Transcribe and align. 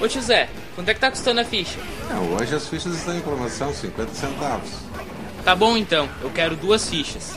Ô 0.00 0.06
tio 0.06 0.20
Zé, 0.20 0.48
quanto 0.74 0.88
é 0.90 0.94
que 0.94 1.00
tá 1.00 1.10
custando 1.10 1.40
a 1.40 1.44
ficha? 1.44 1.78
É, 2.10 2.14
hoje 2.14 2.54
as 2.54 2.68
fichas 2.68 2.94
estão 2.94 3.16
em 3.16 3.20
promoção, 3.20 3.72
50 3.72 4.12
centavos. 4.14 4.70
Tá 5.42 5.54
bom 5.54 5.76
então, 5.76 6.08
eu 6.20 6.30
quero 6.30 6.54
duas 6.54 6.88
fichas. 6.88 7.34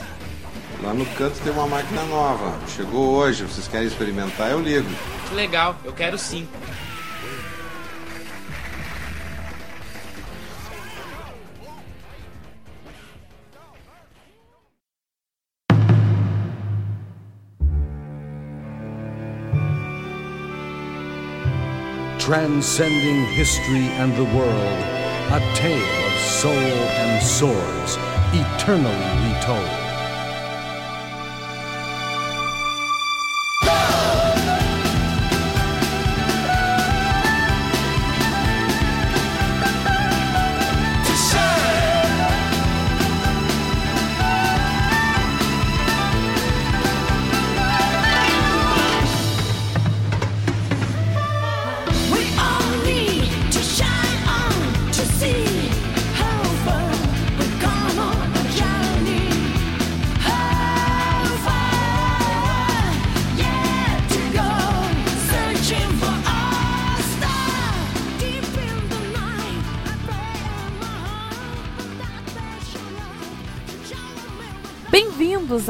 Lá 0.82 0.92
no 0.92 1.06
canto 1.06 1.38
tem 1.40 1.52
uma 1.52 1.66
máquina 1.66 2.02
nova. 2.04 2.58
Chegou 2.68 3.14
hoje, 3.16 3.44
vocês 3.44 3.66
querem 3.66 3.86
experimentar? 3.86 4.50
Eu 4.50 4.60
ligo. 4.60 4.88
Que 5.28 5.34
legal, 5.34 5.76
eu 5.84 5.92
quero 5.92 6.18
sim. 6.18 6.46
Transcending 22.30 23.24
history 23.34 23.88
and 23.98 24.14
the 24.14 24.22
world, 24.22 24.78
a 25.32 25.40
tale 25.56 26.06
of 26.06 26.20
soul 26.20 26.52
and 26.52 27.20
swords, 27.20 27.96
eternally 28.32 29.34
retold. 29.34 29.89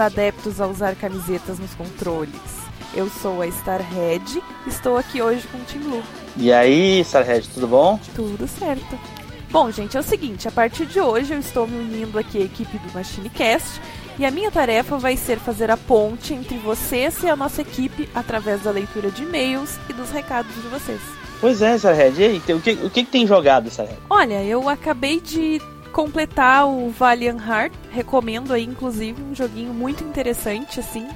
Adeptos 0.01 0.61
a 0.61 0.67
usar 0.67 0.97
camisetas 0.97 1.59
nos 1.59 1.75
controles. 1.75 2.61
Eu 2.93 3.09
sou 3.09 3.41
a 3.41 3.47
Starhead, 3.47 4.43
estou 4.67 4.97
aqui 4.97 5.23
hoje 5.23 5.47
com 5.47 5.59
o 5.59 5.65
Tim 5.65 5.79
Blue. 5.79 6.03
E 6.37 6.53
aí, 6.53 7.01
Starhead, 7.01 7.49
tudo 7.51 7.69
bom? 7.69 8.01
Tudo 8.17 8.49
certo. 8.49 8.99
Bom, 9.51 9.71
gente, 9.71 9.97
é 9.97 10.01
o 10.01 10.03
seguinte, 10.03 10.49
a 10.49 10.51
partir 10.51 10.87
de 10.87 11.01
hoje 11.01 11.35
eu 11.35 11.39
estou 11.39 11.67
me 11.67 11.77
unindo 11.77 12.19
aqui 12.19 12.39
à 12.39 12.45
equipe 12.45 12.79
do 12.79 12.93
MachineCast 12.93 13.81
e 14.19 14.25
a 14.25 14.31
minha 14.31 14.51
tarefa 14.51 14.97
vai 14.97 15.17
ser 15.17 15.39
fazer 15.39 15.71
a 15.71 15.77
ponte 15.77 16.35
entre 16.35 16.57
vocês 16.59 17.23
e 17.23 17.29
a 17.29 17.35
nossa 17.35 17.63
equipe 17.63 18.09
através 18.15 18.63
da 18.63 18.71
leitura 18.71 19.11
de 19.11 19.23
e-mails 19.23 19.79
e 19.89 19.93
dos 19.93 20.11
recados 20.11 20.55
de 20.55 20.69
vocês. 20.69 21.01
Pois 21.41 21.63
é, 21.63 21.75
Starhead, 21.77 22.21
e 22.21 22.25
aí, 22.25 22.37
o 22.37 22.61
que, 22.61 22.73
o 22.73 22.91
que, 22.91 23.05
que 23.05 23.11
tem 23.11 23.27
jogado, 23.27 23.69
Starhead? 23.69 23.99
Olha, 24.11 24.45
eu 24.45 24.69
acabei 24.69 25.21
de 25.21 25.61
completar 25.91 26.67
o 26.67 26.91
Valiant 26.91 27.41
Heart, 27.41 27.73
recomendo 27.91 28.53
aí 28.53 28.65
inclusive 28.65 29.23
um 29.23 29.35
joguinho 29.35 29.73
muito 29.75 30.03
interessante 30.05 30.81
assim. 30.81 31.07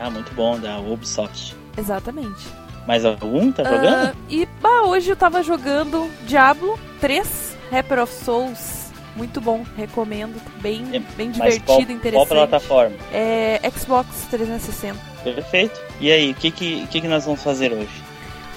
Ah, 0.00 0.10
muito 0.10 0.32
bom, 0.34 0.58
da 0.58 0.78
Ubisoft. 0.78 1.54
Exatamente. 1.76 2.46
Mais 2.86 3.04
algum? 3.04 3.50
Tá 3.52 3.64
jogando? 3.64 4.08
Ah, 4.08 4.14
e 4.28 4.46
bah, 4.60 4.82
hoje 4.82 5.10
eu 5.10 5.16
tava 5.16 5.42
jogando 5.42 6.10
Diablo 6.26 6.78
3, 7.00 7.56
Rapper 7.70 8.00
of 8.02 8.12
Souls. 8.12 8.84
Muito 9.16 9.40
bom, 9.40 9.64
recomendo. 9.76 10.40
Bem, 10.60 10.84
É, 10.92 10.98
bem 11.16 11.30
divertido, 11.30 11.64
qual, 11.66 11.80
interessante. 11.80 12.12
qual 12.12 12.26
plataforma? 12.26 12.96
É 13.12 13.60
Xbox 13.78 14.26
360. 14.30 14.98
Perfeito. 15.22 15.80
E 16.00 16.10
aí, 16.10 16.32
o 16.32 16.34
que, 16.34 16.50
que, 16.50 16.86
que, 16.88 17.00
que 17.00 17.08
nós 17.08 17.24
vamos 17.24 17.42
fazer 17.42 17.72
hoje? 17.72 18.02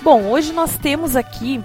Bom, 0.02 0.24
hoje 0.24 0.52
nós 0.54 0.76
temos 0.78 1.16
aqui 1.16 1.64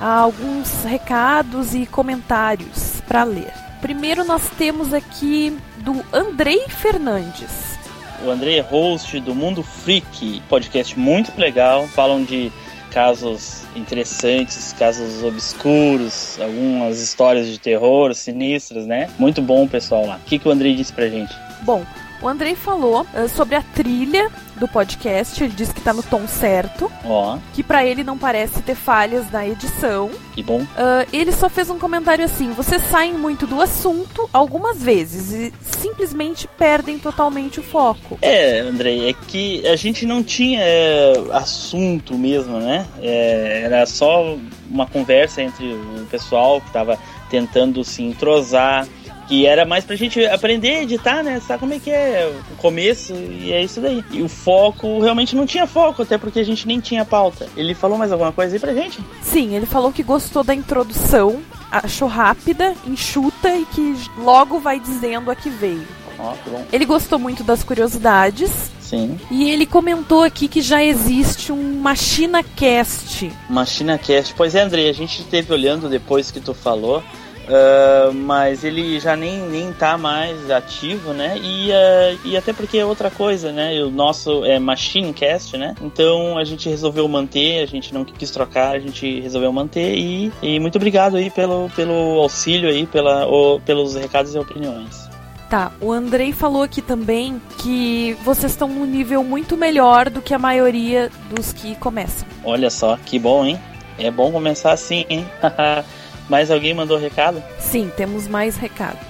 alguns 0.00 0.84
recados 0.84 1.74
e 1.74 1.86
comentários 1.86 3.00
para 3.06 3.24
ler. 3.24 3.52
Primeiro 3.80 4.24
nós 4.24 4.48
temos 4.56 4.92
aqui 4.92 5.56
do 5.78 6.04
Andrei 6.12 6.66
Fernandes. 6.68 7.78
O 8.24 8.30
André 8.30 8.56
é 8.56 8.60
host 8.60 9.18
do 9.20 9.34
Mundo 9.34 9.62
Freak, 9.62 10.42
podcast 10.48 10.98
muito 10.98 11.38
legal. 11.38 11.86
Falam 11.88 12.22
de 12.22 12.52
casos 12.90 13.62
interessantes, 13.74 14.74
casos 14.78 15.22
obscuros, 15.22 16.38
algumas 16.40 17.00
histórias 17.00 17.46
de 17.46 17.58
terror 17.58 18.14
sinistras, 18.14 18.86
né? 18.86 19.08
Muito 19.18 19.40
bom 19.40 19.66
pessoal 19.66 20.06
lá. 20.06 20.16
O 20.16 20.28
que, 20.28 20.38
que 20.38 20.48
o 20.48 20.50
André 20.50 20.72
disse 20.72 20.92
pra 20.92 21.08
gente? 21.08 21.34
Bom, 21.62 21.84
o 22.22 22.28
Andrei 22.28 22.54
falou 22.54 23.06
ah, 23.14 23.28
sobre 23.28 23.54
a 23.54 23.62
trilha 23.62 24.30
do 24.56 24.68
podcast, 24.68 25.42
ele 25.42 25.54
disse 25.54 25.72
que 25.72 25.80
tá 25.80 25.92
no 25.92 26.02
tom 26.02 26.28
certo, 26.28 26.92
Ó, 27.04 27.38
que 27.54 27.62
pra 27.62 27.84
ele 27.84 28.04
não 28.04 28.18
parece 28.18 28.60
ter 28.60 28.74
falhas 28.74 29.30
na 29.30 29.46
edição. 29.48 30.10
que 30.34 30.42
bom. 30.42 30.66
Ah, 30.76 31.06
ele 31.12 31.32
só 31.32 31.48
fez 31.48 31.70
um 31.70 31.78
comentário 31.78 32.24
assim: 32.24 32.52
vocês 32.52 32.82
saem 32.90 33.14
muito 33.14 33.46
do 33.46 33.60
assunto 33.60 34.28
algumas 34.32 34.82
vezes 34.82 35.32
e 35.32 35.52
simplesmente 35.62 36.46
perdem 36.58 36.98
totalmente 36.98 37.58
o 37.58 37.62
foco. 37.62 38.18
É, 38.20 38.60
Andrei, 38.60 39.08
é 39.08 39.12
que 39.14 39.66
a 39.66 39.76
gente 39.76 40.04
não 40.04 40.22
tinha 40.22 40.60
é, 40.62 41.12
assunto 41.32 42.16
mesmo, 42.18 42.58
né? 42.58 42.86
É, 43.00 43.62
era 43.64 43.86
só 43.86 44.36
uma 44.70 44.86
conversa 44.86 45.42
entre 45.42 45.72
o 45.72 46.06
pessoal 46.10 46.60
que 46.60 46.70
tava 46.70 46.98
tentando 47.30 47.82
se 47.84 48.02
entrosar, 48.02 48.86
que 49.30 49.46
era 49.46 49.64
mais 49.64 49.84
pra 49.84 49.94
gente 49.94 50.26
aprender 50.26 50.70
a 50.70 50.82
editar, 50.82 51.22
né? 51.22 51.38
Sabe 51.38 51.60
como 51.60 51.72
é 51.72 51.78
que 51.78 51.88
é 51.88 52.28
o 52.50 52.56
começo 52.56 53.14
e 53.14 53.52
é 53.52 53.62
isso 53.62 53.80
daí. 53.80 54.04
E 54.10 54.22
o 54.22 54.28
foco, 54.28 54.98
realmente 54.98 55.36
não 55.36 55.46
tinha 55.46 55.68
foco, 55.68 56.02
até 56.02 56.18
porque 56.18 56.40
a 56.40 56.44
gente 56.44 56.66
nem 56.66 56.80
tinha 56.80 57.04
pauta. 57.04 57.46
Ele 57.56 57.72
falou 57.72 57.96
mais 57.96 58.10
alguma 58.10 58.32
coisa 58.32 58.56
aí 58.56 58.58
pra 58.58 58.74
gente? 58.74 58.98
Sim, 59.22 59.54
ele 59.54 59.66
falou 59.66 59.92
que 59.92 60.02
gostou 60.02 60.42
da 60.42 60.52
introdução, 60.52 61.40
achou 61.70 62.08
rápida, 62.08 62.74
enxuta 62.84 63.54
e 63.54 63.64
que 63.66 63.94
logo 64.18 64.58
vai 64.58 64.80
dizendo 64.80 65.30
a 65.30 65.36
que 65.36 65.48
veio. 65.48 65.86
Ó, 66.18 66.32
que 66.32 66.50
bom. 66.50 66.66
Ele 66.72 66.84
gostou 66.84 67.16
muito 67.16 67.44
das 67.44 67.62
curiosidades 67.62 68.50
Sim. 68.80 69.16
e 69.30 69.48
ele 69.48 69.64
comentou 69.64 70.24
aqui 70.24 70.48
que 70.48 70.60
já 70.60 70.82
existe 70.82 71.52
um 71.52 71.80
Machina 71.80 72.42
Cast. 72.42 73.30
Machina 73.48 73.96
Cast. 73.96 74.34
Pois 74.34 74.56
é, 74.56 74.62
Andrei, 74.62 74.90
a 74.90 74.92
gente 74.92 75.20
esteve 75.20 75.52
olhando 75.52 75.88
depois 75.88 76.32
que 76.32 76.40
tu 76.40 76.52
falou, 76.52 77.00
ah, 77.50 78.10
mas 78.12 78.64
ele 78.64 78.98
já 79.00 79.16
nem, 79.16 79.38
nem 79.42 79.72
tá 79.72 79.98
mais 79.98 80.50
ativo, 80.50 81.12
né? 81.12 81.36
E, 81.42 81.72
ah, 81.72 82.16
e 82.24 82.36
até 82.36 82.52
porque 82.52 82.78
é 82.78 82.84
outra 82.84 83.10
coisa, 83.10 83.52
né? 83.52 83.80
O 83.82 83.90
nosso 83.90 84.44
é 84.44 84.58
Machine 84.58 85.12
Cast, 85.12 85.56
né? 85.56 85.74
Então 85.82 86.38
a 86.38 86.44
gente 86.44 86.68
resolveu 86.68 87.06
manter, 87.08 87.62
a 87.62 87.66
gente 87.66 87.92
não 87.92 88.04
quis 88.04 88.30
trocar, 88.30 88.74
a 88.74 88.78
gente 88.78 89.20
resolveu 89.20 89.52
manter 89.52 89.94
e, 89.96 90.32
e 90.42 90.60
muito 90.60 90.76
obrigado 90.76 91.16
aí 91.16 91.30
pelo, 91.30 91.68
pelo 91.76 92.20
auxílio 92.20 92.68
aí, 92.70 92.86
pela, 92.86 93.26
o- 93.26 93.60
pelos 93.60 93.94
recados 93.94 94.34
e 94.34 94.38
opiniões. 94.38 95.08
Tá, 95.48 95.72
o 95.80 95.90
Andrei 95.90 96.32
falou 96.32 96.62
aqui 96.62 96.80
também 96.80 97.42
que 97.58 98.16
vocês 98.24 98.52
estão 98.52 98.68
num 98.68 98.86
nível 98.86 99.24
muito 99.24 99.56
melhor 99.56 100.08
do 100.08 100.22
que 100.22 100.32
a 100.32 100.38
maioria 100.38 101.10
dos 101.28 101.52
que 101.52 101.74
começam. 101.74 102.24
Olha 102.44 102.70
só, 102.70 102.96
que 103.04 103.18
bom, 103.18 103.44
hein? 103.44 103.58
É 103.98 104.12
bom 104.12 104.30
começar 104.30 104.70
assim, 104.72 105.04
hein? 105.10 105.26
Mais 106.30 106.48
alguém 106.48 106.72
mandou 106.72 106.96
recado? 106.96 107.42
Sim, 107.58 107.90
temos 107.96 108.28
mais 108.28 108.56
recados. 108.56 109.00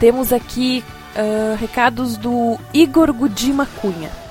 Temos 0.00 0.32
aqui 0.32 0.82
ah, 1.14 1.54
recados 1.60 2.16
do 2.16 2.58
Igor 2.72 3.12
Gudima 3.12 3.68
Cunha. 3.80 4.21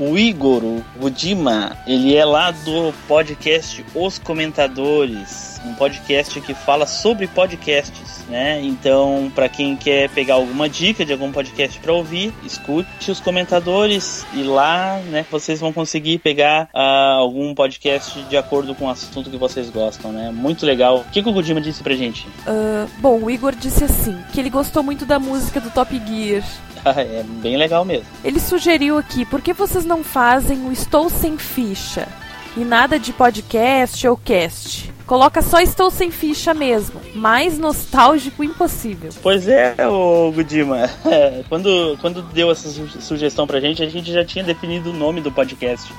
O 0.00 0.16
Igor, 0.16 0.64
o 0.64 0.82
Gudima, 0.98 1.76
ele 1.86 2.16
é 2.16 2.24
lá 2.24 2.50
do 2.50 2.90
podcast 3.06 3.84
Os 3.94 4.18
Comentadores, 4.18 5.60
um 5.62 5.74
podcast 5.74 6.40
que 6.40 6.54
fala 6.54 6.86
sobre 6.86 7.26
podcasts, 7.26 8.24
né? 8.26 8.62
Então, 8.62 9.30
para 9.34 9.46
quem 9.46 9.76
quer 9.76 10.08
pegar 10.08 10.36
alguma 10.36 10.70
dica 10.70 11.04
de 11.04 11.12
algum 11.12 11.30
podcast 11.30 11.78
para 11.80 11.92
ouvir, 11.92 12.32
escute 12.42 13.10
os 13.10 13.20
comentadores 13.20 14.24
e 14.32 14.42
lá, 14.42 14.98
né, 15.10 15.26
vocês 15.30 15.60
vão 15.60 15.70
conseguir 15.70 16.18
pegar 16.20 16.70
ah, 16.72 17.16
algum 17.18 17.54
podcast 17.54 18.22
de 18.22 18.38
acordo 18.38 18.74
com 18.74 18.86
o 18.86 18.90
assunto 18.90 19.28
que 19.28 19.36
vocês 19.36 19.68
gostam, 19.68 20.12
né? 20.12 20.30
Muito 20.30 20.64
legal. 20.64 21.00
O 21.00 21.04
que, 21.12 21.22
que 21.22 21.28
o 21.28 21.32
Gudima 21.32 21.60
disse 21.60 21.82
pra 21.82 21.94
gente? 21.94 22.26
Ah, 22.46 22.86
bom, 23.00 23.20
o 23.22 23.30
Igor 23.30 23.54
disse 23.54 23.84
assim, 23.84 24.16
que 24.32 24.40
ele 24.40 24.48
gostou 24.48 24.82
muito 24.82 25.04
da 25.04 25.18
música 25.18 25.60
do 25.60 25.68
Top 25.68 25.94
Gear. 26.06 26.42
é 26.96 27.22
bem 27.24 27.56
legal 27.56 27.84
mesmo. 27.84 28.06
Ele 28.24 28.40
sugeriu 28.40 28.98
aqui, 28.98 29.24
por 29.24 29.40
que 29.40 29.52
vocês 29.52 29.84
não 29.84 30.02
fazem 30.02 30.66
o 30.66 30.72
Estou 30.72 31.08
Sem 31.10 31.36
Ficha? 31.36 32.08
E 32.56 32.60
nada 32.60 32.98
de 32.98 33.12
podcast 33.12 34.06
ou 34.08 34.16
cast. 34.16 34.92
Coloca 35.06 35.40
só 35.40 35.60
Estou 35.60 35.90
Sem 35.90 36.10
Ficha 36.10 36.52
mesmo. 36.52 37.00
Mais 37.14 37.58
nostálgico 37.58 38.42
impossível. 38.42 39.10
Pois 39.22 39.46
é, 39.46 39.74
o 39.86 40.32
Gudima. 40.32 40.90
quando, 41.48 41.96
quando 42.00 42.22
deu 42.22 42.50
essa 42.50 42.68
su- 42.68 43.00
sugestão 43.00 43.46
pra 43.46 43.60
gente, 43.60 43.82
a 43.82 43.88
gente 43.88 44.12
já 44.12 44.24
tinha 44.24 44.44
definido 44.44 44.90
o 44.90 44.94
nome 44.94 45.20
do 45.20 45.30
podcast. 45.30 45.92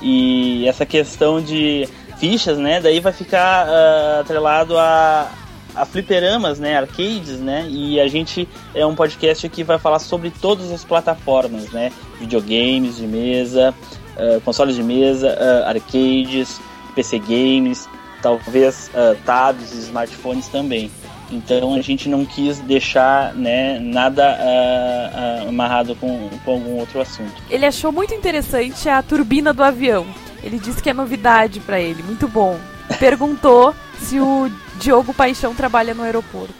E 0.00 0.66
essa 0.68 0.86
questão 0.86 1.40
de 1.40 1.88
fichas, 2.18 2.58
né? 2.58 2.80
Daí 2.80 3.00
vai 3.00 3.12
ficar 3.12 3.66
ah, 3.68 4.20
atrelado 4.20 4.78
a, 4.78 5.28
a 5.76 5.84
fliperamas, 5.84 6.58
né? 6.58 6.76
Arcades, 6.76 7.38
né? 7.38 7.66
E 7.68 8.00
a 8.00 8.08
gente 8.08 8.48
é 8.74 8.84
um 8.84 8.94
podcast 8.94 9.48
que 9.48 9.62
vai 9.62 9.78
falar 9.78 9.98
sobre 9.98 10.30
todas 10.30 10.72
as 10.72 10.84
plataformas, 10.84 11.70
né? 11.70 11.92
Videogames 12.18 12.96
de 12.96 13.06
mesa, 13.06 13.74
ah, 14.16 14.40
consoles 14.44 14.74
de 14.74 14.82
mesa, 14.82 15.36
ah, 15.38 15.68
arcades, 15.68 16.60
PC 16.94 17.18
games, 17.18 17.88
talvez 18.22 18.90
ah, 18.94 19.14
tabs 19.24 19.72
e 19.72 19.78
smartphones 19.78 20.48
também. 20.48 20.90
Então 21.30 21.74
a 21.74 21.80
gente 21.80 22.08
não 22.08 22.24
quis 22.24 22.58
deixar 22.60 23.34
né, 23.34 23.78
nada 23.80 24.24
ah, 24.24 25.10
ah, 25.44 25.48
amarrado 25.48 25.94
com, 25.96 26.30
com 26.44 26.50
algum 26.50 26.78
outro 26.78 27.00
assunto. 27.00 27.34
Ele 27.50 27.66
achou 27.66 27.90
muito 27.90 28.14
interessante 28.14 28.88
a 28.88 29.02
turbina 29.02 29.52
do 29.52 29.62
avião. 29.62 30.06
Ele 30.42 30.58
disse 30.58 30.82
que 30.82 30.88
é 30.88 30.94
novidade 30.94 31.58
pra 31.60 31.80
ele, 31.80 32.02
muito 32.02 32.28
bom. 32.28 32.58
Perguntou 33.00 33.74
se 33.98 34.20
o 34.20 34.48
Diogo 34.78 35.14
Paixão 35.14 35.54
trabalha 35.54 35.94
no 35.94 36.02
aeroporto. 36.02 36.54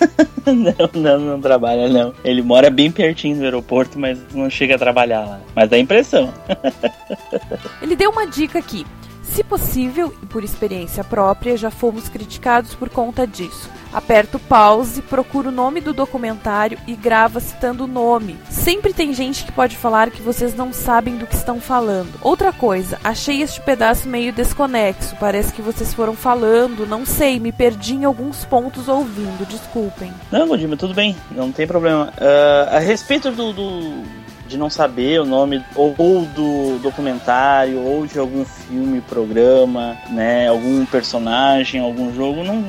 não, 0.46 1.00
não, 1.00 1.18
não 1.18 1.40
trabalha 1.40 1.88
não. 1.88 2.14
Ele 2.24 2.42
mora 2.42 2.70
bem 2.70 2.90
pertinho 2.90 3.36
do 3.36 3.44
aeroporto, 3.44 3.98
mas 3.98 4.18
não 4.32 4.48
chega 4.50 4.74
a 4.74 4.78
trabalhar 4.78 5.24
lá. 5.24 5.40
Mas 5.54 5.68
dá 5.68 5.78
impressão. 5.78 6.32
Ele 7.80 7.96
deu 7.96 8.10
uma 8.10 8.26
dica 8.26 8.58
aqui. 8.58 8.86
Se 9.22 9.42
possível 9.42 10.14
e 10.22 10.26
por 10.26 10.44
experiência 10.44 11.02
própria, 11.02 11.56
já 11.56 11.70
fomos 11.70 12.08
criticados 12.08 12.74
por 12.74 12.88
conta 12.88 13.26
disso. 13.26 13.68
Aperta 13.94 14.36
o 14.36 14.40
pause, 14.40 15.00
procura 15.02 15.48
o 15.48 15.52
nome 15.52 15.80
do 15.80 15.92
documentário 15.92 16.76
e 16.86 16.94
grava 16.96 17.38
citando 17.38 17.84
o 17.84 17.86
nome. 17.86 18.36
Sempre 18.50 18.92
tem 18.92 19.14
gente 19.14 19.44
que 19.44 19.52
pode 19.52 19.76
falar 19.76 20.10
que 20.10 20.20
vocês 20.20 20.54
não 20.54 20.72
sabem 20.72 21.16
do 21.16 21.26
que 21.26 21.34
estão 21.36 21.60
falando. 21.60 22.10
Outra 22.20 22.52
coisa, 22.52 22.98
achei 23.04 23.40
este 23.40 23.60
pedaço 23.60 24.08
meio 24.08 24.32
desconexo. 24.32 25.14
Parece 25.20 25.52
que 25.52 25.62
vocês 25.62 25.94
foram 25.94 26.14
falando, 26.14 26.86
não 26.86 27.06
sei, 27.06 27.38
me 27.38 27.52
perdi 27.52 27.94
em 27.94 28.04
alguns 28.04 28.44
pontos 28.44 28.88
ouvindo, 28.88 29.46
desculpem. 29.48 30.12
Não, 30.30 30.48
Godima, 30.48 30.76
tudo 30.76 30.92
bem, 30.94 31.14
não 31.30 31.52
tem 31.52 31.66
problema. 31.66 32.12
Ah, 32.18 32.76
a 32.76 32.78
respeito 32.80 33.30
do, 33.30 33.52
do- 33.52 34.23
de 34.46 34.58
não 34.58 34.68
saber 34.68 35.20
o 35.20 35.24
nome 35.24 35.64
ou, 35.74 35.94
do 36.26 36.78
documentário 36.82 37.80
ou 37.80 38.06
de 38.06 38.18
algum 38.18 38.44
filme, 38.44 39.00
programa, 39.00 39.96
né, 40.10 40.48
algum 40.48 40.84
personagem, 40.86 41.80
algum 41.80 42.14
jogo, 42.14 42.44
não, 42.44 42.62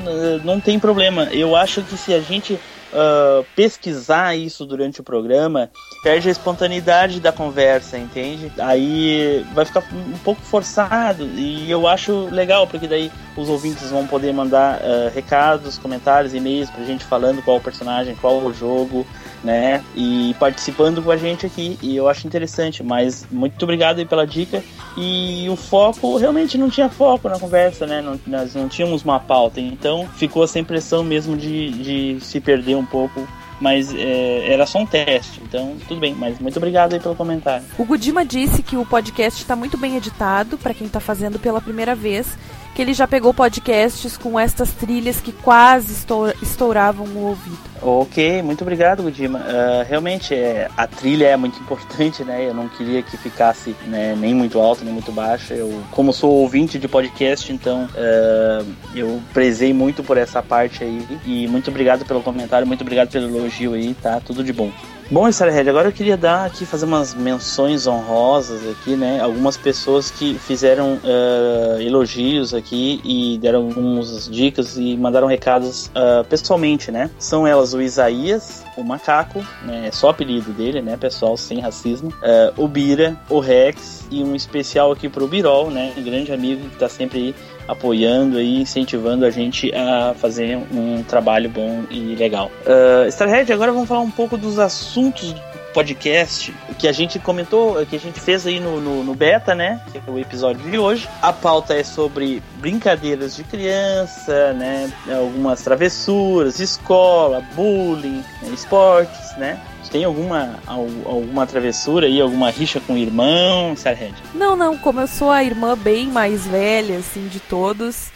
não 0.44 0.60
tem 0.60 0.80
problema. 0.80 1.26
Eu 1.32 1.56
acho 1.56 1.82
que 1.82 1.98
se 1.98 2.14
a 2.14 2.22
gente 2.22 2.60
ah, 2.98 3.44
pesquisar 3.58 4.38
isso 4.38 4.66
durante 4.66 5.02
o 5.02 5.04
programa, 5.04 5.70
perde 6.02 6.30
a 6.30 6.32
espontaneidade 6.32 7.20
da 7.20 7.30
conversa, 7.30 7.98
entende? 7.98 8.50
Aí 8.58 9.46
vai 9.54 9.66
ficar 9.66 9.84
um 9.92 10.18
pouco 10.20 10.42
forçado 10.42 11.26
e 11.36 11.70
eu 11.70 11.90
acho 11.90 12.30
legal, 12.32 12.66
porque 12.66 12.88
daí 12.88 13.12
os 13.36 13.50
ouvintes 13.50 13.92
vão 13.92 14.08
poder 14.08 14.34
mandar 14.34 14.80
ah, 14.82 15.12
recados, 15.14 15.78
comentários, 15.78 16.34
e-mails 16.34 16.70
pra 16.70 16.86
gente 16.86 17.04
falando 17.04 17.44
qual 17.44 17.58
o 17.58 17.62
personagem, 17.62 18.16
qual 18.16 18.38
o 18.38 18.54
jogo, 18.54 19.06
né? 19.44 19.84
E 19.96 20.36
participando 20.40 21.02
com 21.02 21.12
a 21.12 21.18
gente 21.18 21.46
aqui. 21.46 21.78
E 21.82 21.96
eu 21.96 22.08
acho 22.08 22.26
interessante, 22.28 22.84
mas 22.84 23.26
muito 23.32 23.62
obrigado 23.64 24.00
aí 24.00 24.06
pela 24.06 24.26
dica. 24.26 24.64
E 24.98 25.48
o 25.50 25.56
foco, 25.56 26.18
realmente 26.18 26.58
não 26.58 26.70
tinha 26.70 26.90
foco 26.90 27.28
na 27.30 27.40
conversa, 27.40 27.86
né? 27.86 28.02
Não- 28.02 28.20
nós 28.26 28.56
não 28.56 28.68
tínhamos 28.68 29.04
uma 29.04 29.20
pauta, 29.20 29.60
então 29.60 30.08
ficou 30.16 30.44
essa 30.44 30.58
impressão 30.60 31.04
mesmo 31.04 31.36
de, 31.38 31.70
de 32.16 32.18
se 32.22 32.40
perder 32.40 32.76
um 32.76 32.86
pouco. 32.86 33.28
Mas 33.58 33.94
é, 33.96 34.52
era 34.52 34.66
só 34.66 34.80
um 34.80 34.86
teste, 34.86 35.40
então 35.42 35.78
tudo 35.88 35.98
bem. 36.00 36.14
Mas 36.14 36.40
muito 36.40 36.58
obrigado 36.58 36.94
aí 36.94 37.00
pelo 37.00 37.16
comentário. 37.16 37.64
O 37.78 37.86
Gudima 37.86 38.26
disse 38.26 38.62
que 38.62 38.76
o 38.76 38.86
podcast 38.86 39.42
está 39.42 39.56
muito 39.56 39.78
bem 39.78 39.96
editado 39.96 40.58
para 40.58 40.74
quem 40.74 40.88
está 40.88 41.00
fazendo 41.00 41.40
pela 41.40 41.62
primeira 41.62 41.96
vez, 41.96 42.38
que 42.76 42.82
ele 42.82 42.94
já 42.94 43.08
pegou 43.08 43.34
podcasts 43.34 44.18
com 44.18 44.38
estas 44.38 44.72
trilhas 44.74 45.22
que 45.22 45.32
quase 45.32 45.94
estou- 45.94 46.30
estouravam 46.42 47.06
o 47.08 47.28
ouvido. 47.30 47.58
Ok, 47.82 48.42
muito 48.42 48.62
obrigado, 48.64 49.02
Gudima. 49.02 49.40
Ah, 49.48 49.86
realmente, 49.88 50.34
é, 50.36 50.68
a 50.76 50.86
trilha 50.86 51.28
é 51.28 51.38
muito 51.38 51.58
importante, 51.64 52.24
né? 52.24 52.48
Eu 52.48 52.54
não 52.54 52.68
queria 52.68 53.02
que 53.02 53.16
ficasse 53.16 53.74
né, 53.88 54.14
nem 54.18 54.34
muito 54.34 54.60
alta, 54.60 54.84
nem 54.84 54.94
muito 54.94 55.12
baixa. 55.12 55.54
Eu, 55.54 55.82
como 55.92 56.12
sou 56.12 56.30
ouvinte 56.32 56.78
de 56.78 56.88
podcast, 56.88 57.52
então 57.54 57.88
ah, 57.96 58.64
eu 58.94 59.22
prezei 59.34 59.74
muito 59.74 60.04
por 60.04 60.18
essa 60.18 60.44
parte 60.44 60.84
aí. 60.84 61.06
E 61.26 61.48
muito 61.48 61.70
obrigado 61.70 62.04
pelo 62.06 62.22
comentário, 62.22 62.68
muito 62.68 62.82
obrigado 62.82 63.10
pelo 63.10 63.38
elogio 63.38 63.74
aí, 63.74 63.94
tá? 63.94 64.20
Tudo 64.20 64.44
de 64.44 64.52
bom. 64.52 64.70
Bom, 65.12 65.28
Starhead, 65.30 65.70
agora 65.70 65.90
eu 65.90 65.92
queria 65.92 66.18
dar 66.18 66.46
aqui, 66.46 66.66
fazer 66.66 66.86
umas 66.86 67.14
menções 67.14 67.86
honrosas 67.86 68.68
aqui, 68.68 68.96
né? 68.96 69.22
Algumas 69.22 69.56
pessoas 69.56 70.10
que 70.10 70.34
fizeram 70.40 71.00
ah, 71.04 71.80
elogios 71.80 72.56
aqui 72.56 73.00
e 73.04 73.38
deram 73.38 73.68
algumas 73.68 74.28
dicas 74.28 74.78
e 74.78 74.98
mandaram 74.98 75.28
recados 75.28 75.92
ah, 75.94 76.26
pessoalmente, 76.28 76.92
né? 76.92 77.12
São 77.20 77.46
elas 77.46 77.76
o 77.76 77.82
Isaías, 77.84 78.66
o 78.76 78.84
Macaco, 78.84 79.46
né? 79.62 79.90
É 79.90 79.92
só 79.92 80.10
apelido 80.10 80.52
dele, 80.52 80.82
né, 80.82 80.98
pessoal, 80.98 81.38
sem 81.38 81.60
racismo. 81.60 82.12
ah, 82.24 82.52
o 82.58 82.68
Bira, 82.68 83.16
o 83.30 83.40
Rex 83.40 84.08
e 84.10 84.24
um 84.24 84.34
especial 84.34 84.92
aqui 84.92 85.08
pro 85.08 85.28
Birol, 85.28 85.70
né? 85.70 85.94
Um 85.96 86.04
grande 86.04 86.32
amigo 86.32 86.68
que 86.68 86.78
tá 86.78 86.90
sempre 86.90 87.20
aí 87.20 87.36
apoiando 87.68 88.40
e 88.40 88.62
incentivando 88.62 89.26
a 89.26 89.30
gente 89.30 89.74
a 89.74 90.14
fazer 90.16 90.58
um 90.72 91.04
trabalho 91.04 91.50
bom 91.50 91.84
e 91.90 92.16
legal. 92.16 92.52
Uh, 92.66 93.08
Starhead, 93.08 93.52
agora 93.52 93.72
vamos 93.72 93.88
falar 93.88 94.02
um 94.02 94.12
pouco 94.12 94.38
dos 94.38 94.60
assuntos 94.60 95.34
do 95.34 95.42
podcast 95.74 96.54
que 96.80 96.88
a 96.88 96.92
gente 96.94 97.20
comentou, 97.20 97.86
que 97.86 97.98
a 97.98 98.00
gente 98.00 98.18
fez 98.20 98.48
aí 98.48 98.62
no, 98.62 98.80
no, 98.80 99.04
no 99.04 99.14
beta, 99.14 99.54
né? 99.54 99.82
Que 99.92 99.98
é 99.98 100.02
o 100.08 100.18
episódio 100.18 100.70
de 100.70 100.78
hoje. 100.78 101.08
A 101.22 101.34
pauta 101.34 101.74
é 101.74 101.84
sobre 101.84 102.42
brincadeiras 102.60 103.36
de 103.36 103.44
criança, 103.44 104.54
né? 104.54 104.90
Algumas 105.10 105.62
travessuras, 105.62 106.62
escola, 106.62 107.44
bullying, 107.56 108.24
esportes, 108.54 109.36
né? 109.38 109.60
Tem 109.90 110.04
alguma, 110.04 110.60
al- 110.68 110.88
alguma 111.06 111.46
travessura 111.46 112.08
aí, 112.08 112.20
alguma 112.20 112.50
rixa 112.50 112.80
com 112.80 112.94
o 112.94 112.98
irmão, 112.98 113.74
Starhead? 113.74 114.14
Não, 114.34 114.56
não, 114.56 114.78
como 114.78 115.00
eu 115.02 115.08
sou 115.08 115.32
a 115.32 115.44
irmã 115.44 115.78
bem 115.78 116.08
mais 116.08 116.46
velha, 116.46 116.98
assim, 116.98 117.28
de 117.28 117.40
todos, 117.40 118.08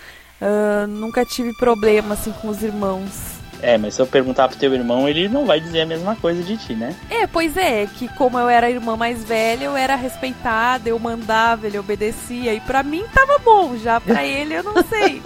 ah, 0.42 0.86
nunca 0.88 1.24
tive 1.26 1.54
problema, 1.58 2.14
assim, 2.16 2.32
com 2.42 2.50
os 2.50 2.62
irmãos. 2.64 3.40
É, 3.62 3.78
mas 3.78 3.94
se 3.96 4.02
eu 4.02 4.08
perguntar 4.08 4.48
pro 4.48 4.58
teu 4.58 4.74
irmão, 4.74 5.08
ele 5.08 5.28
não 5.28 5.46
vai 5.46 5.60
dizer 5.60 5.82
a 5.82 5.86
mesma 5.86 6.16
coisa 6.16 6.42
de 6.42 6.56
ti, 6.56 6.74
né? 6.74 6.96
É, 7.10 7.28
pois 7.28 7.58
é, 7.58 7.88
que 7.88 8.08
como 8.16 8.40
eu 8.40 8.48
era 8.48 8.68
a 8.68 8.70
irmã 8.72 8.96
mais 8.96 9.22
velha, 9.26 9.66
eu 9.66 9.76
era 9.76 9.96
respeitada, 9.98 10.88
eu 10.90 10.98
mandava, 10.98 11.68
ele 11.68 11.78
obedecia, 11.78 12.54
e 12.54 12.62
pra 12.62 12.84
mim 12.84 13.04
tava 13.14 13.38
bom, 13.40 13.76
já 13.78 14.00
pra 14.00 14.24
ele 14.26 14.54
eu 14.54 14.64
não 14.64 14.82
sei. 14.84 15.22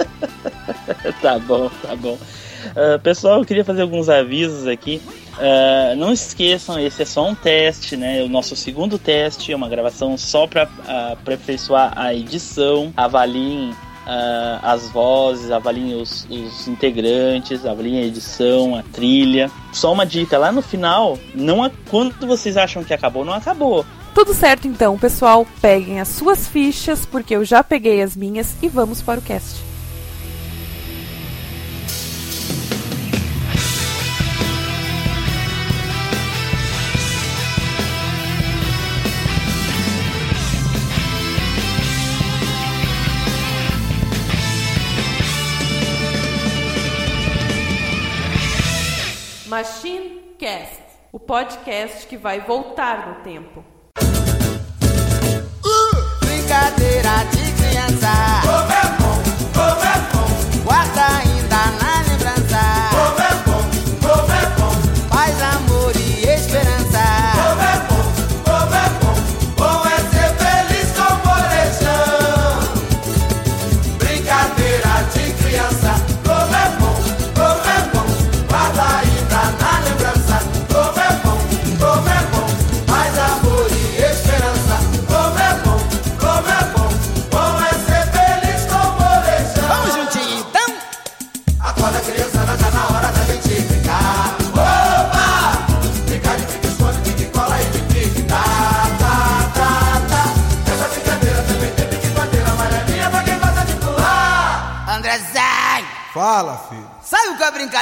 tá 1.22 1.38
bom, 1.40 1.70
tá 1.82 1.96
bom. 1.96 2.18
Ah, 2.76 2.98
pessoal, 2.98 3.40
eu 3.40 3.46
queria 3.46 3.64
fazer 3.66 3.84
alguns 3.84 4.10
avisos 4.10 4.66
aqui. 4.68 5.00
Ah, 5.40 5.96
não 5.96 6.12
esqueçam, 6.12 6.80
esse 6.80 7.02
é 7.02 7.06
só 7.06 7.28
um 7.28 7.36
teste, 7.36 7.98
né? 7.98 8.22
O 8.24 8.30
nosso 8.30 8.56
segundo 8.56 8.98
teste 8.98 9.52
é 9.52 9.56
uma 9.56 9.70
gravação 9.70 10.18
só 10.18 10.48
para 10.48 10.70
aperfeiçoar 11.12 11.94
a 11.96 12.14
edição. 12.14 12.94
Avaliem 12.96 13.74
ah, 14.06 14.60
as 14.62 14.90
vozes, 14.90 15.52
avaliem 15.52 16.02
os, 16.02 16.28
os 16.30 16.68
integrantes, 16.68 17.66
avaliem 17.66 18.00
a 18.00 18.06
edição, 18.06 18.76
a 18.76 18.84
trilha. 18.84 19.50
Só 19.72 19.92
uma 19.92 20.06
dica, 20.06 20.38
lá 20.38 20.52
no 20.52 20.62
final, 20.62 21.18
não 21.34 21.70
quando 21.90 22.28
vocês 22.28 22.58
acham 22.58 22.84
que 22.84 22.94
acabou, 22.94 23.26
não 23.26 23.34
acabou. 23.34 23.86
Tudo 24.14 24.34
certo 24.34 24.68
então, 24.68 24.98
pessoal, 24.98 25.48
peguem 25.60 26.00
as 26.00 26.08
suas 26.08 26.48
fichas, 26.48 27.04
porque 27.04 27.36
eu 27.36 27.44
já 27.44 27.64
peguei 27.64 28.02
as 28.04 28.16
minhas, 28.16 28.56
e 28.62 28.68
vamos 28.68 29.02
para 29.02 29.20
o 29.20 29.24
cast. 29.24 29.73
Podcast 51.26 52.06
que 52.08 52.18
vai 52.18 52.42
voltar 52.42 53.08
no 53.08 53.16
tempo. 53.24 53.64
Brincadeira 56.20 57.24
de 57.32 57.52
criança. 57.54 58.12
Como 58.44 59.03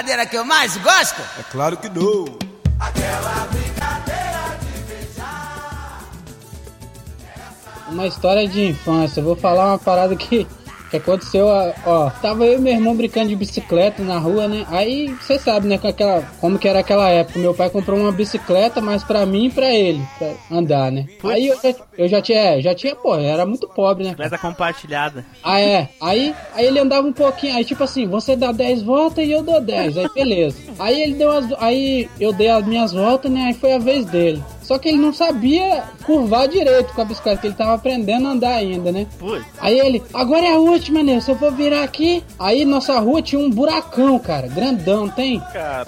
brincadeira 0.02 0.26
que 0.26 0.36
eu 0.36 0.44
mais 0.44 0.76
gosto? 0.78 1.22
É 1.40 1.44
claro 1.52 1.78
que 1.78 1.88
não. 1.90 2.26
Uma 7.90 8.08
história 8.08 8.48
de 8.48 8.68
infância. 8.68 9.20
Eu 9.20 9.26
vou 9.26 9.36
falar 9.36 9.68
uma 9.68 9.78
parada 9.78 10.16
que, 10.16 10.48
que 10.92 10.98
aconteceu, 10.98 11.48
ó, 11.48 11.72
ó. 11.86 12.10
Tava 12.10 12.46
eu 12.46 12.60
e 12.60 12.62
meu 12.62 12.74
irmão 12.74 12.96
brincando 12.96 13.30
de 13.30 13.36
bicicleta 13.36 14.04
na 14.04 14.20
rua, 14.20 14.48
né? 14.48 14.66
Aí 14.70 15.08
você 15.08 15.40
sabe, 15.40 15.68
né? 15.68 15.78
Com 15.78 15.88
aquela, 15.88 16.22
como 16.42 16.60
que 16.60 16.68
era 16.68 16.80
aquela 16.80 17.10
época. 17.10 17.40
Meu 17.40 17.54
pai 17.54 17.70
comprou 17.70 17.98
uma 17.98 18.12
bicicleta, 18.12 18.82
mas 18.82 19.04
pra 19.04 19.26
mim 19.26 19.46
e 19.46 19.52
pra 19.52 19.74
ele, 19.74 20.06
pra 20.20 20.34
andar, 20.52 20.92
né? 20.92 21.08
Aí 21.24 21.48
eu 21.48 21.56
já, 21.56 21.76
eu 21.98 22.08
já 22.10 22.22
tinha, 22.22 22.40
é, 22.40 22.62
já 22.62 22.76
tinha, 22.76 22.94
pô, 22.94 23.16
era 23.16 23.46
muito 23.46 23.68
pobre, 23.70 24.04
né? 24.04 24.10
Bicicleta 24.10 24.38
compartilhada. 24.38 25.26
Ah, 25.42 25.60
é. 25.62 25.88
Aí, 26.02 26.36
aí 26.54 26.66
ele 26.66 26.80
andava 26.80 27.08
um 27.08 27.14
pouquinho. 27.14 27.56
Aí, 27.56 27.64
tipo 27.64 27.84
assim, 27.84 28.06
você 28.06 28.36
dá 28.36 28.52
10 28.52 28.84
voltas 28.84 29.26
e 29.26 29.32
eu 29.32 29.42
dou 29.42 29.62
10. 29.62 29.98
Aí, 29.98 30.10
beleza. 30.14 30.58
Aí 30.78 31.02
ele 31.02 31.14
deu 31.14 31.32
as. 31.32 31.46
Aí 31.58 32.10
eu 32.20 32.34
dei 32.34 32.50
as 32.50 32.66
minhas 32.66 32.92
voltas, 32.92 33.32
né? 33.32 33.46
Aí 33.46 33.54
foi 33.54 33.74
a 33.74 33.80
vez 33.80 34.06
dele. 34.06 34.44
Só 34.72 34.80
que 34.80 34.88
ele 34.88 35.00
não 35.00 35.12
sabia 35.12 35.84
curvar 36.06 36.48
direito 36.48 36.94
com 36.94 37.02
a 37.02 37.04
bicicleta, 37.04 37.42
que 37.42 37.48
ele 37.48 37.56
tava 37.56 37.74
aprendendo 37.74 38.26
a 38.26 38.32
andar 38.32 38.54
ainda, 38.54 38.90
né? 38.90 39.06
Putz. 39.20 39.46
Aí 39.60 39.78
ele, 39.78 40.02
agora 40.14 40.46
é 40.46 40.54
a 40.54 40.58
última, 40.60 41.04
né? 41.04 41.20
Se 41.20 41.30
eu 41.30 41.36
for 41.38 41.52
virar 41.52 41.84
aqui. 41.84 42.24
Aí 42.40 42.64
nossa 42.64 42.98
rua 42.98 43.22
tinha 43.22 43.42
um 43.42 43.50
buracão, 43.50 44.18
cara, 44.18 44.48
grandão, 44.48 45.10
tem? 45.10 45.42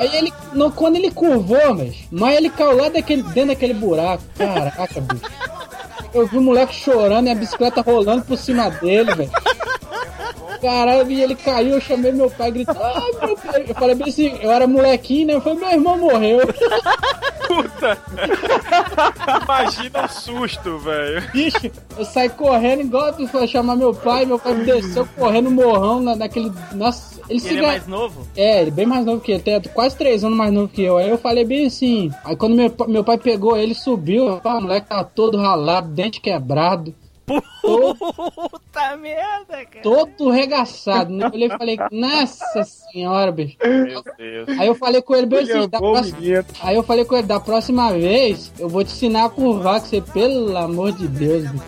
Aí 0.04 0.14
ele, 0.18 0.34
no- 0.52 0.70
quando 0.70 0.98
ele 0.98 1.12
curvou, 1.12 1.74
mas, 1.74 1.96
mas 2.12 2.36
ele 2.36 2.50
caiu 2.50 2.76
lá 2.76 2.90
daquele, 2.90 3.24
dentro 3.24 3.48
daquele 3.52 3.74
buraco. 3.74 4.22
Caraca, 4.38 5.00
bicho. 5.00 5.24
Eu 6.14 6.28
vi 6.28 6.38
o 6.38 6.42
moleque 6.42 6.76
chorando 6.76 7.28
e 7.28 7.32
a 7.32 7.36
bicicleta 7.36 7.80
rolando 7.82 8.24
por 8.26 8.38
cima 8.38 8.70
dele, 8.70 9.16
velho. 9.16 9.32
Caralho, 10.62 11.12
e 11.12 11.22
ele 11.22 11.36
caiu, 11.36 11.76
eu 11.76 11.82
chamei 11.82 12.12
meu 12.12 12.30
pai 12.30 12.52
gritando, 12.52 12.80
ai 12.82 13.12
meu 13.28 13.36
pai. 13.38 13.66
Eu 13.68 13.76
falei 13.76 13.96
bem 13.96 14.10
assim, 14.10 14.38
eu 14.42 14.52
era 14.52 14.66
molequinho, 14.68 15.28
né? 15.28 15.34
Eu 15.36 15.42
falei, 15.42 15.60
meu 15.60 15.72
irmão 15.72 15.98
morreu. 15.98 16.40
Puta! 17.48 17.98
Imagina 19.44 20.06
o 20.06 20.08
susto, 20.10 20.78
velho. 20.80 21.22
Bicho, 21.32 21.72
eu 21.98 22.06
saí 22.06 22.30
correndo 22.30 22.82
igual 22.82 23.14
tu 23.14 23.28
foi 23.28 23.48
chamar 23.48 23.76
meu 23.76 23.94
pai, 23.94 24.26
meu 24.26 24.40
pai 24.40 24.56
desceu 24.56 25.06
correndo 25.18 25.52
morrão 25.52 26.02
na, 26.02 26.16
naquele. 26.16 26.52
Nossa, 26.74 27.20
ele 27.30 27.38
E 27.38 27.42
se 27.42 27.50
ele 27.50 27.60
é 27.60 27.62
ga- 27.62 27.68
mais 27.68 27.88
novo? 27.88 28.28
É, 28.36 28.62
ele 28.62 28.70
é 28.70 28.74
bem 28.74 28.86
mais 28.86 29.06
novo 29.06 29.22
que 29.22 29.32
ele, 29.32 29.42
tem 29.42 29.60
quase 29.74 29.96
três 29.98 30.24
anos 30.24 30.38
mais 30.38 30.52
novo 30.52 30.68
que 30.68 30.82
eu. 30.82 30.98
Aí 30.98 31.10
eu 31.10 31.18
falei 31.18 31.46
bem 31.46 31.66
assim. 31.66 32.12
Aí 32.24 32.36
quando 32.36 32.56
meu, 32.56 32.74
meu 32.88 33.04
pai 33.04 33.18
pegou 33.18 33.58
ele, 33.58 33.74
subiu, 33.76 34.40
o 34.44 34.62
moleque 34.62 34.88
tava 34.88 35.04
todo 35.04 35.38
ralado, 35.38 35.90
dente 35.90 36.22
quebrado. 36.22 36.94
Todo, 37.62 37.96
Puta 37.96 38.98
merda, 38.98 39.66
cara. 39.66 39.82
todo 39.82 40.30
regaçado, 40.30 41.12
né? 41.14 41.26
Eu 41.26 41.32
olhei 41.32 41.48
e 41.48 41.58
falei, 41.58 41.78
nossa 41.92 42.64
senhora, 42.64 43.32
bicho. 43.32 43.56
Meu 43.64 44.04
Deus. 44.18 44.50
Aí 44.60 44.68
eu 44.68 44.76
falei 44.76 45.02
com 45.02 45.16
ele 45.16 45.26
bem 45.26 45.40
assim, 45.40 45.70
da 45.70 45.80
próxima-. 45.80 46.18
Aí 46.62 46.76
eu 46.76 46.84
falei 46.84 47.06
com 47.06 47.16
ele, 47.16 47.28
da 47.28 47.40
próxima 47.40 47.92
vez, 47.94 48.52
eu 48.60 48.68
vou 48.68 48.84
te 48.84 48.92
ensinar 48.92 49.26
a 49.26 49.30
curvar, 49.30 49.82
que 49.82 49.88
você, 49.88 50.02
pelo 50.02 50.58
amor 50.58 50.92
de 50.92 51.08
Deus, 51.08 51.50
bicho. 51.50 51.64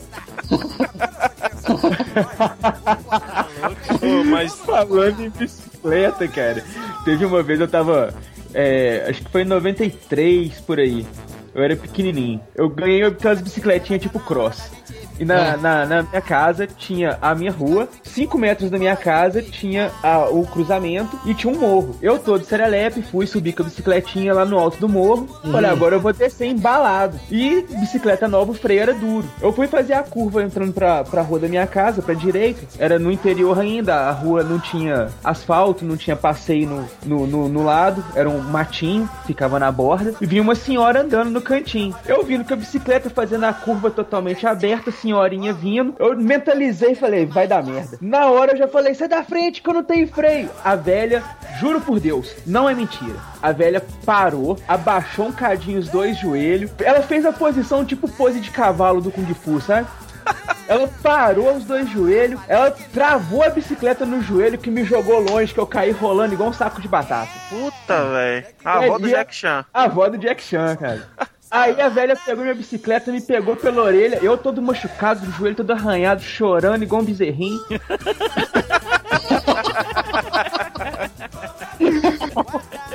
Ô, 4.02 4.24
mas 4.26 4.54
Falando 4.56 5.22
em 5.22 5.30
bicicleta, 5.30 6.28
cara. 6.28 6.64
Teve 7.04 7.26
uma 7.26 7.42
vez 7.44 7.60
eu 7.60 7.68
tava. 7.68 8.14
é, 8.54 9.06
acho 9.10 9.24
que 9.24 9.32
foi 9.32 9.42
em 9.42 9.46
93 9.46 10.60
por 10.62 10.80
aí. 10.80 11.06
Eu 11.54 11.64
era 11.64 11.76
pequenininho. 11.76 12.42
Eu 12.54 12.68
ganhei 12.70 13.04
aquelas 13.04 13.42
bicicletinhas 13.42 14.02
tipo 14.02 14.20
cross. 14.20 14.70
E 15.19 15.25
na, 15.25 15.36
É. 15.36 15.57
na, 15.57 15.86
na 15.86 16.03
minha 16.03 16.22
casa 16.22 16.67
tinha 16.67 17.17
a 17.22 17.34
minha 17.36 17.51
rua, 17.51 17.88
5 18.03 18.38
metros 18.38 18.69
da 18.69 18.77
minha 18.77 18.95
casa 18.95 19.41
tinha 19.41 19.91
a- 20.03 20.29
o 20.29 20.45
cruzamento 20.45 21.17
e 21.25 21.34
tinha 21.34 21.51
um 21.53 21.57
morro. 21.60 21.95
Eu 22.01 22.19
todo 22.19 22.43
serelepe, 22.43 23.01
fui 23.01 23.25
subir 23.27 23.53
com 23.53 23.63
a 23.63 23.65
bicicletinha 23.65 24.34
lá 24.34 24.45
no 24.45 24.57
alto 24.57 24.77
do 24.79 24.89
morro. 24.89 25.27
Falei, 25.51 25.69
agora 25.69 25.95
eu 25.95 26.00
vou 26.00 26.12
descer 26.13 26.48
embalado. 26.48 27.19
E 27.31 27.62
bicicleta 27.79 28.27
nova, 28.27 28.51
o 28.51 28.53
freio 28.55 28.81
era 28.81 28.93
duro. 28.93 29.27
Eu 29.41 29.51
fui 29.53 29.67
fazer 29.67 29.93
a 29.93 30.03
curva 30.03 30.43
entrando 30.43 30.74
pra, 30.74 31.03
pra 31.03 31.22
rua 31.22 31.39
da 31.39 31.48
minha 31.48 31.67
casa, 31.67 32.01
pra 32.01 32.13
direita. 32.13 32.62
Era 32.77 33.00
no 33.00 33.12
interior 33.12 33.57
ainda, 33.60 33.95
a 33.95 34.12
rua 34.12 34.43
não 34.43 34.60
tinha 34.60 35.07
asfalto, 35.24 35.86
não 35.86 35.95
tinha 35.98 36.15
passeio 36.15 36.67
no, 36.69 36.86
no, 37.05 37.27
no, 37.27 37.50
no 37.50 37.63
lado, 37.63 38.03
era 38.15 38.29
um 38.29 38.39
matinho, 38.41 39.10
ficava 39.25 39.60
na 39.60 39.72
borda. 39.72 40.13
E 40.22 40.25
vinha 40.25 40.41
uma 40.41 40.55
senhora 40.55 41.01
andando 41.01 41.29
no 41.29 41.41
cantinho. 41.41 41.95
Eu 42.05 42.24
vindo 42.24 42.43
com 42.45 42.53
a 42.53 42.57
bicicleta 42.57 43.10
fazendo 43.10 43.45
a 43.45 43.53
curva 43.53 43.89
totalmente 43.89 44.45
aberta, 44.45 44.89
a 44.89 44.93
senhorinha 45.06 45.54
vindo. 45.54 45.96
Eu 46.00 46.18
mentalizei 46.18 46.92
e 46.92 46.96
falei, 46.96 47.26
vai 47.26 47.48
dar 47.48 47.64
merda. 47.64 47.98
Na 48.02 48.30
hora 48.32 48.54
eu 48.54 48.58
já 48.58 48.68
falei, 48.68 48.94
sai 48.96 49.08
da 49.08 49.24
frente 49.24 49.62
que 49.62 49.70
eu 49.70 49.74
não 49.74 49.84
tenho 49.84 50.08
freio. 50.08 50.50
A 50.64 50.76
velha, 50.76 51.24
juro 51.60 51.80
por 51.80 52.00
Deus, 52.00 52.36
não 52.46 52.68
é 52.68 52.74
mentira. 52.74 53.16
A 53.42 53.52
velha 53.52 53.84
parou, 54.06 54.58
abaixou 54.68 55.28
um 55.28 55.32
cadinho 55.32 55.80
os 55.80 55.88
dois 55.90 56.18
joelhos. 56.18 56.72
Ela 56.80 57.02
fez 57.02 57.26
a 57.26 57.32
posição 57.32 57.86
tipo 57.86 58.08
pose 58.10 58.40
de 58.40 58.50
cavalo 58.50 59.00
do 59.02 59.12
Kung 59.12 59.32
Fu, 59.36 59.62
sabe? 59.62 59.88
Ela 60.68 60.90
parou 61.04 61.54
os 61.56 61.64
dois 61.66 61.88
joelhos, 61.88 62.42
ela 62.48 62.72
travou 62.72 63.44
a 63.44 63.50
bicicleta 63.52 64.04
no 64.04 64.20
joelho 64.24 64.58
que 64.58 64.72
me 64.72 64.84
jogou 64.84 65.20
longe, 65.20 65.54
que 65.54 65.60
eu 65.60 65.68
caí 65.68 65.92
rolando 65.92 66.34
igual 66.34 66.50
um 66.50 66.54
saco 66.54 66.82
de 66.82 66.88
batata. 66.88 67.30
Puta, 67.52 68.04
velho. 68.10 68.46
A 68.66 68.82
É, 68.82 68.86
avó 68.88 68.98
do 68.98 69.08
Jack 69.08 69.36
Chan. 69.36 69.64
A 69.72 69.84
avó 69.84 70.10
do 70.10 70.18
Jack 70.18 70.42
Chan, 70.42 70.76
cara. 70.76 71.08
Aí 71.56 71.80
a 71.80 71.88
velha 71.88 72.18
pegou 72.18 72.44
minha 72.44 72.54
bicicleta, 72.54 73.14
me 73.14 73.22
pegou 73.22 73.56
pela 73.56 73.82
orelha, 73.82 74.20
eu 74.22 74.38
todo 74.38 74.62
machucado, 74.62 75.26
o 75.26 75.32
joelho 75.32 75.56
todo 75.56 75.72
arranhado, 75.72 76.22
chorando 76.22 76.84
igual 76.84 77.02
um 77.02 77.06
bezerrinho. 77.06 77.58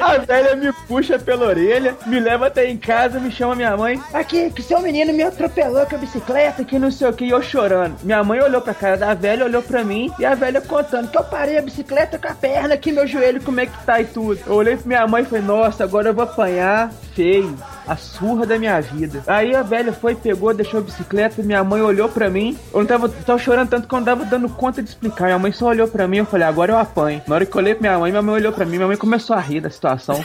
A 0.00 0.18
velha 0.18 0.56
me 0.56 0.72
puxa 0.88 1.18
pela 1.18 1.46
orelha, 1.46 1.96
me 2.06 2.18
leva 2.18 2.46
até 2.46 2.68
em 2.68 2.76
casa, 2.76 3.20
me 3.20 3.30
chama 3.30 3.54
minha 3.54 3.76
mãe. 3.76 4.02
Aqui, 4.12 4.50
que 4.50 4.62
seu 4.62 4.80
menino 4.80 5.12
me 5.12 5.22
atropelou 5.22 5.86
com 5.86 5.94
a 5.94 5.98
bicicleta, 5.98 6.64
que 6.64 6.78
não 6.78 6.90
sei 6.90 7.08
o 7.08 7.12
que, 7.12 7.26
e 7.26 7.30
eu 7.30 7.42
chorando. 7.42 7.96
Minha 8.02 8.24
mãe 8.24 8.40
olhou 8.40 8.60
pra 8.60 8.74
cara 8.74 8.96
da 8.96 9.14
velha, 9.14 9.44
olhou 9.44 9.62
pra 9.62 9.84
mim, 9.84 10.10
e 10.18 10.24
a 10.24 10.34
velha 10.34 10.60
contando 10.60 11.10
que 11.10 11.18
eu 11.18 11.24
parei 11.24 11.58
a 11.58 11.62
bicicleta 11.62 12.18
com 12.18 12.28
a 12.28 12.34
perna 12.34 12.74
aqui, 12.74 12.90
meu 12.90 13.06
joelho, 13.06 13.42
como 13.42 13.60
é 13.60 13.66
que 13.66 13.84
tá 13.84 14.00
e 14.00 14.06
tudo. 14.06 14.40
Eu 14.46 14.54
olhei 14.54 14.76
pra 14.76 14.86
minha 14.86 15.06
mãe 15.06 15.22
e 15.22 15.26
falei, 15.26 15.44
nossa, 15.44 15.84
agora 15.84 16.08
eu 16.08 16.14
vou 16.14 16.24
apanhar 16.24 16.90
feio. 17.14 17.56
A 17.86 17.96
surra 17.96 18.46
da 18.46 18.58
minha 18.58 18.80
vida. 18.80 19.22
Aí 19.26 19.54
a 19.54 19.62
velha 19.62 19.92
foi, 19.92 20.14
pegou, 20.14 20.54
deixou 20.54 20.80
a 20.80 20.82
bicicleta. 20.82 21.42
Minha 21.42 21.64
mãe 21.64 21.82
olhou 21.82 22.08
pra 22.08 22.30
mim. 22.30 22.56
Eu 22.72 22.80
não 22.80 22.86
tava, 22.86 23.08
tava 23.08 23.38
chorando 23.38 23.70
tanto 23.70 23.88
que 23.88 23.94
eu 23.94 23.98
não 23.98 24.04
tava 24.04 24.24
dando 24.24 24.48
conta 24.48 24.82
de 24.82 24.88
explicar. 24.88 25.26
Minha 25.26 25.38
mãe 25.38 25.52
só 25.52 25.66
olhou 25.66 25.88
pra 25.88 26.06
mim. 26.06 26.18
Eu 26.18 26.26
falei, 26.26 26.46
agora 26.46 26.72
eu 26.72 26.78
apanho. 26.78 27.22
Na 27.26 27.34
hora 27.34 27.46
que 27.46 27.54
eu 27.54 27.60
olhei 27.60 27.74
pra 27.74 27.88
minha 27.88 27.98
mãe, 27.98 28.10
minha 28.10 28.22
mãe 28.22 28.34
olhou 28.36 28.52
pra 28.52 28.64
mim. 28.64 28.76
Minha 28.76 28.86
mãe 28.88 28.96
começou 28.96 29.34
a 29.34 29.40
rir 29.40 29.60
da 29.60 29.70
situação. 29.70 30.24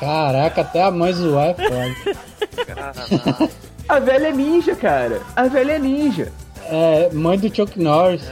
Caraca, 0.00 0.60
até 0.60 0.82
a 0.82 0.90
mãe 0.90 1.12
zoar 1.12 1.48
é 1.48 1.54
foda. 1.54 3.50
A 3.88 4.00
velha 4.00 4.28
é 4.28 4.32
ninja, 4.32 4.74
cara. 4.74 5.20
A 5.36 5.44
velha 5.44 5.72
é 5.74 5.78
ninja. 5.78 6.32
É, 6.68 7.08
mãe 7.12 7.38
do 7.38 7.54
Chuck 7.54 7.80
Norris. 7.80 8.22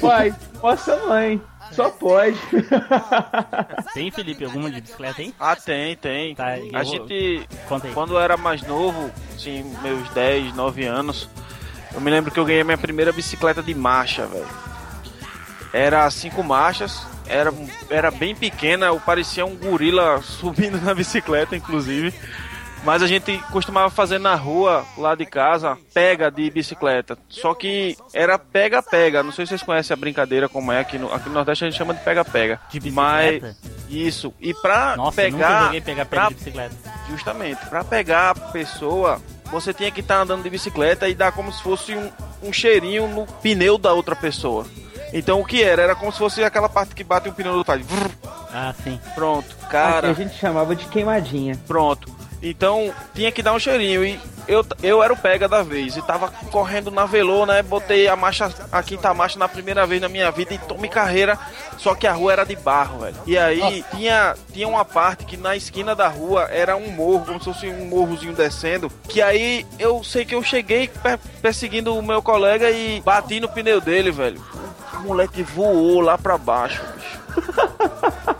Pai, 0.00 0.32
nossa 0.62 0.96
mãe. 1.08 1.40
Só 1.80 1.90
pode. 1.90 2.38
Tem, 3.94 4.10
Felipe, 4.10 4.44
alguma 4.44 4.70
de 4.70 4.82
bicicleta 4.82 5.22
aí? 5.22 5.34
Ah, 5.40 5.56
tem, 5.56 5.96
tem. 5.96 6.34
Tá, 6.34 6.58
eu 6.58 6.76
a 6.76 6.84
gente, 6.84 7.48
Conta 7.68 7.86
aí. 7.86 7.94
quando 7.94 8.14
eu 8.14 8.20
era 8.20 8.36
mais 8.36 8.62
novo, 8.62 9.10
assim, 9.34 9.64
meus 9.82 10.08
10, 10.10 10.54
9 10.54 10.84
anos, 10.84 11.28
eu 11.94 12.00
me 12.00 12.10
lembro 12.10 12.30
que 12.30 12.38
eu 12.38 12.44
ganhei 12.44 12.62
minha 12.62 12.76
primeira 12.76 13.12
bicicleta 13.12 13.62
de 13.62 13.74
marcha, 13.74 14.26
velho. 14.26 14.46
Era 15.72 16.08
cinco 16.10 16.42
marchas, 16.42 17.06
era, 17.26 17.52
era 17.88 18.10
bem 18.10 18.34
pequena, 18.34 18.86
eu 18.86 19.00
parecia 19.00 19.46
um 19.46 19.56
gorila 19.56 20.20
subindo 20.22 20.80
na 20.82 20.94
bicicleta, 20.94 21.56
inclusive. 21.56 22.12
Mas 22.82 23.02
a 23.02 23.06
gente 23.06 23.36
costumava 23.52 23.90
fazer 23.90 24.18
na 24.18 24.34
rua, 24.34 24.84
lá 24.96 25.14
de 25.14 25.26
casa, 25.26 25.76
pega 25.92 26.30
de 26.30 26.50
bicicleta. 26.50 27.18
Só 27.28 27.52
que 27.52 27.94
era 28.14 28.38
pega-pega. 28.38 29.22
Não 29.22 29.32
sei 29.32 29.44
se 29.44 29.50
vocês 29.50 29.62
conhecem 29.62 29.92
a 29.92 29.96
brincadeira 29.98 30.48
como 30.48 30.72
é. 30.72 30.80
Aqui 30.80 30.96
no, 30.98 31.12
aqui 31.12 31.28
no 31.28 31.34
Nordeste 31.34 31.64
a 31.64 31.68
gente 31.68 31.76
chama 31.76 31.92
de 31.92 32.00
pega-pega. 32.02 32.58
De 32.70 32.90
Mas 32.90 33.32
bicicleta? 33.32 33.56
isso. 33.90 34.32
E 34.40 34.54
pra 34.54 34.96
Nossa, 34.96 35.22
eu 35.22 35.30
nunca 35.32 35.44
pegar. 35.46 35.70
pegar 35.70 35.84
pega 35.84 36.04
pra- 36.06 36.28
de 36.28 36.34
bicicleta. 36.36 36.74
Justamente. 37.10 37.66
Pra 37.66 37.84
pegar 37.84 38.30
a 38.30 38.34
pessoa, 38.34 39.20
você 39.50 39.74
tinha 39.74 39.90
que 39.90 40.00
estar 40.00 40.20
andando 40.22 40.42
de 40.42 40.48
bicicleta 40.48 41.06
e 41.06 41.14
dar 41.14 41.32
como 41.32 41.52
se 41.52 41.62
fosse 41.62 41.94
um, 41.94 42.10
um 42.42 42.50
cheirinho 42.52 43.06
no 43.08 43.26
pneu 43.26 43.76
da 43.76 43.92
outra 43.92 44.16
pessoa. 44.16 44.64
Então 45.12 45.40
o 45.40 45.44
que 45.44 45.62
era? 45.62 45.82
Era 45.82 45.94
como 45.94 46.10
se 46.12 46.18
fosse 46.18 46.42
aquela 46.42 46.68
parte 46.68 46.94
que 46.94 47.04
bate 47.04 47.28
o 47.28 47.32
pneu 47.32 47.52
do 47.58 47.64
faz. 47.64 47.84
vrr. 47.84 48.10
Ah, 48.54 48.72
sim. 48.82 48.98
Pronto, 49.14 49.54
Aqui 49.60 49.70
cara. 49.70 50.08
a 50.10 50.12
gente 50.14 50.34
chamava 50.38 50.74
de 50.74 50.86
queimadinha. 50.86 51.58
Pronto. 51.66 52.10
Então 52.42 52.92
tinha 53.14 53.30
que 53.30 53.42
dar 53.42 53.52
um 53.52 53.58
cheirinho. 53.58 54.04
E 54.04 54.18
eu, 54.48 54.64
eu 54.82 55.02
era 55.02 55.12
o 55.12 55.16
pega 55.16 55.46
da 55.46 55.62
vez. 55.62 55.96
E 55.96 56.02
tava 56.02 56.28
correndo 56.50 56.90
na 56.90 57.04
velô, 57.06 57.44
né? 57.44 57.62
Botei 57.62 58.08
a 58.08 58.16
marcha, 58.16 58.52
a 58.72 58.82
quinta 58.82 59.12
marcha 59.12 59.38
na 59.38 59.46
primeira 59.48 59.86
vez 59.86 60.00
na 60.00 60.08
minha 60.08 60.30
vida 60.30 60.54
e 60.54 60.58
tome 60.58 60.88
carreira. 60.88 61.38
Só 61.76 61.94
que 61.94 62.06
a 62.06 62.12
rua 62.12 62.32
era 62.32 62.44
de 62.44 62.56
barro, 62.56 63.00
velho. 63.00 63.16
E 63.26 63.36
aí 63.38 63.84
tinha, 63.94 64.34
tinha 64.52 64.66
uma 64.66 64.84
parte 64.84 65.24
que 65.24 65.36
na 65.36 65.54
esquina 65.54 65.94
da 65.94 66.08
rua 66.08 66.48
era 66.50 66.76
um 66.76 66.90
morro, 66.90 67.26
como 67.26 67.38
se 67.38 67.44
fosse 67.44 67.66
um 67.68 67.84
morrozinho 67.86 68.32
descendo. 68.34 68.90
Que 69.08 69.20
aí 69.22 69.66
eu 69.78 70.02
sei 70.02 70.24
que 70.24 70.34
eu 70.34 70.42
cheguei 70.42 70.88
per- 70.88 71.18
perseguindo 71.42 71.94
o 71.96 72.02
meu 72.02 72.22
colega 72.22 72.70
e 72.70 73.00
bati 73.02 73.38
no 73.38 73.48
pneu 73.48 73.80
dele, 73.80 74.10
velho. 74.10 74.42
O 74.94 74.98
moleque 75.00 75.42
voou 75.42 76.00
lá 76.00 76.18
pra 76.18 76.36
baixo, 76.36 76.82
bicho. 76.96 77.20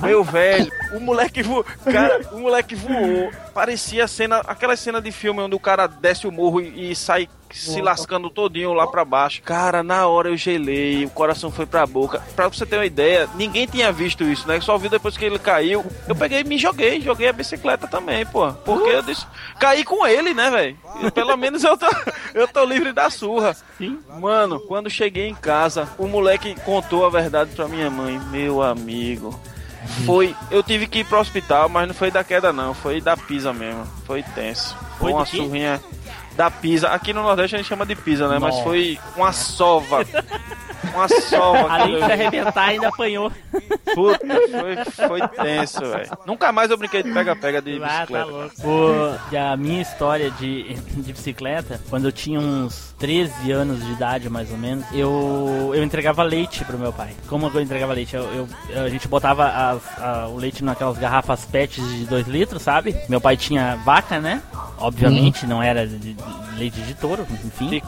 Meu 0.00 0.22
velho, 0.22 0.70
o 0.92 1.00
moleque 1.00 1.42
voou. 1.42 1.64
Cara, 1.84 2.20
o 2.32 2.38
moleque 2.38 2.74
voou. 2.74 3.30
Parecia 3.52 4.06
cena, 4.06 4.38
aquela 4.46 4.76
cena 4.76 5.00
de 5.00 5.10
filme 5.12 5.40
onde 5.40 5.54
o 5.54 5.60
cara 5.60 5.86
desce 5.86 6.26
o 6.26 6.32
morro 6.32 6.60
e, 6.60 6.90
e 6.90 6.96
sai 6.96 7.28
se 7.50 7.80
lascando 7.80 8.28
todinho 8.28 8.72
lá 8.72 8.86
pra 8.86 9.04
baixo. 9.04 9.40
Cara, 9.42 9.82
na 9.82 10.06
hora 10.08 10.28
eu 10.28 10.36
gelei, 10.36 11.04
o 11.04 11.10
coração 11.10 11.52
foi 11.52 11.64
pra 11.64 11.86
boca. 11.86 12.20
Pra 12.34 12.48
você 12.48 12.66
ter 12.66 12.76
uma 12.76 12.84
ideia, 12.84 13.28
ninguém 13.36 13.66
tinha 13.66 13.92
visto 13.92 14.24
isso, 14.24 14.46
né? 14.48 14.60
Só 14.60 14.76
vi 14.76 14.88
depois 14.88 15.16
que 15.16 15.24
ele 15.24 15.38
caiu. 15.38 15.84
Eu 16.08 16.16
peguei 16.16 16.40
e 16.40 16.44
me 16.44 16.58
joguei, 16.58 17.00
joguei 17.00 17.28
a 17.28 17.32
bicicleta 17.32 17.86
também, 17.86 18.26
pô. 18.26 18.52
Porque 18.52 18.90
eu 18.90 19.02
disse, 19.02 19.24
caí 19.58 19.84
com 19.84 20.04
ele, 20.04 20.34
né, 20.34 20.50
velho? 20.50 20.76
Pelo 21.12 21.36
menos 21.36 21.62
eu 21.62 21.76
tô, 21.76 21.86
eu 22.34 22.48
tô 22.48 22.64
livre 22.64 22.92
da 22.92 23.08
surra. 23.08 23.56
Sim. 23.78 24.00
Mano, 24.18 24.58
quando 24.60 24.90
cheguei 24.90 25.28
em 25.28 25.34
casa, 25.34 25.88
o 25.96 26.08
moleque 26.08 26.56
contou 26.64 27.06
a 27.06 27.10
verdade 27.10 27.52
pra 27.54 27.68
minha 27.68 27.88
mãe. 27.88 28.18
Meu 28.30 28.62
amigo. 28.62 29.38
Foi. 30.04 30.34
Eu 30.50 30.62
tive 30.62 30.86
que 30.86 31.00
ir 31.00 31.04
pro 31.04 31.20
hospital, 31.20 31.68
mas 31.68 31.86
não 31.86 31.94
foi 31.94 32.10
da 32.10 32.24
queda, 32.24 32.52
não. 32.52 32.74
Foi 32.74 33.00
da 33.00 33.16
pisa 33.16 33.52
mesmo. 33.52 33.86
Foi 34.06 34.22
tenso. 34.22 34.76
Foi, 34.98 35.12
uma 35.12 35.26
surrinha 35.26 35.80
da 36.36 36.50
pisa. 36.50 36.88
Aqui 36.88 37.12
no 37.12 37.22
Nordeste 37.22 37.54
a 37.56 37.58
gente 37.58 37.68
chama 37.68 37.86
de 37.86 37.94
pisa, 37.94 38.28
né? 38.28 38.38
Mas 38.40 38.52
Nossa. 38.54 38.64
foi 38.64 38.98
uma 39.16 39.32
sova. 39.32 40.04
Uma 40.94 41.08
sova. 41.08 41.68
Além 41.72 41.96
de 41.96 42.02
arrebentar, 42.02 42.68
ainda 42.68 42.88
apanhou. 42.88 43.32
Puta, 43.94 44.18
foi, 44.26 45.08
foi 45.08 45.28
tenso, 45.28 45.80
velho. 45.80 46.10
Nunca 46.26 46.50
mais 46.52 46.70
eu 46.70 46.76
brinquei 46.76 47.02
de 47.02 47.12
pega-pega 47.12 47.60
de 47.62 47.76
Ah, 47.82 47.86
tá 47.88 47.94
bicicleta. 48.00 48.24
louco. 48.26 48.54
O- 48.68 49.18
e 49.32 49.36
a 49.36 49.56
minha 49.56 49.80
história 49.82 50.30
de, 50.32 50.74
de 50.74 51.12
bicicleta, 51.12 51.80
quando 51.88 52.06
eu 52.06 52.12
tinha 52.12 52.38
uns 52.40 52.94
13 52.98 53.50
anos 53.52 53.84
de 53.84 53.92
idade, 53.92 54.28
mais 54.28 54.50
ou 54.50 54.58
menos, 54.58 54.84
eu, 54.92 55.70
eu 55.74 55.82
entregava 55.82 56.22
leite 56.22 56.64
pro 56.64 56.78
meu 56.78 56.92
pai. 56.92 57.10
Como 57.28 57.50
eu 57.52 57.60
entregava 57.60 57.92
leite? 57.92 58.14
Eu, 58.16 58.48
eu- 58.70 58.82
a 58.84 58.88
gente 58.88 59.06
botava 59.08 59.46
as- 59.46 59.98
a- 60.02 60.28
o 60.28 60.36
leite 60.36 60.62
naquelas 60.64 60.98
garrafas 60.98 61.44
PET 61.44 61.80
de 61.80 62.04
2 62.06 62.26
litros, 62.26 62.62
sabe? 62.62 62.96
Meu 63.08 63.20
pai 63.20 63.36
tinha 63.36 63.76
vaca, 63.84 64.20
né? 64.20 64.42
Obviamente, 64.78 65.46
não 65.46 65.62
era 65.62 65.86
de 65.86 66.14
leite 66.56 66.80
de 66.82 66.94
touro, 66.94 67.26
enfim. 67.44 67.82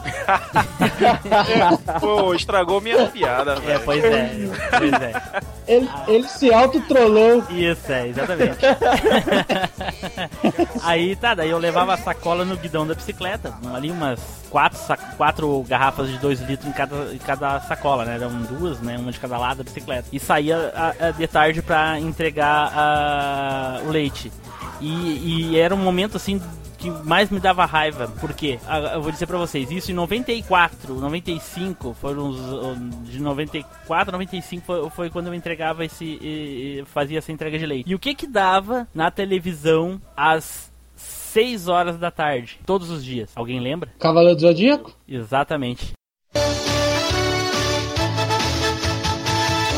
Pô, 1.99 2.33
estragou 2.33 2.81
minha 2.81 3.07
piada, 3.07 3.53
É, 3.53 3.59
velho. 3.59 3.81
pois 3.85 4.03
é, 4.03 4.31
pois 4.77 4.93
é. 4.93 5.21
Ele, 5.67 5.89
ele 6.07 6.27
se 6.27 6.53
autotrollou. 6.53 7.43
Isso, 7.49 7.91
é, 7.91 8.07
exatamente. 8.07 8.57
aí 10.83 11.15
tá, 11.15 11.33
daí 11.33 11.49
eu 11.49 11.57
levava 11.57 11.93
a 11.93 11.97
sacola 11.97 12.45
no 12.45 12.55
guidão 12.57 12.85
da 12.87 12.93
bicicleta, 12.93 13.53
ali 13.73 13.91
umas 13.91 14.19
quatro, 14.49 14.77
sac- 14.79 15.15
quatro 15.17 15.63
garrafas 15.67 16.09
de 16.09 16.17
2 16.19 16.41
litros 16.41 16.69
em 16.69 16.73
cada, 16.73 17.13
em 17.13 17.17
cada 17.17 17.59
sacola, 17.61 18.05
né? 18.05 18.15
Eram 18.15 18.31
duas, 18.43 18.79
né? 18.79 18.97
Uma 18.97 19.11
de 19.11 19.19
cada 19.19 19.37
lado 19.37 19.57
da 19.57 19.63
bicicleta. 19.63 20.07
E 20.11 20.19
saía 20.19 20.71
a- 20.75 21.07
a- 21.07 21.11
de 21.11 21.27
tarde 21.27 21.61
pra 21.61 21.99
entregar 21.99 22.71
a- 22.73 23.79
o 23.85 23.89
leite. 23.89 24.31
E, 24.81 25.51
e 25.51 25.57
era 25.57 25.73
um 25.73 25.77
momento 25.83 26.17
assim 26.17 26.41
que 26.77 26.91
mais 26.91 27.31
me 27.31 27.39
dava 27.39 27.65
raiva, 27.65 28.07
porque 28.21 28.59
eu 28.93 29.01
vou 29.01 29.11
dizer 29.11 29.25
pra 29.25 29.37
vocês, 29.39 29.71
isso 29.71 29.89
em 29.91 29.95
94, 29.95 30.93
95, 30.93 31.95
foram 31.99 32.29
os 32.29 33.09
de 33.09 33.19
94, 33.19 34.11
95 34.11 34.63
foi, 34.65 34.89
foi 34.91 35.09
quando 35.09 35.25
eu 35.27 35.33
entregava 35.33 35.83
esse 35.83 36.05
e- 36.05 36.81
e 36.81 36.85
fazia 36.85 37.17
essa 37.17 37.31
entrega 37.31 37.57
de 37.57 37.65
leite. 37.65 37.89
E 37.89 37.95
o 37.95 37.99
que 37.99 38.13
que 38.13 38.27
dava 38.27 38.87
na 38.93 39.09
televisão 39.09 39.99
às 40.15 40.71
6 40.95 41.67
horas 41.67 41.97
da 41.97 42.11
tarde, 42.11 42.59
todos 42.63 42.91
os 42.91 43.03
dias? 43.03 43.31
Alguém 43.35 43.59
lembra? 43.59 43.89
Cavaleiro 43.97 44.35
do 44.35 44.41
Zodíaco? 44.41 44.93
Exatamente. 45.07 45.93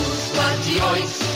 Os 0.02 0.38
guardiões 0.38 1.29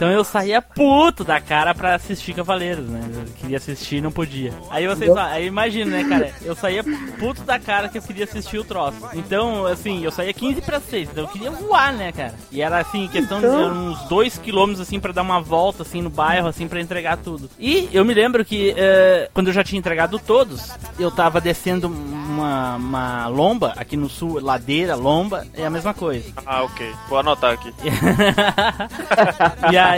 Então 0.00 0.10
eu 0.10 0.24
saía 0.24 0.62
puto 0.62 1.22
da 1.22 1.38
cara 1.42 1.74
pra 1.74 1.94
assistir 1.94 2.32
Cavaleiros, 2.32 2.88
né? 2.88 3.02
Eu 3.16 3.34
queria 3.34 3.58
assistir 3.58 3.96
e 3.96 4.00
não 4.00 4.10
podia. 4.10 4.50
Aí 4.70 4.88
vocês, 4.88 5.14
aí 5.14 5.46
imagina, 5.46 5.90
né, 5.98 6.04
cara? 6.08 6.32
Eu 6.42 6.56
saía 6.56 6.82
puto 7.18 7.42
da 7.42 7.58
cara 7.58 7.86
que 7.86 7.98
eu 7.98 8.02
queria 8.02 8.24
assistir 8.24 8.56
o 8.56 8.64
troço. 8.64 8.96
Então, 9.12 9.66
assim, 9.66 10.02
eu 10.02 10.10
saía 10.10 10.32
15 10.32 10.62
pra 10.62 10.80
6, 10.80 11.10
então 11.10 11.24
eu 11.24 11.28
queria 11.28 11.50
voar, 11.50 11.92
né, 11.92 12.12
cara? 12.12 12.34
E 12.50 12.62
era 12.62 12.78
assim, 12.78 13.08
questão 13.08 13.40
de 13.40 13.46
Então- 13.46 13.90
uns 13.90 14.02
2 14.04 14.38
quilômetros, 14.38 14.80
assim, 14.80 14.98
pra 14.98 15.12
dar 15.12 15.20
uma 15.20 15.38
volta, 15.38 15.82
assim, 15.82 16.00
no 16.00 16.08
bairro, 16.08 16.48
assim, 16.48 16.66
pra 16.66 16.80
entregar 16.80 17.18
tudo. 17.18 17.50
E 17.58 17.86
eu 17.92 18.02
me 18.02 18.14
lembro 18.14 18.42
que, 18.42 18.72
eh, 18.74 19.28
quando 19.34 19.48
eu 19.48 19.52
já 19.52 19.62
tinha 19.62 19.78
entregado 19.78 20.18
todos, 20.18 20.70
eu 20.98 21.10
tava 21.10 21.42
descendo 21.42 21.88
uma, 21.88 22.76
uma 22.76 23.26
lomba, 23.26 23.74
aqui 23.76 23.98
no 23.98 24.08
sul, 24.08 24.40
ladeira, 24.40 24.94
lomba, 24.94 25.46
é 25.52 25.66
a 25.66 25.70
mesma 25.70 25.92
coisa. 25.92 26.24
Ah, 26.46 26.62
ok. 26.62 26.90
Vou 27.06 27.18
anotar 27.18 27.52
aqui. 27.52 27.70
e 29.70 29.76
aí, 29.76 29.89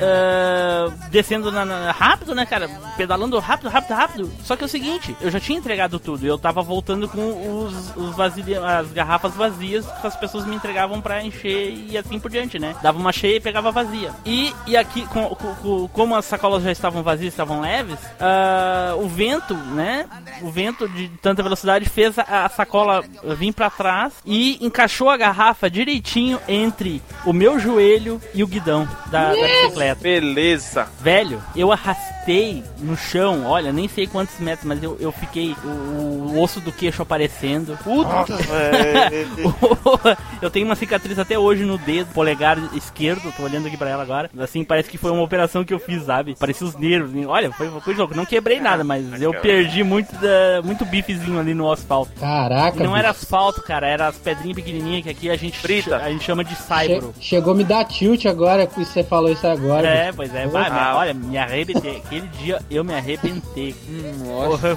ah, 0.00 0.90
descendo 1.10 1.50
na, 1.50 1.64
na- 1.64 1.92
rápido, 1.92 2.34
né, 2.34 2.44
cara? 2.46 2.68
Pedalando 2.96 3.38
rápido, 3.38 3.68
rápido, 3.70 3.94
rápido. 3.94 4.32
Só 4.44 4.56
que 4.56 4.62
é 4.64 4.66
o 4.66 4.68
seguinte, 4.68 5.16
eu 5.20 5.30
já 5.30 5.40
tinha 5.40 5.58
entregado 5.58 5.98
tudo. 5.98 6.26
Eu 6.26 6.38
tava 6.38 6.62
voltando 6.62 7.08
com 7.08 7.64
os, 7.64 7.96
os 7.96 8.18
as 8.20 8.90
garrafas 8.92 9.34
vazias 9.34 9.86
que 10.00 10.06
as 10.06 10.16
pessoas 10.16 10.44
me 10.46 10.56
entregavam 10.56 11.00
pra 11.00 11.22
encher 11.22 11.72
e 11.88 11.96
assim 11.96 12.18
por 12.18 12.30
diante, 12.30 12.58
né? 12.58 12.74
Dava 12.82 12.98
uma 12.98 13.12
cheia 13.12 13.36
e 13.36 13.40
pegava 13.40 13.70
vazia. 13.70 14.10
E, 14.24 14.52
e 14.66 14.76
aqui, 14.76 15.06
com- 15.06 15.28
com- 15.34 15.54
com- 15.56 15.88
como 15.88 16.14
as 16.16 16.24
sacolas 16.24 16.62
já 16.62 16.72
estavam 16.72 17.02
vazias, 17.02 17.32
estavam 17.32 17.60
leves, 17.60 17.98
ah, 18.20 18.94
o 18.98 19.08
vento, 19.08 19.54
né? 19.54 20.06
O 20.42 20.50
vento 20.50 20.88
de 20.88 21.08
tanta 21.22 21.42
velocidade 21.42 21.88
fez 21.88 22.18
a, 22.18 22.44
a 22.44 22.48
sacola 22.48 23.02
vir 23.36 23.52
pra 23.52 23.70
trás 23.70 24.12
e 24.24 24.64
encaixou 24.64 25.08
a 25.10 25.16
garrafa 25.16 25.70
direitinho 25.70 26.38
entre 26.48 27.02
o 27.24 27.32
meu 27.32 27.58
joelho 27.58 28.20
e 28.34 28.42
o 28.42 28.46
guidão 28.46 28.88
da, 29.10 29.34
da 29.34 29.46
bicicleta. 29.46 30.00
Beleza. 30.02 30.86
Velho, 31.00 31.42
eu 31.56 31.72
arrastei 31.72 32.62
no 32.78 32.96
chão, 32.96 33.46
olha, 33.46 33.72
nem 33.72 33.88
sei 33.88 34.06
quantos 34.06 34.38
metros, 34.38 34.66
mas 34.66 34.82
eu, 34.82 34.96
eu 35.00 35.10
fiquei 35.12 35.54
o, 35.64 35.68
o 35.68 36.42
osso 36.42 36.60
do 36.60 36.70
queixo 36.72 37.00
aparecendo. 37.02 37.78
Puta, 37.82 38.36
velho. 38.36 39.54
eu 40.42 40.50
tenho 40.50 40.66
uma 40.66 40.74
cicatriz 40.76 41.18
até 41.18 41.38
hoje 41.38 41.64
no 41.64 41.78
dedo, 41.78 42.08
polegar 42.12 42.58
esquerdo, 42.74 43.32
tô 43.36 43.42
olhando 43.44 43.66
aqui 43.66 43.76
pra 43.76 43.88
ela 43.90 44.02
agora. 44.02 44.30
Assim, 44.38 44.64
parece 44.64 44.90
que 44.90 44.98
foi 44.98 45.10
uma 45.10 45.22
operação 45.22 45.64
que 45.64 45.72
eu 45.72 45.78
fiz, 45.78 46.04
sabe? 46.04 46.34
Parecia 46.38 46.66
os 46.66 46.76
nervos. 46.76 47.10
Olha, 47.26 47.50
foi 47.52 47.68
uma 47.68 47.80
coisa 47.80 48.00
louca. 48.00 48.14
Não 48.14 48.24
quebrei 48.26 48.60
nada, 48.60 48.84
mas 48.84 49.20
eu 49.20 49.32
perdi 49.40 49.82
muito, 49.82 50.12
da, 50.16 50.60
muito 50.62 50.84
bifezinho 50.84 51.38
ali 51.38 51.54
no 51.54 51.70
asfalto. 51.70 52.12
Caraca, 52.20 52.78
E 52.78 52.82
não 52.82 52.96
era 52.96 53.10
asfalto, 53.10 53.62
cara, 53.62 53.88
era 53.88 54.06
as 54.08 54.16
pedrinhas 54.16 54.56
pequenininhas 54.56 55.02
que 55.04 55.10
aqui 55.10 55.30
a 55.30 55.36
gente, 55.36 55.58
Frita. 55.58 55.96
a 55.96 56.10
gente 56.10 56.24
chama 56.24 56.44
de 56.44 56.54
Che- 56.54 56.62
saibro. 56.62 57.14
chegou 57.20 57.52
a 57.52 57.56
me 57.56 57.64
dar 57.64 57.84
tilt 57.84 58.26
agora 58.26 58.66
que 58.66 58.84
você 58.88 59.04
falou 59.04 59.30
isso 59.30 59.46
agora. 59.46 59.86
É, 59.86 60.12
pois 60.12 60.34
é. 60.34 60.48
Ah. 60.54 60.96
Olha, 60.96 61.14
me 61.14 61.36
arrebentei. 61.36 61.98
Aquele 61.98 62.26
dia 62.28 62.60
eu 62.70 62.84
me 62.84 62.94
arrebentei. 62.94 63.74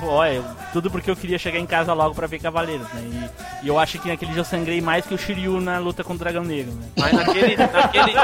olha, 0.04 0.44
tudo 0.74 0.90
porque 0.90 1.10
eu 1.10 1.16
queria 1.16 1.38
chegar 1.38 1.60
em 1.60 1.66
casa 1.66 1.94
logo 1.94 2.14
pra 2.16 2.28
ver 2.28 2.40
Cavaleiros, 2.40 2.88
né? 2.94 3.30
E, 3.62 3.66
e 3.66 3.68
eu 3.68 3.80
acho 3.80 4.00
que 4.00 4.08
naquele 4.08 4.32
dia 4.32 4.42
eu 4.42 4.46
sangrei 4.46 4.82
mais 4.82 5.06
que 5.06 5.14
o 5.14 5.18
Shiryu 5.18 5.60
na 5.60 5.80
luta 5.80 6.04
contra 6.04 6.30
o 6.30 6.32
Dragão 6.32 6.44
Negro, 6.44 6.74
né? 6.74 6.88
Mas 6.98 7.14
naquele. 7.14 7.58
naquele... 7.58 8.12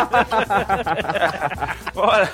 Olha, 1.96 2.30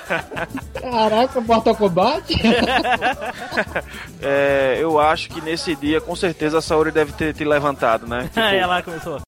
Caraca, 0.80 1.40
Mortal 1.40 1.74
Kombat? 1.74 2.34
é, 4.20 4.76
eu 4.78 4.98
acho 4.98 5.28
que 5.30 5.40
nesse 5.40 5.74
dia, 5.74 6.00
com 6.00 6.14
certeza, 6.14 6.58
a 6.58 6.62
Saori 6.62 6.90
deve 6.90 7.12
ter 7.12 7.32
te 7.34 7.44
levantado, 7.44 8.06
né? 8.06 8.24
Tipo, 8.34 8.40
Aí 8.40 8.58
ela 8.58 8.82
começou. 8.82 9.20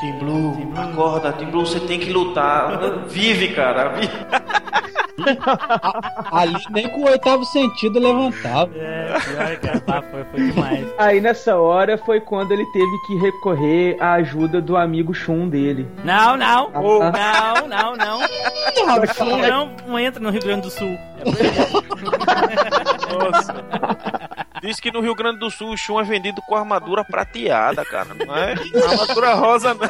Team 0.00 0.18
Blue, 0.18 0.72
acorda, 0.76 1.32
Team 1.32 1.50
Blue, 1.50 1.66
você 1.66 1.80
tem 1.80 1.98
que 1.98 2.10
lutar. 2.12 2.78
Vive, 3.08 3.48
cara, 3.48 3.88
vive. 3.90 4.12
Ali 6.30 6.54
nem 6.70 6.88
com 6.88 7.00
o 7.02 7.08
oitavo 7.08 7.44
sentido 7.44 7.98
levantava. 7.98 8.70
É, 8.76 9.18
pior 9.18 9.56
que 9.74 9.80
tá, 9.80 10.00
foi, 10.02 10.24
foi 10.24 10.50
demais. 10.52 10.86
Aí 10.96 11.20
nessa 11.20 11.56
hora 11.56 11.98
foi 11.98 12.20
quando 12.20 12.52
ele 12.52 12.64
teve 12.66 12.98
que 13.06 13.16
recorrer 13.18 13.96
à 14.00 14.12
ajuda 14.14 14.60
do 14.60 14.76
amigo 14.76 15.12
Shun 15.12 15.48
dele. 15.48 15.88
Não, 16.04 16.36
não, 16.36 16.70
Ah. 16.72 17.62
não, 17.68 17.68
não, 17.68 17.96
não. 17.96 18.18
Não, 18.88 19.38
não, 19.38 19.76
não 19.86 19.98
entra 19.98 20.20
no 20.22 20.30
Rio 20.30 20.40
Grande 20.40 20.62
do 20.62 20.70
Sul. 20.70 20.96
Nossa. 23.12 23.54
Diz 24.62 24.80
que 24.80 24.90
no 24.90 25.00
Rio 25.00 25.14
Grande 25.14 25.38
do 25.38 25.50
Sul 25.50 25.70
o 25.72 25.76
chum 25.76 26.00
é 26.00 26.04
vendido 26.04 26.40
com 26.42 26.54
armadura 26.56 27.04
prateada, 27.04 27.84
cara. 27.84 28.08
Não 28.14 28.36
é 28.36 28.52
armadura 28.90 29.34
rosa, 29.34 29.74
não. 29.74 29.88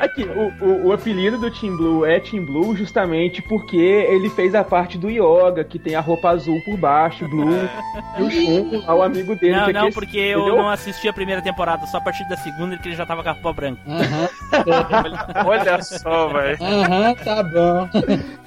Aqui, 0.00 0.22
o, 0.24 0.64
o, 0.64 0.86
o 0.88 0.92
apelido 0.92 1.38
do 1.38 1.50
Team 1.50 1.76
Blue 1.76 2.04
é 2.06 2.20
Team 2.20 2.44
Blue 2.44 2.76
justamente 2.76 3.42
porque 3.42 3.76
ele 3.76 4.30
fez 4.30 4.54
a 4.54 4.62
parte 4.62 4.96
do 4.96 5.10
Yoga, 5.10 5.64
que 5.64 5.78
tem 5.78 5.94
a 5.96 6.00
roupa 6.00 6.30
azul 6.30 6.60
por 6.64 6.76
baixo, 6.76 7.26
blue, 7.28 7.50
e 8.18 8.22
o 8.22 8.30
Shun, 8.30 8.82
ao 8.86 9.02
amigo 9.02 9.34
dele. 9.36 9.56
Não, 9.56 9.66
que 9.66 9.72
não, 9.72 9.82
aqui- 9.86 9.94
porque 9.94 10.18
eu 10.18 10.40
entendeu? 10.40 10.56
não 10.62 10.68
assisti 10.70 11.08
a 11.08 11.12
primeira 11.12 11.42
temporada, 11.42 11.84
só 11.86 11.98
a 11.98 12.00
partir 12.00 12.26
da 12.28 12.36
segunda 12.36 12.76
que 12.78 12.88
ele 12.88 12.96
já 12.96 13.04
tava 13.04 13.22
com 13.22 13.28
a 13.28 13.32
roupa 13.32 13.52
branca. 13.52 13.80
Olha 15.44 15.82
só, 15.82 16.28
velho. 16.28 16.58
Aham, 16.60 17.14
tá 17.14 17.42
bom. 17.42 17.88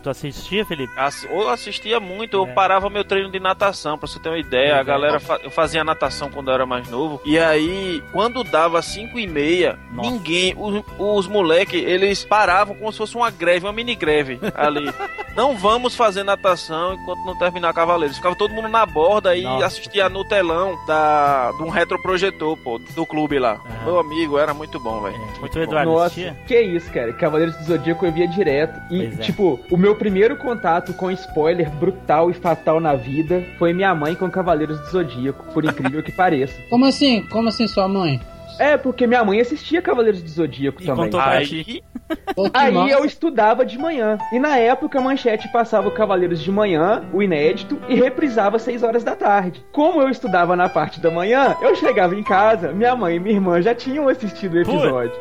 Tu 0.02 0.10
assistia, 0.10 0.66
Felipe? 0.66 0.92
Ass- 0.98 1.28
Eu 1.30 1.50
assistia 1.50 2.00
muito, 2.00 2.38
eu 2.38 2.48
parava 2.48 2.90
meu 2.90 3.04
treino 3.04 3.30
de 3.32 3.40
natação, 3.40 3.98
pra 3.98 4.08
você 4.12 4.20
ter 4.20 4.30
uma 4.30 4.38
ideia. 4.38 4.78
A 4.78 4.84
galera, 4.84 5.20
fa- 5.20 5.40
eu 5.44 5.50
fazia 5.52 5.84
natação 5.84 6.30
quando 6.30 6.50
eu 6.50 6.54
era 6.56 6.66
mais 6.66 6.90
novo. 6.90 7.22
E 7.26 7.38
aí, 7.40 8.02
quando 8.12 8.44
dava 8.44 8.82
5 8.82 9.18
e 9.20 9.28
meia, 9.28 9.78
ninguém, 9.92 10.54
os, 10.58 10.84
os 10.98 11.28
moleques, 11.28 11.82
eles 11.84 12.24
paravam 12.24 12.76
como 12.76 12.92
se 12.92 12.98
fosse 12.98 13.16
uma 13.16 13.30
greve, 13.30 13.66
uma 13.66 13.74
mini 13.74 13.96
greve 13.96 14.40
ali. 14.56 14.92
não 15.36 15.56
vamos 15.56 15.96
fazer 15.96 16.24
natação 16.24 16.94
enquanto 16.94 17.26
não 17.26 17.38
terminar 17.38 17.74
Cavaleiros. 17.74 18.18
Ficava 18.18 18.36
todo 18.36 18.54
mundo 18.54 18.68
na 18.68 18.86
borda 18.86 19.36
e 19.36 19.44
Nossa. 19.44 19.66
assistia 19.66 20.10
no 20.10 20.24
telão 20.26 20.78
da, 20.86 21.52
de 21.58 21.64
um 21.64 21.70
retroprojetor, 21.70 22.58
pô, 22.58 22.78
do 22.78 23.06
clube 23.06 23.40
lá. 23.40 23.60
Meu 23.86 24.00
amigo, 24.00 24.38
era 24.38 24.54
muito 24.54 24.80
bom, 24.80 25.02
velho. 25.02 25.18
Muito 25.40 25.66
bom. 25.68 25.84
Nossa, 25.86 26.36
que 26.48 26.60
isso, 26.60 26.92
cara. 26.92 27.14
Cavaleiros 27.14 27.56
do 27.58 27.64
Zodíaco 27.64 28.06
eu 28.06 28.12
via 28.12 28.28
direto. 28.28 28.80
E, 28.92 29.06
é. 29.06 29.10
tipo, 29.18 29.60
o 29.70 29.78
meu 29.78 29.96
primeiro 29.96 30.36
contato 30.38 30.94
com 30.94 31.10
spoiler 31.12 31.70
brutal 31.70 32.30
e 32.30 32.34
fatal 32.34 32.80
na 32.80 32.94
vida 32.96 33.44
foi 33.58 33.74
minha 33.74 33.94
mãe 34.02 34.16
com 34.16 34.32
Cavaleiros 34.32 34.80
do 34.80 34.88
Zodíaco, 34.88 35.46
por 35.54 35.64
incrível 35.64 36.02
que 36.02 36.12
pareça. 36.12 36.60
Como 36.72 36.86
assim? 36.86 37.22
Como 37.28 37.50
assim 37.50 37.68
sua 37.68 37.88
mãe? 37.88 38.20
É, 38.58 38.76
porque 38.78 39.08
minha 39.08 39.24
mãe 39.24 39.40
assistia 39.40 39.82
Cavaleiros 39.82 40.22
do 40.22 40.30
Zodíaco 40.30 40.84
também. 40.84 41.06
contou 41.06 41.22
pra 41.22 41.32
Aí-. 41.32 41.76
Aí 42.54 42.92
eu 42.92 43.06
estudava 43.06 43.64
de 43.64 43.78
manhã. 43.78 44.18
E 44.32 44.40
na 44.40 44.58
época 44.58 45.00
a 45.00 45.02
manchete 45.02 45.48
passava 45.52 45.88
o 45.88 45.92
Cavaleiros 45.92 46.42
de 46.42 46.52
manhã, 46.52 47.04
o 47.14 47.22
inédito, 47.22 47.80
e 47.88 47.96
reprisava 47.96 48.58
às 48.58 48.64
6 48.64 48.84
horas 48.84 49.04
da 49.04 49.16
tarde. 49.16 49.64
Como 49.72 50.02
eu 50.02 50.10
estudava 50.10 50.56
na 50.56 50.68
parte 50.68 51.00
da 51.00 51.10
manhã, 51.10 51.56
eu 51.62 51.76
chegava 51.76 52.16
em 52.16 52.24
casa, 52.24 52.72
minha 52.72 52.96
mãe 52.96 53.16
e 53.16 53.20
minha 53.20 53.36
irmã 53.36 53.62
já 53.62 53.74
tinham 53.74 54.08
assistido 54.08 54.56
o 54.56 54.60
episódio. 54.62 55.14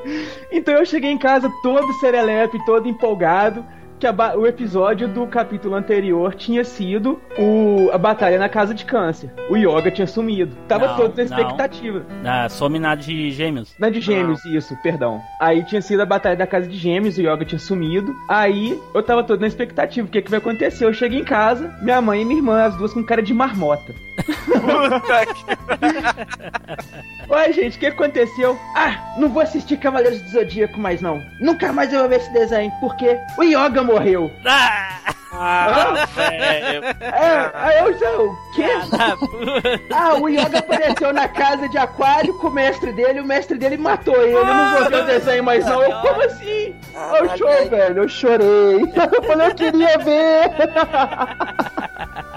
Então 0.51 0.75
eu 0.75 0.85
cheguei 0.87 1.11
em 1.11 1.19
casa 1.19 1.51
todo 1.63 1.93
serelepe, 1.95 2.65
todo 2.65 2.89
empolgado. 2.89 3.65
Que 4.01 4.07
a 4.07 4.15
o 4.35 4.47
episódio 4.47 5.07
do 5.07 5.27
capítulo 5.27 5.75
anterior 5.75 6.35
tinha 6.35 6.65
sido 6.65 7.21
o, 7.39 7.91
a 7.93 7.99
batalha 7.99 8.39
na 8.39 8.49
casa 8.49 8.73
de 8.73 8.87
câncer. 8.87 9.31
O 9.51 9.59
Yoga 9.59 9.91
tinha 9.91 10.07
sumido. 10.07 10.57
Tava 10.67 10.87
Não, 10.89 10.97
todos 10.97 11.29
na 11.29 11.37
não. 11.37 11.43
expectativa. 11.43 12.03
Ah, 12.25 12.49
some 12.49 12.79
na 12.79 12.95
de 12.95 13.31
gêmeos. 13.31 13.75
Na 13.79 13.91
de 13.91 14.01
gêmeos, 14.01 14.43
isso, 14.47 14.75
perdão. 14.83 15.21
Aí 15.39 15.63
tinha 15.65 15.83
sido 15.83 16.01
a 16.01 16.07
batalha 16.07 16.35
da 16.35 16.47
casa 16.47 16.67
de 16.67 16.79
gêmeos, 16.79 17.19
o 17.19 17.21
Yoga 17.21 17.45
tinha 17.45 17.59
sumido. 17.59 18.15
Aí 18.27 18.81
eu 18.95 19.03
tava 19.03 19.23
todo 19.23 19.41
na 19.41 19.47
expectativa, 19.47 20.09
o 20.09 20.11
que, 20.11 20.23
que 20.23 20.31
vai 20.31 20.39
acontecer? 20.39 20.87
Eu 20.87 20.95
cheguei 20.95 21.21
em 21.21 21.25
casa, 21.25 21.71
minha 21.83 22.01
mãe 22.01 22.23
e 22.23 22.25
minha 22.25 22.39
irmã, 22.39 22.65
as 22.65 22.75
duas 22.77 22.95
com 22.95 23.05
cara 23.05 23.23
de 23.23 23.35
marmota. 23.35 23.95
Ué, 27.29 27.53
gente, 27.53 27.77
o 27.77 27.81
que 27.81 27.87
aconteceu? 27.87 28.59
Ah, 28.75 29.15
não 29.19 29.29
vou 29.29 29.43
assistir 29.43 29.77
Cavaleiros 29.79 30.21
do 30.23 30.31
Zodíaco 30.31 30.81
mais 30.81 31.01
não. 31.01 31.23
Nunca 31.41 31.73
mais 31.73 31.93
eu 31.93 32.01
vou 32.01 32.09
ver 32.09 32.17
esse 32.17 32.33
desenho, 32.33 32.73
porque 32.81 33.19
o 33.39 33.43
Yoga 33.43 33.83
morreu. 33.91 34.31
Ah, 34.45 36.07
velho. 36.15 36.85
É, 37.01 37.51
aí 37.55 37.79
eu 37.79 37.99
já, 37.99 38.11
o 38.19 38.37
quê? 38.55 38.65
Ah, 39.93 40.15
o 40.15 40.29
Yoga 40.29 40.59
apareceu 40.59 41.13
na 41.13 41.29
casa 41.29 41.69
de 41.69 41.79
aquário 41.79 42.35
com 42.35 42.49
o 42.49 42.53
mestre 42.53 42.93
dele, 42.93 43.21
o 43.21 43.25
mestre 43.25 43.59
dele 43.59 43.77
matou 43.77 44.21
ele. 44.23 44.35
Eu 44.35 44.45
não 44.45 44.79
vou 44.79 44.91
ver 44.91 45.03
o 45.03 45.07
desenho 45.07 45.45
mais 45.45 45.65
não. 45.65 45.83
Eu, 45.83 46.01
como 46.01 46.23
assim? 46.23 46.75
Eu 47.19 47.37
chorei, 47.37 47.69
velho, 47.69 48.03
eu 48.03 48.09
chorei. 48.09 48.81
Eu 49.13 49.23
falei, 49.23 49.47
eu 49.49 49.55
queria 49.55 49.99
ver. 49.99 50.51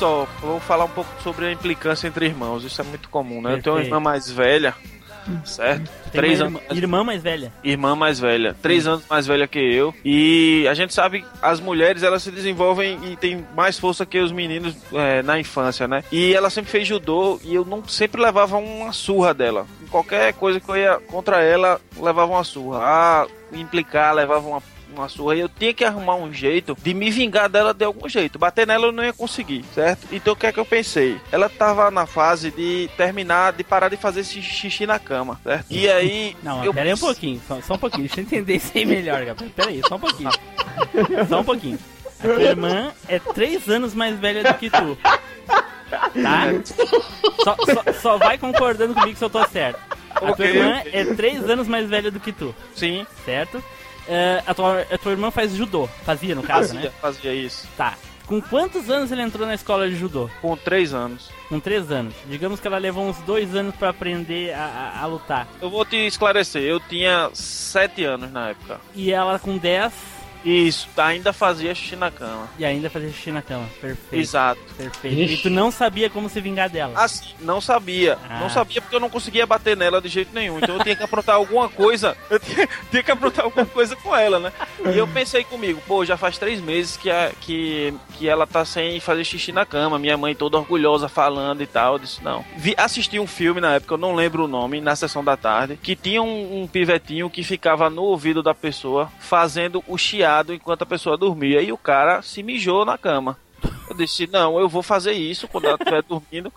só, 0.00 0.26
vou 0.40 0.58
falar 0.60 0.86
um 0.86 0.88
pouco 0.90 1.10
sobre 1.22 1.44
a 1.46 1.52
implicância 1.52 2.08
entre 2.08 2.24
irmãos. 2.24 2.64
Isso 2.64 2.80
é 2.80 2.84
muito 2.84 3.08
comum, 3.10 3.42
né? 3.42 3.52
Eu 3.54 3.62
tenho 3.62 3.74
uma 3.76 3.82
Perfeito. 3.82 3.86
irmã 3.86 4.00
mais 4.00 4.30
velha, 4.30 4.74
certo? 5.44 5.90
Tem 6.10 6.20
Três 6.20 6.40
uma 6.40 6.46
anos. 6.48 6.62
irmã, 6.70 6.78
irmã 6.80 7.04
mais 7.04 7.22
velha. 7.22 7.52
Irmã 7.62 7.94
mais 7.94 8.18
velha, 8.18 8.56
três 8.62 8.86
anos 8.86 9.04
mais 9.10 9.26
velha 9.26 9.46
que 9.46 9.58
eu. 9.58 9.94
E 10.02 10.66
a 10.68 10.72
gente 10.74 10.94
sabe 10.94 11.20
que 11.20 11.26
as 11.42 11.60
mulheres 11.60 12.02
elas 12.02 12.22
se 12.22 12.30
desenvolvem 12.30 12.98
e 13.12 13.16
têm 13.16 13.46
mais 13.54 13.78
força 13.78 14.06
que 14.06 14.18
os 14.18 14.32
meninos 14.32 14.74
é, 14.94 15.22
na 15.22 15.38
infância, 15.38 15.86
né? 15.86 16.02
E 16.10 16.32
ela 16.34 16.48
sempre 16.48 16.70
fez 16.70 16.88
judô 16.88 17.38
e 17.44 17.54
eu 17.54 17.64
não 17.64 17.86
sempre 17.86 18.22
levava 18.22 18.56
uma 18.56 18.92
surra 18.92 19.34
dela. 19.34 19.66
Qualquer 19.90 20.32
coisa 20.32 20.58
que 20.58 20.68
eu 20.68 20.76
ia 20.78 20.98
contra 21.08 21.42
ela, 21.42 21.78
levava 21.94 22.32
uma 22.32 22.44
surra. 22.44 22.78
Ah, 22.82 23.26
implicar, 23.52 24.14
levava 24.14 24.48
uma 24.48 24.62
uma 24.94 25.08
surra 25.08 25.36
e 25.36 25.40
eu 25.40 25.48
tinha 25.48 25.72
que 25.72 25.84
arrumar 25.84 26.16
um 26.16 26.32
jeito 26.32 26.76
de 26.82 26.94
me 26.94 27.10
vingar 27.10 27.48
dela 27.48 27.72
de 27.72 27.84
algum 27.84 28.08
jeito. 28.08 28.38
Bater 28.38 28.66
nela 28.66 28.86
eu 28.86 28.92
não 28.92 29.04
ia 29.04 29.12
conseguir, 29.12 29.64
certo? 29.74 30.06
Então 30.12 30.32
o 30.32 30.36
que 30.36 30.46
é 30.46 30.52
que 30.52 30.60
eu 30.60 30.64
pensei? 30.66 31.20
Ela 31.32 31.48
tava 31.48 31.90
na 31.90 32.06
fase 32.06 32.50
de 32.50 32.88
terminar, 32.96 33.52
de 33.52 33.64
parar 33.64 33.88
de 33.88 33.96
fazer 33.96 34.20
esse 34.20 34.40
xixi 34.42 34.86
na 34.86 34.98
cama, 34.98 35.40
certo? 35.42 35.66
E 35.70 35.88
aí. 35.88 36.36
Não, 36.42 36.64
eu 36.64 36.72
pera 36.72 36.88
aí 36.88 36.94
um 36.94 36.98
pouquinho, 36.98 37.40
só, 37.46 37.60
só 37.60 37.74
um 37.74 37.78
pouquinho, 37.78 38.06
deixa 38.06 38.20
eu 38.20 38.24
entender 38.24 38.56
isso 38.56 38.72
aí 38.74 38.84
melhor, 38.84 39.24
Gabriel. 39.24 39.52
Pera 39.54 39.68
aí, 39.70 39.80
só 39.86 39.96
um 39.96 40.00
pouquinho. 40.00 40.30
Só 41.28 41.40
um 41.40 41.44
pouquinho. 41.44 41.78
A 42.18 42.22
tua 42.22 42.42
irmã 42.42 42.92
é 43.08 43.18
três 43.18 43.68
anos 43.68 43.94
mais 43.94 44.18
velha 44.18 44.42
do 44.44 44.54
que 44.54 44.68
tu. 44.68 44.98
Tá? 46.22 46.48
Só, 47.42 47.56
só, 47.56 47.92
só 48.00 48.18
vai 48.18 48.38
concordando 48.38 48.94
comigo 48.94 49.16
se 49.16 49.24
eu 49.24 49.30
tô 49.30 49.44
certo. 49.48 49.80
A 50.14 50.20
tua 50.20 50.30
Ok, 50.30 50.46
irmã 50.46 50.82
é 50.92 51.04
três 51.14 51.48
anos 51.48 51.66
mais 51.66 51.88
velha 51.88 52.10
do 52.10 52.20
que 52.20 52.32
tu. 52.32 52.54
Sim. 52.74 53.06
Certo? 53.24 53.62
É, 54.08 54.42
a, 54.46 54.54
tua, 54.54 54.80
a 54.90 54.98
tua 54.98 55.12
irmã 55.12 55.30
faz 55.30 55.54
judô. 55.54 55.88
Fazia, 56.04 56.34
no 56.34 56.42
caso, 56.42 56.68
Fazia, 56.74 56.90
né? 56.90 56.96
fazia 57.00 57.34
isso. 57.34 57.68
Tá. 57.76 57.94
Com 58.26 58.40
quantos 58.40 58.88
anos 58.88 59.10
ele 59.10 59.22
entrou 59.22 59.44
na 59.46 59.54
escola 59.54 59.88
de 59.88 59.96
judô? 59.96 60.30
Com 60.40 60.56
três 60.56 60.94
anos. 60.94 61.30
Com 61.48 61.58
três 61.58 61.90
anos. 61.90 62.14
Digamos 62.26 62.60
que 62.60 62.66
ela 62.68 62.78
levou 62.78 63.04
uns 63.04 63.18
dois 63.22 63.54
anos 63.56 63.74
pra 63.74 63.88
aprender 63.90 64.52
a, 64.54 64.64
a- 64.98 65.02
a 65.02 65.06
lutar. 65.06 65.48
Eu 65.60 65.68
vou 65.68 65.84
te 65.84 65.96
esclarecer, 65.96 66.62
eu 66.62 66.78
tinha 66.78 67.28
sete 67.34 68.04
anos 68.04 68.30
na 68.30 68.50
época. 68.50 68.80
E 68.94 69.10
ela 69.12 69.36
com 69.40 69.58
10 69.58 69.92
Isso, 70.44 70.88
ainda 70.96 71.32
fazia 71.32 71.74
xixi 71.74 71.96
na 71.96 72.10
cama. 72.10 72.48
e 72.58 72.64
ainda 72.64 72.88
fazia 72.88 73.10
xixi 73.10 73.30
na 73.30 73.42
cama. 73.42 73.66
Perfeito. 73.80 74.14
Exato. 74.22 74.60
Perfeito. 74.76 75.14
E 75.16 75.24
Ixi. 75.24 75.42
tu 75.42 75.50
não 75.50 75.70
sabia 75.70 76.08
como 76.08 76.28
se 76.28 76.40
vingar 76.40 76.68
dela. 76.70 76.92
Assim, 76.96 77.34
não 77.40 77.60
sabia. 77.60 78.18
Ah. 78.28 78.40
Não 78.40 78.48
sabia 78.48 78.80
porque 78.80 78.96
eu 78.96 79.00
não 79.00 79.10
conseguia 79.10 79.46
bater 79.46 79.76
nela 79.76 80.00
de 80.00 80.08
jeito 80.08 80.34
nenhum. 80.34 80.58
Então 80.58 80.76
eu 80.76 80.82
tinha 80.82 80.96
que 80.96 81.02
aprontar 81.02 81.34
alguma 81.36 81.68
coisa. 81.68 82.16
Eu 82.30 82.38
tinha, 82.40 82.68
tinha 82.90 83.02
que 83.02 83.10
aprontar 83.10 83.44
alguma 83.44 83.66
coisa 83.66 83.94
com 83.96 84.16
ela, 84.16 84.38
né? 84.38 84.52
E 84.92 84.96
eu 84.96 85.06
pensei 85.06 85.44
comigo, 85.44 85.82
pô, 85.86 86.04
já 86.04 86.16
faz 86.16 86.38
três 86.38 86.60
meses 86.60 86.96
que, 86.96 87.10
a, 87.10 87.32
que, 87.40 87.92
que 88.14 88.28
ela 88.28 88.46
tá 88.46 88.64
sem 88.64 88.98
fazer 89.00 89.24
xixi 89.24 89.52
na 89.52 89.66
cama. 89.66 89.98
Minha 89.98 90.16
mãe 90.16 90.34
toda 90.34 90.56
orgulhosa 90.56 91.08
falando 91.08 91.62
e 91.62 91.66
tal. 91.66 91.94
Eu 91.94 91.98
disse, 91.98 92.24
não. 92.24 92.44
Vi, 92.56 92.74
assisti 92.78 93.18
um 93.18 93.26
filme 93.26 93.60
na 93.60 93.74
época, 93.74 93.94
eu 93.94 93.98
não 93.98 94.14
lembro 94.14 94.44
o 94.44 94.48
nome, 94.48 94.80
na 94.80 94.96
sessão 94.96 95.22
da 95.22 95.36
tarde, 95.36 95.78
que 95.82 95.94
tinha 95.94 96.22
um, 96.22 96.62
um 96.62 96.66
pivetinho 96.66 97.28
que 97.28 97.42
ficava 97.44 97.90
no 97.90 98.02
ouvido 98.04 98.42
da 98.42 98.54
pessoa 98.54 99.10
fazendo 99.18 99.84
o 99.86 99.98
chiado 99.98 100.29
enquanto 100.54 100.82
a 100.82 100.86
pessoa 100.86 101.16
dormia. 101.16 101.60
E 101.60 101.72
o 101.72 101.78
cara 101.78 102.22
se 102.22 102.42
mijou 102.42 102.84
na 102.84 102.96
cama. 102.96 103.36
Eu 103.88 103.96
disse, 103.96 104.26
não, 104.28 104.58
eu 104.58 104.68
vou 104.68 104.82
fazer 104.82 105.12
isso 105.12 105.48
quando 105.48 105.66
ela 105.66 105.76
estiver 105.76 106.02
dormindo 106.02 106.52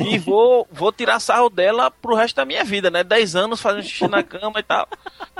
e 0.00 0.18
vou, 0.18 0.66
vou 0.70 0.92
tirar 0.92 1.20
sarro 1.20 1.48
dela 1.48 1.90
pro 1.90 2.14
resto 2.14 2.36
da 2.36 2.44
minha 2.44 2.64
vida, 2.64 2.90
né? 2.90 3.02
10 3.02 3.36
anos 3.36 3.60
fazendo 3.60 3.84
xixi 3.84 4.06
na 4.08 4.22
cama 4.22 4.60
e 4.60 4.62
tal. 4.62 4.88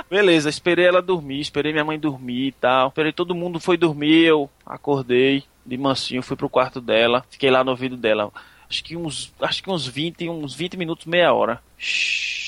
Beleza, 0.09 0.49
esperei 0.49 0.85
ela 0.85 1.01
dormir, 1.01 1.39
esperei 1.39 1.71
minha 1.71 1.85
mãe 1.85 1.99
dormir 1.99 2.47
e 2.47 2.51
tal. 2.53 2.87
Esperei 2.89 3.11
todo 3.11 3.35
mundo 3.35 3.59
foi 3.59 3.77
dormir, 3.77 4.25
eu 4.25 4.49
acordei 4.65 5.43
de 5.65 5.77
mansinho, 5.77 6.23
fui 6.23 6.35
pro 6.35 6.49
quarto 6.49 6.79
dela, 6.79 7.25
fiquei 7.29 7.51
lá 7.51 7.63
no 7.63 7.71
ouvido 7.71 7.97
dela. 7.97 8.31
Acho 8.69 8.83
que 8.83 8.97
uns, 8.97 9.33
acho 9.41 9.63
que 9.63 9.69
uns 9.69 9.87
20, 9.87 10.29
uns 10.29 10.53
20 10.53 10.77
minutos, 10.77 11.05
meia 11.05 11.33
hora. 11.33 11.61
Shhh, 11.77 12.46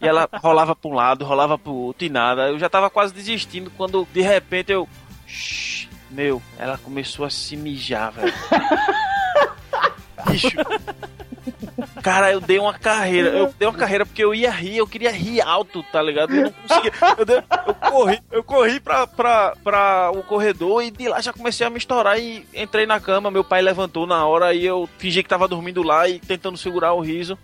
E 0.00 0.06
ela 0.06 0.28
rolava 0.34 0.74
pra 0.74 0.90
um 0.90 0.94
lado, 0.94 1.24
rolava 1.24 1.58
pro 1.58 1.72
outro 1.72 2.04
e 2.04 2.10
nada. 2.10 2.48
Eu 2.48 2.58
já 2.58 2.68
tava 2.68 2.90
quase 2.90 3.12
desistindo 3.14 3.70
quando 3.76 4.06
de 4.12 4.20
repente 4.20 4.72
eu. 4.72 4.88
Shhh, 5.26 5.88
meu, 6.10 6.42
ela 6.58 6.78
começou 6.78 7.24
a 7.24 7.30
se 7.30 7.56
mijar, 7.56 8.12
velho. 8.12 8.32
Bicho. 10.30 10.56
Cara, 12.02 12.32
eu 12.32 12.40
dei 12.40 12.58
uma 12.58 12.74
carreira. 12.74 13.28
Eu 13.30 13.54
dei 13.58 13.68
uma 13.68 13.76
carreira 13.76 14.04
porque 14.06 14.22
eu 14.22 14.34
ia 14.34 14.50
rir, 14.50 14.76
eu 14.78 14.86
queria 14.86 15.10
rir 15.10 15.40
alto, 15.40 15.82
tá 15.92 16.02
ligado? 16.02 16.34
Eu 16.34 16.42
não 16.44 16.52
conseguia. 16.52 16.92
Eu, 17.18 17.24
dei- 17.24 17.42
eu 17.66 17.74
corri, 17.74 18.20
eu 18.30 18.44
corri 18.44 18.80
pra, 18.80 19.06
pra, 19.06 19.54
pra 19.62 20.10
o 20.14 20.22
corredor 20.22 20.82
e 20.82 20.90
de 20.90 21.08
lá 21.08 21.20
já 21.20 21.32
comecei 21.32 21.66
a 21.66 21.70
me 21.70 21.78
estourar 21.78 22.18
e 22.18 22.46
entrei 22.54 22.86
na 22.86 23.00
cama. 23.00 23.30
Meu 23.30 23.44
pai 23.44 23.60
levantou 23.62 24.06
na 24.06 24.24
hora 24.26 24.52
e 24.54 24.64
eu 24.64 24.88
fingi 24.98 25.22
que 25.22 25.28
tava 25.28 25.46
dormindo 25.48 25.82
lá 25.82 26.08
e 26.08 26.18
tentando 26.18 26.56
segurar 26.58 26.92
o 26.94 27.00
riso. 27.00 27.38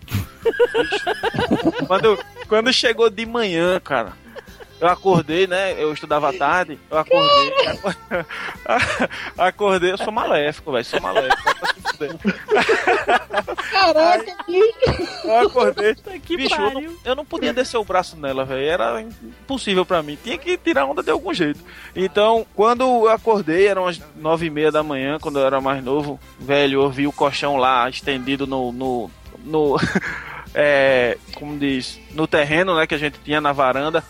Quando, 1.87 2.19
quando 2.47 2.71
chegou 2.73 3.09
de 3.09 3.25
manhã, 3.25 3.79
cara. 3.79 4.13
Eu 4.79 4.87
acordei, 4.89 5.47
né? 5.47 5.73
Eu 5.81 5.93
estudava 5.93 6.29
à 6.29 6.33
tarde. 6.33 6.77
Eu 6.91 6.97
acordei. 6.97 7.53
acordei. 9.37 9.91
Eu 9.91 9.97
sou 9.97 10.11
maléfico, 10.11 10.71
velho. 10.71 10.83
Sou 10.85 11.01
maléfico. 11.01 11.55
Caraca, 13.71 14.35
bicho. 14.47 15.23
Eu 15.23 15.47
acordei. 15.47 15.95
Que 16.25 16.35
Bicho, 16.37 16.55
eu 16.55 16.59
não, 16.61 16.73
pariu. 16.73 16.99
eu 17.05 17.15
não 17.15 17.25
podia 17.25 17.53
descer 17.53 17.77
o 17.77 17.85
braço 17.85 18.17
nela, 18.17 18.43
velho. 18.43 18.67
Era 18.67 19.01
impossível 19.01 19.85
pra 19.85 20.03
mim. 20.03 20.17
Tinha 20.21 20.37
que 20.37 20.57
tirar 20.57 20.85
onda 20.85 21.01
de 21.01 21.11
algum 21.11 21.33
jeito. 21.33 21.59
Então, 21.95 22.45
quando 22.53 22.83
eu 22.83 23.09
acordei, 23.09 23.67
eram 23.67 23.87
as 23.87 24.01
nove 24.15 24.47
e 24.47 24.49
meia 24.49 24.71
da 24.71 24.83
manhã, 24.83 25.17
quando 25.19 25.39
eu 25.39 25.45
era 25.45 25.61
mais 25.61 25.83
novo, 25.83 26.19
velho, 26.39 26.81
eu 26.83 26.89
vi 26.89 27.07
o 27.07 27.11
colchão 27.13 27.55
lá 27.57 27.89
estendido 27.89 28.45
no. 28.45 28.71
no, 28.71 29.09
no 29.43 29.77
é, 30.57 31.17
como 31.35 31.59
diz, 31.59 31.99
no 32.11 32.25
terreno, 32.25 32.75
né, 32.77 32.87
que 32.87 32.95
a 32.95 32.97
gente 32.97 33.19
tinha 33.19 33.41
na 33.41 33.51
varanda, 33.51 34.01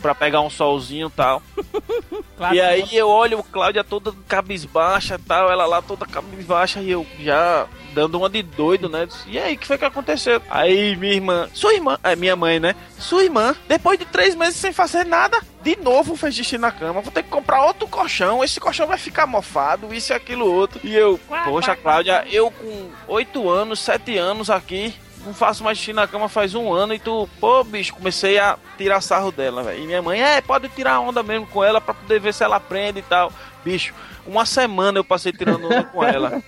pra 0.00 0.14
pegar 0.14 0.40
um 0.40 0.48
solzinho 0.48 1.08
e 1.08 1.10
tal. 1.10 1.42
Claro, 2.40 2.54
E 2.54 2.60
aí 2.62 2.96
eu 2.96 3.06
olho 3.06 3.38
o 3.38 3.44
Cláudia 3.44 3.84
toda 3.84 4.14
cabisbaixa 4.26 5.16
e 5.16 5.18
tal, 5.18 5.50
ela 5.50 5.66
lá 5.66 5.82
toda 5.82 6.06
cabisbaixa 6.06 6.80
e 6.80 6.90
eu 6.90 7.06
já 7.18 7.66
dando 7.92 8.16
uma 8.16 8.30
de 8.30 8.42
doido, 8.42 8.88
né? 8.88 9.06
E 9.26 9.38
aí, 9.38 9.54
o 9.56 9.58
que 9.58 9.66
foi 9.66 9.76
que 9.76 9.84
aconteceu? 9.84 10.40
Aí 10.48 10.96
minha 10.96 11.12
irmã, 11.12 11.50
sua 11.52 11.74
irmã, 11.74 11.98
é 12.02 12.16
minha 12.16 12.34
mãe, 12.34 12.58
né? 12.58 12.74
Sua 12.98 13.24
irmã, 13.24 13.54
depois 13.68 13.98
de 13.98 14.06
três 14.06 14.34
meses 14.34 14.56
sem 14.56 14.72
fazer 14.72 15.04
nada, 15.04 15.38
de 15.62 15.76
novo 15.76 16.16
fez 16.16 16.34
xixi 16.34 16.56
na 16.56 16.72
cama. 16.72 17.02
Vou 17.02 17.12
ter 17.12 17.22
que 17.24 17.28
comprar 17.28 17.62
outro 17.66 17.86
colchão. 17.86 18.42
Esse 18.42 18.58
colchão 18.58 18.86
vai 18.86 18.96
ficar 18.96 19.26
mofado, 19.26 19.92
isso 19.92 20.12
e 20.12 20.16
aquilo 20.16 20.50
outro. 20.50 20.80
E 20.82 20.94
eu, 20.94 21.20
poxa, 21.44 21.76
Cláudia, 21.76 22.24
eu 22.32 22.50
com 22.50 22.88
oito 23.08 23.50
anos, 23.50 23.80
sete 23.80 24.16
anos 24.16 24.48
aqui. 24.48 24.94
Não 25.24 25.34
faço 25.34 25.62
mais 25.62 25.76
xixi 25.76 25.92
na 25.92 26.06
cama 26.06 26.28
faz 26.28 26.54
um 26.54 26.72
ano 26.72 26.94
e 26.94 26.98
tu, 26.98 27.28
pô, 27.38 27.62
bicho, 27.62 27.94
comecei 27.94 28.38
a 28.38 28.58
tirar 28.78 29.00
sarro 29.00 29.30
dela, 29.30 29.62
velho. 29.62 29.82
E 29.82 29.86
minha 29.86 30.00
mãe, 30.00 30.22
é, 30.22 30.40
pode 30.40 30.68
tirar 30.70 31.00
onda 31.00 31.22
mesmo 31.22 31.46
com 31.46 31.62
ela 31.62 31.80
pra 31.80 31.92
poder 31.92 32.18
ver 32.20 32.32
se 32.32 32.42
ela 32.42 32.56
aprende 32.56 33.00
e 33.00 33.02
tal. 33.02 33.32
Bicho, 33.64 33.92
uma 34.30 34.46
semana 34.46 34.98
eu 34.98 35.04
passei 35.04 35.32
tirando 35.32 35.64
onda 35.66 35.82
com 35.82 36.04
ela. 36.04 36.40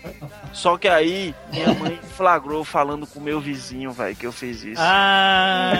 Só 0.52 0.76
que 0.76 0.86
aí 0.86 1.34
minha 1.50 1.74
mãe 1.74 1.98
flagrou 2.16 2.62
falando 2.64 3.06
com 3.06 3.18
o 3.18 3.22
meu 3.22 3.40
vizinho, 3.40 3.90
velho, 3.90 4.14
que 4.14 4.26
eu 4.26 4.32
fiz 4.32 4.62
isso. 4.62 4.80
Ah, 4.80 5.72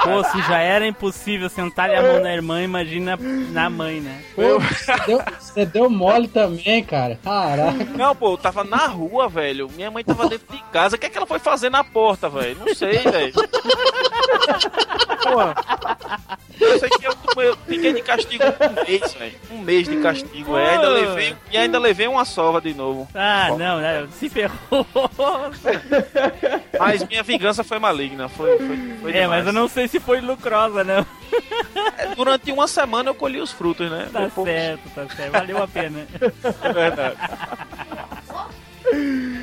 pô, 0.04 0.22
se 0.24 0.40
já 0.42 0.58
era 0.58 0.86
impossível 0.86 1.48
sentar 1.48 1.90
a 1.90 2.02
mão 2.02 2.20
na 2.20 2.32
irmã, 2.32 2.62
imagina 2.62 3.18
na 3.50 3.68
mãe, 3.68 4.00
né? 4.00 4.22
Pô, 4.36 4.60
você 4.60 4.96
deu, 5.06 5.22
você 5.38 5.66
deu 5.66 5.90
mole 5.90 6.28
também, 6.28 6.84
cara. 6.84 7.18
Caraca. 7.22 7.84
Não, 7.96 8.14
pô, 8.14 8.34
eu 8.34 8.38
tava 8.38 8.62
na 8.62 8.86
rua, 8.86 9.28
velho. 9.28 9.68
Minha 9.74 9.90
mãe 9.90 10.04
tava 10.04 10.28
dentro 10.28 10.54
de 10.54 10.62
casa. 10.72 10.94
O 10.96 10.98
que 10.98 11.06
é 11.06 11.08
que 11.08 11.16
ela 11.16 11.26
foi 11.26 11.38
fazer 11.38 11.70
na 11.70 11.82
porta, 11.82 12.28
velho? 12.28 12.56
Não 12.58 12.74
sei, 12.74 12.98
velho. 12.98 13.32
Porra. 15.22 15.54
Eu 16.60 16.78
sei 16.78 16.88
que 16.90 17.06
eu, 17.06 17.42
eu 17.42 17.56
fiquei 17.66 17.92
de 17.92 18.02
castigo 18.02 18.44
um 18.44 18.84
mês, 18.86 19.14
velho. 19.14 19.34
Um 19.50 19.58
mês 19.58 19.88
de 19.88 19.96
castigo, 19.96 20.27
velho. 20.32 20.56
Ainda 20.56 20.88
levei, 20.88 21.36
e 21.50 21.56
ainda 21.58 21.78
levei 21.78 22.06
uma 22.08 22.24
sova 22.24 22.60
de 22.60 22.74
novo. 22.74 23.08
Ah, 23.14 23.48
não, 23.58 23.78
né? 23.78 24.06
Se 24.12 24.28
ferrou. 24.28 24.86
Mas 26.78 27.06
minha 27.06 27.22
vingança 27.22 27.64
foi 27.64 27.78
maligna. 27.78 28.28
Foi, 28.28 28.56
foi, 28.58 28.76
foi 29.00 29.10
É, 29.10 29.22
demais. 29.22 29.44
mas 29.44 29.46
eu 29.46 29.52
não 29.52 29.68
sei 29.68 29.88
se 29.88 29.98
foi 30.00 30.20
lucrosa, 30.20 30.84
não. 30.84 31.04
Durante 32.16 32.50
uma 32.52 32.66
semana 32.68 33.10
eu 33.10 33.14
colhi 33.14 33.40
os 33.40 33.52
frutos, 33.52 33.90
né? 33.90 34.08
Tá 34.12 34.20
Depois- 34.20 34.48
certo, 34.48 34.90
tá 34.94 35.06
certo. 35.14 35.32
Valeu 35.32 35.62
a 35.62 35.68
pena. 35.68 36.06
É 36.62 36.72
verdade. 36.72 37.16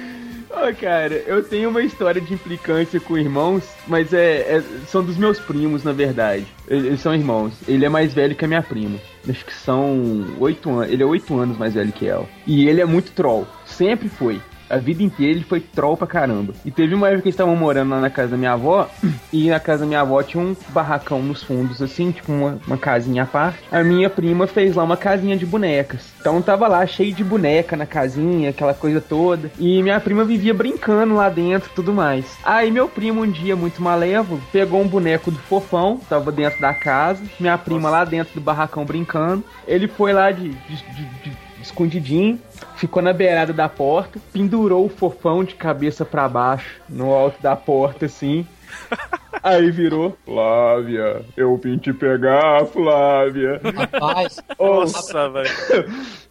Cara, 0.73 1.15
eu 1.27 1.43
tenho 1.43 1.69
uma 1.69 1.81
história 1.81 2.19
de 2.21 2.33
implicância 2.33 2.99
com 2.99 3.17
irmãos, 3.17 3.63
mas 3.87 4.13
é, 4.13 4.57
é- 4.57 4.63
são 4.87 5.03
dos 5.03 5.17
meus 5.17 5.39
primos, 5.39 5.83
na 5.83 5.91
verdade. 5.91 6.45
Eles 6.67 7.01
são 7.01 7.13
irmãos. 7.13 7.53
Ele 7.67 7.85
é 7.85 7.89
mais 7.89 8.13
velho 8.13 8.35
que 8.35 8.45
a 8.45 8.47
minha 8.47 8.63
prima. 8.63 8.97
Acho 9.27 9.45
que 9.45 9.53
são 9.53 10.25
oito 10.39 10.69
anos. 10.69 10.91
Ele 10.91 11.03
é 11.03 11.05
oito 11.05 11.37
anos 11.39 11.57
mais 11.57 11.73
velho 11.73 11.91
que 11.91 12.07
ela. 12.07 12.27
E 12.45 12.67
ele 12.67 12.81
é 12.81 12.85
muito 12.85 13.11
troll. 13.11 13.47
Sempre 13.65 14.09
foi. 14.09 14.41
A 14.69 14.77
vida 14.77 15.03
inteira 15.03 15.31
ele 15.33 15.43
foi 15.43 15.59
troll 15.59 15.95
pra 15.97 16.07
caramba. 16.07 16.53
E 16.65 16.71
teve 16.71 16.95
uma 16.95 17.07
época 17.07 17.23
que 17.23 17.27
eles 17.29 17.35
estavam 17.35 17.55
morando 17.55 17.91
lá 17.91 17.99
na 18.01 18.09
casa 18.09 18.29
da 18.31 18.37
minha 18.37 18.53
avó. 18.53 18.89
E 19.33 19.49
na 19.49 19.59
casa 19.59 19.81
da 19.81 19.85
minha 19.87 19.99
avó 19.99 20.23
tinha 20.23 20.41
um 20.41 20.55
barracão 20.69 21.21
nos 21.21 21.43
fundos, 21.43 21.81
assim, 21.81 22.11
tipo 22.11 22.31
uma, 22.31 22.57
uma 22.65 22.77
casinha 22.77 23.23
à 23.23 23.25
parte. 23.25 23.59
A 23.69 23.83
minha 23.83 24.09
prima 24.09 24.47
fez 24.47 24.75
lá 24.75 24.83
uma 24.83 24.95
casinha 24.95 25.35
de 25.35 25.45
bonecas. 25.45 26.09
Então 26.21 26.41
tava 26.41 26.67
lá 26.69 26.85
cheio 26.87 27.13
de 27.13 27.21
boneca 27.21 27.75
na 27.75 27.85
casinha, 27.85 28.51
aquela 28.51 28.73
coisa 28.73 29.01
toda. 29.01 29.51
E 29.59 29.83
minha 29.83 29.99
prima 29.99 30.23
vivia 30.23 30.53
brincando 30.53 31.15
lá 31.15 31.27
dentro 31.27 31.69
e 31.69 31.75
tudo 31.75 31.91
mais. 31.93 32.25
Aí 32.45 32.71
meu 32.71 32.87
primo, 32.87 33.23
um 33.23 33.29
dia 33.29 33.55
muito 33.57 33.81
malévolo, 33.81 34.41
pegou 34.53 34.81
um 34.81 34.87
boneco 34.87 35.29
do 35.29 35.37
fofão, 35.39 35.99
tava 36.09 36.31
dentro 36.31 36.61
da 36.61 36.73
casa. 36.73 37.21
Minha 37.37 37.57
prima 37.57 37.89
lá 37.89 38.05
dentro 38.05 38.33
do 38.35 38.41
barracão 38.41 38.85
brincando. 38.85 39.43
Ele 39.67 39.87
foi 39.89 40.13
lá 40.13 40.31
de- 40.31 40.49
de- 40.49 40.55
de- 40.93 41.29
de 41.29 41.37
escondidinho, 41.61 42.39
ficou 42.75 43.01
na 43.01 43.13
beirada 43.13 43.53
da 43.53 43.67
porta, 43.69 44.19
pendurou 44.31 44.85
o 44.85 44.89
fofão 44.89 45.43
de 45.43 45.55
cabeça 45.55 46.05
pra 46.05 46.27
baixo 46.27 46.81
no 46.89 47.13
alto 47.13 47.41
da 47.41 47.55
porta 47.55 48.05
assim. 48.05 48.45
Aí 49.43 49.69
virou, 49.69 50.17
Flávia, 50.25 51.21
eu 51.37 51.55
vim 51.57 51.77
te 51.77 51.93
pegar, 51.93 52.65
Flávia. 52.65 53.61
Rapaz, 53.75 54.39
Nossa, 54.59 55.29
velho. 55.29 55.49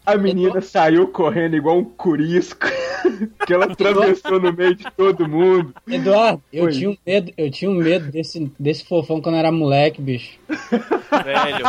A 0.05 0.17
menina 0.17 0.61
saiu 0.61 1.07
correndo 1.09 1.55
igual 1.57 1.79
um 1.79 1.85
curisco, 1.85 2.67
que 3.47 3.55
ela 3.55 3.67
atravessou 3.67 4.41
no 4.41 4.53
meio 4.53 4.75
de 4.75 4.85
todo 4.97 5.29
mundo. 5.29 5.73
Eduardo, 5.89 6.43
eu 6.53 6.69
tinha 6.73 6.91
um 6.91 6.97
medo, 7.07 7.33
eu 7.39 7.51
tinha 7.53 7.71
um 7.71 7.75
medo 7.75 8.11
desse, 8.11 8.51
desse 8.59 8.85
fofão 8.85 9.21
quando 9.21 9.37
eu 9.37 9.39
era 9.41 9.53
moleque, 9.53 10.03
bicho. 10.03 10.37
Velho. 10.49 11.65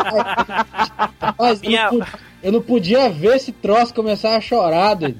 Rapaz, 1.22 1.62
eu, 1.64 1.70
Minha- 1.70 1.92
não, 1.92 2.00
pu- 2.00 2.08
eu 2.44 2.52
não 2.52 2.62
podia 2.62 3.10
ver 3.10 3.36
esse 3.36 3.52
troço 3.52 3.94
começar 3.94 4.36
a 4.36 4.42
chorar, 4.42 4.96
doido. 4.96 5.20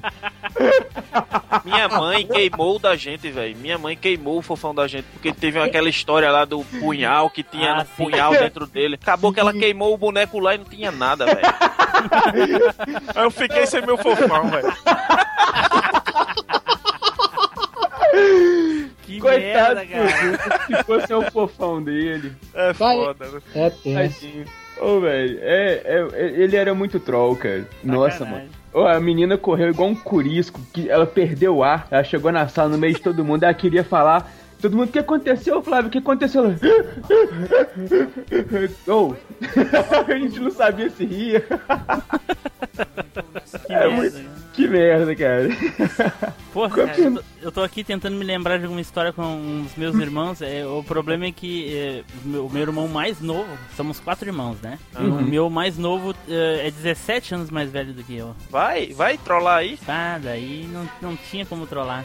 Minha 1.64 1.88
mãe 1.88 2.26
queimou 2.26 2.76
o 2.76 2.78
da 2.78 2.94
gente, 2.96 3.30
velho. 3.30 3.56
Minha 3.56 3.76
mãe 3.78 3.96
queimou 3.96 4.38
o 4.38 4.42
fofão 4.42 4.74
da 4.74 4.86
gente, 4.86 5.04
porque 5.12 5.32
teve 5.32 5.58
aquela 5.58 5.88
história 5.88 6.30
lá 6.30 6.44
do 6.44 6.62
punhal 6.64 7.28
que 7.30 7.42
tinha 7.42 7.72
Ah, 7.72 7.74
no 7.76 7.80
sim. 7.82 8.04
punhal 8.04 8.32
dentro 8.32 8.66
dele. 8.66 8.98
Acabou 9.00 9.32
que 9.32 9.40
ela 9.40 9.52
queimou 9.52 9.92
o 9.92 9.98
boneco 9.98 10.38
lá 10.38 10.54
e 10.54 10.58
não 10.58 10.64
tinha 10.64 10.90
nada, 10.92 11.26
velho. 11.26 11.40
Aí 13.14 13.24
eu 13.24 13.30
fiquei 13.30 13.66
sem 13.66 13.82
meu 13.84 13.96
fofão, 13.98 14.48
velho. 14.50 14.72
Que 19.02 19.20
Coitado 19.20 19.76
merda, 19.76 19.86
cara. 19.86 20.58
do 20.68 20.76
ficou 20.78 21.00
sem 21.06 21.16
o 21.16 21.30
fofão 21.30 21.82
dele. 21.82 22.32
É 22.54 22.72
Vai. 22.72 22.96
foda, 22.96 23.26
né? 23.28 23.40
É. 23.54 24.82
Ô, 24.82 25.00
velho, 25.00 25.38
é, 25.42 25.82
é- 25.84 26.32
ele 26.42 26.56
era 26.56 26.74
muito 26.74 26.98
troll, 27.00 27.36
cara. 27.36 27.66
Nossa, 27.84 28.18
Sacanagem. 28.18 28.46
mano. 28.48 28.56
A 28.84 29.00
menina 29.00 29.38
correu 29.38 29.70
igual 29.70 29.88
um 29.88 29.94
curisco, 29.94 30.60
que 30.72 30.90
ela 30.90 31.06
perdeu 31.06 31.56
o 31.56 31.64
ar. 31.64 31.86
Ela 31.90 32.04
chegou 32.04 32.30
na 32.30 32.46
sala 32.48 32.68
no 32.68 32.78
meio 32.78 32.94
de 32.94 33.00
todo 33.00 33.24
mundo, 33.24 33.44
ela 33.44 33.54
queria 33.54 33.82
falar. 33.82 34.30
Todo 34.60 34.76
mundo, 34.76 34.88
o 34.88 34.92
que 34.92 34.98
aconteceu, 34.98 35.62
Flávio? 35.62 35.88
O 35.88 35.90
que 35.90 35.98
aconteceu? 35.98 36.44
Ela... 36.44 36.56
Ô, 38.88 39.14
a 40.08 40.18
gente 40.18 40.40
não 40.40 40.50
sabia 40.50 40.90
se 40.90 41.04
ria. 41.04 41.40
Que 43.66 43.72
É 43.72 43.78
merda. 43.80 43.90
muito-? 43.96 44.36
Que 44.52 44.66
merda, 44.68 45.14
cara. 45.14 45.48
Porra, 46.52 46.86
cara, 46.86 47.22
eu, 47.46 47.52
tô, 47.52 47.62
aqui 47.62 47.84
tentando 47.84 48.16
me 48.16 48.24
lembrar 48.24 48.58
de 48.58 48.64
alguma 48.64 48.80
história 48.80 49.12
com 49.12 49.62
os 49.64 49.76
meus 49.76 49.94
irmãos. 49.96 50.42
É, 50.42 50.66
o 50.66 50.82
problema 50.82 51.26
é 51.26 51.32
que 51.32 51.76
é, 51.76 52.02
o, 52.24 52.48
meu, 52.50 52.62
irmão 52.62 52.88
mais 52.88 53.20
novo, 53.20 53.46
somos 53.76 54.00
quatro 54.00 54.28
irmãos, 54.28 54.60
né? 54.60 54.78
Uhum. 54.98 55.18
O 55.18 55.22
meu 55.22 55.48
mais 55.48 55.78
novo 55.78 56.14
é, 56.28 56.66
é 56.66 56.70
17 56.70 57.34
anos 57.36 57.50
mais 57.50 57.70
velho 57.70 57.92
do 57.92 58.02
que 58.02 58.16
eu. 58.16 58.34
Vai, 58.50 58.88
vai 58.88 59.16
trollar 59.16 59.58
aí. 59.58 59.78
Ah, 59.86 60.18
daí 60.20 60.68
não, 60.72 60.88
não 61.00 61.16
tinha 61.16 61.46
como 61.46 61.66
trollar. 61.66 62.04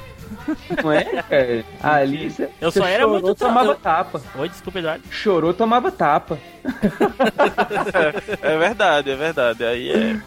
Não 0.83 0.91
é, 0.91 1.03
cara? 1.03 1.65
Ali 1.81 2.29
você 2.29 2.49
Eu 2.61 2.71
só 2.71 2.85
era 2.85 3.03
chorou, 3.03 3.21
muito 3.21 3.35
tomava 3.35 3.71
eu- 3.71 3.75
tapa. 3.75 4.21
Oi, 4.35 4.47
desculpa, 4.47 4.79
Eduardo. 4.79 5.03
Chorou, 5.09 5.53
tomava 5.53 5.91
tapa. 5.91 6.37
É 8.41 8.57
verdade, 8.57 9.09
é 9.09 9.15
verdade. 9.15 9.63
Aí 9.63 9.89
é 9.89 10.21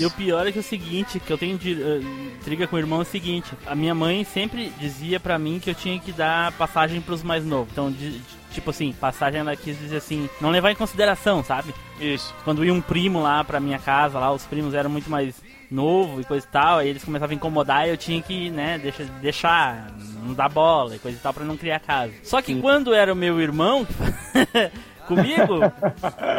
E 0.00 0.04
o 0.06 0.10
pior 0.10 0.46
é 0.46 0.52
que 0.52 0.58
é 0.58 0.60
o 0.60 0.64
seguinte, 0.64 1.18
que 1.20 1.32
eu 1.32 1.38
tenho 1.38 1.56
de 1.58 1.72
eh, 1.82 2.00
intriga 2.40 2.66
com 2.66 2.76
o 2.76 2.78
irmão 2.78 2.98
é 2.98 3.02
o 3.02 3.04
seguinte, 3.04 3.50
a 3.66 3.74
minha 3.74 3.94
mãe 3.94 4.24
sempre 4.24 4.72
dizia 4.78 5.18
pra 5.18 5.38
mim 5.38 5.58
que 5.58 5.70
eu 5.70 5.74
tinha 5.74 5.98
que 5.98 6.12
dar 6.12 6.52
passagem 6.52 7.00
pros 7.00 7.22
mais 7.22 7.44
novos. 7.44 7.72
Então, 7.72 7.90
de- 7.90 8.18
de- 8.18 8.20
tipo 8.52 8.70
assim, 8.70 8.92
passagem 8.92 9.40
ela 9.40 9.56
quis 9.56 9.78
dizer 9.78 9.96
assim, 9.96 10.28
não 10.40 10.50
levar 10.50 10.70
em 10.70 10.76
consideração, 10.76 11.42
sabe? 11.42 11.74
Isso. 12.00 12.32
Quando 12.44 12.64
ia 12.64 12.72
um 12.72 12.80
primo 12.80 13.20
lá 13.22 13.42
pra 13.42 13.58
minha 13.60 13.78
casa, 13.78 14.18
lá 14.18 14.32
os 14.32 14.44
primos 14.44 14.74
eram 14.74 14.90
muito 14.90 15.10
mais 15.10 15.42
novo 15.70 16.20
e 16.20 16.24
coisa 16.24 16.46
e 16.46 16.50
tal, 16.50 16.78
aí 16.78 16.88
eles 16.88 17.02
começavam 17.02 17.32
a 17.32 17.36
incomodar 17.36 17.86
e 17.86 17.90
eu 17.90 17.96
tinha 17.96 18.20
que, 18.22 18.50
né, 18.50 18.78
deixa, 18.78 19.02
deixar, 19.20 19.90
não 20.22 20.32
dar 20.34 20.48
bola 20.48 20.94
e 20.94 20.98
coisa 21.00 21.16
e 21.18 21.20
tal 21.20 21.32
pra 21.34 21.44
não 21.44 21.56
criar 21.56 21.80
casa. 21.80 22.12
Só 22.22 22.40
que 22.40 22.54
quando 22.60 22.94
era 22.94 23.12
o 23.12 23.16
meu 23.16 23.40
irmão 23.40 23.84
comigo, 25.04 25.60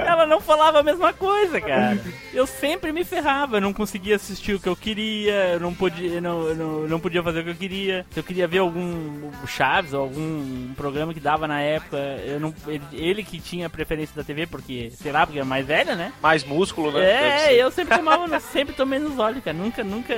ela 0.06 0.25
não 0.25 0.39
falava 0.41 0.80
a 0.80 0.84
mesma 0.84 1.13
coisa, 1.13 1.60
cara. 1.62 1.99
Eu 2.34 2.45
sempre 2.47 2.91
me 2.91 3.04
ferrava, 3.04 3.58
eu 3.58 3.62
não 3.62 3.73
conseguia 3.73 4.15
assistir 4.15 4.54
o 4.54 4.60
que 4.60 4.67
eu 4.67 4.75
queria, 4.75 5.54
eu 5.54 5.60
não 5.60 5.73
podia, 5.73 6.19
não, 6.21 6.54
não, 6.56 6.82
não 6.88 6.99
podia 6.99 7.21
fazer 7.23 7.39
o 7.41 7.43
que 7.43 7.49
eu 7.51 7.56
queria. 7.56 8.06
Se 8.12 8.19
eu 8.19 8.23
queria 8.23 8.47
ver 8.47 8.60
algum 8.60 9.32
Chaves 9.47 9.93
ou 9.93 10.01
algum 10.01 10.73
programa 10.75 11.13
que 11.13 11.19
dava 11.19 11.47
na 11.47 11.62
época, 11.62 11.97
eu 12.25 12.39
não, 12.39 12.54
ele, 12.67 12.84
ele 12.93 13.23
que 13.23 13.39
tinha 13.39 13.69
preferência 13.69 14.15
da 14.15 14.23
TV, 14.23 14.47
porque, 14.47 14.91
sei 14.91 15.12
lá, 15.12 15.25
porque 15.25 15.39
é 15.39 15.43
mais 15.43 15.65
velha, 15.65 15.95
né? 15.95 16.12
Mais 16.21 16.43
músculo, 16.43 16.91
né? 16.91 17.54
É, 17.54 17.56
eu 17.56 17.71
sempre 17.71 17.97
tomava, 17.97 18.39
sempre 18.39 18.75
tomei 18.75 18.99
nos 18.99 19.17
olhos, 19.19 19.43
cara. 19.43 19.56
Nunca, 19.58 19.84
nunca, 19.84 20.15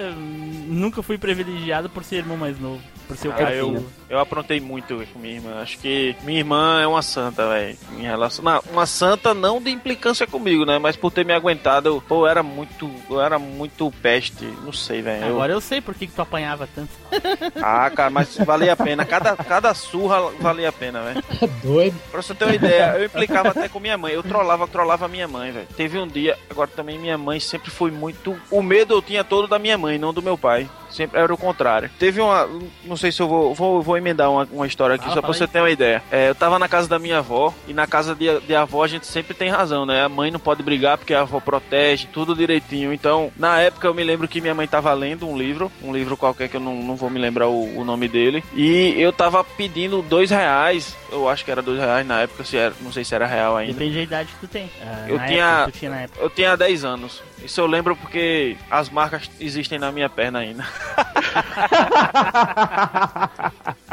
nunca 0.68 1.02
fui 1.04 1.18
privilegiado 1.18 1.90
por 1.90 2.04
ser 2.04 2.18
irmão 2.18 2.38
mais 2.38 2.60
novo, 2.60 2.82
por 3.08 3.18
ser 3.18 3.28
o 3.28 3.32
Ah, 3.32 3.36
cabecinho. 3.36 3.76
eu, 3.76 3.86
eu 4.10 4.20
aprontei 4.20 4.60
muito 4.60 5.06
com 5.14 5.20
minha 5.20 5.36
irmã. 5.36 5.62
Acho 5.62 5.78
que 5.80 6.16
minha 6.24 6.40
irmã 6.40 6.82
é 6.82 6.88
uma 6.88 7.02
santa, 7.02 7.48
velho. 7.50 7.78
Em 7.98 8.02
relação. 8.04 8.44
Não, 8.44 8.62
uma 8.72 8.86
santa 8.86 9.34
não 9.34 9.62
de 9.62 9.70
implicância 9.70 10.26
comigo, 10.28 10.66
né? 10.66 10.78
Mas 10.80 10.96
por 10.96 11.12
ter 11.12 11.26
me 11.26 11.34
aguentado, 11.34 11.90
eu, 11.90 12.02
pô, 12.08 12.22
eu 12.24 12.28
era 12.28 12.42
muito. 12.44 12.90
Eu 13.10 13.22
era 13.22 13.38
muito 13.40 13.92
peste. 14.02 14.46
Não 14.64 14.72
sei, 14.74 15.02
velho. 15.02 15.26
Eu- 15.26 15.36
Agora 15.38 15.54
eu 15.54 15.62
sei 15.62 15.82
por 15.82 15.94
que, 15.96 16.08
que 16.08 16.14
tu 16.14 16.22
apanhava 16.22 16.68
tanto. 16.74 16.90
Ah, 17.62 17.90
cara, 17.90 18.10
mas 18.10 18.38
valia 18.38 18.74
a 18.74 18.76
pena. 18.76 19.04
Cada, 19.06 19.36
cada 19.36 19.74
surra 19.74 20.32
valia 20.40 20.70
a 20.70 20.72
pena, 20.72 21.02
velho. 21.02 21.24
Doido. 21.64 22.00
Pra 22.12 22.22
você 22.22 22.34
ter 22.36 22.46
uma 22.46 22.56
ideia, 22.56 22.96
eu 22.98 23.06
implicava 23.06 23.50
até 23.50 23.68
com 23.68 23.80
minha 23.80 23.98
mãe. 23.98 24.14
Eu 24.14 24.24
trollava, 24.24 24.68
trollava 24.68 25.08
minha 25.08 25.28
mãe, 25.28 25.52
velho. 25.52 25.68
Teve 25.76 25.98
um 25.98 26.08
dia, 26.08 26.38
agora 26.50 26.70
também 26.74 26.98
minha 27.00 27.18
mãe 27.18 27.40
sempre 27.40 27.70
foi 27.72 27.92
muito. 27.92 28.38
O 28.52 28.62
medo 28.62 28.94
eu 28.94 29.02
tinha 29.02 29.24
todo 29.24 29.48
da 29.48 29.58
minha 29.60 29.78
mãe, 29.78 29.98
não 29.98 30.14
do 30.14 30.22
meu 30.22 30.38
pai. 30.38 30.70
Sempre 30.90 31.20
era 31.20 31.34
o 31.34 31.38
contrário. 31.38 31.90
Teve 32.00 32.22
uma. 32.22 32.48
Não 32.86 32.96
sei 32.96 33.12
se 33.12 33.22
eu 33.22 33.28
vou. 33.28 33.54
Vou, 33.54 33.82
vou 33.82 33.97
emendar 33.98 34.30
uma, 34.32 34.48
uma 34.52 34.68
história 34.68 34.96
aqui, 34.96 35.04
Fala, 35.06 35.16
só 35.16 35.22
pra 35.22 35.34
você 35.34 35.44
aí. 35.44 35.48
ter 35.50 35.60
uma 35.60 35.70
ideia. 35.70 36.04
É, 36.12 36.30
eu 36.30 36.36
tava 36.36 36.60
na 36.60 36.68
casa 36.68 36.88
da 36.88 37.00
minha 37.00 37.20
avó, 37.20 37.54
e 37.68 37.74
na 37.74 37.88
casa 37.88 38.16
de, 38.16 38.40
de 38.42 38.56
avó 38.56 38.84
a 38.84 38.88
gente 38.88 39.06
sempre 39.08 39.34
tem 39.34 39.50
razão, 39.50 39.86
né? 39.86 40.04
A 40.04 40.10
mãe 40.10 40.32
não 40.32 40.40
pode 40.40 40.64
brigar 40.64 40.98
porque 40.98 41.14
a 41.14 41.22
avó 41.22 41.40
protege, 41.40 42.08
tudo 42.12 42.36
direitinho. 42.36 42.94
Então, 42.94 43.32
na 43.38 43.60
época 43.60 43.88
eu 43.88 43.94
me 43.94 44.04
lembro 44.04 44.28
que 44.28 44.42
minha 44.42 44.56
mãe 44.56 44.68
tava 44.68 44.94
lendo 44.94 45.28
um 45.28 45.38
livro, 45.38 45.72
um 45.84 45.94
livro 45.94 46.18
qualquer 46.18 46.50
que 46.50 46.58
eu 46.58 46.62
não, 46.62 46.76
não 46.76 46.96
vou 46.96 47.10
me 47.10 47.20
lembrar 47.20 47.48
o, 47.48 47.78
o 47.80 47.84
nome 47.86 48.08
dele. 48.08 48.44
E 48.54 48.94
eu 48.98 49.12
tava 49.14 49.44
pedindo 49.44 50.02
dois 50.02 50.30
reais. 50.32 50.96
Eu 51.12 51.30
acho 51.30 51.46
que 51.46 51.52
era 51.52 51.62
dois 51.62 51.80
reais 51.80 52.06
na 52.06 52.22
época, 52.22 52.44
se 52.44 52.58
era, 52.58 52.74
não 52.82 52.92
sei 52.92 53.04
se 53.04 53.16
era 53.16 53.26
real 53.26 53.56
ainda. 53.56 53.74
Depende 53.74 53.96
da 53.96 54.02
idade 54.04 54.30
que 54.34 54.40
tu 54.40 54.48
tem. 54.48 54.70
Ah, 54.82 55.06
Eu 55.08 55.20
tinha- 55.26 55.64
tu 55.66 55.72
tinha. 55.80 56.10
Eu 56.20 56.30
tinha 56.30 56.56
10 56.58 56.84
anos. 56.86 57.22
Isso 57.44 57.62
eu 57.62 57.68
lembro 57.68 57.96
porque 57.96 58.58
as 58.70 58.90
marcas 58.90 59.30
existem 59.40 59.78
na 59.80 59.92
minha 59.92 60.10
perna 60.10 60.40
ainda. 60.40 60.66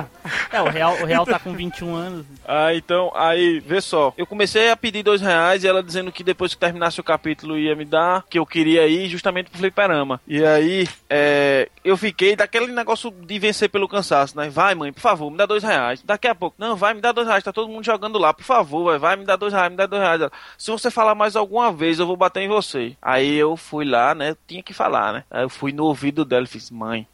É, 0.50 0.60
o 0.62 0.68
Real, 0.68 0.94
o 1.02 1.04
Real 1.04 1.26
tá 1.26 1.38
com 1.38 1.52
21 1.52 1.94
anos. 1.94 2.26
Ah, 2.46 2.74
então, 2.74 3.12
aí, 3.14 3.60
vê 3.60 3.80
só. 3.80 4.12
Eu 4.16 4.26
comecei 4.26 4.70
a 4.70 4.76
pedir 4.76 5.02
dois 5.02 5.20
reais 5.20 5.64
e 5.64 5.68
ela 5.68 5.82
dizendo 5.82 6.10
que 6.10 6.24
depois 6.24 6.54
que 6.54 6.60
terminasse 6.60 7.00
o 7.00 7.04
capítulo 7.04 7.58
ia 7.58 7.74
me 7.74 7.84
dar, 7.84 8.24
que 8.28 8.38
eu 8.38 8.46
queria 8.46 8.86
ir 8.86 9.08
justamente 9.08 9.50
pro 9.50 9.58
fliperama. 9.58 10.20
E 10.26 10.44
aí, 10.44 10.88
é, 11.10 11.68
eu 11.84 11.96
fiquei 11.96 12.34
daquele 12.34 12.68
negócio 12.68 13.10
de 13.10 13.38
vencer 13.38 13.68
pelo 13.68 13.88
cansaço, 13.88 14.36
né? 14.36 14.48
Vai, 14.48 14.74
mãe, 14.74 14.92
por 14.92 15.00
favor, 15.00 15.30
me 15.30 15.36
dá 15.36 15.46
dois 15.46 15.62
reais. 15.62 16.02
Daqui 16.02 16.26
a 16.26 16.34
pouco, 16.34 16.56
não, 16.58 16.76
vai, 16.76 16.94
me 16.94 17.00
dá 17.00 17.12
dois 17.12 17.26
reais, 17.26 17.44
tá 17.44 17.52
todo 17.52 17.68
mundo 17.68 17.84
jogando 17.84 18.18
lá, 18.18 18.32
por 18.32 18.44
favor, 18.44 18.84
vai, 18.84 18.98
vai, 18.98 19.16
me 19.16 19.24
dá 19.24 19.36
dois 19.36 19.52
reais, 19.52 19.70
me 19.70 19.76
dá 19.76 19.86
dois 19.86 20.02
reais. 20.02 20.22
Se 20.56 20.70
você 20.70 20.90
falar 20.90 21.14
mais 21.14 21.36
alguma 21.36 21.72
vez, 21.72 21.98
eu 21.98 22.06
vou 22.06 22.16
bater 22.16 22.40
em 22.40 22.48
você. 22.48 22.96
Aí 23.02 23.34
eu 23.34 23.56
fui 23.56 23.84
lá, 23.84 24.14
né? 24.14 24.36
Tinha 24.46 24.62
que 24.62 24.72
falar, 24.72 25.12
né? 25.12 25.24
Aí 25.30 25.42
eu 25.42 25.50
fui 25.50 25.72
no 25.72 25.84
ouvido 25.84 26.24
dela 26.24 26.44
e 26.44 26.48
fiz, 26.48 26.70
mãe, 26.70 27.06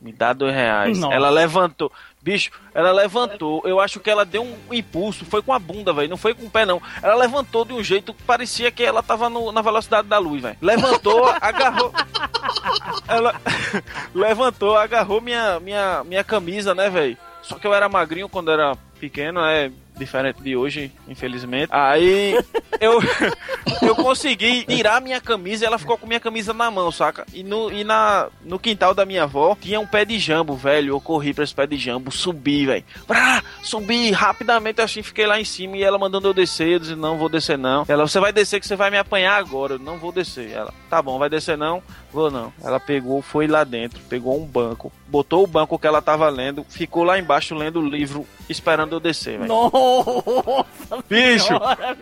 me 0.00 0.12
dá 0.12 0.32
dois 0.32 0.54
reais. 0.54 0.98
Nossa. 0.98 1.14
Ela 1.14 1.30
levantou. 1.30 1.90
Bicho, 2.20 2.50
ela 2.74 2.90
levantou. 2.92 3.62
Eu 3.64 3.78
acho 3.80 4.00
que 4.00 4.10
ela 4.10 4.24
deu 4.24 4.42
um 4.42 4.74
impulso. 4.74 5.24
Foi 5.24 5.40
com 5.40 5.52
a 5.52 5.58
bunda, 5.58 5.92
velho. 5.92 6.10
Não 6.10 6.16
foi 6.16 6.34
com 6.34 6.46
o 6.46 6.50
pé, 6.50 6.66
não. 6.66 6.82
Ela 7.02 7.14
levantou 7.14 7.64
de 7.64 7.72
um 7.72 7.82
jeito 7.82 8.12
que 8.12 8.22
parecia 8.24 8.70
que 8.70 8.82
ela 8.82 9.02
tava 9.02 9.30
no- 9.30 9.52
na 9.52 9.62
velocidade 9.62 10.08
da 10.08 10.18
luz, 10.18 10.42
velho. 10.42 10.56
Levantou, 10.60 11.26
agarrou. 11.40 11.92
Ela 13.06 13.34
levantou, 14.14 14.76
agarrou 14.76 15.20
minha, 15.20 15.60
minha, 15.60 16.02
minha 16.04 16.24
camisa, 16.24 16.74
né, 16.74 16.90
velho? 16.90 17.16
Só 17.42 17.56
que 17.58 17.66
eu 17.66 17.72
era 17.72 17.88
magrinho 17.88 18.28
quando 18.28 18.50
era 18.50 18.76
pequeno, 19.00 19.40
é 19.40 19.70
diferente 19.96 20.42
de 20.42 20.56
hoje, 20.56 20.92
infelizmente. 21.06 21.68
Aí 21.72 22.34
eu 22.80 23.00
eu 23.82 23.94
consegui 23.94 24.64
tirar 24.64 25.00
minha 25.00 25.20
camisa 25.20 25.64
e 25.64 25.66
ela 25.66 25.78
ficou 25.78 25.96
com 25.96 26.06
minha 26.06 26.20
camisa 26.20 26.52
na 26.52 26.70
mão, 26.70 26.90
saca? 26.90 27.26
E 27.32 27.42
no, 27.42 27.72
e 27.72 27.84
na, 27.84 28.28
no 28.44 28.58
quintal 28.58 28.94
da 28.94 29.04
minha 29.04 29.24
avó 29.24 29.56
tinha 29.60 29.80
um 29.80 29.86
pé 29.86 30.04
de 30.04 30.18
jambo, 30.18 30.54
velho. 30.54 30.94
Eu 30.94 31.00
corri 31.00 31.32
pra 31.32 31.44
esse 31.44 31.54
pé 31.54 31.66
de 31.66 31.76
jambo, 31.76 32.10
subi, 32.10 32.66
velho. 32.66 32.84
Subi 33.62 34.10
rapidamente 34.10 34.80
assim, 34.80 35.02
fiquei 35.02 35.26
lá 35.26 35.40
em 35.40 35.44
cima 35.44 35.76
e 35.76 35.82
ela 35.82 35.98
mandando 35.98 36.28
eu 36.28 36.34
descer. 36.34 36.68
Eu 36.68 36.78
disse, 36.78 36.94
não 36.94 37.18
vou 37.18 37.28
descer 37.28 37.58
não. 37.58 37.84
Ela, 37.88 38.06
você 38.06 38.20
vai 38.20 38.32
descer 38.32 38.60
que 38.60 38.66
você 38.66 38.76
vai 38.76 38.90
me 38.90 38.98
apanhar 38.98 39.36
agora. 39.36 39.74
Eu 39.74 39.78
não 39.78 39.98
vou 39.98 40.12
descer. 40.12 40.50
Ela, 40.50 40.72
tá 40.88 41.00
bom, 41.02 41.18
vai 41.18 41.28
descer 41.28 41.56
não? 41.56 41.82
Vou 42.12 42.30
não. 42.30 42.52
Ela 42.62 42.80
pegou, 42.80 43.20
foi 43.20 43.46
lá 43.46 43.64
dentro, 43.64 44.00
pegou 44.08 44.40
um 44.40 44.46
banco, 44.46 44.90
botou 45.06 45.44
o 45.44 45.46
banco 45.46 45.78
que 45.78 45.86
ela 45.86 46.00
tava 46.00 46.28
lendo, 46.30 46.64
ficou 46.68 47.04
lá 47.04 47.18
embaixo 47.18 47.54
lendo 47.54 47.80
o 47.80 47.86
livro, 47.86 48.26
esperando 48.48 48.96
eu 48.96 49.00
descer, 49.00 49.38
velho. 49.38 49.48
Nossa! 49.48 51.04
Bicho, 51.08 51.46
senhora, 51.48 51.96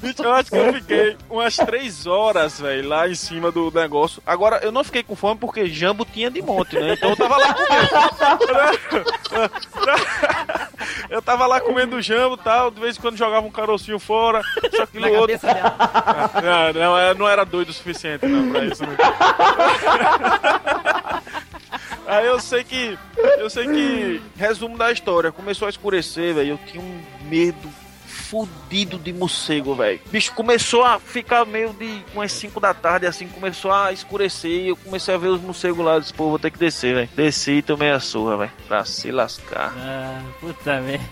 Bicho, 0.00 0.22
eu 0.22 0.32
acho 0.32 0.50
que 0.50 0.56
eu 0.56 0.72
fiquei 0.74 1.16
umas 1.28 1.56
três 1.56 2.06
horas, 2.06 2.60
velho, 2.60 2.88
lá 2.88 3.08
em 3.08 3.14
cima 3.14 3.50
do 3.50 3.70
negócio. 3.70 4.22
Agora, 4.26 4.60
eu 4.62 4.70
não 4.72 4.84
fiquei 4.84 5.02
com 5.02 5.16
fome 5.16 5.38
porque 5.38 5.66
jambo 5.66 6.04
tinha 6.04 6.30
de 6.30 6.42
monte, 6.42 6.78
né? 6.78 6.94
Então 6.94 7.10
eu 7.10 7.16
tava 7.16 7.36
lá 7.36 7.54
comendo. 7.54 7.90
Eu 11.08 11.20
tava 11.20 11.46
lá 11.46 11.60
comendo 11.60 12.00
jambo 12.00 12.36
e 12.36 12.38
tal, 12.38 12.70
de 12.70 12.80
vez 12.80 12.96
em 12.96 13.00
quando 13.00 13.16
jogava 13.16 13.44
um 13.44 13.50
carocinho 13.50 13.98
fora, 13.98 14.42
só 14.76 14.86
que 14.86 14.98
no 14.98 15.12
outro. 15.14 15.38
Não, 16.42 16.72
não, 16.72 16.98
eu 16.98 17.14
não 17.14 17.28
era 17.28 17.44
doido 17.44 17.70
o 17.70 17.72
suficiente, 17.72 18.26
não, 18.26 18.50
pra 18.50 18.64
isso. 18.64 18.82
Não. 18.82 18.90
Aí 22.06 22.26
eu 22.26 22.40
sei 22.40 22.64
que. 22.64 22.98
Eu 23.38 23.48
sei 23.48 23.66
que. 23.66 24.22
Resumo 24.36 24.76
da 24.76 24.90
história. 24.90 25.30
Começou 25.30 25.66
a 25.66 25.70
escurecer, 25.70 26.34
velho. 26.34 26.50
Eu 26.50 26.58
tinha 26.66 26.82
um 26.82 27.00
medo 27.28 27.68
fudido 28.30 28.96
de 28.96 29.12
morcego, 29.12 29.74
velho. 29.74 30.00
Bicho, 30.10 30.32
começou 30.34 30.84
a 30.84 31.00
ficar 31.00 31.44
meio 31.44 31.72
de 31.72 32.00
umas 32.14 32.30
5 32.30 32.60
da 32.60 32.72
tarde, 32.72 33.04
assim, 33.06 33.26
começou 33.26 33.72
a 33.72 33.92
escurecer 33.92 34.50
e 34.50 34.68
eu 34.68 34.76
comecei 34.76 35.12
a 35.12 35.18
ver 35.18 35.28
os 35.28 35.40
morcegos 35.40 35.84
lá. 35.84 35.94
Eu 35.94 36.00
disse, 36.00 36.14
pô, 36.14 36.28
vou 36.30 36.38
ter 36.38 36.52
que 36.52 36.58
descer, 36.58 36.94
velho. 36.94 37.08
Desci 37.16 37.52
e 37.54 37.62
tomei 37.62 37.90
a 37.90 37.98
surra, 37.98 38.36
velho. 38.36 38.52
Pra 38.68 38.84
se 38.84 39.10
lascar. 39.10 39.74
Ah, 39.76 40.22
puta 40.40 40.80
merda. 40.80 41.04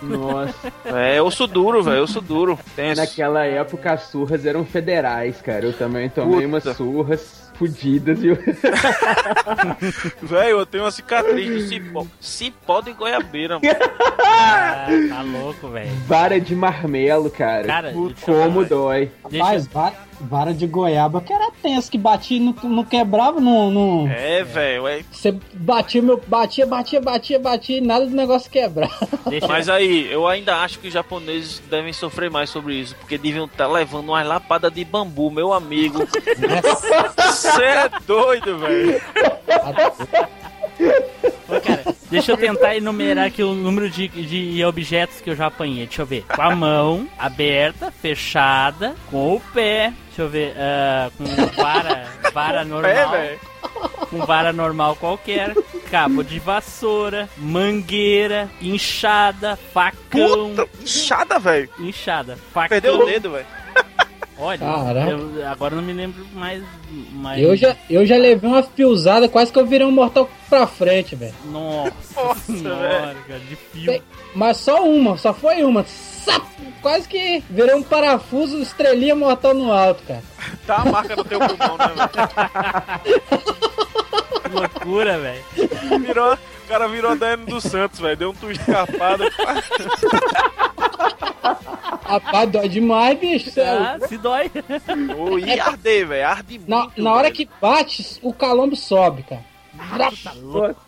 Nossa. 0.00 0.72
É, 0.84 1.20
osso 1.20 1.46
duro, 1.48 1.82
velho, 1.82 2.04
osso 2.04 2.20
duro. 2.20 2.56
Tenso. 2.76 3.00
Naquela 3.00 3.44
época 3.44 3.92
as 3.92 4.04
surras 4.04 4.46
eram 4.46 4.64
federais, 4.64 5.42
cara. 5.42 5.64
Eu 5.66 5.72
também 5.72 6.08
tomei 6.08 6.46
Puta. 6.46 6.46
umas 6.46 6.76
surras 6.76 7.49
fudidas, 7.60 8.18
viu? 8.18 8.38
Velho, 10.22 10.60
eu 10.60 10.66
tenho 10.66 10.84
uma 10.84 10.90
cicatriz 10.90 11.62
do 11.62 11.68
cipó. 11.68 12.06
Cipó 12.18 12.80
de 12.80 12.92
goiabeira, 12.94 13.58
mano. 13.58 13.78
Ah, 14.18 14.86
tá 15.10 15.20
louco, 15.22 15.68
velho. 15.68 15.90
Vara 16.06 16.40
de 16.40 16.54
marmelo, 16.54 17.28
cara. 17.30 17.66
Cara, 17.66 17.92
deixa 17.92 18.30
eu 18.30 18.36
como 18.42 18.52
falar. 18.64 18.68
dói. 18.68 19.10
Deixa- 19.28 19.44
Rapaz, 19.44 19.66
vara, 19.66 19.94
Vara 20.20 20.52
de 20.52 20.66
goiaba 20.66 21.20
que 21.20 21.32
era 21.32 21.50
tenso, 21.62 21.90
que 21.90 21.98
batia 21.98 22.36
e 22.36 22.40
não, 22.40 22.52
não 22.62 22.84
quebrava, 22.84 23.40
não. 23.40 23.70
não... 23.70 24.08
É, 24.08 24.42
velho, 24.44 24.86
é. 24.86 25.02
Você 25.10 25.34
batia, 25.54 26.02
meu, 26.02 26.22
batia, 26.26 26.66
batia, 26.66 27.00
batia, 27.00 27.38
batia 27.38 27.78
e 27.78 27.80
nada 27.80 28.06
do 28.06 28.14
negócio 28.14 28.50
quebrar. 28.50 28.90
Mas 29.48 29.68
aí, 29.68 30.10
eu 30.10 30.26
ainda 30.26 30.56
acho 30.56 30.78
que 30.78 30.88
os 30.88 30.92
japoneses 30.92 31.62
devem 31.70 31.92
sofrer 31.92 32.30
mais 32.30 32.50
sobre 32.50 32.74
isso, 32.74 32.94
porque 32.96 33.16
deviam 33.18 33.46
estar 33.46 33.66
levando 33.66 34.08
uma 34.10 34.22
lapada 34.22 34.70
de 34.70 34.84
bambu, 34.84 35.30
meu 35.30 35.52
amigo. 35.52 36.00
Você 37.16 37.62
é 37.62 37.90
doido, 38.06 38.58
velho. 38.58 39.00
Ô, 41.48 41.60
cara, 41.60 41.84
deixa 42.10 42.32
eu 42.32 42.36
tentar 42.36 42.76
enumerar 42.76 43.26
aqui 43.26 43.42
o 43.42 43.54
número 43.54 43.90
de, 43.90 44.08
de 44.08 44.64
objetos 44.64 45.20
que 45.20 45.30
eu 45.30 45.36
já 45.36 45.46
apanhei. 45.46 45.86
Deixa 45.86 46.02
eu 46.02 46.06
ver. 46.06 46.24
Com 46.24 46.42
a 46.42 46.54
mão 46.54 47.08
aberta, 47.18 47.90
fechada, 47.90 48.94
com 49.10 49.34
o 49.34 49.40
pé. 49.52 49.92
Deixa 50.20 50.22
eu 50.22 50.28
ver. 50.28 50.54
ah, 50.58 51.10
com 51.16 51.24
vara, 51.62 52.06
vara 52.32 52.64
normal. 52.66 53.10
velho. 53.10 53.40
com 54.10 54.18
vara 54.26 54.52
normal 54.52 54.96
qualquer. 54.96 55.54
Cabo 55.90 56.22
de 56.22 56.38
vassoura, 56.38 57.28
mangueira, 57.38 58.50
inchada, 58.60 59.56
facão. 59.56 60.54
Puta, 60.54 60.68
inchada, 60.82 61.38
velho. 61.38 61.70
Inchada, 61.78 62.36
facão. 62.52 62.68
Perdeu 62.68 63.00
o 63.00 63.06
dedo, 63.06 63.30
velho. 63.32 63.46
Olha, 64.40 64.64
eu- 65.10 65.46
agora 65.48 65.74
eu 65.74 65.80
não 65.80 65.86
me 65.86 65.92
lembro 65.92 66.24
mais. 66.34 66.62
mais... 67.12 67.40
Eu 67.42 67.54
já, 67.54 67.76
eu 67.90 68.06
já 68.06 68.16
levei 68.16 68.48
uma 68.48 68.62
fiozada, 68.62 69.28
quase 69.28 69.52
que 69.52 69.58
eu 69.58 69.66
virei 69.66 69.86
um 69.86 69.90
mortal 69.90 70.28
pra 70.48 70.66
frente, 70.66 71.14
velho. 71.14 71.34
Nossa, 71.44 71.92
Nossa, 72.16 72.40
senhora, 72.56 73.16
cara, 73.28 73.40
de 73.40 73.56
fio. 73.56 74.02
Mas 74.34 74.56
só 74.56 74.82
uma, 74.84 75.16
só 75.18 75.34
foi 75.34 75.62
uma. 75.62 75.84
Sap! 75.84 76.42
Quase 76.82 77.06
que 77.08 77.42
virei 77.50 77.74
um 77.74 77.82
parafuso, 77.82 78.58
estrelinha 78.62 79.14
mortal 79.14 79.52
no 79.54 79.70
alto, 79.72 80.02
cara. 80.08 80.22
Tá 80.66 80.76
a 80.76 80.84
marca 80.86 81.14
no 81.16 81.24
teu 81.24 81.38
pulmão, 81.38 81.76
né, 81.76 82.08
Que 84.42 84.48
loucura, 84.54 85.18
velho. 85.18 85.42
velho? 85.54 86.00
Virou, 86.00 86.38
cara 86.70 86.86
virou 86.86 87.16
Daiane 87.16 87.46
dos 87.46 87.64
Santos, 87.64 87.98
velho. 87.98 88.16
Deu 88.16 88.30
um 88.30 88.34
tu 88.34 88.48
escapado. 88.48 89.24
Rapaz, 92.04 92.48
dói 92.50 92.68
demais, 92.68 93.18
bicho. 93.18 93.58
é 93.58 93.68
Ah, 93.68 93.98
se 94.06 94.16
dói. 94.16 94.48
Ô, 95.18 95.36
e 95.36 95.58
arder, 95.58 96.06
velho. 96.06 96.26
Arde 96.26 96.58
muito. 96.58 96.70
na, 96.70 96.88
na 96.96 97.12
hora 97.12 97.30
que 97.32 97.48
bate, 97.60 98.20
o 98.22 98.32
calombo 98.32 98.76
sobe, 98.76 99.24
cara. 99.24 99.42
Tá 100.22 100.32
louco. 100.40 100.80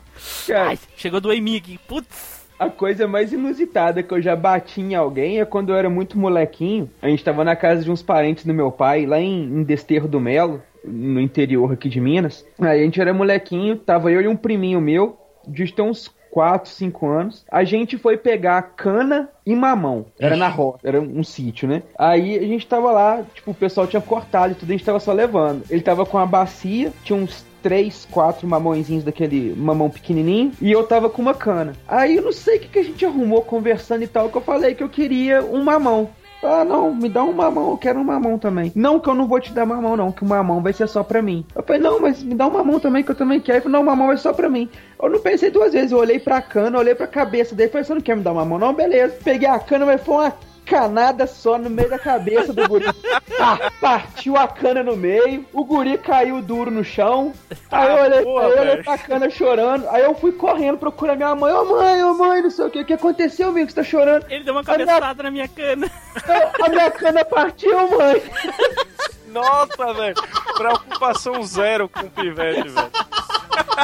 Cara, 0.47 0.69
Ai, 0.71 0.79
chegou 0.97 1.21
do 1.21 1.33
em 1.33 1.41
mim 1.41 1.57
aqui. 1.57 1.79
Putz. 1.89 2.47
a 2.59 2.69
coisa 2.71 3.09
mais 3.09 3.33
inusitada 3.33 4.05
que 4.05 4.15
eu 4.15 4.23
já 4.23 4.37
bati 4.37 4.81
em 4.81 4.95
alguém 4.95 5.41
é 5.41 5.45
quando 5.45 5.71
eu 5.71 5.77
era 5.77 5.91
muito 5.91 6.17
molequinho. 6.17 6.89
A 7.01 7.09
gente 7.09 7.25
tava 7.25 7.43
na 7.43 7.57
casa 7.57 7.83
de 7.83 7.91
uns 7.91 8.03
parentes 8.03 8.45
do 8.45 8.55
meu 8.55 8.71
pai, 8.71 9.05
lá 9.05 9.21
em, 9.21 9.43
em 9.43 9.63
Desterro 9.65 10.07
do 10.07 10.21
Melo, 10.21 10.63
no 10.85 11.21
interior 11.21 11.73
aqui 11.73 11.89
de 11.89 12.01
Minas. 12.01 12.47
Aí 12.61 12.81
a 12.81 12.85
gente 12.85 13.01
era 13.01 13.13
molequinho, 13.13 13.77
tava 13.77 14.13
eu 14.13 14.21
e 14.21 14.29
um 14.29 14.37
priminho 14.37 14.81
meu, 14.81 15.19
de 15.47 15.73
ter 15.73 15.83
uns 15.83 16.11
4, 16.33 16.71
5 16.71 17.07
anos. 17.07 17.45
A 17.51 17.63
gente 17.63 17.99
foi 17.99 18.17
pegar 18.17 18.63
cana 18.75 19.29
e 19.45 19.55
mamão. 19.55 20.07
Era 20.19 20.35
na 20.35 20.49
roça, 20.49 20.79
era 20.83 21.01
um 21.01 21.23
sítio, 21.23 21.69
né? 21.69 21.83
Aí 21.99 22.39
a 22.39 22.43
gente 22.43 22.67
tava 22.67 22.91
lá, 22.91 23.23
tipo, 23.35 23.51
o 23.51 23.55
pessoal 23.55 23.87
tinha 23.87 24.01
cortado 24.01 24.53
e 24.53 24.55
tudo, 24.55 24.71
a 24.71 24.73
gente 24.73 24.85
tava 24.85 24.99
só 24.99 25.13
levando. 25.13 25.65
Ele 25.69 25.83
tava 25.83 26.07
com 26.07 26.17
a 26.17 26.25
bacia, 26.25 26.91
tinha 27.05 27.19
uns 27.19 27.45
três, 27.63 28.09
quatro 28.11 28.49
mamõezinhos 28.49 29.05
daquele 29.05 29.55
mamão 29.55 29.89
pequenininho, 29.89 30.53
e 30.61 30.73
eu 30.73 30.85
tava 30.85 31.09
com 31.09 31.23
uma 31.23 31.35
cana. 31.35 31.75
Aí 31.87 32.17
eu 32.17 32.23
não 32.23 32.33
sei 32.33 32.57
o 32.57 32.61
que, 32.61 32.69
que 32.69 32.79
a 32.79 32.83
gente 32.83 33.05
arrumou 33.07 33.43
conversando 33.43 34.03
e 34.03 34.09
tal, 34.09 34.29
que 34.29 34.37
eu 34.37 34.43
falei 34.43 34.75
que 34.75 34.83
eu 34.83 34.89
queria 34.89 35.43
um 35.45 35.63
mamão. 35.63 36.11
Ah, 36.43 36.65
não, 36.65 36.93
me 36.93 37.09
dá 37.09 37.23
um 37.23 37.33
mamão, 37.33 37.71
eu 37.71 37.79
quero 37.79 38.01
um 38.01 38.05
mamão 38.05 38.37
também. 38.37 38.73
Não, 38.75 38.99
que 38.99 39.09
eu 39.09 39.15
não 39.15 39.29
vou 39.29 39.39
te 39.39 39.53
dar 39.53 39.65
mamão, 39.65 39.97
não, 39.97 40.11
que 40.11 40.25
o 40.25 40.27
mamão 40.27 40.61
vai 40.61 40.73
ser 40.73 40.89
só 40.89 41.05
pra 41.05 41.23
mim. 41.23 41.47
Eu 41.55 41.63
falei, 41.63 41.81
não, 41.81 42.01
mas 42.01 42.23
me 42.23 42.35
dá 42.35 42.49
um 42.49 42.53
mamão 42.53 42.81
também, 42.81 43.05
que 43.05 43.11
eu 43.13 43.15
também 43.15 43.41
quero. 43.41 43.59
Ele 43.59 43.63
falou, 43.63 43.79
não, 43.79 43.83
o 43.83 43.87
mamão 43.87 44.09
vai 44.09 44.17
só 44.17 44.33
pra 44.33 44.49
mim. 44.49 44.69
Eu 45.01 45.09
não 45.09 45.21
pensei 45.21 45.51
duas 45.51 45.73
vezes, 45.73 45.93
eu 45.93 45.99
olhei 45.99 46.19
pra 46.19 46.43
cana, 46.43 46.79
olhei 46.79 46.95
pra 46.95 47.07
cabeça 47.07 47.55
dele, 47.55 47.71
falei, 47.71 47.85
você 47.85 47.95
não 47.95 48.01
quer 48.01 48.17
me 48.17 48.23
dar 48.23 48.35
mamão? 48.35 48.59
Não, 48.59 48.75
beleza. 48.75 49.17
Peguei 49.23 49.49
a 49.49 49.59
cana, 49.59 49.87
mas 49.87 50.03
foi 50.03 50.15
uma 50.15 50.35
canada 50.65 51.27
só 51.27 51.59
no 51.59 51.69
meio 51.71 51.89
da 51.91 51.99
cabeça 51.99 52.53
do 52.53 52.67
guri. 52.69 52.87
Ah, 53.45 53.73
partiu 53.81 54.37
a 54.37 54.47
cana 54.47 54.85
no 54.85 54.95
meio, 54.97 55.45
o 55.53 55.65
guri 55.65 55.99
caiu 55.99 56.41
duro 56.41 56.71
no 56.71 56.85
chão. 56.85 57.33
Aí 57.73 57.89
eu 57.89 58.03
olhei, 58.05 58.23
porra, 58.23 58.45
aí 58.47 58.53
eu 58.53 58.61
olhei 58.61 58.77
pra 58.85 58.99
cana 58.99 59.31
chorando. 59.31 59.89
Aí 59.89 60.03
eu 60.05 60.15
fui 60.15 60.31
correndo 60.33 60.79
procurar 60.79 61.17
minha 61.17 61.35
mãe. 61.35 61.53
Ô 61.53 61.65
mãe, 61.65 62.05
ô 62.05 62.15
mãe, 62.15 62.41
não 62.43 62.51
sei 62.51 62.67
o 62.67 62.71
que. 62.71 62.81
O 62.83 62.85
que 62.85 62.93
aconteceu, 62.93 63.49
amigo? 63.49 63.69
Você 63.69 63.75
tá 63.75 63.83
chorando? 63.83 64.27
Ele 64.31 64.45
deu 64.45 64.55
uma 64.55 64.61
A 64.61 64.77
minha- 64.77 64.87
cabeçada 64.87 65.23
na 65.25 65.31
minha 65.33 65.49
cana. 65.49 65.91
A 66.65 66.69
minha 66.69 66.91
cana 66.93 67.25
partiu, 67.25 67.77
mãe. 67.91 68.23
Nossa, 69.33 69.95
velho. 69.95 70.15
Preocupação 70.57 71.43
zero 71.43 71.89
com 71.89 72.01
o 72.01 72.11
pivete, 72.11 72.69
velho. 72.69 72.91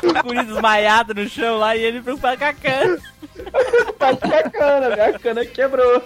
O 0.05 0.22
guri 0.22 0.44
desmaiado 0.44 1.14
no 1.14 1.28
chão 1.28 1.59
lá 1.59 1.74
e 1.74 1.82
ele 1.82 2.03
preocupado 2.03 2.38
com 2.38 2.44
a 2.44 2.53
cana. 2.53 2.99
Partiu 3.99 4.34
a 4.34 4.51
cana, 4.51 4.90
minha 4.90 5.18
cana 5.18 5.44
quebrou. 5.46 6.03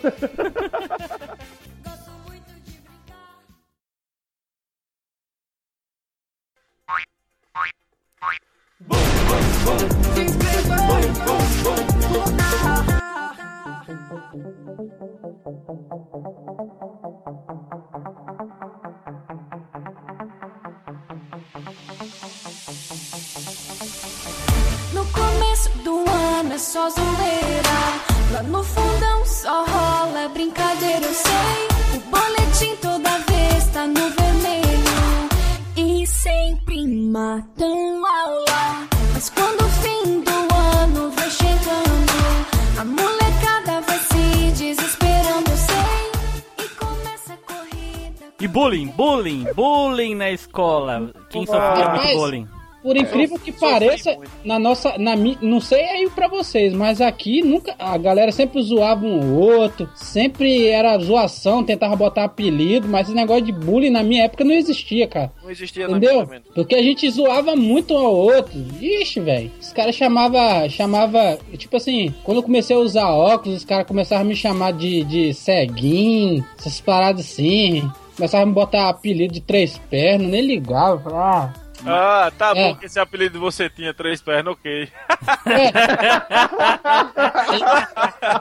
Começo 25.63 25.79
do 25.79 26.05
ano 26.11 26.53
é 26.53 26.59
só 26.59 26.89
zoeira. 26.89 28.33
Lá 28.33 28.43
no 28.43 28.65
fundão 28.65 29.25
só 29.25 29.65
rola 29.65 30.29
brincadeira, 30.29 31.05
eu 31.05 31.15
sei. 31.15 31.97
O 31.97 32.01
boletim 32.11 32.77
toda 32.77 33.19
vez 33.19 33.67
tá 33.73 33.87
no 33.87 34.11
vermelho. 34.11 35.29
E 35.77 36.07
sempre 36.07 36.87
matam 36.87 38.05
aula. 38.05 38.89
Mas 39.13 39.31
quando 39.31 39.63
o 39.63 39.69
fim 39.69 40.21
do 40.21 40.55
ano 40.81 41.11
vai 41.11 41.31
chegando, 41.31 42.81
a 42.81 42.85
molecada 42.85 43.81
vai 43.83 43.99
se 43.99 44.53
desesperando, 44.53 45.51
eu 45.51 45.57
sei. 45.57 46.65
E 46.65 46.69
começa 46.71 47.35
a 47.35 47.53
corrida. 47.53 48.27
E 48.41 48.49
bullying, 48.49 48.87
bullying, 48.89 49.47
bullying 49.55 50.15
na 50.15 50.31
escola. 50.31 51.13
Quem 51.31 51.47
sofreu 51.47 51.91
muito 51.91 52.17
bullying? 52.17 52.62
Por 52.83 52.97
incrível 52.97 53.39
que 53.39 53.53
pareça, 53.53 54.19
na 54.45 54.59
nossa. 54.59 54.99
Na, 54.99 55.15
não 55.17 55.61
sei 55.61 55.85
aí 55.85 56.11
pra 56.11 56.27
vocês, 56.27 56.75
mas 56.75 57.01
aqui 57.01 57.41
nunca. 57.41 57.75
A 57.79 57.97
galera 57.97 58.33
sempre 58.33 58.61
zoava 58.61 59.05
um 59.05 59.37
ou 59.37 59.61
outro. 59.61 59.89
Sempre 59.95 60.67
era 60.67 60.99
zoação, 60.99 61.63
tentava 61.63 61.95
botar 61.95 62.25
apelido, 62.25 62.89
mas 62.89 63.07
esse 63.07 63.17
negócio 63.17 63.45
de 63.45 63.53
bullying 63.53 63.91
na 63.91 64.03
minha 64.03 64.25
época 64.25 64.45
não 64.45 64.53
existia, 64.53 65.07
cara. 65.07 65.31
Não 65.43 65.51
existia 65.51 65.85
Entendeu? 65.85 66.29
Porque 66.55 66.75
a 66.75 66.83
gente 66.83 67.09
zoava 67.09 67.55
muito 67.55 67.95
um 67.95 67.99
ao 67.99 68.15
outro. 68.15 68.53
Ixi, 68.81 69.21
velho. 69.21 69.51
Os 69.61 69.73
caras 69.73 69.95
chamava, 69.95 70.69
chamava, 70.69 71.39
tipo 71.57 71.77
assim, 71.77 72.13
quando 72.25 72.39
eu 72.39 72.43
comecei 72.43 72.75
a 72.75 72.81
usar 72.81 73.09
óculos, 73.09 73.59
os 73.59 73.65
caras 73.65 73.87
começavam 73.87 74.25
a 74.25 74.29
me 74.29 74.35
chamar 74.35 74.73
de, 74.73 75.05
de 75.05 75.33
ceguinho, 75.35 76.45
essas 76.59 76.81
paradas 76.81 77.27
assim. 77.27 77.89
Começavam 78.17 78.45
a 78.45 78.47
me 78.47 78.53
botar 78.53 78.89
apelido 78.89 79.33
de 79.33 79.41
três 79.41 79.79
pernas, 79.91 80.29
nem 80.29 80.43
ligava. 80.43 80.99
Falava, 80.99 81.55
ah, 81.57 81.62
Ah, 81.87 82.31
tá 82.37 82.53
É. 82.55 82.55
bom 82.55 82.77
que 82.77 82.87
esse 82.87 82.99
apelido 83.01 83.41
você 83.41 83.69
tinha 83.69 83.93
três 83.93 84.21
pernas, 84.23 84.53
ok. 84.55 84.89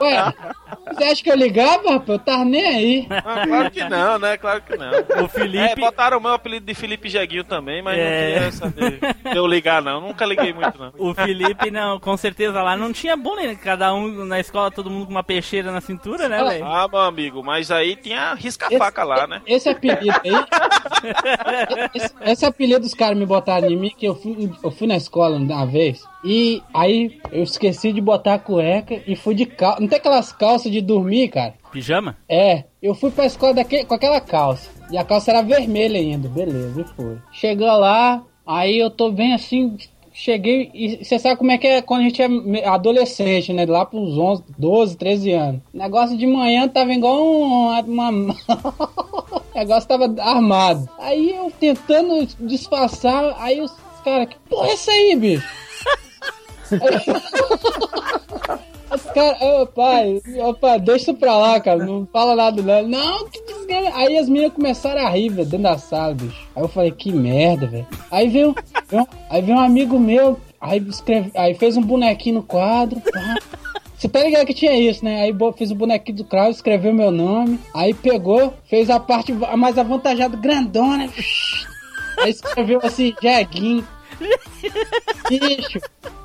Ué, 0.00 0.34
você 0.92 1.04
acha 1.04 1.22
que 1.22 1.30
eu 1.30 1.36
ligava, 1.36 1.92
rapaz? 1.92 2.08
Eu 2.08 2.18
tava 2.18 2.44
nem 2.44 2.64
aí. 2.64 3.06
Ah, 3.10 3.46
claro 3.46 3.70
que 3.70 3.84
não, 3.84 4.18
né? 4.18 4.36
Claro 4.36 4.62
que 4.62 4.76
não. 4.76 5.24
O 5.24 5.28
Felipe. 5.28 5.58
É, 5.64 5.76
botaram 5.76 6.18
o 6.18 6.20
meu 6.20 6.32
apelido 6.32 6.66
de 6.66 6.74
Felipe 6.74 7.08
Jeguinho 7.08 7.44
também, 7.44 7.82
mas 7.82 7.98
É. 7.98 8.50
não 8.60 8.70
de, 8.70 8.98
de 9.30 9.36
eu 9.36 9.46
ligar, 9.46 9.82
não. 9.82 10.00
Nunca 10.00 10.24
liguei 10.24 10.52
muito, 10.52 10.78
não. 10.78 10.92
O 10.98 11.14
Felipe, 11.14 11.70
não, 11.70 11.98
com 11.98 12.16
certeza 12.16 12.62
lá 12.62 12.76
não 12.76 12.92
tinha 12.92 13.16
bullying, 13.16 13.48
né? 13.48 13.58
cada 13.62 13.92
um 13.94 14.24
na 14.24 14.38
escola, 14.40 14.70
todo 14.70 14.90
mundo 14.90 15.06
com 15.06 15.10
uma 15.12 15.22
peixeira 15.24 15.70
na 15.72 15.80
cintura, 15.80 16.28
né, 16.28 16.42
velho? 16.42 16.64
Ah, 16.64 16.86
meu 16.88 17.00
amigo, 17.00 17.42
mas 17.42 17.70
aí 17.70 17.96
tinha 17.96 18.34
risca-faca 18.34 19.04
lá, 19.04 19.26
né? 19.26 19.40
Esse 19.46 19.68
apelido 19.68 20.20
aí. 20.24 20.30
esse, 21.94 22.14
esse 22.22 22.44
apelido 22.46 22.80
dos 22.80 22.94
caras 22.94 23.16
me 23.16 23.24
botaram 23.32 23.68
em 23.70 23.76
mim, 23.76 23.90
que 23.96 24.06
eu 24.06 24.14
fui, 24.14 24.50
eu 24.62 24.70
fui 24.70 24.86
na 24.86 24.96
escola 24.96 25.36
uma 25.36 25.64
vez. 25.64 26.04
E 26.22 26.62
aí 26.74 27.18
eu 27.32 27.42
esqueci 27.42 27.90
de 27.92 28.00
botar 28.00 28.34
a 28.34 28.38
cueca 28.38 29.00
e 29.06 29.16
fui 29.16 29.34
de 29.34 29.46
calça. 29.46 29.80
Não 29.80 29.88
tem 29.88 29.98
aquelas 29.98 30.32
calças 30.32 30.70
de 30.70 30.82
dormir, 30.82 31.28
cara? 31.28 31.54
Pijama? 31.72 32.16
É, 32.28 32.64
eu 32.82 32.94
fui 32.94 33.10
pra 33.10 33.24
escola 33.24 33.54
daquele, 33.54 33.86
com 33.86 33.94
aquela 33.94 34.20
calça. 34.20 34.70
E 34.90 34.98
a 34.98 35.04
calça 35.04 35.30
era 35.30 35.42
vermelha 35.42 35.98
ainda, 35.98 36.28
beleza, 36.28 36.82
e 36.82 36.84
foi. 36.84 37.16
Chegou 37.32 37.66
lá, 37.78 38.22
aí 38.46 38.78
eu 38.78 38.90
tô 38.90 39.10
bem 39.10 39.32
assim, 39.32 39.76
cheguei 40.12 40.70
e 40.74 41.04
você 41.04 41.18
sabe 41.18 41.36
como 41.36 41.50
é 41.50 41.58
que 41.58 41.66
é 41.66 41.82
quando 41.82 42.00
a 42.00 42.04
gente 42.04 42.20
é 42.22 42.66
adolescente, 42.68 43.52
né? 43.52 43.64
Lá 43.66 43.84
pros 43.86 44.16
11, 44.18 44.42
12, 44.58 44.96
13 44.96 45.32
anos. 45.32 45.60
Negócio 45.72 46.16
de 46.16 46.26
manhã 46.26 46.68
tava 46.68 46.92
igual 46.92 47.22
um- 47.24 47.80
uma. 47.80 48.10
O 49.54 49.58
negócio 49.58 49.86
tava 49.88 50.12
armado. 50.18 50.88
Aí 50.98 51.30
eu 51.30 51.52
tentando 51.60 52.26
disfarçar, 52.40 53.36
aí 53.38 53.60
os 53.60 53.70
caras, 54.02 54.28
que 54.28 54.36
porra 54.48 54.68
é 54.68 54.72
essa 54.72 54.90
aí, 54.90 55.14
bicho? 55.14 55.46
Os 58.94 59.02
caras, 59.12 59.40
ô 59.40 59.66
pai, 59.66 60.20
opa, 60.40 60.76
deixa 60.78 61.14
pra 61.14 61.36
lá, 61.36 61.60
cara, 61.60 61.84
não 61.84 62.06
fala 62.12 62.34
nada 62.36 62.60
não. 62.62 62.88
Não, 62.88 63.28
que 63.28 63.40
desgraça. 63.42 63.96
Aí 63.96 64.18
as 64.18 64.28
meninas 64.28 64.52
começaram 64.54 65.06
a 65.06 65.08
rir, 65.10 65.28
velho, 65.30 65.48
dentro 65.48 65.62
da 65.64 65.78
sala, 65.78 66.14
bicho. 66.14 66.46
Aí 66.54 66.62
eu 66.62 66.68
falei, 66.68 66.90
que 66.90 67.10
merda, 67.12 67.66
velho. 67.66 67.86
Aí 68.10 68.28
veio, 68.28 68.54
veio- 68.88 69.08
aí 69.30 69.40
veio 69.42 69.56
um 69.56 69.60
amigo 69.60 69.98
meu, 69.98 70.38
aí, 70.60 70.78
escreve, 70.88 71.30
aí 71.34 71.54
fez 71.54 71.76
um 71.76 71.82
bonequinho 71.82 72.36
no 72.36 72.42
quadro, 72.42 73.00
pá. 73.00 73.36
Você 73.96 74.08
tá 74.08 74.22
ligado 74.24 74.46
que 74.46 74.54
tinha 74.54 74.74
isso, 74.76 75.04
né? 75.04 75.22
Aí 75.22 75.34
fez 75.56 75.70
o 75.70 75.76
bonequinho 75.76 76.18
do 76.18 76.24
Kraus, 76.24 76.56
escreveu 76.56 76.92
meu 76.92 77.12
nome. 77.12 77.58
Aí 77.72 77.94
pegou, 77.94 78.52
fez 78.68 78.90
a 78.90 78.98
parte 78.98 79.32
mais 79.32 79.78
avantajada, 79.78 80.36
grandona. 80.36 81.08
Aí 82.18 82.30
escreveu 82.30 82.80
assim, 82.82 83.14
Jeguinho. 83.22 83.86
Bicho. 85.28 85.78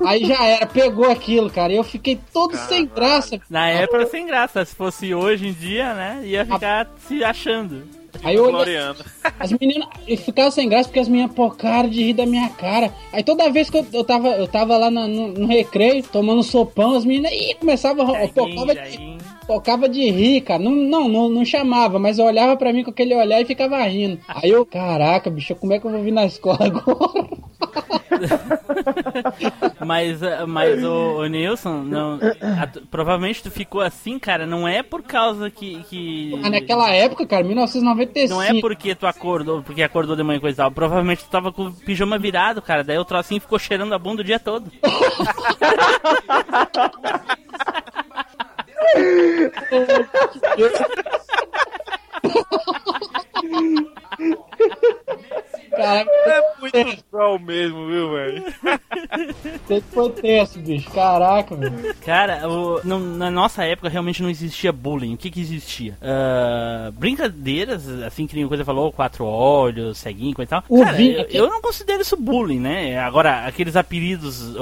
Aí 0.04 0.24
já 0.24 0.44
era, 0.44 0.66
pegou 0.66 1.10
aquilo, 1.10 1.50
cara. 1.50 1.72
E 1.72 1.76
eu 1.76 1.84
fiquei 1.84 2.18
todo 2.32 2.56
sem 2.56 2.86
graça. 2.86 3.40
Na 3.50 3.68
época 3.68 4.06
sem 4.06 4.26
graça, 4.26 4.64
se 4.64 4.74
fosse 4.74 5.14
hoje 5.14 5.48
em 5.48 5.52
dia, 5.52 5.94
né? 5.94 6.20
Ia 6.24 6.44
ficar 6.44 6.88
se 7.06 7.22
achando. 7.24 7.82
Aí 8.24 8.34
eu 8.34 8.42
olhei, 8.44 8.52
Gloriando. 8.54 9.04
as 9.38 9.52
meninas 9.52 9.86
eu 10.06 10.16
ficava 10.16 10.50
sem 10.50 10.68
graça 10.68 10.88
porque 10.88 10.98
as 10.98 11.08
meninas 11.08 11.32
pocaram 11.34 11.88
de 11.88 12.02
rir 12.02 12.14
da 12.14 12.26
minha 12.26 12.48
cara. 12.48 12.92
Aí 13.12 13.22
toda 13.22 13.50
vez 13.50 13.70
que 13.70 13.78
eu, 13.78 13.86
eu, 13.92 14.02
tava, 14.02 14.28
eu 14.30 14.48
tava 14.48 14.76
lá 14.76 14.90
na- 14.90 15.06
no, 15.06 15.28
no 15.28 15.46
recreio, 15.46 16.02
tomando 16.02 16.42
sopão, 16.42 16.94
as 16.96 17.04
meninas 17.04 17.30
ih, 17.32 17.54
começavam 17.60 18.04
a 18.14 18.26
pocava 18.28 18.74
de, 18.74 19.18
pocava 19.46 19.88
de 19.88 20.10
rir, 20.10 20.40
cara. 20.40 20.60
Não, 20.62 20.72
não, 20.72 21.08
não, 21.08 21.28
não 21.28 21.44
chamava, 21.44 21.98
mas 21.98 22.18
eu 22.18 22.24
olhava 22.24 22.56
pra 22.56 22.72
mim 22.72 22.82
com 22.82 22.90
aquele 22.90 23.14
olhar 23.14 23.40
e 23.40 23.44
ficava 23.44 23.80
rindo. 23.84 24.18
Aí 24.26 24.50
eu, 24.50 24.64
caraca, 24.66 25.30
bicho, 25.30 25.54
como 25.54 25.74
é 25.74 25.78
que 25.78 25.86
eu 25.86 25.90
vou 25.90 26.02
vir 26.02 26.12
na 26.12 26.24
escola 26.24 26.58
agora? 26.66 27.28
Mas, 29.84 30.22
eh, 30.22 30.44
mas 30.46 30.82
o, 30.84 31.24
Nilson, 31.26 31.82
não, 31.82 32.14
a- 32.16 32.68
provavelmente 32.90 33.42
tu 33.42 33.50
ficou 33.50 33.80
assim, 33.80 34.18
cara, 34.18 34.46
não 34.46 34.66
é 34.68 34.82
por 34.82 35.02
causa 35.02 35.50
que. 35.50 35.82
que 35.84 36.38
Ah, 36.44 36.50
naquela 36.50 36.90
época, 36.90 37.26
cara, 37.26 37.42
1995. 37.44 38.34
não 38.34 38.42
é 38.42 38.60
porque 38.60 38.94
tu 38.94 39.06
acordou, 39.06 39.62
porque 39.62 39.82
acordou 39.82 40.14
de 40.16 40.22
manhã 40.22 40.38
e 40.38 40.40
coisa 40.40 40.56
tal. 40.58 40.70
Provavelmente 40.70 41.24
tu 41.24 41.30
tava 41.30 41.52
com 41.52 41.66
o 41.66 41.72
pijama 41.72 42.18
virado, 42.18 42.60
cara. 42.60 42.82
Daí 42.84 42.98
o 42.98 43.04
trocinho 43.04 43.40
ficou 43.40 43.58
cheirando 43.58 43.94
a 43.94 43.98
bunda 43.98 44.22
o 44.22 44.24
dia 44.24 44.38
todo. 44.40 44.70
Caraca, 55.82 56.10
É 56.10 56.42
muito 56.60 57.04
troll 57.10 57.38
mesmo, 57.38 57.86
viu, 57.86 58.10
velho? 58.12 58.44
sempre 59.66 59.84
foi 59.92 60.10
tenso, 60.10 60.58
bicho. 60.58 60.90
Caraca, 60.90 61.54
velho. 61.54 61.94
Cara, 62.04 62.48
o- 62.48 62.80
não- 62.84 62.98
na 63.00 63.30
nossa 63.30 63.64
época 63.64 63.88
realmente 63.88 64.22
não 64.22 64.28
existia 64.30 64.72
bullying. 64.72 65.14
O 65.14 65.16
que 65.16 65.30
que 65.30 65.40
existia? 65.40 65.96
Ah, 66.02 66.90
brincadeiras, 66.94 67.88
assim 68.02 68.26
que 68.26 68.34
nem 68.36 68.46
coisa 68.48 68.64
falou, 68.64 68.92
quatro 68.92 69.24
olhos, 69.24 69.98
ceguinho, 69.98 70.34
coisa 70.34 70.48
e 70.48 70.50
tal. 70.50 70.64
O 70.68 70.82
Cara, 70.84 70.96
vi- 70.96 71.12
eu, 71.14 71.26
eu 71.30 71.48
não 71.48 71.60
considero 71.62 72.02
isso 72.02 72.16
bullying, 72.16 72.60
né? 72.60 72.98
Agora, 72.98 73.46
aqueles 73.46 73.76
apelidos, 73.76 74.56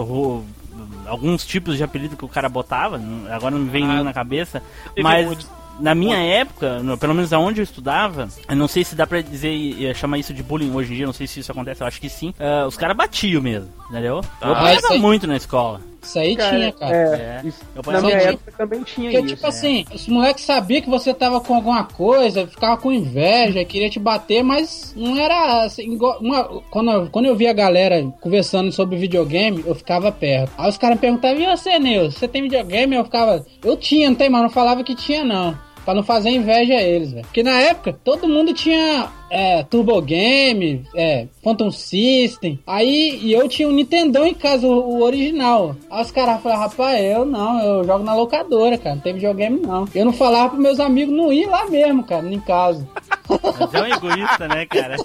alguns 1.06 1.44
tipos 1.46 1.76
de 1.76 1.82
apelido 1.84 2.16
que 2.16 2.24
o 2.24 2.28
cara 2.28 2.48
botava, 2.48 3.00
agora 3.30 3.54
não 3.54 3.60
me 3.64 3.70
vem 3.70 3.86
nenhum 3.86 4.04
na 4.04 4.12
cabeça, 4.12 4.62
mas 5.02 5.26
muito. 5.26 5.46
Na 5.80 5.94
minha 5.94 6.16
época, 6.18 6.78
no- 6.82 6.96
pelo 6.98 7.14
menos 7.14 7.32
aonde 7.32 7.60
eu 7.60 7.64
estudava, 7.64 8.28
eu 8.48 8.56
não 8.56 8.68
sei 8.68 8.84
se 8.84 8.94
dá 8.94 9.06
pra 9.06 9.20
dizer 9.20 9.50
e 9.52 9.94
chamar 9.94 10.18
isso 10.18 10.32
de 10.34 10.42
bullying 10.42 10.72
hoje 10.74 10.92
em 10.92 10.96
dia, 10.96 11.06
não 11.06 11.12
sei 11.12 11.26
se 11.26 11.40
isso 11.40 11.52
acontece, 11.52 11.82
eu 11.82 11.86
acho 11.86 12.00
que 12.00 12.08
sim. 12.08 12.32
Ah, 12.38 12.64
os 12.66 12.76
caras 12.76 12.96
batiam 12.96 13.42
mesmo, 13.42 13.68
entendeu? 13.90 14.20
Eu 14.40 14.48
Ah, 14.48 14.52
apanhava 14.52 14.74
isso 14.80 14.92
aí- 14.92 14.98
muito 15.00 15.26
na 15.26 15.36
escola. 15.36 15.80
Isso 16.02 16.20
aí 16.20 16.36
tinha, 16.36 16.70
cara. 16.72 16.94
É. 16.96 17.40
isso- 17.44 17.60
Eu 17.74 17.92
na 17.92 18.00
minha 18.00 18.16
tinha- 18.18 18.30
época 18.30 18.52
também 18.56 18.82
tinha 18.84 19.10
Porque, 19.10 19.26
isso. 19.26 19.34
tipo 19.34 19.46
assim, 19.48 19.84
os 19.92 20.06
moleques 20.06 20.44
sabiam 20.44 20.80
que 20.80 20.88
você 20.88 21.12
tava 21.12 21.40
com 21.40 21.52
alguma 21.56 21.82
coisa, 21.82 22.46
ficava 22.46 22.76
com 22.76 22.92
inveja, 22.92 23.64
queria 23.64 23.90
te 23.90 23.98
bater, 23.98 24.44
mas 24.44 24.94
não 24.96 25.18
era 25.18 25.64
assim, 25.64 25.82
igual- 25.92 26.20
uma- 26.20 26.44
quando, 26.70 26.90
eu, 26.92 27.08
quando 27.10 27.26
eu 27.26 27.34
via 27.34 27.50
a 27.50 27.54
galera 27.54 28.06
conversando 28.20 28.70
sobre 28.70 28.96
videogame, 28.96 29.64
eu 29.66 29.74
ficava 29.74 30.12
perto. 30.12 30.52
Aí 30.56 30.70
os 30.70 30.78
caras 30.78 30.94
me 30.96 31.00
perguntavam, 31.00 31.40
e 31.42 31.46
você, 31.46 31.76
Nilson, 31.76 32.10
você 32.16 32.28
tem 32.28 32.42
videogame? 32.42 32.94
Eu 32.94 33.04
ficava, 33.04 33.44
eu 33.64 33.76
tinha, 33.76 34.08
não 34.08 34.14
tem, 34.16 34.30
mas 34.30 34.42
não 34.42 34.50
falava 34.50 34.84
que 34.84 34.94
tinha, 34.94 35.24
não. 35.24 35.58
Pra 35.86 35.94
não 35.94 36.02
fazer 36.02 36.30
inveja 36.30 36.74
a 36.74 36.82
eles, 36.82 37.12
velho. 37.12 37.24
Porque 37.24 37.44
na 37.44 37.60
época, 37.60 37.96
todo 38.02 38.28
mundo 38.28 38.52
tinha 38.52 39.08
é, 39.30 39.62
Turbo 39.62 40.02
Game, 40.02 40.84
é, 40.96 41.28
Phantom 41.44 41.70
System. 41.70 42.58
Aí, 42.66 43.20
e 43.22 43.32
eu 43.32 43.48
tinha 43.48 43.68
um 43.68 43.72
Nintendão 43.72 44.26
em 44.26 44.34
casa, 44.34 44.66
o, 44.66 44.72
o 44.72 45.02
original. 45.04 45.76
Aí 45.88 46.02
os 46.02 46.10
caras 46.10 46.42
falaram, 46.42 46.62
rapaz, 46.62 47.00
eu 47.00 47.24
não, 47.24 47.60
eu 47.60 47.84
jogo 47.84 48.02
na 48.02 48.16
locadora, 48.16 48.76
cara. 48.76 48.96
Não 48.96 49.02
tem 49.02 49.14
videogame, 49.14 49.60
não. 49.60 49.86
Eu 49.94 50.04
não 50.04 50.12
falava 50.12 50.48
pros 50.48 50.60
meus 50.60 50.80
amigos 50.80 51.14
não 51.14 51.32
ir 51.32 51.46
lá 51.46 51.66
mesmo, 51.66 52.02
cara, 52.02 52.26
em 52.26 52.40
casa. 52.40 52.84
Mas 53.28 53.74
é 53.74 53.82
um 53.82 53.86
egoísta, 53.86 54.48
né, 54.48 54.66
cara? 54.66 54.96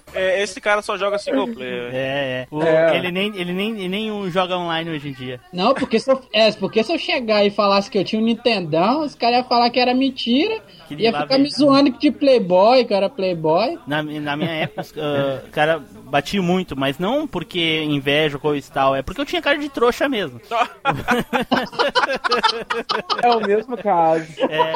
É, 0.16 0.42
esse 0.42 0.60
cara 0.60 0.82
só 0.82 0.96
joga 0.96 1.18
single 1.18 1.48
player. 1.48 1.90
É, 1.92 1.96
é. 1.96 2.46
O- 2.50 2.62
É. 2.62 2.96
Ele, 2.96 3.10
nem, 3.12 3.36
ele 3.36 3.52
nem, 3.52 3.70
ele 3.72 3.88
nem 3.88 4.10
um 4.12 4.30
joga 4.30 4.56
online 4.56 4.90
hoje 4.90 5.08
em 5.08 5.12
dia. 5.12 5.40
Não, 5.52 5.74
porque 5.74 5.98
se 6.00 6.10
eu, 6.10 6.20
é, 6.32 6.50
porque 6.52 6.82
se 6.82 6.92
eu 6.92 6.98
chegar 6.98 7.44
e 7.44 7.50
falasse 7.50 7.90
que 7.90 7.98
eu 7.98 8.04
tinha 8.04 8.20
um 8.20 8.24
Nintendão, 8.24 9.04
os 9.04 9.14
caras 9.14 9.38
iam 9.38 9.44
falar 9.48 9.70
que 9.70 9.78
era 9.78 9.94
mentira. 9.94 10.60
Que 10.88 10.94
ia 10.94 11.12
ficar 11.12 11.38
me 11.38 11.50
zoando 11.50 11.90
de 11.98 12.10
Playboy, 12.10 12.84
que 12.84 12.92
eu 12.92 12.96
era 12.96 13.08
Playboy. 13.10 13.78
Na, 13.86 14.02
na 14.02 14.36
minha 14.36 14.50
época, 14.52 14.82
os 14.82 14.94
ah, 14.96 15.42
cara 15.50 15.82
batia 16.06 16.40
muito, 16.42 16.76
mas 16.76 16.98
não 16.98 17.26
porque 17.26 17.82
inveja 17.84 18.36
ou 18.36 18.40
coisa 18.40 18.66
e 18.68 18.72
tal, 18.72 18.94
é 18.96 19.02
porque 19.02 19.20
eu 19.20 19.26
tinha 19.26 19.42
cara 19.42 19.58
de 19.58 19.68
trouxa 19.68 20.08
mesmo. 20.08 20.40
É 23.22 23.30
o 23.30 23.40
mesmo 23.40 23.76
caso. 23.76 24.26
É. 24.50 24.74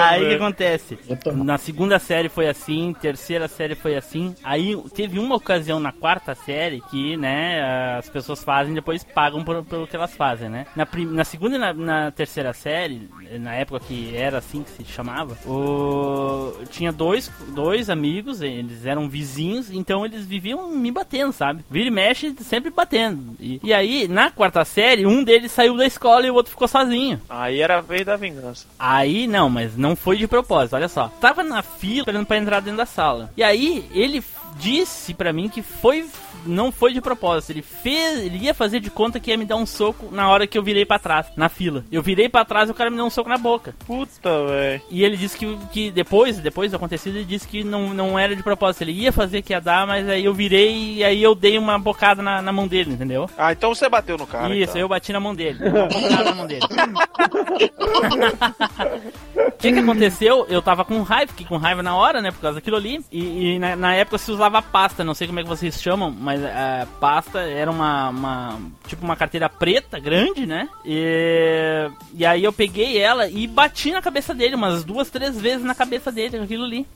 Aí 0.00 0.24
o 0.24 0.28
que 0.28 0.34
acontece? 0.34 0.98
Na 1.34 1.58
segunda 1.58 1.98
série 1.98 2.28
foi 2.28 2.48
assim, 2.48 2.94
terceira 3.00 3.48
série 3.48 3.74
foi 3.74 3.96
assim. 3.96 4.34
Aí 4.42 4.76
teve 4.94 5.18
uma 5.18 5.36
ocasião 5.36 5.78
na 5.80 5.92
quarta 5.92 6.34
série 6.34 6.80
que, 6.90 7.16
né, 7.16 7.96
as 7.98 8.08
pessoas 8.08 8.42
fazem 8.42 8.72
e 8.72 8.76
depois 8.76 9.04
pagam 9.04 9.44
por- 9.44 9.64
pelo 9.64 9.86
que 9.86 9.96
elas 9.96 10.14
fazem, 10.14 10.48
né? 10.48 10.66
Na, 10.74 10.86
prim- 10.86 11.06
na 11.06 11.24
segunda 11.24 11.56
e 11.56 11.58
na, 11.58 11.72
na 11.72 12.10
terceira 12.10 12.52
série, 12.52 13.08
na 13.40 13.54
época 13.54 13.80
que 13.80 14.14
era 14.16 14.38
assim 14.38 14.62
que 14.62 14.70
se 14.70 14.84
chamava, 14.84 15.36
o... 15.46 16.52
tinha 16.70 16.92
dois, 16.92 17.30
dois 17.54 17.90
amigos, 17.90 18.40
eles 18.42 18.84
eram 18.86 19.08
vizinhos, 19.08 19.70
então 19.70 20.04
eles 20.04 20.26
viviam 20.26 20.47
me 20.54 20.90
batendo, 20.90 21.32
sabe? 21.32 21.64
Vira 21.70 21.88
e 21.88 21.90
mexe, 21.90 22.34
sempre 22.42 22.70
batendo. 22.70 23.36
E, 23.40 23.60
e 23.62 23.72
aí, 23.72 24.08
na 24.08 24.30
quarta 24.30 24.64
série, 24.64 25.06
um 25.06 25.22
deles 25.22 25.52
saiu 25.52 25.76
da 25.76 25.86
escola 25.86 26.26
e 26.26 26.30
o 26.30 26.34
outro 26.34 26.50
ficou 26.50 26.68
sozinho. 26.68 27.20
Aí 27.28 27.60
era 27.60 27.78
a 27.78 27.80
vez 27.80 28.04
da 28.04 28.16
vingança. 28.16 28.66
Aí, 28.78 29.26
não, 29.26 29.48
mas 29.48 29.76
não 29.76 29.96
foi 29.96 30.16
de 30.16 30.26
propósito, 30.26 30.76
olha 30.76 30.88
só. 30.88 31.08
Tava 31.20 31.42
na 31.42 31.62
fila 31.62 32.00
esperando 32.00 32.26
pra 32.26 32.36
entrar 32.36 32.60
dentro 32.60 32.78
da 32.78 32.86
sala. 32.86 33.30
E 33.36 33.42
aí, 33.42 33.88
ele 33.92 34.22
disse 34.58 35.14
pra 35.14 35.32
mim 35.32 35.48
que 35.48 35.62
foi. 35.62 36.06
Não 36.46 36.70
foi 36.70 36.92
de 36.92 37.00
propósito. 37.00 37.50
Ele 37.50 37.62
fez. 37.62 38.20
Ele 38.20 38.38
ia 38.38 38.54
fazer 38.54 38.80
de 38.80 38.90
conta 38.90 39.18
que 39.18 39.30
ia 39.30 39.36
me 39.36 39.44
dar 39.44 39.56
um 39.56 39.66
soco 39.66 40.08
na 40.12 40.28
hora 40.28 40.46
que 40.46 40.56
eu 40.56 40.62
virei 40.62 40.84
pra 40.86 40.98
trás, 40.98 41.26
na 41.36 41.48
fila. 41.48 41.84
Eu 41.90 42.02
virei 42.02 42.28
pra 42.28 42.44
trás 42.44 42.68
e 42.68 42.72
o 42.72 42.74
cara 42.74 42.90
me 42.90 42.96
deu 42.96 43.04
um 43.04 43.10
soco 43.10 43.28
na 43.28 43.36
boca. 43.36 43.74
Puta, 43.86 44.46
velho. 44.46 44.80
E 44.90 45.02
ele 45.02 45.16
disse 45.16 45.36
que, 45.36 45.58
que 45.72 45.90
depois, 45.90 46.38
depois 46.38 46.70
do 46.70 46.76
acontecido, 46.76 47.16
ele 47.16 47.24
disse 47.24 47.46
que 47.46 47.64
não, 47.64 47.92
não 47.92 48.18
era 48.18 48.36
de 48.36 48.42
propósito. 48.42 48.82
Ele 48.82 48.92
ia 48.92 49.12
fazer 49.12 49.42
que 49.42 49.52
ia 49.52 49.60
dar, 49.60 49.86
mas 49.86 50.08
aí 50.08 50.24
eu 50.24 50.32
virei 50.32 50.94
e 50.94 51.04
aí 51.04 51.22
eu 51.22 51.34
dei 51.34 51.58
uma 51.58 51.78
bocada 51.78 52.22
na, 52.22 52.40
na 52.40 52.52
mão 52.52 52.68
dele, 52.68 52.92
entendeu? 52.92 53.28
Ah, 53.36 53.52
então 53.52 53.74
você 53.74 53.88
bateu 53.88 54.16
no 54.16 54.26
cara. 54.26 54.54
Isso, 54.54 54.70
então. 54.70 54.80
eu 54.80 54.88
bati 54.88 55.12
na 55.12 55.20
mão 55.20 55.34
dele. 55.34 55.58
Na 56.24 56.34
mão 56.34 56.46
dele. 56.46 56.62
O 59.48 59.60
que, 59.60 59.72
que 59.72 59.78
aconteceu? 59.80 60.46
Eu 60.48 60.62
tava 60.62 60.84
com 60.84 61.02
raiva, 61.02 61.32
fiquei 61.32 61.44
com 61.44 61.56
raiva 61.56 61.82
na 61.82 61.96
hora, 61.96 62.22
né? 62.22 62.30
Por 62.30 62.40
causa 62.40 62.54
daquilo 62.56 62.76
ali. 62.76 63.04
E, 63.10 63.54
e 63.54 63.58
na, 63.58 63.74
na 63.74 63.92
época 63.92 64.16
se 64.16 64.30
usava 64.30 64.47
pasta, 64.62 65.04
não 65.04 65.14
sei 65.14 65.26
como 65.26 65.40
é 65.40 65.42
que 65.42 65.48
vocês 65.48 65.80
chamam, 65.80 66.10
mas 66.10 66.42
a 66.44 66.86
pasta 67.00 67.40
era 67.40 67.70
uma, 67.70 68.08
uma- 68.10 68.60
Tipo 68.86 69.04
uma 69.04 69.16
carteira 69.16 69.48
preta, 69.50 69.98
grande, 70.00 70.46
né? 70.46 70.68
E, 70.84 71.90
e 72.14 72.24
aí 72.26 72.42
eu 72.42 72.52
peguei 72.52 72.96
ela 72.98 73.28
e 73.28 73.46
bati 73.46 73.90
na 73.90 74.00
cabeça 74.00 74.34
dele, 74.34 74.54
umas 74.54 74.82
duas, 74.84 75.10
três 75.10 75.38
vezes 75.38 75.62
na 75.64 75.74
cabeça 75.74 76.10
dele, 76.10 76.38
aquilo 76.38 76.64
ali. 76.64 76.86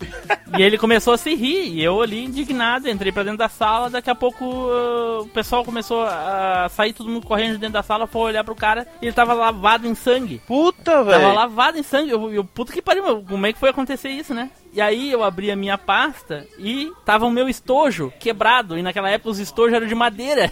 E 0.59 0.63
ele 0.63 0.79
começou 0.79 1.13
a 1.13 1.19
se 1.19 1.35
rir, 1.35 1.69
e 1.69 1.83
eu 1.85 2.01
ali 2.01 2.25
indignado, 2.25 2.89
entrei 2.89 3.13
pra 3.13 3.23
dentro 3.23 3.39
da 3.39 3.49
sala, 3.49 3.91
daqui 3.91 4.09
a 4.11 4.15
pouco 4.15 4.45
uh, 4.45 5.21
o 5.23 5.29
pessoal 5.29 5.65
começou 5.65 6.03
a 6.05 6.69
sair 6.71 6.93
todo 6.93 7.11
mundo 7.11 7.27
correndo 7.27 7.53
de 7.53 7.59
dentro 7.59 7.75
da 7.75 7.83
sala, 7.83 8.07
foi 8.07 8.23
olhar 8.23 8.45
pro 8.45 8.55
cara, 8.55 8.87
e 9.01 9.07
ele 9.07 9.13
tava 9.13 9.35
lavado 9.35 9.87
em 9.87 9.95
sangue. 9.95 10.41
Puta, 10.47 10.83
Tava 10.93 11.05
velho. 11.19 11.35
lavado 11.35 11.79
em 11.79 11.83
sangue. 11.83 12.11
Eu, 12.11 12.33
eu, 12.33 12.45
puta 12.45 12.73
que 12.73 12.81
pariu, 12.83 13.23
como 13.29 13.47
é 13.47 13.53
que 13.53 13.59
foi 13.59 13.71
acontecer 13.71 14.09
isso, 14.11 14.33
né? 14.35 14.51
E 14.73 14.81
aí 14.81 15.11
eu 15.13 15.23
abri 15.23 15.51
a 15.51 15.57
minha 15.57 15.77
pasta 15.77 16.47
e 16.59 16.91
tava 17.05 17.27
o 17.27 17.31
meu 17.31 17.49
estojo 17.49 18.13
quebrado. 18.19 18.79
E 18.79 18.83
naquela 18.83 19.11
época 19.11 19.31
os 19.31 19.39
estojos 19.39 19.75
eram 19.75 19.87
de 19.87 19.95
madeira. 19.95 20.51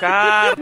Caraca, 0.00 0.56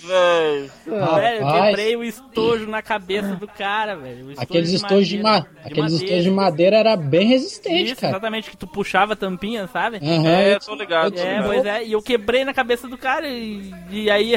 velho. 0.00 0.70
Velho, 0.86 1.40
eu 1.46 1.62
quebrei 1.62 1.96
o 1.96 2.02
estojo 2.02 2.66
na 2.66 2.80
cabeça 2.82 3.34
do 3.36 3.46
cara, 3.46 3.94
velho. 3.96 4.32
Aqueles 4.36 4.70
estojos 4.70 5.06
de, 5.06 5.18
ma... 5.18 5.32
madeira, 5.40 5.60
Aqueles 5.64 5.92
estojos 5.92 6.24
de 6.24 6.30
madeira 6.30 6.76
era 6.78 6.96
bem 6.96 7.26
resistente, 7.28 7.92
Isso, 7.92 8.00
cara. 8.00 8.12
exatamente, 8.14 8.50
que 8.50 8.56
tu 8.56 8.66
puxava 8.66 9.12
a 9.12 9.16
tampinha, 9.16 9.66
sabe? 9.68 9.98
Aham, 9.98 10.26
É, 10.28 10.54
eu- 10.54 10.60
tô 10.60 10.74
ligado. 10.74 11.12
tô 11.12 11.20
É, 11.20 11.28
ligado. 11.34 11.46
pois 11.46 11.64
é, 11.66 11.84
e 11.84 11.92
eu 11.92 12.02
quebrei 12.02 12.44
na 12.44 12.54
cabeça 12.54 12.88
do 12.88 12.96
cara 12.96 13.28
e, 13.28 13.72
e 13.90 14.10
aí 14.10 14.34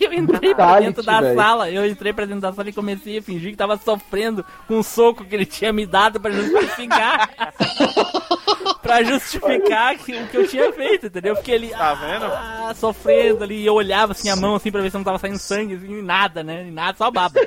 eu 0.04 0.12
entrei 0.12 0.54
pra 0.54 0.80
dentro 0.80 1.02
da 1.02 1.20
velho. 1.20 1.36
sala, 1.36 1.70
eu 1.70 1.86
entrei 1.86 2.12
pra 2.12 2.24
dentro 2.24 2.40
da 2.40 2.52
sala 2.52 2.68
e 2.68 2.72
comecei 2.72 3.18
a 3.18 3.22
fingir 3.22 3.50
que 3.50 3.56
tava 3.56 3.76
sofrendo 3.76 4.44
com 4.66 4.78
o 4.78 4.82
soco 4.82 5.24
que 5.24 5.34
ele 5.34 5.46
tinha 5.46 5.72
me 5.72 5.86
dado 5.86 6.20
pra 6.20 6.30
justificar. 6.30 7.30
pra 8.90 9.02
justificar 9.04 9.96
que, 9.98 10.12
o 10.14 10.26
que 10.26 10.36
eu 10.36 10.48
tinha 10.48 10.72
feito, 10.72 11.06
entendeu? 11.06 11.34
Porque 11.34 11.50
ele 11.50 11.68
Tá 11.70 11.94
vendo? 11.94 12.24
ah, 12.26 12.72
sofrendo 12.74 13.44
ali, 13.44 13.62
e 13.62 13.66
eu 13.66 13.74
olhava 13.74 14.12
assim 14.12 14.28
a 14.28 14.36
mão 14.36 14.54
assim 14.56 14.70
pra 14.70 14.80
ver 14.82 14.90
se 14.90 14.96
não 14.96 15.04
tava 15.04 15.18
saindo 15.18 15.38
sangue, 15.38 15.74
assim, 15.74 15.98
e 15.98 16.02
nada, 16.02 16.42
né? 16.42 16.64
E 16.66 16.70
nada, 16.70 16.96
só 16.98 17.10
baba. 17.10 17.40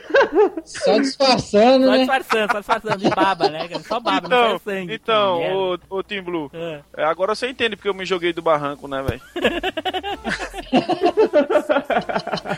Só 0.65 0.97
disfarçando, 0.97 1.85
Só 1.85 1.91
né? 1.91 1.97
disfarçando, 1.99 2.51
só 2.51 2.57
disfarçando 2.59 2.97
de 2.97 3.09
baba, 3.09 3.49
né? 3.49 3.67
cara? 3.67 3.83
Só 3.83 3.99
baba, 3.99 4.27
não 4.29 4.45
Então, 4.45 4.59
sai 4.63 4.75
sangue. 4.79 4.93
então 4.95 5.77
ô, 5.89 5.97
ô 5.97 6.03
Tim 6.03 6.21
Blue, 6.21 6.49
É. 6.53 6.79
é, 6.97 7.03
agora 7.05 7.35
você 7.35 7.49
entende 7.49 7.75
porque 7.75 7.89
eu 7.89 7.93
me 7.93 8.05
joguei 8.05 8.33
do 8.33 8.41
barranco, 8.41 8.87
né, 8.87 9.03
velho? 9.03 9.21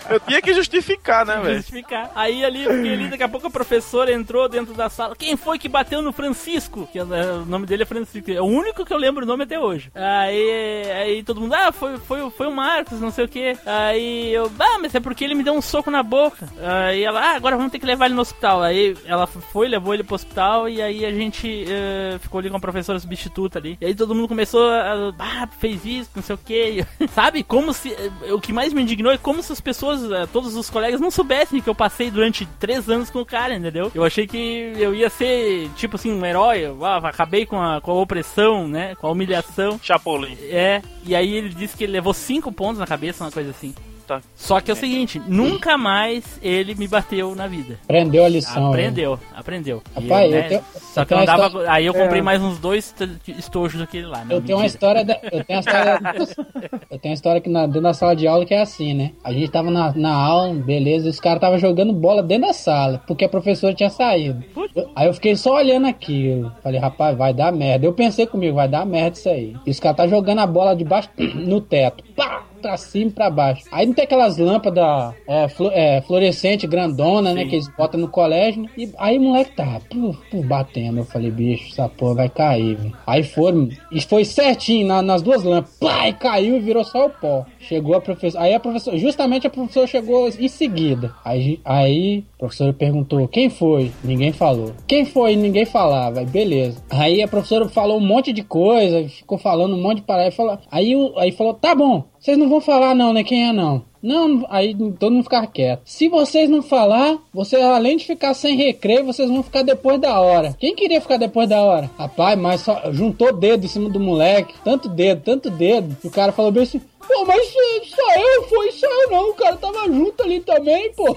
eu 0.10 0.20
tinha 0.22 0.42
que 0.42 0.54
justificar, 0.54 1.26
né, 1.26 1.40
velho? 1.42 1.58
justificar. 1.58 2.12
Aí 2.16 2.44
ali, 2.46 2.68
ali, 2.68 3.08
daqui 3.10 3.24
a 3.24 3.30
pouco 3.30 3.48
a 3.48 3.52
professora 3.52 4.12
entrou 4.12 4.48
dentro 4.50 4.74
da 4.74 4.90
sala. 4.90 5.16
Quem 5.16 5.36
foi 5.38 5.58
que 5.58 5.70
bateu 5.70 6.02
no 6.02 6.12
Francisco? 6.12 6.88
Que 6.92 7.00
é, 7.00 7.04
o 7.04 7.46
nome 7.46 7.66
dele 7.66 7.84
é 7.84 7.86
Francisco. 7.86 8.30
É 8.32 8.42
o 8.42 8.46
único 8.46 8.75
que 8.84 8.92
eu 8.92 8.98
lembro 8.98 9.24
o 9.24 9.28
nome 9.28 9.44
até 9.44 9.60
hoje. 9.60 9.92
Aí, 9.94 10.92
aí 10.92 11.24
todo 11.24 11.40
mundo, 11.40 11.54
ah, 11.54 11.72
foi, 11.72 11.98
foi, 11.98 12.28
foi 12.32 12.48
o 12.48 12.52
Marcos, 12.56 13.00
não 13.00 13.12
sei 13.12 13.26
o 13.26 13.28
que. 13.30 13.56
Aí 13.66 14.34
eu, 14.34 14.52
ah, 14.60 14.80
mas 14.82 14.96
é 14.96 15.00
porque 15.00 15.24
ele 15.24 15.36
me 15.36 15.44
deu 15.44 15.54
um 15.54 15.62
soco 15.62 15.92
na 15.92 16.02
boca. 16.02 16.48
Aí 16.62 17.04
ela, 17.04 17.20
ah, 17.22 17.36
agora 17.36 17.56
vamos 17.56 17.72
ter 17.72 17.80
que 17.80 17.86
levar 17.86 18.06
ele 18.08 18.16
no 18.16 18.22
hospital. 18.22 18.62
Aí 18.64 18.98
ela 19.06 19.28
foi, 19.28 19.68
levou 19.68 19.94
ele 19.94 20.04
pro 20.04 20.16
hospital 20.16 20.68
e 20.68 20.82
aí 20.82 21.06
a 21.06 21.12
gente 21.12 21.66
eh, 21.68 22.18
ficou 22.20 22.40
ali 22.40 22.50
com 22.50 22.58
a 22.58 22.60
professora 22.60 23.00
substituta 23.00 23.60
ali. 23.60 23.78
E 23.80 23.86
aí 23.86 23.96
todo 23.96 24.16
mundo 24.16 24.28
começou 24.28 24.70
a, 24.70 25.14
ah, 25.20 25.48
fez 25.60 25.86
isso, 25.86 26.10
não 26.16 26.24
sei 26.24 26.36
o 26.36 26.40
que. 26.40 26.86
Sabe? 27.14 27.44
Como 27.44 27.72
se. 27.74 27.92
eh, 27.94 28.34
O 28.34 28.40
que 28.42 28.52
mais 28.52 28.74
me 28.74 28.82
indignou 28.82 29.12
é 29.12 29.18
como 29.18 29.44
se 29.44 29.52
as 29.52 29.62
pessoas, 29.62 30.10
eh, 30.12 30.26
todos 30.34 30.56
os 30.56 30.70
colegas, 30.70 31.00
não 31.00 31.12
soubessem 31.12 31.62
que 31.62 31.70
eu 31.70 31.76
passei 31.76 32.10
durante 32.10 32.46
três 32.60 32.90
anos 32.90 33.10
com 33.10 33.20
o 33.20 33.26
cara, 33.26 33.54
entendeu? 33.56 33.92
Eu 33.94 34.04
achei 34.04 34.26
que 34.28 34.74
eu 34.78 34.94
ia 34.96 35.10
ser, 35.10 35.70
tipo 35.76 35.96
assim, 35.96 36.12
um 36.12 36.26
herói. 36.26 36.60
Eu, 36.66 36.84
ah, 36.86 36.98
acabei 36.98 37.46
com 37.46 37.62
a, 37.62 37.80
com 37.82 37.92
a 37.92 37.96
opressão, 37.96 38.65
né? 38.68 38.96
Com 38.96 39.08
a 39.08 39.12
humilhação. 39.12 39.80
Chapolin. 39.82 40.38
É, 40.42 40.82
e 41.06 41.16
aí 41.16 41.34
ele 41.34 41.50
disse 41.50 41.76
que 41.76 41.84
ele 41.84 41.94
levou 41.94 42.14
cinco 42.14 42.52
pontos 42.52 42.80
na 42.80 42.88
cabeça, 42.88 43.24
uma 43.24 43.32
coisa 43.32 43.52
assim. 43.52 43.74
Tá. 44.08 44.22
Só 44.36 44.62
que 44.62 44.70
é 44.70 44.74
o 44.74 44.78
seguinte, 44.78 45.20
nunca 45.28 45.78
mais 45.80 46.40
ele 46.44 46.76
me 46.76 46.88
bateu 46.88 47.34
na 47.34 47.48
vida. 47.48 47.80
Aprendeu 47.86 48.24
a 48.24 48.30
lição. 48.30 48.68
Aprendeu, 48.70 49.20
aprendeu. 49.36 49.82
E 50.00 50.04
Rapaz, 50.04 50.26
eu, 50.26 50.38
eu 50.38 50.42
né, 50.44 50.48
tenho- 50.50 50.62
Só 50.94 51.02
eu 51.02 51.06
que 51.08 51.14
eu 51.14 51.18
andava. 51.18 51.46
história- 51.48 51.72
Aí 51.72 51.86
eu 51.88 51.94
comprei 51.94 52.20
É. 52.20 52.24
mais 52.24 52.42
uns 52.42 52.60
dois 52.60 52.94
estojos 53.28 53.80
daquele 53.80 54.06
lá. 54.06 54.24
Eu 54.30 54.42
tenho 54.42 54.60
uma 54.60 54.66
história 54.68 55.04
da, 55.04 55.18
eu 55.32 55.44
tenho 55.44 55.58
uma 55.58 55.60
história 55.60 56.00
eu 56.92 57.00
tenho 57.00 57.12
uma 57.12 57.14
história 57.16 57.42
que 57.42 57.50
na, 57.50 57.66
dentro 57.66 57.82
da 57.82 57.94
sala 57.94 58.16
de 58.16 58.28
aula 58.28 58.46
que 58.46 58.54
é 58.54 58.62
assim, 58.62 58.94
né? 58.94 59.12
A 59.24 59.32
gente 59.34 59.50
tava 59.50 59.72
na, 59.72 59.92
na 59.96 60.14
aula, 60.14 60.54
beleza, 60.54 61.08
e 61.08 61.10
os 61.10 61.20
caras 61.20 61.42
tava 61.42 61.58
jogando 61.58 61.92
bola 61.92 62.22
dentro 62.22 62.48
da 62.48 62.54
sala, 62.54 63.02
porque 63.08 63.26
a 63.26 63.30
professora 63.30 63.74
tinha 63.74 63.90
saído. 63.90 64.44
Eu- 64.76 64.92
aí 64.96 65.08
eu 65.08 65.14
fiquei 65.14 65.36
só 65.36 65.56
olhando 65.56 65.88
aquilo. 65.88 66.52
Falei, 66.62 66.80
rapaz, 66.80 67.18
vai 67.18 67.34
dar 67.34 67.52
merda. 67.52 67.86
Eu 67.86 67.94
pensei 67.94 68.28
comigo, 68.28 68.56
vai 68.56 68.68
dar 68.68 68.86
merda 68.86 69.18
isso 69.18 69.30
aí. 69.30 69.56
E 69.66 69.72
os 69.72 69.80
caras 69.80 69.98
tá 69.98 70.08
jogando 70.08 70.40
a 70.40 70.48
bola 70.48 70.76
de 70.76 70.84
baixo 70.84 71.10
no 71.18 71.60
teto. 71.60 72.04
Pá! 72.16 72.44
Pra 72.66 72.78
cima 72.78 73.12
e 73.12 73.14
pra 73.14 73.30
baixo. 73.30 73.64
Aí 73.72 73.86
não 73.86 73.94
tem 73.94 74.06
aquelas 74.06 74.38
lâmpadas 74.40 75.14
é, 75.28 75.48
flu- 75.48 75.70
é, 75.72 76.02
fluorescente 76.02 76.66
grandona, 76.66 77.32
né? 77.34 77.44
Sim. 77.44 77.50
Que 77.50 77.56
eles 77.58 77.68
botam 77.78 78.00
no 78.00 78.08
colégio. 78.08 78.64
né? 78.64 78.70
E 78.76 78.92
aí 78.98 79.20
o 79.20 79.22
moleque 79.22 79.56
tava 79.56 79.80
puf, 79.82 80.18
puf, 80.32 80.44
batendo. 80.48 80.98
Eu 81.00 81.06
falei, 81.06 81.30
bicho, 81.30 81.68
essa 81.72 81.88
porra 81.88 82.16
vai 82.16 82.30
cair, 82.30 82.76
velho. 82.76 82.94
Aí 83.06 83.22
foram. 83.22 83.70
E 83.92 84.02
foi 84.02 84.26
certinho 84.26 84.88
na- 84.88 85.02
nas 85.04 85.22
duas 85.22 85.44
lâmpadas. 85.44 85.78
E 86.08 86.14
caiu 86.14 86.58
e 86.58 86.60
virou 86.60 86.84
só 86.84 87.06
o 87.06 87.10
pó. 87.10 87.46
Chegou 87.60 87.96
a 87.96 88.02
professora. 88.02 88.44
Aí 88.46 88.54
a 88.56 88.60
professora. 88.60 88.98
Justamente 88.98 89.46
a 89.46 89.50
professora 89.52 89.86
chegou 89.86 90.28
em 90.28 90.48
seguida. 90.48 91.14
Aí, 91.24 91.60
aí 91.64 92.24
a 92.36 92.40
professora 92.40 92.74
perguntou: 92.74 93.28
quem 93.28 93.50
foi? 93.50 93.92
Ninguém 94.04 94.32
falou. 94.32 94.72
Quem 94.88 95.06
foi? 95.06 95.36
Ninguém 95.36 95.66
falava. 95.66 96.20
Aí, 96.22 96.26
beleza. 96.26 96.84
Aí 96.90 97.22
a 97.22 97.28
professora 97.28 97.70
falou 97.70 97.98
um 97.98 98.06
monte 98.06 98.34
de 98.34 98.44
coisa. 98.44 99.08
Ficou 99.08 99.38
falando 99.38 99.76
um 99.76 99.82
monte 99.82 99.98
de 99.98 100.04
parada. 100.04 100.26
Aí, 100.72 100.96
o- 100.96 101.14
aí 101.20 101.32
falou: 101.32 101.54
tá 101.54 101.76
bom. 101.76 102.04
Vocês 102.26 102.40
não 102.40 102.50
vão 102.50 102.60
falar 102.60 102.96
não, 102.96 103.14
né? 103.14 103.24
Quem 103.24 103.48
é 103.48 103.54
não? 103.54 103.86
Não, 104.02 104.48
aí 104.50 104.74
todo 105.00 105.12
mundo 105.12 105.26
ficar 105.26 105.46
quieto. 105.46 105.84
Se 105.86 106.10
vocês 106.10 106.50
não 106.50 106.64
falar, 106.64 107.20
vocês 107.32 107.64
além 107.64 107.98
de 107.98 108.06
ficar 108.06 108.34
sem 108.34 108.56
recreio, 108.58 109.06
vocês 109.06 109.30
vão 109.30 109.44
ficar 109.44 109.62
depois 109.62 110.02
da 110.02 110.20
hora. 110.20 110.56
Quem 110.58 110.74
queria 110.76 111.00
ficar 111.00 111.18
depois 111.18 111.48
da 111.48 111.62
hora? 111.62 111.88
Rapaz, 111.96 112.36
mas 112.40 112.62
só 112.62 112.92
juntou 112.92 113.32
dedo 113.32 113.66
em 113.66 113.68
cima 113.68 113.90
do 113.92 114.00
moleque. 114.00 114.56
Tanto 114.64 114.90
dedo, 114.90 115.22
tanto 115.24 115.52
dedo. 115.52 115.96
E 116.04 116.08
o 116.08 116.10
cara 116.10 116.32
falou 116.32 116.52
bem 116.52 116.64
assim: 116.64 116.80
Pô, 116.80 117.26
mas 117.28 117.48
só- 117.48 118.16
eu 118.16 118.44
foi, 118.50 118.72
só 118.72 118.88
eu 119.04 119.12
não. 119.12 119.30
O 119.30 119.36
cara 119.36 119.56
tava 119.58 119.86
junto 119.86 120.24
ali 120.24 120.40
também, 120.40 120.92
pô. 120.94 121.16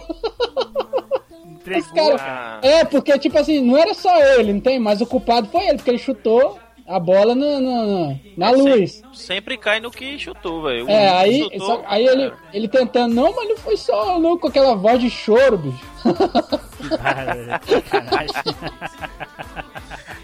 Esse 1.71 1.91
cara- 1.95 2.61
É, 2.63 2.85
porque, 2.85 3.19
tipo 3.19 3.39
assim, 3.39 3.63
não 3.63 3.79
era 3.79 3.95
só 3.95 4.15
ele, 4.35 4.53
não 4.53 4.61
tem? 4.61 4.79
Mas 4.79 5.01
o 5.01 5.07
culpado 5.07 5.49
foi 5.49 5.69
ele, 5.69 5.77
porque 5.79 5.91
ele 5.91 5.99
chutou 5.99 6.59
a 6.89 6.99
bola 6.99 7.35
na, 7.35 7.61
na, 7.61 8.15
na 8.37 8.51
luz. 8.51 9.03
Sempre 9.13 9.57
cai 9.59 9.79
no 9.81 9.91
que 9.91 10.19
chutou, 10.19 10.63
velho. 10.63 10.89
É, 10.89 11.09
aí, 11.11 11.43
chutou- 11.43 11.67
só- 11.67 11.83
aí 11.87 12.07
ele, 12.07 12.33
ele 12.53 12.67
tentando, 12.69 13.15
não, 13.15 13.35
mas 13.37 13.49
não 13.49 13.57
foi 13.59 13.77
só 13.77 14.19
não, 14.19 14.39
com 14.39 14.49
aquela 14.49 14.75
voz 14.75 14.99
de 15.01 15.11
choro, 15.11 15.59
bicho. 15.59 15.85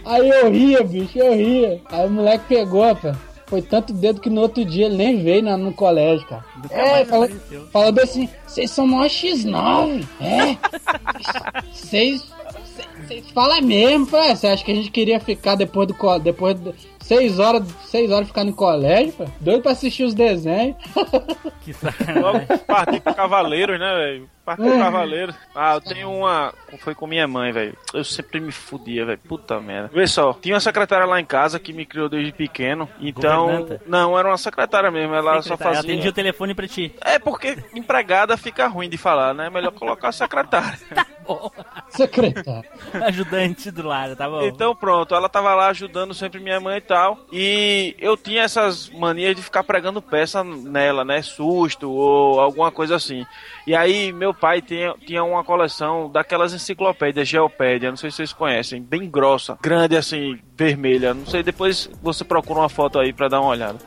Aí 0.04 0.28
eu 0.28 0.50
ria, 0.50 0.82
bicho, 0.84 1.18
eu 1.18 1.32
ria. 1.34 1.80
Aí 1.90 2.06
o 2.06 2.10
moleque 2.10 2.44
pegou, 2.48 2.94
pô. 2.96 3.12
Foi 3.46 3.60
tanto 3.62 3.92
dedo 3.92 4.20
que 4.20 4.30
no 4.30 4.40
outro 4.40 4.64
dia 4.64 4.86
ele 4.86 4.96
nem 4.96 5.22
veio 5.22 5.42
na- 5.42 5.56
no 5.56 5.72
colégio, 5.72 6.26
cara. 6.26 6.44
É, 6.70 7.04
falou, 7.04 7.28
falou 7.72 7.92
bem 7.92 8.04
assim, 8.04 8.28
vocês 8.46 8.70
são 8.70 8.86
mó 8.86 9.04
X9, 9.04 10.04
é? 10.20 10.56
Vocês 11.72 12.24
vocês 13.06 13.30
falam 13.30 13.62
mesmo. 13.62 14.06
Você 14.06 14.46
acha 14.46 14.64
que 14.64 14.72
a 14.72 14.74
gente 14.74 14.90
queria 14.90 15.20
ficar 15.20 15.54
depois 15.54 15.86
do 15.86 16.18
depois 16.18 16.58
de 16.58 16.72
seis 17.04 17.38
horas, 17.38 17.62
seis 17.86 18.10
horas 18.10 18.28
ficar 18.28 18.44
no 18.44 18.54
colégio, 18.54 19.12
pô? 19.12 19.24
Doido 19.40 19.62
pra 19.62 19.72
assistir 19.72 20.04
os 20.04 20.14
desenhos. 20.14 20.76
Que 21.64 21.72
Logo 22.20 22.40
parti 22.66 23.00
pro 23.00 23.14
Cavaleiros, 23.14 23.80
né, 23.80 23.94
velho? 23.94 24.28
Parti 24.44 24.60
pro 24.62 24.74
É. 24.74 24.78
Cavaleiros. 24.78 25.34
Ah, 25.54 25.72
eu 25.76 25.80
tenho 25.80 26.10
uma. 26.12 26.52
Foi 26.80 26.94
com 26.94 27.06
minha 27.06 27.26
mãe, 27.26 27.52
velho. 27.52 27.74
Eu 27.94 28.04
sempre 28.04 28.38
me 28.38 28.52
fudia, 28.52 29.06
velho. 29.06 29.18
Puta 29.26 29.58
merda. 29.62 29.88
Vê 29.90 30.06
só, 30.06 30.34
tinha 30.34 30.54
uma 30.54 30.60
secretária 30.60 31.06
lá 31.06 31.18
em 31.18 31.24
casa 31.24 31.58
que 31.58 31.72
me 31.72 31.86
criou 31.86 32.06
desde 32.10 32.32
pequeno. 32.32 32.86
Então. 33.00 33.46
Governanta? 33.46 33.80
Não, 33.86 34.18
era 34.18 34.28
uma 34.28 34.36
secretária 34.36 34.90
mesmo. 34.90 35.14
Ela 35.14 35.36
só 35.36 35.42
Secretária, 35.52 35.76
fazia. 35.76 35.90
atendia 35.90 36.10
o 36.10 36.12
telefone 36.14 36.54
pra 36.54 36.68
ti. 36.68 36.94
É 37.00 37.18
porque 37.18 37.56
empregada 37.74 38.36
fica 38.36 38.66
ruim 38.66 38.90
de 38.90 38.98
falar, 38.98 39.32
né? 39.32 39.48
Melhor 39.48 39.72
colocar 39.72 40.12
secretária. 40.12 40.78
Secretário. 41.88 42.68
Ajudante 43.06 43.70
do 43.70 43.86
lado, 43.86 44.14
tá 44.16 44.28
bom? 44.28 44.42
Então 44.44 44.76
pronto, 44.76 45.14
ela 45.14 45.30
tava 45.30 45.54
lá 45.54 45.68
ajudando 45.68 46.12
sempre 46.12 46.40
minha 46.40 46.60
mãe 46.60 46.76
e 46.76 46.80
tal. 46.82 46.93
E 47.32 47.94
eu 47.98 48.16
tinha 48.16 48.42
essas 48.42 48.88
manias 48.90 49.34
de 49.34 49.42
ficar 49.42 49.64
pregando 49.64 50.02
peça 50.02 50.44
nela, 50.44 51.04
né? 51.04 51.22
Susto 51.22 51.90
ou 51.90 52.40
alguma 52.40 52.70
coisa 52.70 52.96
assim. 52.96 53.24
E 53.66 53.74
aí 53.74 54.12
meu 54.12 54.34
pai 54.34 54.60
tinha, 54.60 54.94
tinha 55.06 55.24
uma 55.24 55.42
coleção 55.42 56.10
daquelas 56.10 56.52
enciclopédias 56.52 57.28
Geopédia, 57.28 57.90
não 57.90 57.96
sei 57.96 58.10
se 58.10 58.16
vocês 58.18 58.32
conhecem, 58.32 58.82
bem 58.82 59.08
grossa, 59.08 59.58
grande 59.60 59.96
assim, 59.96 60.38
vermelha. 60.56 61.14
Não 61.14 61.26
sei, 61.26 61.42
depois 61.42 61.90
você 62.02 62.24
procura 62.24 62.60
uma 62.60 62.68
foto 62.68 62.98
aí 62.98 63.12
pra 63.12 63.28
dar 63.28 63.40
uma 63.40 63.50
olhada. 63.50 63.78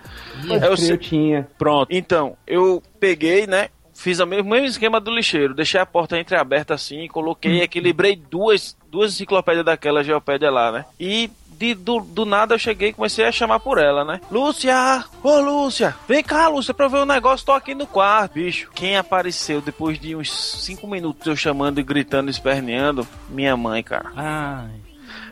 Eu 0.50 0.76
eu 0.90 0.98
tinha. 0.98 1.48
Pronto. 1.58 1.88
Então, 1.92 2.38
eu 2.46 2.82
peguei, 3.00 3.48
né? 3.48 3.70
Fiz 3.94 4.20
o 4.20 4.28
mesmo, 4.28 4.50
mesmo 4.50 4.68
esquema 4.68 5.00
do 5.00 5.10
lixeiro. 5.10 5.56
Deixei 5.56 5.80
a 5.80 5.86
porta 5.86 6.20
entreaberta 6.20 6.74
assim, 6.74 7.08
coloquei, 7.08 7.62
equilibrei 7.62 8.16
duas, 8.16 8.78
duas 8.92 9.14
enciclopédias 9.14 9.66
daquela 9.66 10.04
geopédia 10.04 10.52
lá, 10.52 10.72
né? 10.72 10.86
E 11.00 11.32
de, 11.58 11.74
do, 11.74 12.00
do 12.02 12.26
nada 12.26 12.56
eu 12.56 12.60
cheguei 12.60 12.90
e 12.90 12.94
comecei 12.94 13.26
a 13.26 13.32
chamar 13.32 13.60
por 13.60 13.78
ela, 13.78 14.06
né? 14.06 14.22
Lúcia! 14.32 15.04
Ô 15.24 15.40
Lúcia! 15.40 15.96
Vem 16.08 16.24
cá, 16.24 16.48
Lúcia, 16.48 16.74
pra 16.74 16.86
eu 16.86 16.90
ver 16.90 17.00
um 17.00 17.06
negócio, 17.06 17.46
tô 17.46 17.52
aqui 17.52 17.74
no 17.74 17.88
quarto, 17.88 18.34
bicho. 18.34 18.70
Quem 18.74 18.98
apareceu 18.98 19.62
depois 19.62 20.00
de 20.00 20.16
uns 20.16 20.32
cinco 20.64 20.88
minutos 20.88 21.26
eu 21.26 21.36
chamando 21.36 21.80
e 21.80 21.84
gritando, 21.84 22.30
esperneando? 22.30 23.08
Minha 23.30 23.58
mãe, 23.58 23.82
cara. 23.82 24.12
Ai, 24.16 24.70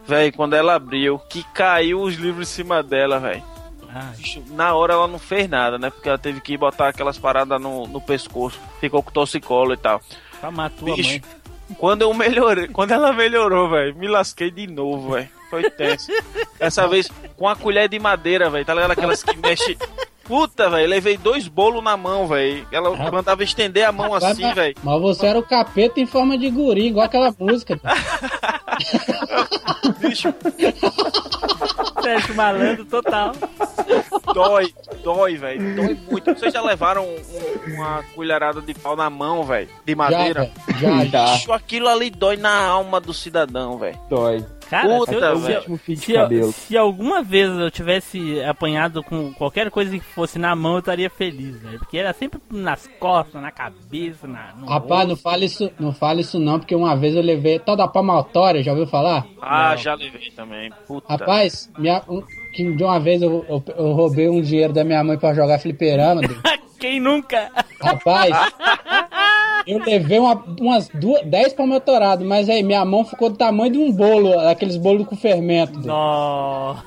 Véi, 0.08 0.32
quando 0.32 0.54
ela 0.54 0.76
abriu, 0.76 1.20
que 1.30 1.44
caiu 1.54 2.02
os 2.02 2.16
livros 2.16 2.50
em 2.50 2.54
cima 2.54 2.84
dela. 2.84 3.20
Bicho, 4.18 4.44
Na 4.52 4.74
hora 4.74 4.94
ela 4.94 5.08
não 5.08 5.18
fez 5.18 5.50
nada, 5.50 5.80
né? 5.80 5.90
Porque 5.90 6.10
ela 6.10 6.18
teve 6.18 6.42
que 6.42 6.58
botar 6.58 6.90
aquelas 6.90 7.18
paradas 7.18 7.60
no, 7.60 7.88
no 7.88 8.02
pescoço. 8.02 8.60
Ficou 8.80 9.02
com 9.02 9.12
torcicolo 9.12 9.74
e 9.74 9.78
tal. 9.78 10.02
Pra 10.40 10.52
matar 10.52 10.86
Bicho, 10.86 11.10
mãe. 11.10 11.22
Quando 11.78 12.03
eu 12.03 12.13
melhorei, 12.13 12.68
quando 12.74 12.91
ela 12.91 13.11
melhorou, 13.13 13.70
velho, 13.70 13.95
me 13.95 14.07
lasquei 14.07 14.51
de 14.51 14.68
novo, 14.68 15.13
velho. 15.13 15.30
Foi 15.49 15.70
tenso. 15.70 16.11
Essa 16.59 16.88
vez 16.88 17.09
com 17.38 17.47
a 17.47 17.55
colher 17.55 17.88
de 17.88 17.99
madeira, 17.99 18.49
velho. 18.49 18.66
Tá 18.66 18.74
ligado? 18.74 18.91
Aquelas 18.91 19.24
que 19.24 19.38
mexe. 19.38 19.78
Puta, 20.26 20.70
velho, 20.70 20.90
levei 20.90 21.18
dois 21.18 21.48
bolos 21.48 21.84
na 21.84 21.96
mão, 21.96 22.28
velho. 22.28 22.68
Ela 22.72 22.90
Ah. 22.98 23.12
mandava 23.12 23.44
estender 23.44 23.88
a 23.88 23.92
mão 23.92 24.14
assim, 24.14 24.52
velho. 24.54 24.76
Mas 24.84 25.02
você 25.02 25.28
era 25.28 25.38
o 25.40 25.44
capeta 25.44 26.00
em 26.00 26.06
forma 26.08 26.38
de 26.38 26.50
guri, 26.50 26.88
igual 26.88 27.06
aquela 27.06 27.34
música. 27.40 27.80
Bicho, 30.00 30.34
Sérgio 32.02 32.36
Malandro 32.36 32.86
total. 32.86 33.32
dói, 34.34 34.74
dói, 35.04 35.36
velho. 35.38 35.76
Dói 35.76 35.98
muito. 36.10 36.34
Vocês 36.34 36.54
já 36.54 36.62
levaram 36.62 37.06
um- 37.06 37.74
uma 37.76 38.04
colherada 38.16 38.62
de 38.62 38.74
pau 38.74 38.96
na 38.96 39.10
mão, 39.10 39.44
velho? 39.44 39.70
De 39.86 39.94
Já, 39.94 39.98
madeira? 39.98 40.52
velho, 40.68 40.80
já, 40.80 41.06
já. 41.06 41.34
Bicho, 41.34 41.54
aquilo 41.54 41.88
ali 41.88 42.10
dói 42.10 42.38
na 42.38 42.66
alma 42.66 43.00
do 43.00 43.14
cidadão, 43.14 43.78
velho. 43.78 43.98
Dói. 44.10 44.44
Cara, 44.70 44.88
Puta, 44.97 45.11
se, 45.11 45.18
eu- 45.18 45.38
se 45.39 45.51
eu- 45.51 45.95
se 45.97 46.11
eu- 46.13 46.22
cabelo. 46.22 46.51
se 46.51 46.78
alguma 46.78 47.22
vez 47.22 47.49
eu 47.49 47.70
tivesse 47.70 48.41
apanhado 48.43 49.03
com 49.03 49.32
qualquer 49.34 49.70
coisa 49.70 49.91
que 49.91 50.03
fosse 50.03 50.39
na 50.39 50.55
mão, 50.55 50.74
eu 50.74 50.80
estaria 50.80 51.09
feliz, 51.09 51.61
velho. 51.61 51.78
Porque 51.80 51.97
era 51.97 52.11
sempre 52.13 52.39
nas 52.49 52.88
costas, 52.99 53.41
na 53.41 53.51
cabeça, 53.51 54.28
na, 54.28 54.53
no 54.55 54.66
Rapaz, 54.66 55.07
não 55.07 55.16
fale 55.16 55.45
isso, 55.45 55.72
não 55.80 55.93
fale 55.93 56.22
isso 56.22 56.39
não, 56.39 56.59
porque 56.59 56.76
uma 56.76 56.95
vez 56.95 57.16
eu 57.16 57.22
levei 57.22 57.59
toda 57.59 57.84
a 57.84 57.88
palmatória, 57.88 58.63
já 58.63 58.72
ouviu 58.72 58.88
falar? 58.88 59.26
Ah, 59.41 59.72
Não. 59.72 59.78
já 59.78 59.93
levei 59.93 60.32
também. 60.32 60.72
Puta. 60.88 61.07
Rapaz, 61.13 61.70
minha, 61.78 62.01
um- 62.09 62.24
que 62.53 62.74
de 62.74 62.84
uma 62.84 62.99
vez 62.99 63.22
eu, 63.22 63.45
eu, 63.49 63.63
eu 63.78 63.91
roubei 63.91 64.30
um 64.30 64.41
dinheiro 64.41 64.74
da 64.74 64.84
minha 64.84 65.03
mãe 65.03 65.18
pra 65.18 65.34
jogar 65.34 65.59
fliperama. 65.59 66.22
Quem 66.80 66.99
nunca? 66.99 67.51
Rapaz, 67.82 68.32
eu 69.68 69.80
levei 69.80 70.20
uma- 70.20 70.43
umas 70.59 70.88
duas, 70.89 71.22
dez 71.26 71.53
palmatoradas, 71.53 72.26
mas 72.26 72.49
aí 72.49 72.61
minha 72.63 72.84
mão 72.86 73.03
ficou 73.05 73.30
do 73.30 73.38
tamanho 73.38 73.72
de 73.74 73.78
um 73.80 73.91
bolo, 73.91 74.38
aqueles 74.47 74.78
bolos 74.78 75.07
com 75.07 75.16
fermento. 75.16 75.80
Nossa. 75.80 76.84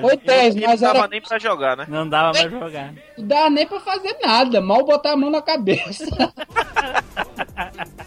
Foi 0.00 0.16
dez, 0.16 0.54
E 0.54 0.60
mas 0.60 0.80
não 0.80 0.88
dava 0.88 0.98
era, 1.00 1.08
nem 1.08 1.20
pra 1.20 1.38
jogar, 1.38 1.76
né? 1.76 1.86
Não 1.88 2.08
dava 2.08 2.32
mais 2.38 2.50
jogar. 2.50 2.94
não 3.16 3.26
dava 3.26 3.50
nem 3.50 3.66
pra 3.66 3.80
fazer 3.80 4.16
nada, 4.22 4.60
mal 4.60 4.84
botar 4.84 5.12
a 5.12 5.16
mão 5.16 5.30
na 5.30 5.42
cabeça. 5.42 6.04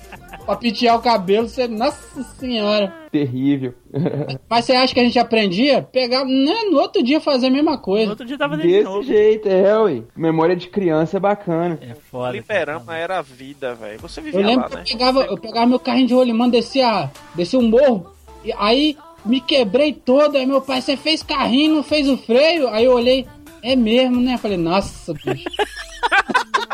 pra 0.45 0.55
pentear 0.55 0.95
o 0.97 1.01
cabelo, 1.01 1.47
você, 1.47 1.67
nossa 1.67 2.23
senhora. 2.39 2.93
Terrível. 3.11 3.73
Mas 4.49 4.65
você 4.65 4.73
acha 4.73 4.93
que 4.93 4.99
a 4.99 5.03
gente 5.03 5.19
aprendia? 5.19 5.81
Pegar, 5.81 6.23
né, 6.25 6.63
no 6.69 6.79
outro 6.79 7.03
dia 7.03 7.19
fazer 7.19 7.47
a 7.47 7.51
mesma 7.51 7.73
No 7.73 7.77
coisa. 7.79 8.09
outro 8.11 8.25
dia 8.25 8.37
tava 8.37 8.55
de 8.57 8.63
Desse 8.63 8.83
novo. 8.83 9.03
jeito, 9.03 9.47
é, 9.49 9.77
ué. 9.79 10.01
Memória 10.15 10.55
de 10.55 10.67
criança 10.67 11.17
é 11.17 11.19
bacana. 11.19 11.77
É 11.81 11.93
foda. 11.95 12.31
Fliperama 12.31 12.95
era 12.97 13.19
a 13.19 13.21
vida, 13.21 13.75
velho. 13.75 13.99
Você 13.99 14.19
Eu 14.19 14.23
vivia 14.23 14.45
lembro 14.45 14.61
lá, 14.63 14.67
que 14.69 14.73
eu 14.75 14.79
né? 14.79 14.85
pegava, 14.89 15.21
eu 15.23 15.37
pegava 15.37 15.65
meu 15.67 15.79
carrinho 15.79 16.07
de 16.07 16.13
rolimã, 16.13 16.47
descia, 16.49 17.11
descia 17.35 17.59
um 17.59 17.67
morro, 17.69 18.07
e 18.45 18.53
aí 18.57 18.97
me 19.25 19.39
quebrei 19.41 19.93
todo, 19.93 20.37
aí 20.37 20.45
meu 20.45 20.61
pai, 20.61 20.81
você 20.81 20.95
fez 20.97 21.21
carrinho, 21.21 21.75
não 21.75 21.83
fez 21.83 22.07
o 22.09 22.17
freio? 22.17 22.67
Aí 22.69 22.85
eu 22.85 22.93
olhei, 22.93 23.27
é 23.61 23.75
mesmo, 23.75 24.19
né? 24.21 24.37
Falei, 24.37 24.57
nossa, 24.57 25.13
bicho. 25.13 25.45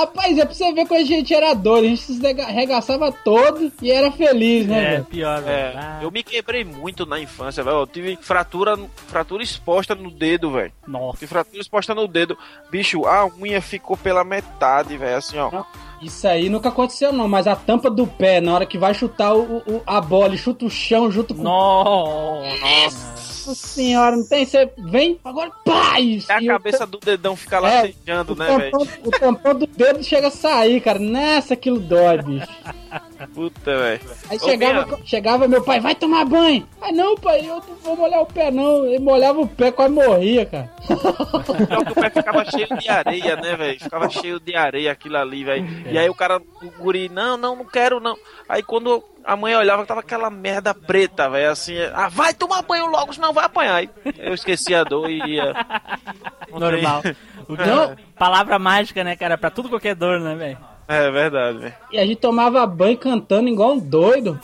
Rapaz, 0.00 0.38
é 0.38 0.44
pra 0.44 0.54
você 0.54 0.72
ver 0.72 0.86
como 0.86 1.00
a 1.00 1.04
gente 1.04 1.34
era 1.34 1.54
doido, 1.54 1.84
a 1.84 1.88
gente 1.88 2.00
se 2.02 2.24
arrega- 2.24 2.44
arregaçava 2.44 3.10
todo 3.12 3.72
e 3.82 3.90
era 3.90 4.10
feliz, 4.12 4.66
né, 4.66 4.78
É, 4.78 4.90
velho? 4.90 5.04
pior, 5.04 5.42
velho. 5.42 5.56
É, 5.56 5.76
Ah, 5.76 5.98
eu 6.02 6.10
me 6.10 6.22
quebrei 6.22 6.64
muito 6.64 7.04
na 7.06 7.18
infância, 7.20 7.62
velho. 7.64 7.78
Eu 7.78 7.86
tive 7.86 8.16
fratura, 8.20 8.78
fratura 9.08 9.42
exposta 9.42 9.94
no 9.94 10.10
dedo, 10.10 10.50
velho. 10.52 10.72
Nossa. 10.86 11.18
Tive 11.18 11.26
fratura 11.28 11.60
exposta 11.60 11.94
no 11.94 12.06
dedo. 12.06 12.36
Bicho, 12.70 13.06
a 13.06 13.26
unha 13.40 13.60
ficou 13.60 13.96
pela 13.96 14.22
metade, 14.24 14.96
velho. 14.96 15.16
Assim, 15.16 15.38
ó. 15.38 15.64
Isso 16.00 16.28
aí 16.28 16.48
nunca 16.48 16.68
aconteceu 16.68 17.12
não, 17.12 17.26
mas 17.28 17.46
a 17.48 17.56
tampa 17.56 17.90
do 17.90 18.06
pé, 18.06 18.40
na 18.40 18.54
hora 18.54 18.66
que 18.66 18.78
vai 18.78 18.94
chutar 18.94 19.34
o, 19.34 19.58
o- 19.66 19.82
a 19.84 20.00
bola 20.00 20.34
e 20.34 20.38
chuta 20.38 20.64
o 20.64 20.70
chão 20.70 21.10
junto 21.10 21.34
com 21.34 21.42
Nossa. 21.42 22.58
Nossa 22.60 23.37
senhora, 23.54 24.16
não 24.16 24.26
tem? 24.26 24.44
Você 24.46 24.70
vem, 24.78 25.18
agora 25.24 25.50
e- 26.00 26.22
É 26.28 26.34
a 26.34 26.40
e 26.42 26.44
o 26.44 26.52
cabeça 26.52 26.86
do 26.86 26.98
dedão 26.98 27.34
fica 27.36 27.58
lá 27.58 27.70
É, 27.72 27.92
sejando, 27.92 28.34
né, 28.36 28.56
velho? 28.56 28.72
o 29.04 29.10
tampão 29.10 29.54
do 29.54 29.66
dedo 29.66 30.02
chega 30.02 30.28
a 30.28 30.30
sair, 30.30 30.80
cara. 30.80 30.98
Nessa 30.98 31.54
aquilo 31.54 31.78
dói, 31.80 32.22
bicho. 32.22 32.46
Puta, 33.34 33.76
velho. 33.76 34.00
Aí 34.30 34.36
Ô, 34.36 34.44
chegava, 34.44 34.98
chegava 35.04 35.48
meu 35.48 35.62
pai, 35.62 35.80
vai 35.80 35.94
tomar 35.94 36.24
banho. 36.24 36.66
Ah, 36.80 36.92
não, 36.92 37.16
pai, 37.16 37.40
eu 37.40 37.56
não 37.56 37.76
vou 37.82 37.96
molhar 37.96 38.22
o 38.22 38.26
pé, 38.26 38.50
não. 38.50 38.86
Ele 38.86 38.98
molhava 39.00 39.40
o 39.40 39.48
pé, 39.48 39.70
quase 39.72 39.92
morria, 39.92 40.46
cara. 40.46 40.70
Pior 40.86 41.84
que 41.84 41.92
o 41.92 41.94
pé 41.94 42.10
ficava 42.10 42.44
cheio 42.44 42.68
de 42.78 42.88
areia, 42.88 43.36
né, 43.36 43.56
velho? 43.56 43.80
Ficava 43.80 44.08
cheio 44.08 44.38
de 44.40 44.54
areia 44.54 44.92
aquilo 44.92 45.16
ali, 45.16 45.44
velho. 45.44 45.66
E 45.90 45.98
aí 45.98 46.08
o 46.08 46.14
cara, 46.14 46.40
o 46.62 46.70
guri, 46.82 47.08
não, 47.08 47.36
não, 47.36 47.56
não 47.56 47.64
quero, 47.64 47.98
não. 48.00 48.16
Aí 48.48 48.62
quando 48.62 49.02
a 49.28 49.36
mãe 49.36 49.54
olhava, 49.54 49.84
tava 49.84 50.00
aquela 50.00 50.30
merda 50.30 50.74
preta, 50.74 51.28
velho, 51.28 51.50
assim, 51.50 51.74
ah, 51.94 52.08
vai 52.08 52.32
tomar 52.32 52.62
banho 52.62 52.86
logo, 52.86 53.12
senão 53.12 53.32
vai 53.32 53.44
apanhar. 53.44 53.84
Eu 54.16 54.32
esqueci 54.34 54.74
a 54.74 54.82
dor 54.84 55.10
e 55.10 55.18
ia. 55.34 55.54
Normal. 56.50 57.02
Que- 57.48 57.54
Não. 57.64 57.96
Palavra 58.18 58.58
mágica, 58.58 59.02
né, 59.02 59.16
cara? 59.16 59.38
Pra 59.38 59.48
tudo 59.50 59.70
qualquer 59.70 59.94
dor, 59.94 60.20
né, 60.20 60.34
velho? 60.34 60.58
É 60.90 61.10
verdade, 61.10 61.58
velho. 61.58 61.74
E 61.92 61.98
a 61.98 62.06
gente 62.06 62.16
tomava 62.16 62.66
banho 62.66 62.96
cantando 62.96 63.46
igual 63.46 63.74
um 63.74 63.78
doido, 63.78 64.40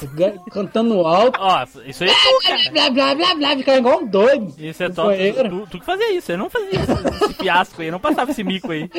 cantando 0.52 1.00
alto. 1.06 1.40
Ó, 1.40 1.64
isso 1.86 2.04
aí 2.04 2.10
é 2.10 2.12
cara. 2.46 2.70
Blá, 2.70 2.90
blá, 2.90 3.14
blá, 3.14 3.34
blá, 3.34 3.56
ficava 3.56 3.78
igual 3.78 4.00
um 4.02 4.06
doido. 4.06 4.52
Isso 4.58 4.82
é 4.82 4.90
top. 4.90 5.16
Tu, 5.16 5.66
tu 5.70 5.78
que 5.78 5.86
fazia 5.86 6.12
isso, 6.12 6.30
eu 6.32 6.36
não 6.36 6.50
fazia 6.50 6.68
esse, 6.78 7.24
esse 7.24 7.34
fiasco 7.34 7.80
aí, 7.80 7.88
eu 7.88 7.92
não 7.92 7.98
passava 8.00 8.30
esse 8.30 8.44
mico 8.44 8.72
aí. 8.72 8.90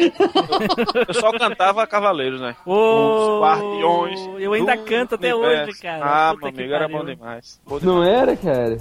Eu 1.08 1.14
só 1.14 1.32
cantava 1.38 1.86
Cavaleiros, 1.86 2.42
né? 2.42 2.56
Ô, 2.66 3.36
Os 3.36 3.42
guardiões. 3.44 4.20
eu 4.40 4.54
ainda 4.54 4.76
canto 4.78 5.14
até 5.14 5.36
hoje, 5.36 5.80
cara. 5.80 6.04
Ah, 6.04 6.36
meu 6.36 6.50
amigo, 6.50 6.74
era 6.74 6.88
bom 6.88 7.06
demais. 7.06 7.62
Não 7.84 8.04
era, 8.04 8.36
cara? 8.36 8.80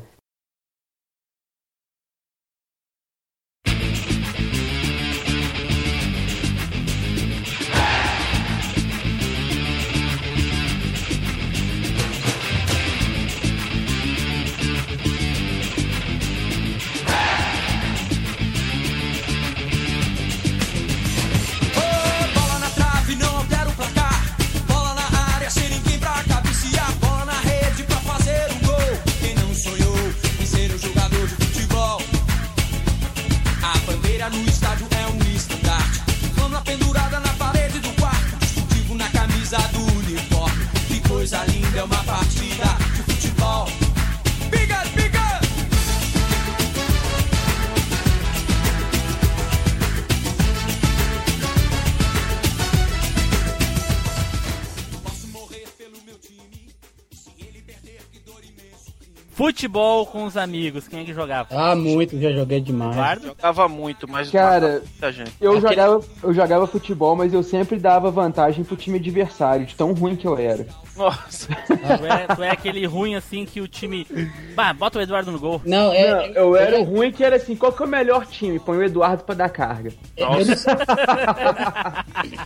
É 41.78 41.82
uma 41.84 42.04
partida 42.04 42.64
de 42.94 43.02
futebol. 43.12 43.66
Biga, 44.50 44.82
biga! 44.94 45.40
Posso 55.02 55.28
morrer 55.28 55.64
pelo 55.78 55.96
meu 56.04 56.14
time. 56.18 56.68
Se 57.12 57.30
ele 57.38 57.62
perder, 57.62 58.00
que 58.12 58.18
dor 58.20 58.40
imenso. 58.42 58.92
Futebol 59.32 60.06
com 60.06 60.24
os 60.24 60.36
amigos, 60.36 60.88
quem 60.88 61.00
é 61.00 61.04
que 61.04 61.12
jogava? 61.14 61.48
Ah, 61.52 61.74
muito, 61.76 62.18
já 62.20 62.32
joguei 62.32 62.60
demais. 62.60 62.92
Eduardo? 62.92 63.26
Jogava 63.28 63.68
muito, 63.68 64.08
mas 64.08 64.30
Cara, 64.30 64.80
muita 64.80 65.12
gente. 65.12 65.32
Eu 65.40 65.52
Aquele- 65.52 65.68
jogava, 65.68 66.04
eu 66.22 66.34
jogava 66.34 66.66
futebol, 66.66 67.16
mas 67.16 67.32
eu 67.32 67.42
sempre 67.42 67.78
dava 67.78 68.10
vantagem 68.10 68.64
pro 68.64 68.76
time 68.76 68.98
adversário, 68.98 69.66
de 69.66 69.74
tão 69.74 69.92
ruim 69.92 70.16
que 70.16 70.26
eu 70.26 70.36
era. 70.38 70.66
Nossa. 70.96 71.48
Tu 71.66 72.06
é, 72.06 72.34
tu 72.34 72.42
é 72.42 72.50
aquele 72.50 72.86
ruim 72.86 73.14
assim 73.14 73.44
que 73.44 73.60
o 73.60 73.68
time. 73.68 74.06
Bah, 74.54 74.72
bota 74.72 74.98
o 74.98 75.02
Eduardo 75.02 75.32
no 75.32 75.38
gol. 75.38 75.60
Não, 75.64 75.92
é. 75.92 76.28
Não, 76.28 76.34
eu 76.34 76.56
era 76.56 76.80
o 76.80 76.84
ruim 76.84 77.10
que 77.10 77.24
era 77.24 77.36
assim, 77.36 77.56
qual 77.56 77.72
que 77.72 77.82
é 77.82 77.86
o 77.86 77.88
melhor 77.88 78.26
time? 78.26 78.58
Põe 78.58 78.78
o 78.78 78.82
Eduardo 78.82 79.24
pra 79.24 79.34
dar 79.34 79.48
carga. 79.48 79.92
Eu, 80.16 80.28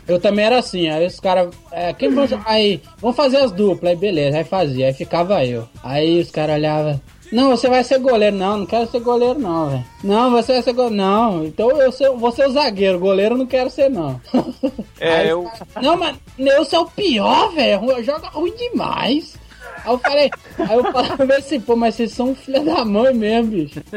eu 0.16 0.20
também 0.20 0.44
era 0.46 0.58
assim, 0.58 0.88
aí 0.88 1.06
os 1.06 1.20
caras. 1.20 1.54
É, 1.70 1.92
quem 1.92 2.10
vão, 2.10 2.26
aí, 2.44 2.82
vamos 2.98 3.16
fazer 3.16 3.38
as 3.38 3.52
duplas, 3.52 3.92
aí 3.92 3.96
beleza, 3.96 4.38
aí 4.38 4.44
fazia, 4.44 4.86
aí 4.86 4.94
ficava 4.94 5.44
eu. 5.44 5.68
Aí 5.82 6.20
os 6.20 6.30
caras 6.30 6.56
olhavam. 6.56 7.00
Não, 7.30 7.50
você 7.50 7.68
vai 7.68 7.84
ser 7.84 7.98
goleiro. 7.98 8.36
Não, 8.36 8.58
não 8.58 8.66
quero 8.66 8.90
ser 8.90 9.00
goleiro, 9.00 9.38
não, 9.38 9.70
velho. 9.70 9.84
Não, 10.02 10.30
você 10.30 10.52
vai 10.54 10.62
ser 10.62 10.72
goleiro. 10.72 10.96
Não, 10.96 11.44
então 11.44 11.70
eu 11.80 11.92
sou, 11.92 12.16
vou 12.16 12.32
ser 12.32 12.46
o 12.48 12.52
zagueiro. 12.52 12.98
Goleiro 12.98 13.36
não 13.36 13.46
quero 13.46 13.70
ser, 13.70 13.88
não. 13.88 14.20
É, 15.00 15.18
Aí 15.18 15.28
eu. 15.28 15.48
Não, 15.80 15.96
mas 15.96 16.16
eu 16.36 16.64
sou 16.64 16.82
o 16.82 16.90
pior, 16.90 17.52
velho. 17.52 18.02
Joga 18.02 18.26
ruim 18.30 18.52
demais. 18.56 19.38
Aí 19.84 19.92
eu 19.92 19.98
falei, 19.98 20.30
aí 20.58 20.76
eu 20.76 20.92
falei 20.92 21.36
assim, 21.36 21.60
pô, 21.60 21.76
mas 21.76 21.94
vocês 21.94 22.10
são 22.10 22.30
um 22.30 22.34
filho 22.34 22.64
da 22.64 22.84
mãe 22.84 23.14
mesmo, 23.14 23.52
bicho. 23.52 23.80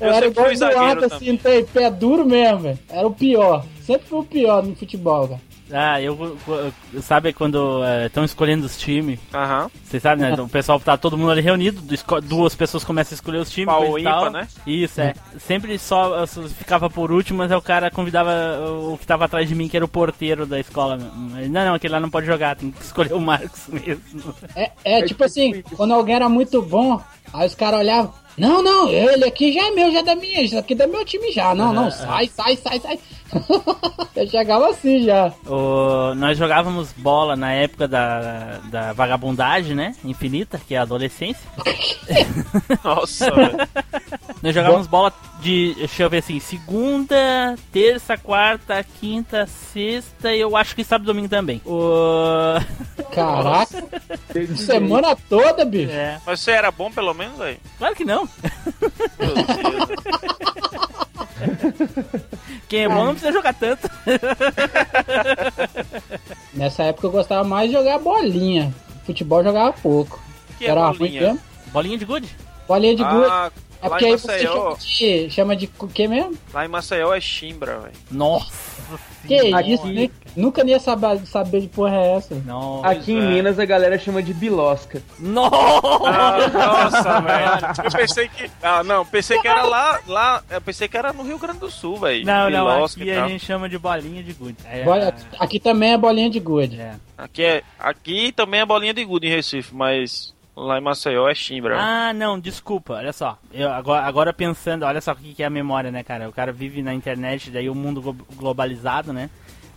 Eu, 0.00 0.08
Eu 0.08 0.14
era 0.14 0.26
igual 0.26 0.46
o 0.46 0.52
Eduardo, 0.52 1.04
assim, 1.06 1.36
tem 1.36 1.64
pé 1.64 1.90
duro 1.90 2.24
mesmo, 2.24 2.60
velho. 2.60 2.78
Era 2.88 3.06
o 3.06 3.12
pior. 3.12 3.64
Sempre 3.82 4.06
fui 4.08 4.18
o 4.20 4.24
pior 4.24 4.62
no 4.62 4.74
futebol, 4.76 5.26
velho. 5.26 5.40
Ah, 5.72 6.00
eu, 6.00 6.36
eu- 6.92 7.02
sabe 7.02 7.32
quando 7.32 7.80
estão 8.06 8.24
escolhendo 8.24 8.66
os 8.66 8.76
times? 8.78 9.18
Aham. 9.32 9.70
Vocês 9.84 10.02
sabem, 10.02 10.30
né? 10.30 10.40
O 10.40 10.48
pessoal 10.48 10.78
tá 10.80 10.96
todo 10.96 11.16
mundo 11.16 11.30
ali 11.30 11.40
reunido, 11.40 11.82
duas 12.22 12.54
pessoas 12.54 12.84
começam 12.84 13.14
a 13.14 13.16
escolher 13.16 13.38
os 13.38 13.50
times. 13.50 13.66
Pau 13.74 13.98
e 13.98 14.02
tal. 14.04 14.30
né? 14.30 14.46
Isso, 14.66 15.00
é. 15.00 15.14
Sempre 15.38 15.78
só 15.78 16.26
ficava 16.56 16.88
por 16.90 17.10
último, 17.12 17.38
mas 17.38 17.50
aí 17.52 17.58
o 17.58 17.62
cara 17.62 17.90
convidava 17.90 18.30
o 18.92 18.98
que 18.98 19.06
tava 19.06 19.24
atrás 19.24 19.48
de 19.48 19.54
mim, 19.54 19.68
que 19.68 19.76
era 19.76 19.84
o 19.84 19.88
porteiro 19.88 20.46
da 20.46 20.58
escola. 20.58 20.96
Não, 20.96 21.64
não, 21.64 21.74
aquele 21.74 21.92
lá 21.92 22.00
não 22.00 22.10
pode 22.10 22.26
jogar, 22.26 22.56
tem 22.56 22.70
que 22.70 22.82
escolher 22.82 23.12
o 23.12 23.20
Marcos 23.20 23.66
mesmo. 23.68 24.34
É, 24.54 24.70
é 24.84 25.02
tipo 25.02 25.22
assim, 25.24 25.62
quando 25.76 25.92
alguém 25.94 26.14
era 26.16 26.28
muito 26.28 26.60
bom, 26.62 27.00
aí 27.32 27.46
os 27.46 27.54
caras 27.54 27.80
olhavam, 27.80 28.12
não, 28.40 28.62
não, 28.62 28.88
ele 28.88 29.24
aqui 29.24 29.52
já 29.52 29.66
é 29.66 29.70
meu, 29.70 29.92
já 29.92 29.98
é 30.00 30.02
da 30.02 30.14
minha, 30.16 30.40
isso 30.42 30.58
aqui 30.58 30.72
é 30.72 30.76
do 30.76 30.88
meu 30.88 31.04
time 31.04 31.30
já. 31.30 31.54
Não, 31.54 31.72
não, 31.72 31.90
sai, 31.90 32.26
sai, 32.34 32.56
sai, 32.56 32.80
sai. 32.80 32.98
Eu 34.16 34.26
chegava 34.28 34.68
assim 34.70 35.04
já. 35.04 35.32
O- 35.46 36.14
nós 36.16 36.36
jogávamos 36.36 36.92
bola 36.96 37.36
na 37.36 37.52
época 37.52 37.86
da, 37.86 38.58
da 38.70 38.92
vagabundagem, 38.92 39.74
né? 39.76 39.94
Infinita, 40.04 40.60
que 40.66 40.74
é 40.74 40.78
a 40.78 40.82
adolescência. 40.82 41.40
Nossa. 42.82 43.26
Nós 44.42 44.54
jogávamos 44.54 44.86
bola 44.86 45.12
de, 45.40 45.74
deixa 45.74 46.02
eu 46.02 46.10
ver 46.10 46.18
assim, 46.18 46.40
segunda, 46.40 47.56
terça, 47.70 48.16
quarta, 48.16 48.82
quinta, 48.98 49.46
sexta 49.46 50.34
e 50.34 50.40
eu 50.40 50.56
acho 50.56 50.74
que 50.74 50.82
sábado 50.82 51.04
e 51.04 51.12
domingo 51.12 51.28
também. 51.28 51.60
O... 51.66 52.54
Caraca, 53.12 53.84
semana 54.56 55.14
toda, 55.28 55.64
bicho. 55.64 55.92
É. 55.92 56.18
Mas 56.24 56.40
você 56.40 56.52
era 56.52 56.70
bom 56.70 56.90
pelo 56.90 57.12
menos, 57.12 57.36
velho? 57.38 57.58
Claro 57.78 57.94
que 57.94 58.04
não. 58.04 58.26
Meu 59.18 59.34
Deus. 59.34 59.90
Quem 62.68 62.84
é 62.84 62.88
bom 62.88 63.04
não 63.04 63.12
precisa 63.12 63.32
jogar 63.32 63.54
tanto. 63.54 63.88
Nessa 66.54 66.84
época 66.84 67.06
eu 67.06 67.10
gostava 67.10 67.46
mais 67.46 67.68
de 67.68 67.76
jogar 67.76 67.98
bolinha. 67.98 68.72
Futebol 69.04 69.40
eu 69.40 69.44
jogava 69.44 69.72
pouco. 69.72 70.20
Que 70.58 70.66
é 70.66 70.70
Era 70.70 70.86
ruim 70.88 70.98
bolinha? 70.98 71.20
mesmo. 71.20 71.40
Bolinha 71.72 71.98
de 71.98 72.04
gude? 72.04 72.36
Bolinha 72.68 72.94
de 72.94 73.02
gude. 73.02 73.26
É 73.82 73.88
lá 73.88 73.90
porque 73.90 74.06
em 74.06 74.12
aí 74.12 74.18
você 74.18 74.26
Maceió, 74.26 74.52
chama 74.52 74.76
de, 74.78 75.30
chama 75.30 75.56
de 75.56 75.70
o 75.78 75.88
que 75.88 76.08
mesmo? 76.08 76.36
lá 76.52 76.64
em 76.64 76.68
Maceió 76.68 77.14
é 77.14 77.20
chimbra, 77.20 77.78
velho. 77.78 77.94
Nossa 78.10 78.70
Que 79.26 79.36
isso, 79.72 79.86
né? 79.86 80.10
Nunca 80.36 80.62
nem 80.64 80.74
ia 80.74 80.80
saber, 80.80 81.18
saber 81.26 81.60
de 81.60 81.68
porra 81.68 81.96
é 81.96 82.12
essa. 82.16 82.34
Não. 82.46 82.84
Aqui 82.84 83.12
em 83.12 83.18
é. 83.18 83.28
Minas 83.28 83.58
a 83.58 83.64
galera 83.64 83.98
chama 83.98 84.22
de 84.22 84.32
bilosca. 84.32 85.02
Nossa! 85.18 85.56
Ah, 86.06 86.48
nossa, 86.48 87.20
velho. 87.20 87.74
Eu 87.84 87.90
pensei 87.90 88.28
que. 88.28 88.50
Ah, 88.62 88.84
não, 88.84 89.04
pensei 89.04 89.40
que 89.40 89.48
era 89.48 89.62
lá. 89.64 90.00
lá 90.06 90.42
eu 90.50 90.60
pensei 90.60 90.88
que 90.88 90.96
era 90.96 91.12
no 91.12 91.22
Rio 91.22 91.38
Grande 91.38 91.58
do 91.58 91.70
Sul, 91.70 91.96
velho. 91.96 92.24
Não, 92.24 92.48
não, 92.50 92.64
Bilosca 92.66 93.00
aqui 93.00 93.10
e 93.10 93.12
a 93.12 93.28
gente 93.28 93.44
chama 93.44 93.68
de 93.68 93.78
bolinha 93.78 94.22
de 94.22 94.32
gude. 94.32 94.56
É, 94.64 94.84
aqui 95.38 95.58
também 95.58 95.92
é 95.92 95.98
bolinha 95.98 96.30
de 96.30 96.40
gude. 96.40 96.80
é. 96.80 96.94
Aqui, 97.16 97.42
é, 97.42 97.62
aqui 97.78 98.32
também 98.32 98.60
é 98.60 98.66
bolinha 98.66 98.94
de 98.94 99.04
gude 99.04 99.26
em 99.26 99.30
Recife, 99.30 99.74
mas 99.74 100.32
lá 100.56 100.78
em 100.78 100.82
Maceió 100.82 101.28
é 101.28 101.34
chimbra. 101.34 101.76
Ah, 101.80 102.12
não, 102.12 102.38
desculpa, 102.38 102.94
olha 102.94 103.12
só. 103.12 103.38
Eu, 103.52 103.70
agora, 103.70 104.04
agora 104.06 104.32
pensando, 104.32 104.84
olha 104.84 105.00
só 105.00 105.12
o 105.12 105.16
que 105.16 105.34
que 105.34 105.42
é 105.42 105.46
a 105.46 105.50
memória, 105.50 105.90
né, 105.90 106.02
cara? 106.02 106.28
O 106.28 106.32
cara 106.32 106.52
vive 106.52 106.82
na 106.82 106.94
internet, 106.94 107.50
daí 107.50 107.68
o 107.70 107.74
mundo 107.74 108.00
glo- 108.02 108.16
globalizado, 108.36 109.12
né? 109.12 109.30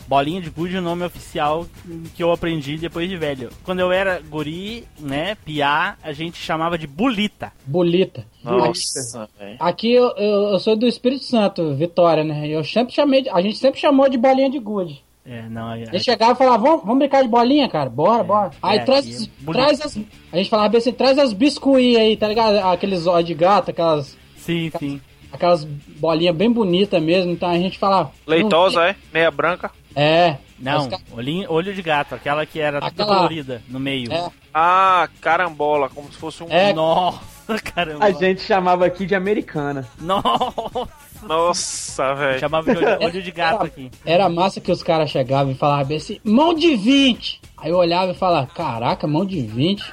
Bolinha 0.06 0.42
de 0.42 0.50
gude 0.50 0.76
é 0.76 0.80
o 0.80 0.82
nome 0.82 1.06
oficial 1.06 1.66
que 2.14 2.22
eu 2.22 2.30
aprendi 2.30 2.78
depois 2.78 3.08
de 3.08 3.16
velho. 3.16 3.50
Quando 3.64 3.80
eu 3.80 3.90
era 3.90 4.20
guri, 4.20 4.86
né, 5.00 5.36
piá, 5.46 5.96
a 6.04 6.12
gente 6.12 6.38
chamava 6.38 6.78
de 6.78 6.86
bulita. 6.86 7.54
Bolita. 7.66 8.26
Nossa. 8.44 9.30
Aqui 9.58 9.94
eu, 9.94 10.10
eu, 10.18 10.42
eu 10.52 10.60
sou 10.60 10.76
do 10.76 10.86
Espírito 10.86 11.24
Santo, 11.24 11.74
Vitória, 11.76 12.22
né? 12.26 12.46
Eu 12.50 12.66
sempre 12.66 12.94
chamei, 12.94 13.22
de- 13.22 13.30
a 13.30 13.42
gente 13.42 13.58
sempre 13.58 13.80
chamou 13.80 14.10
de 14.10 14.18
bolinha 14.18 14.50
de 14.50 14.60
gude. 14.60 15.02
É, 15.26 15.44
não, 15.44 15.72
é, 15.72 15.84
A 15.84 15.86
gente 15.86 16.04
chegava 16.04 16.34
e 16.34 16.36
falava, 16.36 16.58
vamos, 16.58 16.82
vamos 16.82 17.00
brincar 17.00 17.22
de 17.24 17.30
bolinha, 17.30 17.70
cara? 17.70 17.90
Bora, 17.90 18.24
bora. 18.24 18.52
Aí 18.62 18.80
é, 18.80 18.84
traz, 18.84 19.24
é 19.48 19.52
traz 19.52 19.82
as. 19.82 19.98
A 20.32 20.38
gente 20.38 20.50
falava 20.50 20.70
bem 20.70 20.78
assim, 20.80 20.92
traz 20.92 21.18
as 21.18 21.32
biscuits 21.32 21.98
aí, 21.98 22.18
tá 22.18 22.28
ligado? 22.28 22.58
Aqueles 22.58 23.08
olhos 23.08 23.28
de 23.28 23.34
gato, 23.34 23.72
aquelas, 23.72 24.18
sim, 24.36 24.70
sim. 24.78 25.00
aquelas 25.32 25.64
bolinhas 25.64 26.36
bem 26.36 26.52
bonitas 26.52 27.02
mesmo. 27.02 27.32
Então 27.32 27.50
a 27.50 27.58
gente 27.58 27.80
falava. 27.80 28.12
Leitosa, 28.28 28.84
é? 28.86 28.96
Meia 29.14 29.32
branca. 29.32 29.72
É. 29.96 30.38
Não, 30.60 30.82
Os 30.82 30.88
ca- 30.88 31.00
olhinho, 31.12 31.52
olho 31.52 31.74
de 31.74 31.82
gato, 31.82 32.16
aquela 32.16 32.46
que 32.46 32.60
era 32.60 32.80
toda 32.80 32.92
Aquela- 32.92 33.16
colorida 33.16 33.62
no 33.70 33.80
meio. 33.80 34.12
É. 34.12 34.30
Ah, 34.54 35.08
carambola, 35.22 35.90
como 35.90 36.12
se 36.12 36.18
fosse 36.18 36.44
um. 36.44 36.48
É. 36.50 36.74
Nossa, 36.74 37.22
caramba. 37.74 38.04
A 38.06 38.12
gente 38.12 38.42
chamava 38.42 38.86
aqui 38.86 39.06
de 39.06 39.16
americana. 39.16 39.88
Nossa, 40.00 40.90
Nossa, 41.28 42.14
velho. 42.16 42.40
chamava 42.40 42.74
de 42.74 42.78
olho, 42.78 43.04
olho 43.04 43.22
de 43.22 43.32
gato 43.32 43.64
aqui. 43.64 43.92
Era 44.06 44.30
massa 44.30 44.62
que 44.62 44.72
os 44.72 44.84
caras 44.84 45.10
chegavam 45.10 45.52
e 45.52 45.56
falavam 45.56 45.96
assim, 45.96 46.20
mão 46.24 46.54
de 46.54 46.76
20. 46.76 47.42
Aí 47.58 47.72
eu 47.72 47.78
olhava 47.78 48.12
e 48.12 48.16
falava, 48.16 48.48
caraca, 48.48 49.08
mão 49.08 49.26
de 49.26 49.42
20. 49.42 49.84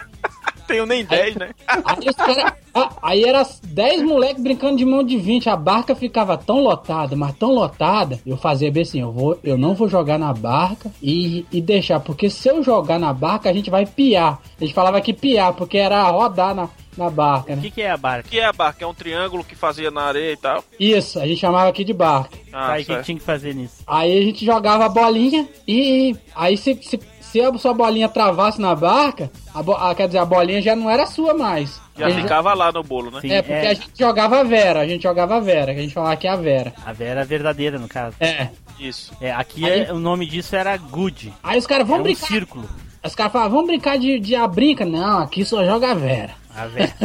Tenho 0.71 0.87
nem 0.87 1.05
10, 1.05 1.35
né? 1.35 1.51
Aí 1.67 2.15
cara, 2.15 2.55
aí 3.03 3.25
era 3.25 3.45
10 3.65 4.03
moleques 4.03 4.41
brincando 4.41 4.77
de 4.77 4.85
mão 4.85 5.03
de 5.03 5.17
20, 5.17 5.49
a 5.49 5.57
barca 5.57 5.97
ficava 5.97 6.39
tão 6.39 6.61
lotada, 6.61 7.17
mas 7.17 7.35
tão 7.37 7.51
lotada, 7.51 8.21
eu 8.25 8.37
fazia 8.37 8.71
bem 8.71 8.83
assim, 8.83 9.01
eu, 9.01 9.11
vou, 9.11 9.37
eu 9.43 9.59
não 9.59 9.75
vou 9.75 9.89
jogar 9.89 10.17
na 10.17 10.33
barca 10.33 10.93
e, 11.03 11.45
e 11.51 11.61
deixar, 11.61 11.99
porque 11.99 12.31
se 12.31 12.49
eu 12.49 12.63
jogar 12.63 13.01
na 13.01 13.13
barca, 13.13 13.51
a 13.51 13.53
gente 13.53 13.69
vai 13.69 13.85
piar. 13.85 14.41
A 14.61 14.65
gente 14.65 14.75
falava 14.75 15.01
que 15.01 15.13
piar, 15.13 15.55
porque 15.55 15.77
era 15.77 16.09
rodar 16.09 16.55
na, 16.55 16.69
na 16.97 17.11
barca, 17.11 17.53
O 17.53 17.57
né? 17.57 17.63
que, 17.63 17.71
que 17.71 17.83
é 17.83 17.91
a 17.91 17.97
barca? 17.97 18.29
O 18.29 18.31
que 18.31 18.39
é 18.39 18.45
a 18.45 18.53
barca? 18.53 18.85
É 18.85 18.87
um 18.87 18.95
triângulo 18.95 19.43
que 19.43 19.57
fazia 19.57 19.91
na 19.91 20.03
areia 20.03 20.33
e 20.33 20.37
tal. 20.37 20.63
Isso, 20.79 21.19
a 21.19 21.27
gente 21.27 21.41
chamava 21.41 21.69
aqui 21.69 21.83
de 21.83 21.93
barca. 21.93 22.39
Ah, 22.53 22.73
aí, 22.73 22.83
o 22.83 22.87
que, 22.87 23.03
tinha 23.03 23.19
que 23.19 23.25
fazer 23.25 23.55
nisso? 23.55 23.83
Aí 23.87 24.19
a 24.19 24.23
gente 24.23 24.45
jogava 24.45 24.87
a 24.87 24.89
bolinha 24.89 25.49
e 25.67 26.17
aí 26.35 26.57
se, 26.57 26.79
se, 26.83 27.01
se 27.31 27.41
a 27.41 27.53
sua 27.59 27.73
bolinha 27.75 28.09
travasse 28.09 28.61
na 28.61 28.75
barca, 28.75 29.31
a 29.55 29.61
a- 29.91 29.95
quer 29.95 30.07
dizer, 30.07 30.19
a 30.19 30.25
bolinha 30.25 30.61
já 30.61 30.75
não 30.75 30.91
era 30.91 31.07
sua 31.07 31.33
mais. 31.35 31.81
Já 31.97 32.09
gente- 32.11 32.23
ficava 32.23 32.55
lá 32.55 32.73
no 32.73 32.83
bolo, 32.83 33.11
né? 33.11 33.21
Sim, 33.21 33.31
É, 33.33 33.43
porque 33.43 33.55
a 33.67 33.75
gente 33.75 33.91
jogava 33.99 34.41
a 34.41 34.43
Vera, 34.43 34.81
a 34.81 34.87
gente 34.89 35.03
jogava 35.03 35.37
a 35.37 35.41
Vera, 35.41 35.73
que 35.75 35.81
a 35.81 35.83
gente 35.83 35.95
falava 35.95 36.17
que 36.17 36.27
é 36.27 36.31
a 36.31 36.37
Vera. 36.37 36.73
A 36.85 36.93
Vera 36.93 37.25
verdadeira, 37.25 37.79
no 37.79 37.87
caso. 37.89 38.17
É. 38.21 38.49
Isso. 38.79 39.13
É, 39.21 39.31
aqui 39.31 39.65
Aí- 39.71 39.83
é- 39.85 39.93
o 39.93 39.99
nome 39.99 40.27
disso 40.27 40.57
era 40.57 40.75
Good. 40.77 41.33
Aí 41.43 41.59
os 41.59 41.67
caras, 41.67 41.83
Era 41.83 41.89
vamos 41.97 42.01
um 42.01 42.13
brincar. 42.15 42.27
círculo. 42.29 42.65
Os 43.05 43.15
caras 43.15 43.33
falavam, 43.33 43.53
vamos 43.53 43.67
brincar 43.67 43.99
de, 43.99 44.19
de 44.19 44.35
a 44.35 44.47
brinca. 44.47 44.85
Não, 44.87 45.19
aqui 45.21 45.45
só 45.45 45.65
joga 45.65 45.91
a 45.91 45.95
Vera. 45.95 46.40
A 46.55 46.67
Vera. 46.67 46.95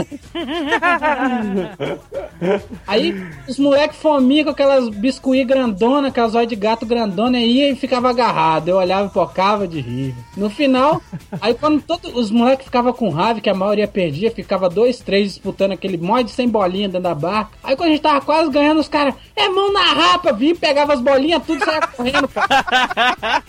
Aí 2.88 3.16
os 3.48 3.60
moleques 3.60 3.98
fominha 3.98 4.44
com 4.44 4.50
aquelas 4.50 4.90
biscuit 4.90 5.46
grandona, 5.46 6.12
olhos 6.34 6.48
de 6.48 6.56
gato 6.56 6.86
grandona, 6.86 7.40
ia 7.40 7.70
e 7.70 7.76
ficava 7.76 8.10
agarrado. 8.10 8.70
Eu 8.70 8.78
olhava 8.78 9.08
e 9.08 9.12
pocava 9.12 9.68
de 9.68 9.80
rir. 9.80 10.16
No 10.36 10.50
final, 10.50 11.02
aí 11.42 11.54
quando 11.54 11.82
todos 11.82 12.14
os 12.14 12.32
moleques 12.32 12.66
ficavam 12.66 12.92
com 12.92 13.10
raiva, 13.10 13.40
que 13.40 13.50
a 13.50 13.54
maioria 13.54 13.88
perdia, 13.88 14.32
ficava 14.32 14.70
dois, 14.70 15.00
três 15.00 15.30
disputando 15.30 15.74
aquele 15.74 15.98
mod 15.98 16.30
sem 16.32 16.50
bolinha 16.50 16.88
dentro 16.88 17.04
da 17.04 17.16
barca. 17.16 17.52
Aí 17.64 17.76
quando 17.76 17.90
a 17.90 17.92
gente 17.92 18.02
tava 18.02 18.22
quase 18.22 18.50
ganhando, 18.50 18.80
os 18.80 18.88
caras, 18.88 19.14
é 19.36 19.48
mão 19.48 19.72
na 19.72 19.94
rapa, 19.94 20.34
vinha, 20.34 20.56
pegava 20.56 20.94
as 20.94 21.02
bolinhas, 21.02 21.44
tudo 21.46 21.62
e 21.62 21.66
saia 21.66 21.82
correndo, 21.82 22.28
cara. 22.28 23.44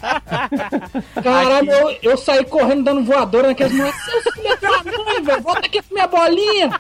Caralho, 1.23 1.71
eu, 1.71 1.97
eu 2.03 2.17
saí 2.17 2.45
correndo 2.45 2.85
dando 2.85 3.05
voadora 3.05 3.49
naqueles 3.49 3.73
moleques. 3.73 4.05
Seus 4.05 4.35
filhos 4.35 4.61
da 4.61 4.85
mãe, 4.85 5.23
velho, 5.23 5.43
volta 5.43 5.67
aqui 5.67 5.81
minha 5.91 6.07
bolinha. 6.07 6.79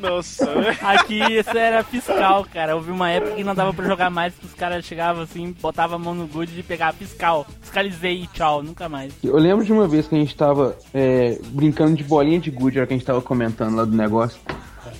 Nossa, 0.00 0.46
velho. 0.46 0.76
Aqui 0.82 1.20
isso 1.20 1.56
era 1.56 1.82
fiscal, 1.82 2.46
cara. 2.52 2.76
Houve 2.76 2.90
uma 2.90 3.10
época 3.10 3.34
que 3.34 3.44
não 3.44 3.54
dava 3.54 3.72
pra 3.74 3.84
jogar 3.86 4.08
mais, 4.08 4.34
que 4.34 4.46
os 4.46 4.54
caras 4.54 4.84
chegavam 4.84 5.22
assim, 5.22 5.54
botavam 5.60 5.96
a 5.96 5.98
mão 5.98 6.14
no 6.14 6.26
Good 6.26 6.58
e 6.58 6.62
pegavam 6.62 6.94
fiscal. 6.94 7.46
Fiscalizei 7.60 8.22
e 8.22 8.26
tchau, 8.28 8.62
nunca 8.62 8.88
mais. 8.88 9.12
Eu 9.22 9.36
lembro 9.36 9.64
de 9.64 9.72
uma 9.72 9.88
vez 9.88 10.06
que 10.06 10.14
a 10.14 10.18
gente 10.18 10.36
tava 10.36 10.76
é, 10.92 11.38
brincando 11.46 11.96
de 11.96 12.04
bolinha 12.04 12.38
de 12.38 12.50
gude, 12.50 12.78
era 12.78 12.86
que 12.86 12.94
a 12.94 12.96
gente 12.96 13.06
tava 13.06 13.20
comentando 13.20 13.76
lá 13.76 13.84
do 13.84 13.96
negócio. 13.96 14.40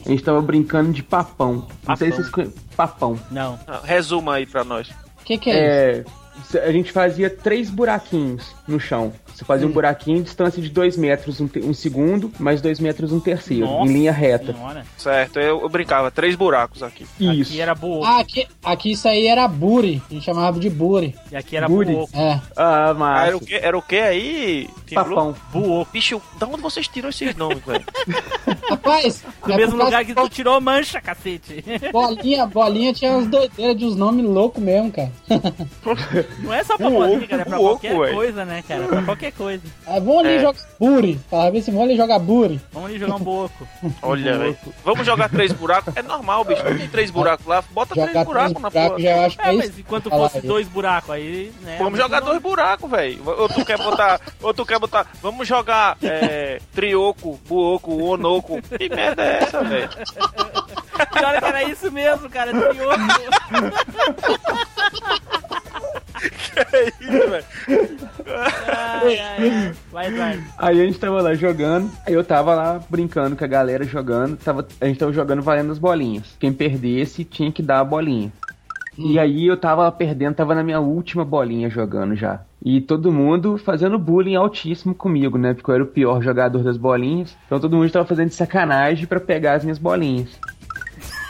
A 0.04 0.08
gente 0.08 0.22
tava 0.22 0.42
brincando 0.42 0.92
de 0.92 1.02
papão. 1.02 1.66
Não 1.86 1.96
sei 1.96 2.10
se 2.10 2.16
vocês 2.16 2.30
conhecem. 2.30 2.54
Papão. 2.76 3.18
Não. 3.30 3.58
Ah, 3.66 3.80
Resuma 3.84 4.34
aí 4.34 4.46
pra 4.46 4.64
nós. 4.64 4.88
O 4.88 5.24
que, 5.24 5.38
que 5.38 5.50
é, 5.50 6.04
isso? 6.40 6.58
É, 6.58 6.64
a 6.64 6.72
gente 6.72 6.90
fazia 6.90 7.30
três 7.30 7.70
buraquinhos 7.70 8.54
no 8.66 8.80
chão. 8.80 9.12
Você 9.34 9.44
fazia 9.44 9.66
um 9.66 9.70
buraquinho 9.72 10.18
em 10.18 10.22
distância 10.22 10.62
de 10.62 10.68
dois 10.68 10.96
metros 10.96 11.40
um, 11.40 11.48
um 11.64 11.74
segundo, 11.74 12.30
mais 12.38 12.60
dois 12.60 12.78
metros 12.78 13.12
um 13.12 13.18
terceiro, 13.18 13.66
Nossa 13.66 13.90
em 13.90 13.92
linha 13.92 14.12
reta. 14.12 14.52
Senhora. 14.52 14.84
Certo, 14.96 15.40
eu, 15.40 15.60
eu 15.60 15.68
brincava, 15.68 16.10
três 16.10 16.36
buracos 16.36 16.82
aqui. 16.82 17.04
Isso. 17.18 17.52
Aqui 17.52 17.60
era 17.60 17.74
boa. 17.74 18.06
Ah, 18.08 18.20
aqui, 18.20 18.46
aqui 18.64 18.92
isso 18.92 19.08
aí 19.08 19.26
era 19.26 19.46
buri. 19.48 20.00
A 20.08 20.14
gente 20.14 20.24
chamava 20.24 20.58
de 20.60 20.70
buri. 20.70 21.14
E 21.32 21.36
aqui 21.36 21.56
era 21.56 21.68
Buri. 21.68 21.92
boa. 21.92 22.08
É. 22.14 22.40
Ah, 22.56 22.90
Ah, 22.90 22.94
mas. 22.94 23.26
era 23.28 23.36
o 23.36 23.40
que? 23.40 23.54
Era 23.54 23.78
o 23.78 23.82
que 23.82 23.96
aí? 23.98 24.68
Papão. 24.94 25.34
Buoco. 25.52 25.90
Bicho, 25.92 26.22
da 26.38 26.46
onde 26.46 26.60
vocês 26.60 26.86
tiram 26.86 27.08
esses 27.08 27.34
nomes, 27.34 27.58
velho? 27.64 27.84
Rapaz, 28.70 29.24
Do 29.44 29.52
é 29.52 29.56
mesmo 29.56 29.76
lugar 29.82 30.04
que 30.04 30.14
tu 30.14 30.28
tirou 30.28 30.60
mancha, 30.60 31.00
cacete. 31.00 31.64
Bolinha, 31.92 32.46
bolinha 32.46 32.92
tinha 32.92 33.10
umas 33.12 33.26
doideiras 33.26 33.76
de 33.76 33.84
uns 33.84 33.96
nomes 33.96 34.24
loucos 34.24 34.62
mesmo, 34.62 34.92
cara. 34.92 35.10
Não 36.40 36.52
é 36.54 36.62
só 36.64 36.76
pra 36.76 36.88
Buoco, 36.90 37.06
bolinha, 37.08 37.28
cara, 37.28 37.42
é 37.42 37.44
pra 37.44 37.56
buoco, 37.56 37.70
qualquer 37.80 37.98
velho. 37.98 38.14
coisa, 38.14 38.44
né, 38.44 38.62
cara? 38.66 38.84
Pra 38.86 39.02
qualquer 39.02 39.23
coisa. 39.32 39.62
Aí 39.86 40.00
vamos 40.00 40.18
ali 40.20 40.28
É. 40.36 40.40
jogar 40.40 40.58
buri. 40.78 41.20
Fala, 41.30 41.50
vê 41.50 41.62
se 41.62 41.70
vão 41.70 41.82
ali 41.82 41.96
jogar 41.96 42.18
buri. 42.18 42.60
Vamos 42.72 42.90
ali 42.90 42.98
jogar 42.98 43.16
um 43.16 43.20
buoco. 43.20 43.68
Olha, 44.02 44.38
velho. 44.38 44.56
Vamos 44.84 45.06
jogar 45.06 45.28
três 45.28 45.52
buracos? 45.52 45.96
É 45.96 46.02
normal, 46.02 46.44
bicho. 46.44 46.62
Não 46.64 46.76
tem 46.78 46.88
três 46.88 47.10
buracos 47.10 47.46
lá. 47.46 47.62
Bota 47.70 47.94
Jogar 47.94 48.10
três 48.10 48.12
três 48.12 48.26
buracos 48.26 48.62
na 48.62 48.70
buracos 48.70 48.90
porra. 48.90 49.02
já 49.02 49.26
acho 49.26 49.36
que 49.38 49.42
É, 49.42 49.48
é 49.48 49.52
mas 49.56 49.70
isso. 49.70 49.80
enquanto 49.80 50.10
Fala 50.10 50.22
fosse 50.28 50.38
aí. 50.38 50.46
dois 50.46 50.68
buracos 50.68 51.10
aí, 51.10 51.52
né? 51.62 51.76
Vamos 51.78 51.98
jogar 51.98 52.20
nome. 52.20 52.32
dois 52.32 52.42
buracos, 52.42 52.90
velho. 52.90 53.22
Ou 53.26 53.48
tu 53.48 53.64
quer 53.64 53.78
botar. 53.78 54.20
Ou 54.42 54.54
tu 54.54 54.66
quer 54.66 54.78
botar. 54.78 55.06
Vamos 55.22 55.46
jogar 55.48 55.96
é, 56.02 56.60
trioco, 56.74 57.38
buoco, 57.46 57.94
onoco. 58.02 58.60
Que 58.62 58.88
merda 58.88 59.22
é 59.24 59.42
essa, 59.42 59.62
velho? 59.62 59.88
Pior 61.12 61.38
que 61.38 61.44
era 61.44 61.62
isso 61.64 61.90
mesmo, 61.90 62.28
cara. 62.30 62.50
Trioco. 62.52 63.00
É 66.72 66.88
isso, 66.88 67.30
velho. 67.30 67.44
Ai, 68.26 69.18
ai, 69.18 69.50
ai. 69.50 69.72
Vai, 69.92 70.06
Eduardo. 70.08 70.42
Aí 70.58 70.80
a 70.80 70.84
gente 70.84 70.98
tava 70.98 71.22
lá 71.22 71.34
jogando, 71.34 71.90
aí 72.06 72.14
eu 72.14 72.24
tava 72.24 72.54
lá 72.54 72.80
brincando 72.88 73.36
com 73.36 73.44
a 73.44 73.48
galera 73.48 73.84
jogando, 73.84 74.36
tava, 74.36 74.66
a 74.80 74.86
gente 74.86 74.98
tava 74.98 75.12
jogando 75.12 75.42
valendo 75.42 75.72
as 75.72 75.78
bolinhas. 75.78 76.36
Quem 76.38 76.52
perdesse 76.52 77.24
tinha 77.24 77.52
que 77.52 77.62
dar 77.62 77.80
a 77.80 77.84
bolinha. 77.84 78.32
E 78.96 79.18
aí 79.18 79.46
eu 79.46 79.56
tava 79.56 79.90
perdendo, 79.90 80.36
tava 80.36 80.54
na 80.54 80.62
minha 80.62 80.78
última 80.78 81.24
bolinha 81.24 81.68
jogando 81.68 82.14
já. 82.14 82.40
E 82.64 82.80
todo 82.80 83.12
mundo 83.12 83.58
fazendo 83.58 83.98
bullying 83.98 84.36
altíssimo 84.36 84.94
comigo, 84.94 85.36
né? 85.36 85.52
Porque 85.52 85.70
eu 85.70 85.74
era 85.74 85.84
o 85.84 85.88
pior 85.88 86.22
jogador 86.22 86.62
das 86.62 86.76
bolinhas. 86.76 87.36
Então 87.46 87.58
todo 87.58 87.76
mundo 87.76 87.90
tava 87.90 88.06
fazendo 88.06 88.28
de 88.28 88.34
sacanagem 88.34 89.06
pra 89.06 89.20
pegar 89.20 89.54
as 89.54 89.64
minhas 89.64 89.78
bolinhas. 89.78 90.30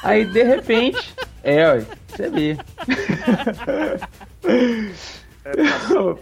Aí 0.02 0.24
de 0.26 0.42
repente. 0.42 1.14
é, 1.42 1.66
ó, 1.66 1.80
você 2.06 2.28
vê. 2.28 2.56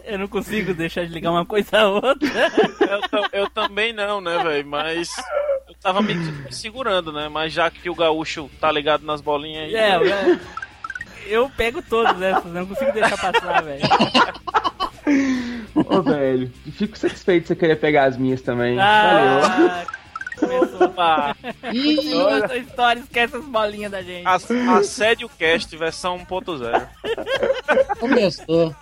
Eu 0.05 0.19
não 0.19 0.27
consigo 0.27 0.75
deixar 0.75 1.07
de 1.07 1.13
ligar 1.13 1.31
uma 1.31 1.47
coisa 1.47 1.79
a 1.79 1.89
outra. 1.89 2.29
Eu, 3.13 3.41
eu 3.43 3.51
também 3.51 3.93
não, 3.93 4.21
né, 4.21 4.43
velho? 4.43 4.67
Mas. 4.67 5.15
Eu 5.69 5.75
tava 5.81 6.03
me, 6.03 6.15
me 6.15 6.53
segurando, 6.53 7.13
né? 7.13 7.29
Mas 7.29 7.53
já 7.53 7.71
que 7.71 7.89
o 7.89 7.95
gaúcho 7.95 8.51
tá 8.61 8.71
ligado 8.71 9.05
nas 9.05 9.21
bolinhas 9.21 9.65
aí. 9.65 9.77
É, 9.77 9.97
eu, 9.97 10.41
eu 11.27 11.51
pego 11.51 11.81
todos 11.83 12.21
essas, 12.21 12.53
não 12.53 12.67
consigo 12.67 12.93
deixar 12.93 13.17
passar, 13.17 13.63
velho. 13.63 13.83
Ô, 15.75 16.03
velho, 16.03 16.51
fico 16.73 16.99
satisfeito 16.99 17.43
de 17.43 17.49
você 17.49 17.57
querer 17.57 17.77
pegar 17.77 18.05
as 18.05 18.17
minhas 18.17 18.43
também. 18.43 18.77
Valeu. 18.77 18.85
Ah, 18.85 19.85
começou. 19.87 20.02
Ah, 20.97 21.35
Ih, 21.73 21.97
Continua 21.97 22.45
essa 22.45 22.57
história, 22.57 23.01
esquece 23.01 23.37
as 23.37 23.45
bolinhas 23.45 23.91
da 23.93 24.03
gente. 24.03 24.27
ass- 24.27 24.51
Assédio 24.51 25.29
Cast 25.39 25.77
versão 25.77 26.19
1.0. 26.19 26.89
começou. 27.99 28.75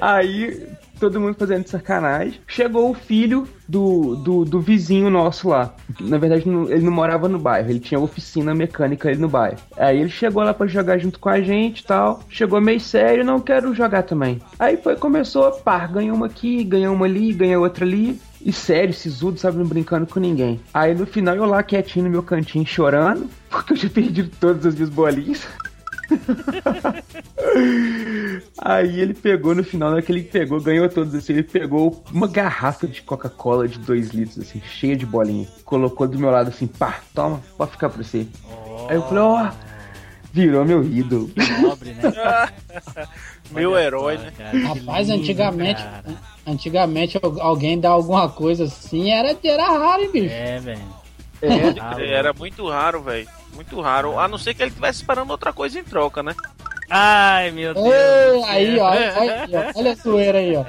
Aí, 0.00 0.68
todo 0.98 1.20
mundo 1.20 1.34
fazendo 1.34 1.66
sacanagem. 1.66 2.40
Chegou 2.46 2.90
o 2.90 2.94
filho 2.94 3.46
do, 3.68 4.16
do, 4.16 4.44
do 4.44 4.60
vizinho 4.60 5.10
nosso 5.10 5.48
lá. 5.48 5.74
Na 6.00 6.18
verdade, 6.18 6.44
ele 6.68 6.84
não 6.84 6.92
morava 6.92 7.28
no 7.28 7.38
bairro, 7.38 7.70
ele 7.70 7.80
tinha 7.80 8.00
oficina 8.00 8.54
mecânica 8.54 9.08
ali 9.08 9.18
no 9.18 9.28
bairro. 9.28 9.58
Aí 9.76 10.00
ele 10.00 10.08
chegou 10.08 10.42
lá 10.42 10.54
pra 10.54 10.66
jogar 10.66 10.98
junto 10.98 11.18
com 11.18 11.28
a 11.28 11.40
gente 11.40 11.80
e 11.80 11.84
tal. 11.84 12.20
Chegou 12.28 12.60
meio 12.60 12.80
sério, 12.80 13.24
não 13.24 13.40
quero 13.40 13.74
jogar 13.74 14.02
também. 14.02 14.40
Aí 14.58 14.76
foi, 14.76 14.96
começou, 14.96 15.52
pá, 15.52 15.86
ganhou 15.86 16.16
uma 16.16 16.26
aqui, 16.26 16.64
ganhou 16.64 16.94
uma 16.94 17.06
ali, 17.06 17.32
ganhou 17.32 17.62
outra 17.62 17.84
ali. 17.84 18.20
E 18.40 18.52
sério, 18.52 18.94
sisudo, 18.94 19.38
sabe, 19.38 19.58
não 19.58 19.66
brincando 19.66 20.06
com 20.06 20.20
ninguém. 20.20 20.60
Aí 20.72 20.94
no 20.94 21.06
final 21.06 21.34
eu 21.34 21.44
lá 21.44 21.62
quietinho 21.62 22.04
no 22.04 22.10
meu 22.10 22.22
cantinho 22.22 22.64
chorando, 22.64 23.28
porque 23.50 23.72
eu 23.72 23.76
tinha 23.76 23.90
perdido 23.90 24.30
todas 24.40 24.64
as 24.64 24.74
minhas 24.74 24.90
bolinhas. 24.90 25.46
Aí 28.58 29.00
ele 29.00 29.14
pegou 29.14 29.54
no 29.54 29.62
final, 29.64 29.90
na 29.90 29.96
hora 29.96 30.02
que 30.04 30.10
ele 30.12 30.22
pegou, 30.22 30.60
ganhou 30.60 30.88
todos 30.88 31.14
assim, 31.14 31.32
ele 31.34 31.42
pegou 31.42 32.02
uma 32.12 32.26
garrafa 32.26 32.86
de 32.86 33.02
Coca-Cola 33.02 33.68
de 33.68 33.78
2 33.78 34.10
litros, 34.10 34.38
assim, 34.38 34.60
cheia 34.60 34.96
de 34.96 35.06
bolinha. 35.06 35.46
Colocou 35.64 36.06
do 36.08 36.18
meu 36.18 36.30
lado 36.30 36.48
assim, 36.48 36.66
pá, 36.66 37.00
toma, 37.14 37.40
pode 37.56 37.72
ficar 37.72 37.88
pra 37.90 38.02
você. 38.02 38.26
Aí 38.88 38.96
eu 38.96 39.02
falei, 39.02 39.22
ó, 39.22 39.50
virou 40.32 40.64
meu 40.64 40.82
ídolo. 40.84 41.30
Pobre, 41.62 41.90
né? 41.94 42.02
Meu 43.50 43.78
herói, 43.78 44.18
né? 44.18 44.30
Rapaz, 44.66 45.08
lindo, 45.08 45.22
antigamente, 45.22 45.82
cara. 45.82 46.04
antigamente 46.46 47.18
al- 47.22 47.40
alguém 47.40 47.80
dar 47.80 47.88
alguma 47.90 48.28
coisa 48.28 48.64
assim 48.64 49.10
era, 49.10 49.34
era 49.42 49.64
raro, 49.70 50.02
hein, 50.02 50.10
bicho. 50.12 50.34
É, 50.34 50.58
velho. 50.60 50.80
É, 51.40 52.10
Era 52.12 52.34
muito 52.34 52.68
raro, 52.68 53.00
velho. 53.02 53.26
Muito 53.54 53.80
raro. 53.80 54.18
A 54.18 54.28
não 54.28 54.38
ser 54.38 54.54
que 54.54 54.62
ele 54.62 54.70
estivesse 54.70 55.00
esperando 55.00 55.30
outra 55.30 55.52
coisa 55.52 55.78
em 55.78 55.84
troca, 55.84 56.22
né? 56.22 56.34
Ai, 56.90 57.50
meu 57.50 57.74
Deus. 57.74 58.44
Aí, 58.46 58.78
ó, 58.78 58.90
olha, 58.90 59.20
aí, 59.20 59.30
ó, 59.54 59.78
olha 59.78 59.92
a 59.92 59.94
zoeira 59.94 60.38
aí, 60.38 60.56
ó. 60.56 60.64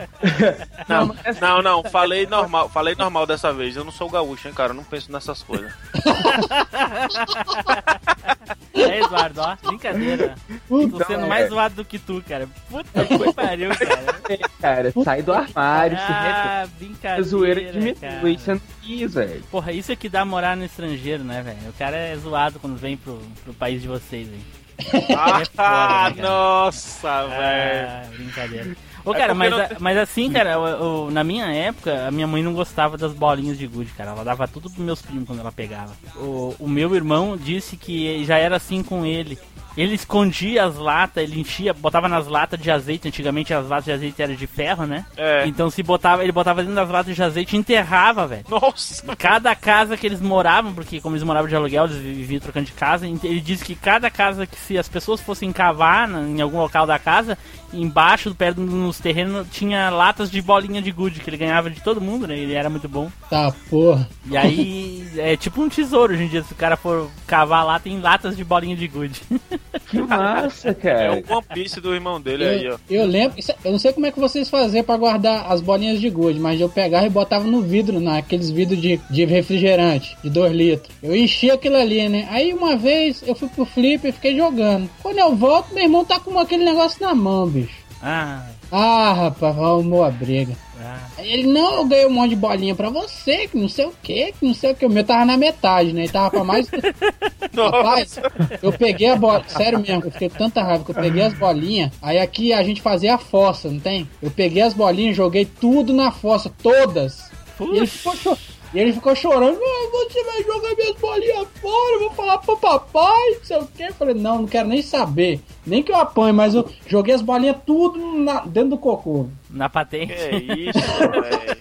Não, 0.89 1.15
não, 1.39 1.61
não. 1.61 1.83
Falei 1.83 2.25
normal. 2.25 2.67
Falei 2.69 2.95
normal 2.95 3.25
dessa 3.27 3.53
vez. 3.53 3.75
Eu 3.75 3.83
não 3.85 3.91
sou 3.91 4.09
gaúcho, 4.09 4.47
hein, 4.47 4.53
cara. 4.53 4.71
Eu 4.71 4.75
não 4.75 4.83
penso 4.83 5.11
nessas 5.11 5.43
coisas. 5.43 5.71
É, 8.73 8.99
Eduardo, 9.01 9.41
ó, 9.41 9.55
brincadeira. 9.67 10.35
Tô 10.67 11.03
sendo 11.05 11.27
mais 11.27 11.49
zoado 11.49 11.75
do 11.75 11.85
que 11.85 11.99
tu, 11.99 12.23
cara. 12.27 12.47
Puta 12.69 13.05
que 13.05 13.33
pariu, 13.33 13.71
cara. 13.75 14.49
cara, 14.59 14.93
sai 15.03 15.21
do 15.21 15.33
armário, 15.33 15.97
se 15.97 16.03
Ah, 16.07 16.67
brincadeira. 16.79 17.23
zoeira 17.23 17.71
diminui, 17.71 17.95
cara. 17.95 18.19
você 18.21 18.53
não 18.53 18.61
quis, 18.81 19.13
velho. 19.13 19.43
Porra, 19.51 19.71
isso 19.73 19.91
é 19.91 19.95
que 19.95 20.07
dá 20.07 20.23
morar 20.23 20.55
no 20.55 20.63
estrangeiro, 20.65 21.23
né, 21.23 21.41
velho? 21.41 21.69
O 21.69 21.73
cara 21.73 21.97
é 21.97 22.15
zoado 22.15 22.59
quando 22.59 22.77
vem 22.77 22.95
pro, 22.95 23.19
pro 23.43 23.53
país 23.53 23.81
de 23.81 23.87
vocês, 23.87 24.27
hein? 24.27 24.39
Ah, 25.15 25.41
É 25.41 25.45
foda, 25.45 26.15
né, 26.15 26.21
nossa, 26.29 27.27
velho. 27.27 27.87
Ah, 27.89 28.03
brincadeira. 28.15 28.75
Ô, 29.05 29.13
É 29.13 29.17
cara, 29.17 29.33
porque 29.33 29.49
mas, 29.49 29.69
não 29.69 29.77
mas 29.79 29.97
assim, 29.97 30.29
cara, 30.31 30.51
eu- 30.53 30.65
eu- 30.67 31.09
na 31.11 31.23
minha 31.23 31.45
época, 31.45 32.07
a 32.07 32.11
minha 32.11 32.27
mãe 32.27 32.43
não 32.43 32.53
gostava 32.53 32.97
das 32.97 33.13
bolinhas 33.13 33.57
de 33.57 33.65
gude, 33.65 33.91
cara. 33.93 34.11
Ela 34.11 34.23
dava 34.25 34.47
tudo 34.47 34.69
pros 34.69 34.83
meus 34.85 35.01
primos 35.01 35.25
quando 35.25 35.39
ela 35.39 35.51
pegava. 35.53 35.93
O, 36.17 36.53
o 36.59 36.67
meu 36.67 36.93
irmão 36.93 37.37
disse 37.37 37.77
que 37.77 38.23
já 38.25 38.37
era 38.37 38.57
assim 38.57 38.83
com 38.83 39.05
ele. 39.05 39.39
Ele 39.77 39.95
escondia 39.95 40.65
as 40.65 40.75
latas, 40.75 41.23
ele 41.23 41.39
enchia, 41.39 41.73
botava 41.73 42.07
nas 42.09 42.27
latas 42.27 42.59
de 42.59 42.69
azeite. 42.69 43.07
Antigamente 43.07 43.53
as 43.53 43.67
latas 43.67 43.85
de 43.85 43.91
azeite 43.91 44.21
eram 44.21 44.35
de 44.35 44.47
ferro, 44.47 44.85
né? 44.85 45.05
É. 45.15 45.45
Então 45.47 45.69
se 45.69 45.81
botava, 45.83 46.23
ele 46.23 46.31
botava 46.31 46.61
dentro 46.61 46.75
das 46.75 46.89
latas 46.89 47.15
de 47.15 47.23
azeite 47.23 47.55
e 47.55 47.59
enterrava, 47.59 48.27
velho. 48.27 48.43
Nossa. 48.49 49.03
Cada 49.15 49.55
casa 49.55 49.95
que 49.95 50.05
eles 50.05 50.19
moravam, 50.21 50.73
porque 50.73 50.99
como 50.99 51.15
eles 51.15 51.23
moravam 51.25 51.47
de 51.47 51.55
aluguel, 51.55 51.85
eles 51.85 51.97
viviam 51.97 52.39
trocando 52.39 52.65
de 52.65 52.73
casa, 52.73 53.07
ele 53.07 53.39
disse 53.39 53.63
que 53.63 53.75
cada 53.75 54.09
casa 54.09 54.45
que 54.45 54.57
se 54.59 54.77
as 54.77 54.89
pessoas 54.89 55.21
fossem 55.21 55.51
cavar 55.53 56.07
na- 56.07 56.21
em 56.21 56.41
algum 56.41 56.57
local 56.59 56.85
da 56.85 56.99
casa, 56.99 57.37
embaixo, 57.71 58.33
perto 58.33 58.59
nos 58.61 58.99
terrenos, 58.99 59.47
tinha 59.51 59.89
latas 59.89 60.29
de 60.31 60.41
bolinha 60.41 60.81
de 60.81 60.91
gude, 60.91 61.19
que 61.19 61.29
ele 61.29 61.37
ganhava 61.37 61.69
de 61.69 61.81
todo 61.81 62.01
mundo, 62.01 62.27
né? 62.27 62.37
Ele 62.37 62.53
era 62.53 62.69
muito 62.69 62.89
bom. 62.89 63.09
Tá, 63.29 63.53
porra. 63.69 64.09
E 64.25 64.35
aí, 64.35 65.07
é 65.17 65.37
tipo 65.37 65.61
um 65.61 65.69
tesouro 65.69 66.13
hoje 66.13 66.23
em 66.23 66.27
dia, 66.27 66.43
se 66.43 66.51
o 66.53 66.55
cara 66.55 66.75
for 66.75 67.09
cavar 67.27 67.65
lá, 67.65 67.79
tem 67.79 67.99
latas 67.99 68.35
de 68.35 68.43
bolinha 68.43 68.75
de 68.75 68.87
gude. 68.87 69.21
Que 69.89 70.01
massa, 70.01 70.69
É 70.69 70.73
cara. 70.73 71.13
o 71.29 71.33
One 71.35 71.45
Piece 71.53 71.79
do 71.79 71.93
irmão 71.93 72.19
dele 72.19 72.43
aí, 72.43 72.67
ó. 72.69 72.77
Eu, 72.89 73.01
eu 73.01 73.05
lembro, 73.05 73.37
isso- 73.39 73.53
eu 73.63 73.71
não 73.71 73.77
sei 73.77 73.93
como 73.93 74.05
é 74.07 74.11
que 74.11 74.19
vocês 74.19 74.49
faziam 74.49 74.83
pra 74.83 74.97
guardar 74.97 75.51
as 75.51 75.61
bolinhas 75.61 75.99
de 76.01 76.09
gude, 76.09 76.39
mas 76.39 76.59
eu 76.59 76.67
pegava 76.67 77.05
e 77.05 77.09
botava 77.09 77.45
no 77.45 77.61
vidro, 77.61 77.99
naqueles 77.99 78.49
vidros 78.49 78.81
de, 78.81 78.99
de 79.09 79.25
refrigerante, 79.25 80.17
de 80.23 80.29
2 80.29 80.51
litros. 80.53 80.91
Eu 81.03 81.15
enchia 81.15 81.53
aquilo 81.53 81.75
ali, 81.77 82.09
né? 82.09 82.27
Aí 82.31 82.51
uma 82.53 82.75
vez 82.75 83.21
eu 83.27 83.35
fui 83.35 83.47
pro 83.49 83.63
flip 83.65 84.07
e 84.07 84.11
fiquei 84.11 84.35
jogando. 84.35 84.89
Quando 85.03 85.19
eu 85.19 85.35
volto, 85.35 85.73
meu 85.73 85.83
irmão 85.83 86.03
tá 86.03 86.19
com 86.19 86.37
aquele 86.39 86.63
negócio 86.65 86.99
na 87.05 87.13
mão, 87.13 87.47
bicho. 87.47 87.77
Ah, 88.01 88.43
Ah, 88.71 89.13
rapaz, 89.13 89.57
arrumou 89.57 90.03
a 90.03 90.11
briga. 90.11 90.53
ah. 90.79 90.99
Ele, 91.17 91.47
não, 91.47 91.77
eu 91.77 91.85
ganhei 91.85 92.05
um 92.05 92.11
monte 92.11 92.29
de 92.29 92.35
bolinha 92.37 92.73
pra 92.73 92.89
você, 92.89 93.47
que 93.47 93.57
não 93.57 93.67
sei 93.67 93.85
o 93.85 93.93
que, 94.01 94.31
que 94.31 94.45
não 94.45 94.53
sei 94.53 94.71
o 94.71 94.75
que. 94.75 94.85
O 94.85 94.89
meu 94.89 95.03
tava 95.03 95.25
na 95.25 95.35
metade, 95.37 95.91
né? 95.91 96.01
Ele 96.03 96.11
tava 96.11 96.29
pra 96.31 96.43
mais. 96.43 96.67
Rapaz, 97.55 98.19
eu 98.61 98.71
peguei 98.71 99.09
a 99.09 99.15
bola, 99.15 99.43
sério 99.47 99.79
mesmo, 99.79 100.05
eu 100.05 100.11
fiquei 100.11 100.29
com 100.29 100.37
tanta 100.37 100.61
raiva 100.63 100.83
que 100.85 100.91
eu 100.91 100.95
peguei 100.95 101.23
as 101.23 101.33
bolinhas. 101.33 101.91
Aí 102.01 102.19
aqui 102.19 102.53
a 102.53 102.63
gente 102.63 102.81
fazia 102.81 103.15
a 103.15 103.17
fossa, 103.17 103.69
não 103.69 103.79
tem? 103.79 104.07
Eu 104.21 104.31
peguei 104.31 104.61
as 104.61 104.73
bolinhas, 104.73 105.15
joguei 105.17 105.45
tudo 105.45 105.93
na 105.93 106.11
fossa, 106.11 106.51
todas. 106.61 107.29
E 107.59 107.77
ele 107.77 107.87
ficou, 107.87 108.37
e 108.73 108.79
ele 108.79 108.93
ficou 108.93 109.15
chorando, 109.15 109.59
"Ah, 109.61 109.89
você 109.91 110.23
vai 110.23 110.43
jogar 110.43 110.75
minhas 110.75 110.95
bolinhas 110.97 111.47
fora, 111.61 111.93
eu 111.93 111.99
vou 112.01 112.11
falar 112.11 112.37
pro 112.39 112.57
papai, 112.57 113.29
não 113.37 113.43
sei 113.43 113.57
o 113.57 113.67
que. 113.67 113.83
Eu 113.83 113.93
falei, 113.93 114.13
não, 114.15 114.39
não 114.39 114.47
quero 114.47 114.67
nem 114.67 114.81
saber. 114.81 115.39
Nem 115.65 115.81
que 115.83 115.91
eu 115.91 115.95
apanhe, 115.97 116.31
mas 116.33 116.53
eu 116.55 116.67
joguei 116.87 117.13
as 117.15 117.21
bolinhas 117.21 117.57
tudo 117.65 117.99
na- 118.17 118.41
dentro 118.45 118.71
do 118.71 118.77
cocô. 118.77 119.27
Na 119.49 119.67
patente. 119.69 120.13
Que 120.13 120.69
isso, 120.69 120.79
velho. 120.99 121.59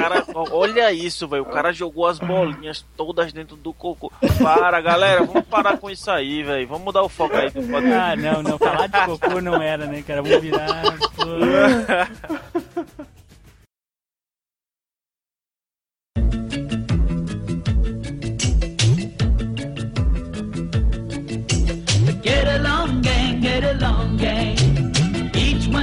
Cara, 0.00 0.24
olha 0.52 0.92
isso, 0.92 1.26
velho. 1.26 1.42
O 1.42 1.46
cara 1.46 1.72
jogou 1.72 2.06
as 2.06 2.18
bolinhas 2.18 2.84
todas 2.96 3.32
dentro 3.32 3.56
do 3.56 3.72
cocô. 3.72 4.12
Para, 4.42 4.80
galera, 4.80 5.24
vamos 5.24 5.46
parar 5.48 5.78
com 5.78 5.88
isso 5.88 6.10
aí, 6.10 6.42
velho. 6.42 6.68
Vamos 6.68 6.84
mudar 6.84 7.02
o 7.02 7.08
foco 7.08 7.34
aí 7.34 7.48
do 7.50 7.62
podcast. 7.62 7.94
Ah, 7.94 8.14
não, 8.16 8.42
não. 8.42 8.58
Falar 8.58 8.86
de 8.88 9.04
cocô 9.06 9.40
não 9.40 9.60
era, 9.62 9.86
né, 9.86 10.02
cara? 10.06 10.20
Vamos 10.22 10.40
virar. 10.40 10.82
pô. 11.16 11.22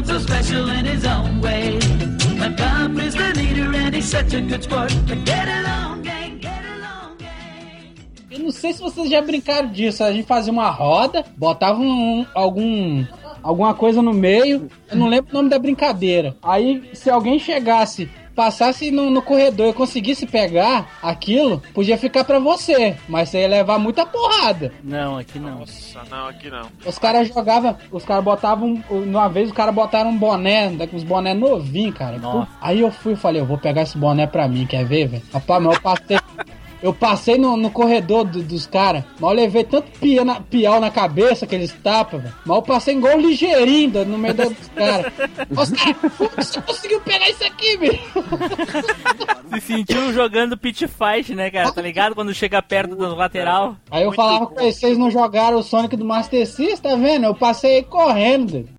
so 0.05 0.19
special 0.19 0.69
in 0.69 0.85
his 0.85 1.05
own 1.05 1.41
way. 1.41 1.79
My 2.37 3.05
is 3.05 3.15
the 3.15 3.33
leader 3.35 3.73
and 3.75 3.95
he's 3.95 4.05
such 4.05 4.33
a 4.33 4.41
good 4.41 4.63
sport. 4.63 4.91
Get 5.25 5.47
along. 5.47 6.05
Eu 8.31 8.39
não 8.39 8.51
sei 8.51 8.73
se 8.73 8.81
vocês 8.81 9.09
já 9.09 9.21
brincaram 9.21 9.69
disso. 9.69 10.03
A 10.03 10.11
gente 10.11 10.27
fazia 10.27 10.51
uma 10.51 10.69
roda, 10.69 11.23
botava 11.37 11.79
um, 11.79 12.25
algum. 12.33 13.05
Alguma 13.41 13.73
coisa 13.75 14.01
no 14.01 14.11
meio, 14.11 14.67
eu 14.89 14.97
não 14.97 15.07
lembro 15.07 15.29
o 15.31 15.33
nome 15.35 15.49
da 15.49 15.59
brincadeira. 15.59 16.35
Aí, 16.41 16.89
se 16.93 17.11
alguém 17.11 17.37
chegasse 17.37 18.09
passasse 18.35 18.91
no, 18.91 19.09
no 19.09 19.21
corredor 19.21 19.69
e 19.69 19.73
conseguisse 19.73 20.25
pegar 20.25 20.99
aquilo, 21.01 21.61
podia 21.73 21.97
ficar 21.97 22.23
pra 22.23 22.37
você, 22.37 22.95
mas 23.07 23.29
você 23.29 23.39
ia 23.39 23.47
levar 23.47 23.79
muita 23.79 24.05
porrada. 24.05 24.73
Não, 24.83 25.17
aqui 25.17 25.39
não. 25.39 25.59
Nossa, 25.59 26.01
não, 26.09 26.27
aqui 26.27 26.49
não. 26.49 26.67
Os 26.85 26.99
caras 26.99 27.27
jogavam, 27.27 27.77
os 27.91 28.03
caras 28.03 28.23
botavam, 28.23 28.83
uma 28.89 29.29
vez 29.29 29.49
os 29.49 29.55
caras 29.55 29.73
botaram 29.73 30.09
um 30.09 30.17
boné, 30.17 30.67
uns 30.93 31.03
boné 31.03 31.33
novinho, 31.33 31.93
cara. 31.93 32.17
Nossa. 32.17 32.49
Aí 32.61 32.81
eu 32.81 32.91
fui 32.91 33.13
e 33.13 33.17
falei, 33.17 33.41
eu 33.41 33.45
vou 33.45 33.57
pegar 33.57 33.83
esse 33.83 33.97
boné 33.97 34.27
pra 34.27 34.47
mim, 34.47 34.65
quer 34.65 34.85
ver, 34.85 35.07
velho? 35.07 35.23
Rapaz, 35.33 35.63
mas 35.63 35.75
eu 35.75 35.81
passei, 35.81 36.19
eu 36.85 36.93
passei 36.93 37.35
no, 37.35 37.57
no 37.57 37.71
corredor 37.71 38.23
do- 38.25 38.43
dos 38.43 38.67
caras, 38.67 39.03
eu 39.19 39.27
levei 39.29 39.63
tanto 39.63 39.89
pia 39.99 40.23
na, 40.23 40.39
piau 40.39 40.79
na 40.79 40.91
cabeça 40.91 41.47
que 41.47 41.55
eles 41.55 41.71
tapam, 41.83 42.19
velho. 42.19 42.33
Eu 42.45 42.61
passei 42.61 42.93
igual 42.95 43.17
ligeirinho 43.17 44.05
no 44.05 44.19
meio 44.19 44.35
dos 44.35 44.53
caras. 44.75 45.11
Os 45.49 45.71
caras, 45.71 45.95
como 46.15 46.29
que 46.29 46.43
você 46.45 46.61
conseguiu 46.61 47.01
pegar 47.01 47.27
isso 47.27 47.43
aqui, 47.43 47.75
velho? 47.77 47.99
Se 49.55 49.61
sentiu 49.61 50.13
jogando 50.13 50.55
pit 50.55 50.87
fight, 50.87 51.33
né, 51.33 51.49
cara? 51.49 51.71
Tá 51.71 51.81
ligado? 51.81 52.13
Quando 52.13 52.31
chega 52.35 52.61
perto 52.61 52.95
do 52.95 53.15
lateral. 53.15 53.75
Aí 53.89 54.03
eu 54.03 54.11
falava 54.11 54.45
com 54.45 54.53
vocês 54.55 54.95
não 54.95 55.09
jogaram 55.09 55.57
o 55.57 55.63
Sonic 55.63 55.95
do 55.97 56.05
Master 56.05 56.45
System, 56.45 56.77
tá 56.91 56.95
vendo? 56.95 57.25
Eu 57.25 57.33
passei 57.33 57.81
correndo, 57.81 58.51
velho. 58.51 58.69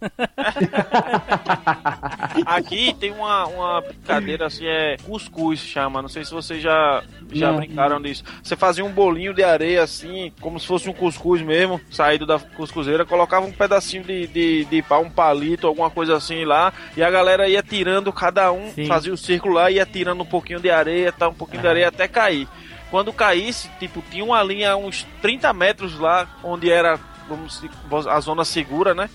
Aqui 2.46 2.94
tem 2.98 3.10
uma, 3.12 3.46
uma 3.46 3.80
brincadeira 3.80 4.46
assim, 4.46 4.66
é 4.66 4.96
cuscuz 5.04 5.58
chama. 5.60 6.02
Não 6.02 6.08
sei 6.08 6.24
se 6.24 6.32
vocês 6.32 6.62
já, 6.62 7.02
já 7.32 7.50
Não. 7.50 7.58
brincaram 7.58 8.00
disso. 8.00 8.24
Você 8.42 8.56
fazia 8.56 8.84
um 8.84 8.90
bolinho 8.90 9.34
de 9.34 9.42
areia 9.42 9.82
assim, 9.82 10.32
como 10.40 10.58
se 10.58 10.66
fosse 10.66 10.88
um 10.88 10.92
cuscuz 10.92 11.42
mesmo, 11.42 11.80
saído 11.90 12.26
da 12.26 12.38
cuscuzeira, 12.38 13.04
colocava 13.04 13.46
um 13.46 13.52
pedacinho 13.52 14.04
de, 14.04 14.26
de, 14.26 14.64
de 14.64 14.82
pau, 14.82 15.02
um 15.02 15.10
palito, 15.10 15.66
alguma 15.66 15.90
coisa 15.90 16.16
assim 16.16 16.44
lá, 16.44 16.72
e 16.96 17.02
a 17.02 17.10
galera 17.10 17.48
ia 17.48 17.62
tirando 17.62 18.12
cada 18.12 18.50
um, 18.52 18.70
Sim. 18.70 18.86
fazia 18.86 19.12
o 19.12 19.16
círculo 19.16 19.54
lá, 19.54 19.70
ia 19.70 19.86
tirando 19.86 20.22
um 20.22 20.26
pouquinho 20.26 20.60
de 20.60 20.70
areia, 20.70 21.12
tá, 21.12 21.28
um 21.28 21.34
pouquinho 21.34 21.62
de 21.62 21.68
areia 21.68 21.88
até 21.88 22.08
cair. 22.08 22.48
Quando 22.90 23.12
caísse, 23.12 23.68
tipo, 23.80 24.02
tinha 24.10 24.24
uma 24.24 24.42
linha 24.42 24.76
uns 24.76 25.06
30 25.20 25.52
metros 25.52 25.98
lá, 25.98 26.28
onde 26.42 26.70
era 26.70 26.98
vamos, 27.28 27.62
a 28.08 28.20
zona 28.20 28.44
segura, 28.44 28.94
né? 28.94 29.10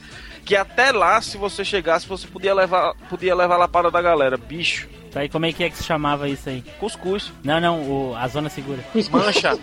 Que 0.45 0.55
até 0.55 0.91
lá, 0.91 1.21
se 1.21 1.37
você 1.37 1.63
chegasse, 1.63 2.07
você 2.07 2.27
podia 2.27 2.53
levar, 2.53 2.93
podia 3.09 3.35
levar 3.35 3.57
lá 3.57 3.67
para 3.67 3.89
da 3.91 4.01
galera. 4.01 4.37
Bicho, 4.37 4.87
Tá, 5.11 5.25
e 5.25 5.29
como 5.29 5.45
é 5.45 5.51
que 5.51 5.61
é 5.63 5.69
que 5.69 5.75
se 5.75 5.83
chamava 5.83 6.29
isso 6.29 6.47
aí? 6.47 6.63
cuscuz. 6.79 7.33
Não, 7.43 7.59
não, 7.59 7.81
o- 7.81 8.15
a 8.15 8.25
zona 8.29 8.49
segura. 8.49 8.79
Mancha. 9.11 9.59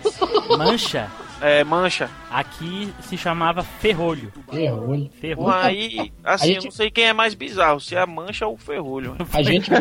Mancha? 0.57 1.09
É, 1.41 1.63
mancha. 1.63 2.09
Aqui 2.29 2.91
se 3.01 3.17
chamava 3.17 3.63
ferrolho. 3.63 4.31
Ferrolho. 4.51 5.09
Ferrolho. 5.21 5.53
Aí, 5.55 6.11
assim, 6.23 6.47
gente- 6.47 6.57
eu 6.57 6.63
não 6.65 6.71
sei 6.71 6.91
quem 6.91 7.05
é 7.05 7.13
mais 7.13 7.33
bizarro, 7.33 7.79
se 7.79 7.95
é 7.95 7.99
a 8.01 8.05
mancha 8.05 8.45
ou 8.45 8.55
o 8.55 8.57
ferrolho. 8.57 9.15
A 9.33 9.41
gente. 9.41 9.69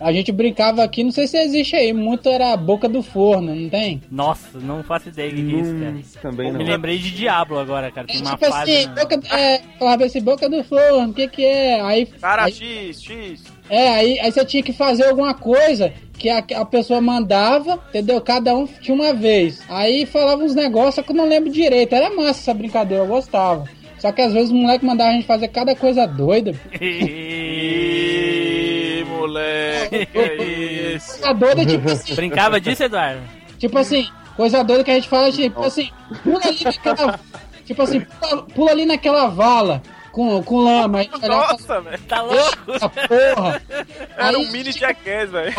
a 0.00 0.12
gente 0.12 0.32
brincava 0.32 0.82
aqui, 0.82 1.04
não 1.04 1.10
sei 1.12 1.26
se 1.26 1.36
existe 1.38 1.76
aí, 1.76 1.92
muito 1.92 2.28
era 2.28 2.52
a 2.52 2.56
boca 2.56 2.88
do 2.88 3.02
forno, 3.02 3.54
não 3.54 3.68
tem? 3.68 4.02
Nossa, 4.10 4.58
não 4.58 4.82
faço 4.82 5.08
ideia 5.10 5.30
do 5.30 5.36
que 5.36 5.54
é 5.54 5.58
isso, 5.60 5.74
cara. 5.74 5.90
Hum, 5.90 6.02
também 6.22 6.52
Me 6.52 6.58
não. 6.58 6.64
lembrei 6.70 6.98
de 6.98 7.10
Diablo 7.10 7.58
agora, 7.58 7.90
cara. 7.90 8.06
Tem 8.06 8.20
uma 8.20 8.30
tipo 8.36 8.46
fase. 8.46 8.72
assim, 8.76 8.86
na- 8.86 8.94
boca, 8.94 9.20
é, 9.36 9.62
falava 9.78 10.04
assim, 10.04 10.22
boca 10.22 10.48
do 10.48 10.64
forno, 10.64 11.10
o 11.10 11.14
que 11.14 11.28
que 11.28 11.44
é? 11.44 11.80
Aí, 11.82 12.06
Cara, 12.06 12.44
aí, 12.44 12.52
X, 12.52 13.02
X. 13.02 13.44
é, 13.68 13.88
aí, 13.94 14.20
aí 14.20 14.32
você 14.32 14.44
tinha 14.44 14.62
que 14.62 14.72
fazer 14.72 15.06
alguma 15.06 15.34
coisa 15.34 15.92
que 16.20 16.28
a, 16.28 16.44
a 16.60 16.64
pessoa 16.66 17.00
mandava, 17.00 17.80
entendeu? 17.88 18.20
Cada 18.20 18.54
um 18.54 18.66
tinha 18.66 18.94
uma 18.94 19.14
vez. 19.14 19.62
Aí 19.70 20.04
falava 20.04 20.44
uns 20.44 20.54
negócios 20.54 21.02
que 21.04 21.12
eu 21.12 21.16
não 21.16 21.26
lembro 21.26 21.50
direito. 21.50 21.94
Era 21.94 22.14
massa 22.14 22.40
essa 22.40 22.52
brincadeira, 22.52 23.04
eu 23.04 23.08
gostava. 23.08 23.64
Só 23.98 24.12
que 24.12 24.20
às 24.20 24.34
vezes 24.34 24.50
o 24.50 24.54
moleque 24.54 24.84
mandava 24.84 25.08
a 25.10 25.14
gente 25.14 25.26
fazer 25.26 25.48
cada 25.48 25.74
coisa 25.74 26.06
doida. 26.06 26.54
Ih, 26.78 27.82
moleque, 29.08 30.04
que 30.06 30.18
é 30.18 30.36
isso? 30.94 31.20
Coisa 31.20 31.32
doida, 31.32 31.64
tipo 31.64 31.90
assim, 31.90 32.14
Brincava 32.14 32.60
disso, 32.60 32.82
Eduardo? 32.82 33.22
Tipo 33.58 33.78
assim, 33.78 34.06
coisa 34.36 34.62
doida 34.62 34.84
que 34.84 34.90
a 34.90 34.94
gente 34.96 35.08
fala, 35.08 35.32
tipo 35.32 35.62
assim, 35.62 35.88
pula 36.22 36.40
ali 36.44 36.62
naquela. 36.62 37.18
Tipo 37.64 37.82
assim, 37.82 38.00
pula, 38.00 38.42
pula 38.42 38.70
ali 38.72 38.84
naquela 38.84 39.28
vala 39.28 39.82
com, 40.12 40.42
com 40.42 40.58
lama. 40.60 40.98
A 40.98 41.02
gente 41.02 41.16
olhava 41.24 41.52
Nossa, 41.52 41.80
velho. 41.80 41.98
Tá 42.02 42.22
louco? 42.22 42.58
Eita 42.68 42.88
porra! 42.88 43.62
Era 44.16 44.28
Aí, 44.28 44.36
um 44.36 44.50
mini 44.52 44.72
jackass, 44.72 45.30
velho. 45.30 45.54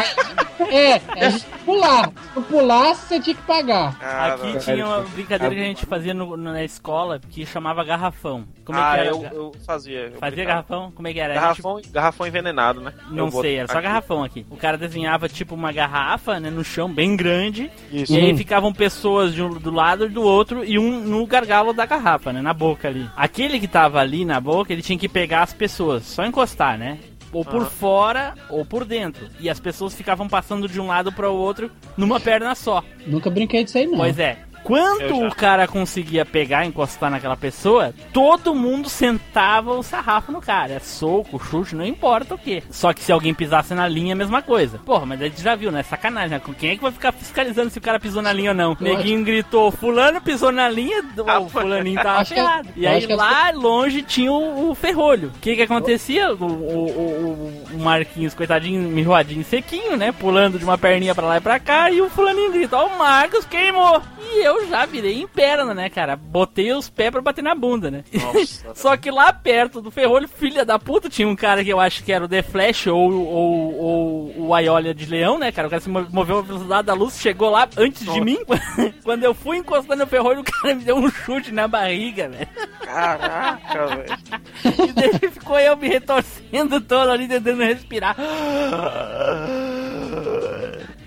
É, 0.69 1.29
gente 1.29 1.45
pular. 1.65 2.11
Se 2.33 2.41
pulasse, 2.41 3.07
você 3.07 3.19
tinha 3.19 3.35
que 3.35 3.41
pagar. 3.43 3.97
Aqui 4.01 4.57
tinha 4.59 4.85
uma 4.85 4.99
brincadeira 5.01 5.53
que 5.55 5.61
a 5.61 5.65
gente 5.65 5.85
fazia 5.85 6.13
no- 6.13 6.37
na 6.37 6.63
escola 6.63 7.19
que 7.19 7.45
chamava 7.45 7.83
garrafão. 7.83 8.45
Como 8.65 8.77
é 8.77 8.81
ah, 8.81 8.91
que 8.93 8.99
era? 8.99 9.09
eu, 9.09 9.23
eu 9.23 9.51
fazia. 9.65 9.99
eu 9.99 10.11
Fazia 10.19 10.35
brincava. 10.35 10.47
garrafão? 10.67 10.91
Como 10.91 11.07
é 11.07 11.13
que 11.13 11.19
era? 11.19 11.31
A 11.33 11.35
gente- 11.35 11.61
Garrafão, 11.61 11.81
garrafão 11.91 12.27
envenenado, 12.27 12.81
né? 12.81 12.93
Não 13.09 13.25
Eu 13.25 13.31
sei, 13.31 13.55
era 13.57 13.67
só 13.67 13.73
aqui. 13.79 13.83
garrafão 13.83 14.23
aqui. 14.23 14.45
O 14.49 14.55
cara 14.57 14.77
desenhava 14.77 15.27
tipo 15.27 15.55
uma 15.55 15.71
garrafa, 15.71 16.39
né, 16.39 16.49
no 16.49 16.63
chão, 16.63 16.91
bem 16.91 17.15
grande. 17.15 17.71
Isso. 17.91 18.13
E 18.13 18.17
aí 18.17 18.31
Uhum. 18.31 18.37
ficavam 18.37 18.71
pessoas 18.73 19.33
de 19.33 19.41
um, 19.41 19.49
do 19.49 19.71
lado 19.71 20.05
e 20.05 20.09
do 20.09 20.21
outro 20.21 20.63
e 20.63 20.77
um 20.77 20.99
no 21.01 21.25
gargalo 21.25 21.73
da 21.73 21.85
garrafa, 21.85 22.31
né, 22.31 22.41
na 22.41 22.53
boca 22.53 22.87
ali. 22.87 23.09
Aquele 23.15 23.59
que 23.59 23.67
tava 23.67 23.99
ali 23.99 24.23
na 24.25 24.39
boca, 24.41 24.73
ele 24.73 24.81
tinha 24.81 24.97
que 24.97 25.07
pegar 25.07 25.43
as 25.43 25.53
pessoas, 25.53 26.03
só 26.03 26.25
encostar, 26.25 26.77
né? 26.77 26.99
Ou 27.31 27.45
por 27.45 27.65
fora 27.65 28.33
ou 28.49 28.65
por 28.65 28.83
dentro. 28.83 29.29
E 29.39 29.49
as 29.49 29.59
pessoas 29.59 29.93
ficavam 29.93 30.27
passando 30.27 30.67
de 30.67 30.81
um 30.81 30.87
lado 30.87 31.13
para 31.13 31.29
o 31.29 31.35
outro 31.35 31.71
numa 31.95 32.19
perna 32.19 32.53
só. 32.55 32.83
Nunca 33.07 33.29
brinquei 33.29 33.63
disso 33.63 33.77
aí, 33.77 33.87
não. 33.87 33.97
Pois 33.97 34.19
é. 34.19 34.37
Quando 34.71 35.25
o 35.27 35.35
cara 35.35 35.67
conseguia 35.67 36.25
pegar, 36.25 36.65
encostar 36.65 37.09
naquela 37.11 37.35
pessoa, 37.35 37.93
todo 38.13 38.55
mundo 38.55 38.87
sentava 38.89 39.71
o 39.73 39.83
sarrafo 39.83 40.31
no 40.31 40.41
cara. 40.41 40.73
É 40.73 40.79
soco, 40.79 41.37
chute, 41.43 41.75
não 41.75 41.85
importa 41.85 42.35
o 42.35 42.37
que. 42.37 42.63
Só 42.69 42.93
que 42.93 43.01
se 43.01 43.11
alguém 43.11 43.33
pisasse 43.33 43.73
na 43.73 43.87
linha, 43.87 44.13
a 44.13 44.17
mesma 44.17 44.41
coisa. 44.41 44.79
Porra, 44.79 45.05
mas 45.05 45.21
aí 45.21 45.29
tu 45.29 45.41
já 45.41 45.55
viu, 45.55 45.71
né? 45.71 45.83
Sacanagem, 45.83 46.29
né? 46.31 46.41
Quem 46.57 46.71
é 46.71 46.75
que 46.75 46.81
vai 46.81 46.91
ficar 46.91 47.11
fiscalizando 47.11 47.69
se 47.69 47.77
o 47.77 47.81
cara 47.81 47.99
pisou 47.99 48.21
na 48.21 48.31
linha 48.31 48.51
ou 48.51 48.55
não? 48.55 48.75
Neguinho 48.79 49.23
gritou, 49.25 49.71
fulano 49.71 50.21
pisou 50.21 50.51
na 50.51 50.69
linha, 50.69 51.03
o 51.41 51.49
fulaninho 51.49 51.95
tava 52.03 52.19
ferrado. 52.35 52.69
E 52.75 52.87
aí 52.87 53.05
lá 53.07 53.51
longe 53.51 54.01
tinha 54.01 54.31
o, 54.31 54.69
o 54.71 54.75
ferrolho. 54.75 55.29
O 55.35 55.39
que 55.39 55.55
que 55.55 55.61
acontecia? 55.63 56.33
O, 56.33 56.43
o, 56.45 56.85
o- 56.85 57.63
o 57.73 57.79
Marquinhos, 57.79 58.33
coitadinho, 58.33 58.81
mirroadinho 58.89 59.43
sequinho, 59.43 59.95
né? 59.97 60.11
Pulando 60.11 60.57
de 60.59 60.63
uma 60.63 60.77
perninha 60.77 61.15
pra 61.15 61.25
lá 61.25 61.37
e 61.37 61.41
pra 61.41 61.59
cá. 61.59 61.89
E 61.91 62.01
o 62.01 62.09
fulaninho 62.09 62.51
grita, 62.51 62.77
ó, 62.77 62.87
o 62.87 62.97
Marcos 62.97 63.45
queimou. 63.45 64.01
E 64.33 64.45
eu 64.45 64.60
já 64.69 64.85
virei 64.85 65.21
em 65.21 65.27
perna, 65.27 65.73
né, 65.73 65.89
cara? 65.89 66.15
Botei 66.15 66.71
os 66.73 66.89
pés 66.89 67.11
pra 67.11 67.21
bater 67.21 67.43
na 67.43 67.53
bunda, 67.55 67.89
né? 67.91 68.03
Nossa. 68.13 68.73
Só 68.75 68.95
que 68.97 69.09
lá 69.11 69.31
perto 69.33 69.81
do 69.81 69.91
ferrolho, 69.91 70.27
filha 70.27 70.63
da 70.65 70.77
puta, 70.79 71.09
tinha 71.09 71.27
um 71.27 71.35
cara 71.35 71.63
que 71.63 71.69
eu 71.71 71.79
acho 71.79 72.03
que 72.03 72.11
era 72.11 72.25
o 72.25 72.27
The 72.27 72.41
Flash 72.41 72.87
ou, 72.87 73.11
ou, 73.11 73.77
ou 73.79 74.33
o 74.47 74.53
Aiolia 74.53 74.93
de 74.93 75.05
Leão, 75.05 75.37
né, 75.37 75.51
cara? 75.51 75.67
O 75.67 75.71
cara 75.71 75.81
se 75.81 75.89
mo- 75.89 76.07
moveu 76.11 76.39
a 76.39 76.41
velocidade 76.41 76.87
da 76.87 76.93
luz, 76.93 77.19
chegou 77.19 77.49
lá 77.49 77.67
antes 77.77 78.05
de 78.11 78.21
mim. 78.21 78.39
Quando 79.03 79.23
eu 79.23 79.33
fui 79.33 79.57
encostando 79.57 80.03
no 80.03 80.07
ferrolho, 80.07 80.41
o 80.41 80.43
cara 80.43 80.75
me 80.75 80.83
deu 80.83 80.95
um 80.97 81.09
chute 81.09 81.51
na 81.51 81.67
barriga, 81.67 82.29
velho. 82.29 82.47
Caraca, 82.81 83.87
velho. 83.87 84.87
E 84.89 84.93
daí 84.93 85.31
ficou 85.31 85.59
eu 85.59 85.75
me 85.77 85.87
retorcendo 85.87 86.81
todo 86.81 87.09
ali, 87.11 87.27
tentando 87.27 87.61
respirar. 87.63 88.15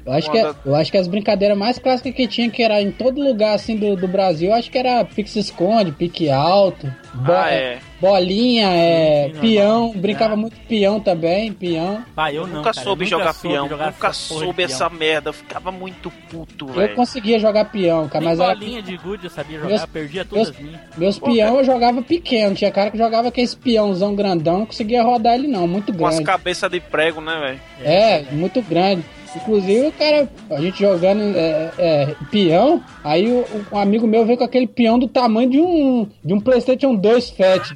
Eu 0.07 0.13
acho, 0.13 0.31
que, 0.31 0.39
Uma 0.39 0.57
eu 0.67 0.75
acho 0.75 0.91
que 0.91 0.99
as 0.99 1.09
brincadeiras 1.09 1.57
mais 1.57 1.79
clássicas 1.79 2.13
que 2.15 2.29
tinha, 2.29 2.51
que 2.51 2.63
era 2.63 2.79
em 2.83 2.91
todo 2.91 3.23
lugar 3.23 3.55
assim 3.55 3.75
do, 3.75 3.97
do 3.97 4.07
Brasil, 4.07 4.51
eu 4.51 4.55
acho 4.55 4.71
que 4.71 4.77
era 4.77 5.03
pique-se-esconde, 5.03 5.93
pique 5.93 6.29
alto, 6.31 6.93
bo- 7.15 7.33
Ah, 7.33 7.51
é. 7.51 7.79
bolinha, 7.99 8.69
é, 8.69 9.31
Sim, 9.33 9.41
peão, 9.41 9.81
normal. 9.87 10.03
brincava 10.03 10.35
É. 10.35 10.37
muito 10.37 10.57
peão 10.69 11.01
também, 11.01 11.51
peão. 11.55 12.05
Pá, 12.15 12.31
eu 12.31 12.47
não, 12.47 12.57
nunca 12.57 12.73
cara, 12.75 12.85
soube 12.85 13.05
eu 13.05 13.09
jogar 13.09 13.33
soube 13.33 13.55
peão, 13.55 13.67
jogar 13.69 13.87
nunca 13.87 14.09
essa 14.09 14.13
soube 14.35 14.53
peão. 14.55 14.67
essa 14.67 14.91
merda. 14.91 15.31
Eu 15.31 15.33
ficava 15.33 15.73
muito 15.73 16.11
puto, 16.31 16.67
Eu 16.69 16.75
velho. 16.75 16.95
conseguia 16.97 17.39
jogar 17.39 17.65
peão, 17.65 18.07
cara, 18.07 18.23
mas 18.27 18.39
era, 18.39 18.55
bolinha 18.55 18.83
de 18.83 18.99
gude 18.99 19.25
eu 19.25 19.31
sabia 19.31 19.57
jogar, 19.57 19.69
Meus- 19.71 19.87
perdia 19.87 20.27
meus- 20.31 20.49
todas 20.49 20.49
as 20.51 20.59
minhas. 20.59 20.81
meus 20.99 21.19
peão 21.19 21.57
eu 21.57 21.65
jogava 21.65 22.03
pequeno, 22.03 22.55
tinha 22.55 22.71
cara 22.71 22.91
que 22.91 22.99
jogava 22.99 23.29
aquele 23.29 23.49
peãozão 23.57 24.15
grandão, 24.15 24.59
não 24.59 24.67
conseguia 24.67 25.03
rodar 25.03 25.33
ele 25.35 25.49
não, 25.49 25.67
muito 25.67 25.95
Com 25.95 26.05
as 26.07 26.17
grande. 26.17 26.27
cabeças 26.27 26.71
de 26.71 26.79
prego, 26.79 27.23
né, 27.23 27.39
velho? 27.41 27.61
É, 27.91 28.23
muito 28.33 28.61
grande. 28.61 29.03
Inclusive, 29.37 29.87
o 29.89 29.93
cara, 29.93 30.29
a 30.51 30.61
gente 30.61 30.79
jogando 30.81 31.37
é, 31.37 31.71
é, 31.79 32.15
peão, 32.31 32.83
aí 33.03 33.31
o, 33.31 33.45
um 33.73 33.79
amigo 33.79 34.07
meu 34.07 34.25
veio 34.25 34.39
com 34.39 34.45
aquele 34.45 34.67
peão 34.67 34.99
do 34.99 35.09
tamanho 35.09 35.51
de 35.51 35.61
um, 35.61 36.07
de 36.25 36.33
um 36.35 36.41
PlayStation 36.41 36.95
2 36.95 37.31
Fat. 37.31 37.73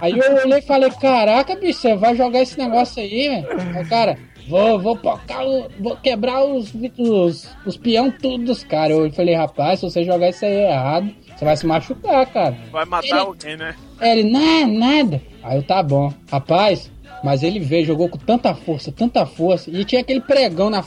aí 0.00 0.18
eu 0.18 0.34
olhei 0.44 0.58
e 0.58 0.62
falei: 0.62 0.90
Caraca, 0.90 1.54
bicho, 1.56 1.80
você 1.80 1.94
vai 1.96 2.14
jogar 2.16 2.40
esse 2.42 2.58
negócio 2.58 3.02
aí, 3.02 3.28
velho? 3.28 3.88
Cara, 3.88 4.18
vou, 4.48 4.78
vou 4.78 4.96
pocar, 4.96 5.46
o- 5.46 5.68
vou 5.78 5.96
quebrar 5.96 6.44
os, 6.44 6.72
os, 6.98 7.48
os 7.64 7.76
peão 7.76 8.10
tudo 8.10 8.44
dos 8.44 8.62
caras. 8.64 8.96
Eu 8.98 9.12
falei, 9.12 9.34
rapaz, 9.34 9.80
se 9.80 9.88
você 9.90 10.04
jogar 10.04 10.28
isso 10.30 10.44
aí 10.44 10.52
errado, 10.52 11.10
você 11.36 11.44
vai 11.44 11.56
se 11.56 11.66
machucar, 11.66 12.26
cara. 12.26 12.56
Vai 12.70 12.84
matar 12.84 13.06
Ele- 13.08 13.18
alguém, 13.18 13.56
né? 13.56 13.74
Ele, 14.00 14.24
não, 14.24 14.66
nada. 14.66 15.20
Aí 15.42 15.56
eu, 15.58 15.62
tá 15.62 15.82
bom. 15.82 16.12
Rapaz, 16.30 16.90
mas 17.22 17.42
ele 17.42 17.60
veio, 17.60 17.86
jogou 17.86 18.08
com 18.08 18.18
tanta 18.18 18.54
força, 18.54 18.92
tanta 18.92 19.24
força. 19.24 19.70
E 19.70 19.84
tinha 19.84 20.00
aquele 20.00 20.20
pregão 20.20 20.68
na, 20.68 20.84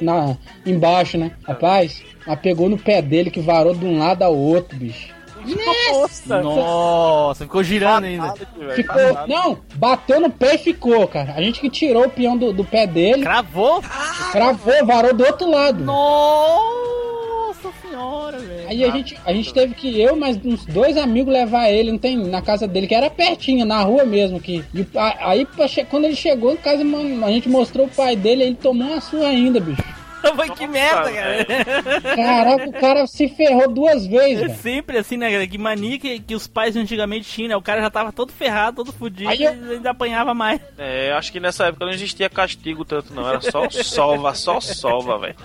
na, 0.00 0.36
embaixo, 0.64 1.18
né? 1.18 1.32
Rapaz, 1.44 2.02
mas 2.26 2.40
pegou 2.40 2.68
no 2.68 2.78
pé 2.78 3.02
dele 3.02 3.30
que 3.30 3.40
varou 3.40 3.74
de 3.74 3.84
um 3.84 3.98
lado 3.98 4.22
ao 4.22 4.34
outro, 4.34 4.76
bicho. 4.78 5.12
Nossa, 5.44 6.40
Nossa, 6.40 7.44
ficou 7.44 7.62
girando 7.62 8.04
ainda. 8.04 8.32
Ficou, 8.74 9.28
não, 9.28 9.58
bateu 9.74 10.18
no 10.18 10.30
pé 10.30 10.54
e 10.54 10.58
ficou, 10.58 11.06
cara. 11.06 11.34
A 11.34 11.42
gente 11.42 11.60
que 11.60 11.68
tirou 11.68 12.06
o 12.06 12.10
peão 12.10 12.34
do, 12.36 12.50
do 12.50 12.64
pé 12.64 12.86
dele. 12.86 13.22
Cravou? 13.22 13.82
Cravou, 14.32 14.86
varou 14.86 15.12
do 15.12 15.22
outro 15.22 15.50
lado. 15.50 15.84
Nossa 15.84 17.13
senhora, 17.72 18.38
velho. 18.38 18.68
Aí 18.68 18.84
a 18.84 18.90
gente, 18.90 19.16
a 19.24 19.32
gente 19.32 19.52
teve 19.52 19.74
que 19.74 20.00
eu, 20.00 20.16
mais 20.16 20.36
uns 20.44 20.64
dois 20.66 20.96
amigos 20.96 21.32
levar 21.32 21.68
ele, 21.70 21.92
não 21.92 21.98
tem, 21.98 22.16
na 22.16 22.40
casa 22.42 22.66
dele, 22.66 22.86
que 22.86 22.94
era 22.94 23.10
pertinho, 23.10 23.64
na 23.64 23.82
rua 23.82 24.04
mesmo. 24.04 24.40
Que, 24.40 24.64
e, 24.74 24.86
a- 24.96 25.30
aí 25.30 25.46
quando 25.90 26.04
ele 26.04 26.16
chegou 26.16 26.52
em 26.52 26.56
casa, 26.56 26.84
mano, 26.84 27.24
a 27.24 27.30
gente 27.30 27.48
mostrou 27.48 27.86
o 27.86 27.90
pai 27.90 28.16
dele, 28.16 28.42
ele 28.44 28.54
tomou 28.56 28.86
uma 28.88 29.00
surra 29.00 29.28
ainda, 29.28 29.60
bicho. 29.60 29.82
Mas 30.38 30.50
que 30.52 30.66
merda, 30.66 31.12
cara. 31.12 32.16
Caraca, 32.16 32.68
o 32.70 32.72
cara 32.72 33.06
se 33.06 33.28
ferrou 33.28 33.68
duas 33.70 34.06
vezes, 34.06 34.42
É 34.44 34.48
sempre 34.54 34.96
assim, 34.96 35.18
né, 35.18 35.30
cara? 35.30 35.46
Que 35.46 35.58
mania 35.58 35.98
que, 35.98 36.18
que 36.18 36.34
os 36.34 36.46
pais 36.46 36.74
antigamente 36.76 37.28
tinham, 37.28 37.50
né? 37.50 37.56
O 37.56 37.60
cara 37.60 37.82
já 37.82 37.90
tava 37.90 38.10
todo 38.10 38.32
ferrado, 38.32 38.76
todo 38.78 38.90
fudido 38.90 39.28
Aí 39.28 39.44
eu- 39.44 39.54
e 39.54 39.72
ainda 39.74 39.90
apanhava 39.90 40.32
mais. 40.32 40.62
É, 40.78 41.12
acho 41.12 41.30
que 41.30 41.38
nessa 41.38 41.66
época 41.66 41.84
não 41.84 41.92
existia 41.92 42.30
castigo 42.30 42.86
tanto, 42.86 43.12
não. 43.12 43.28
Era 43.28 43.42
só 43.42 43.68
sova, 43.84 44.34
só 44.34 44.58
sova, 44.62 45.18
velho. 45.18 45.36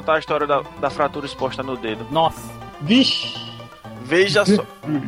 Contar 0.00 0.14
a 0.14 0.18
história 0.18 0.46
da, 0.46 0.62
da 0.80 0.90
fratura 0.90 1.26
exposta 1.26 1.62
no 1.62 1.76
dedo. 1.76 2.06
Nossa. 2.10 2.40
Vixe. 2.80 3.50
Veja 4.02 4.44
só. 4.44 4.64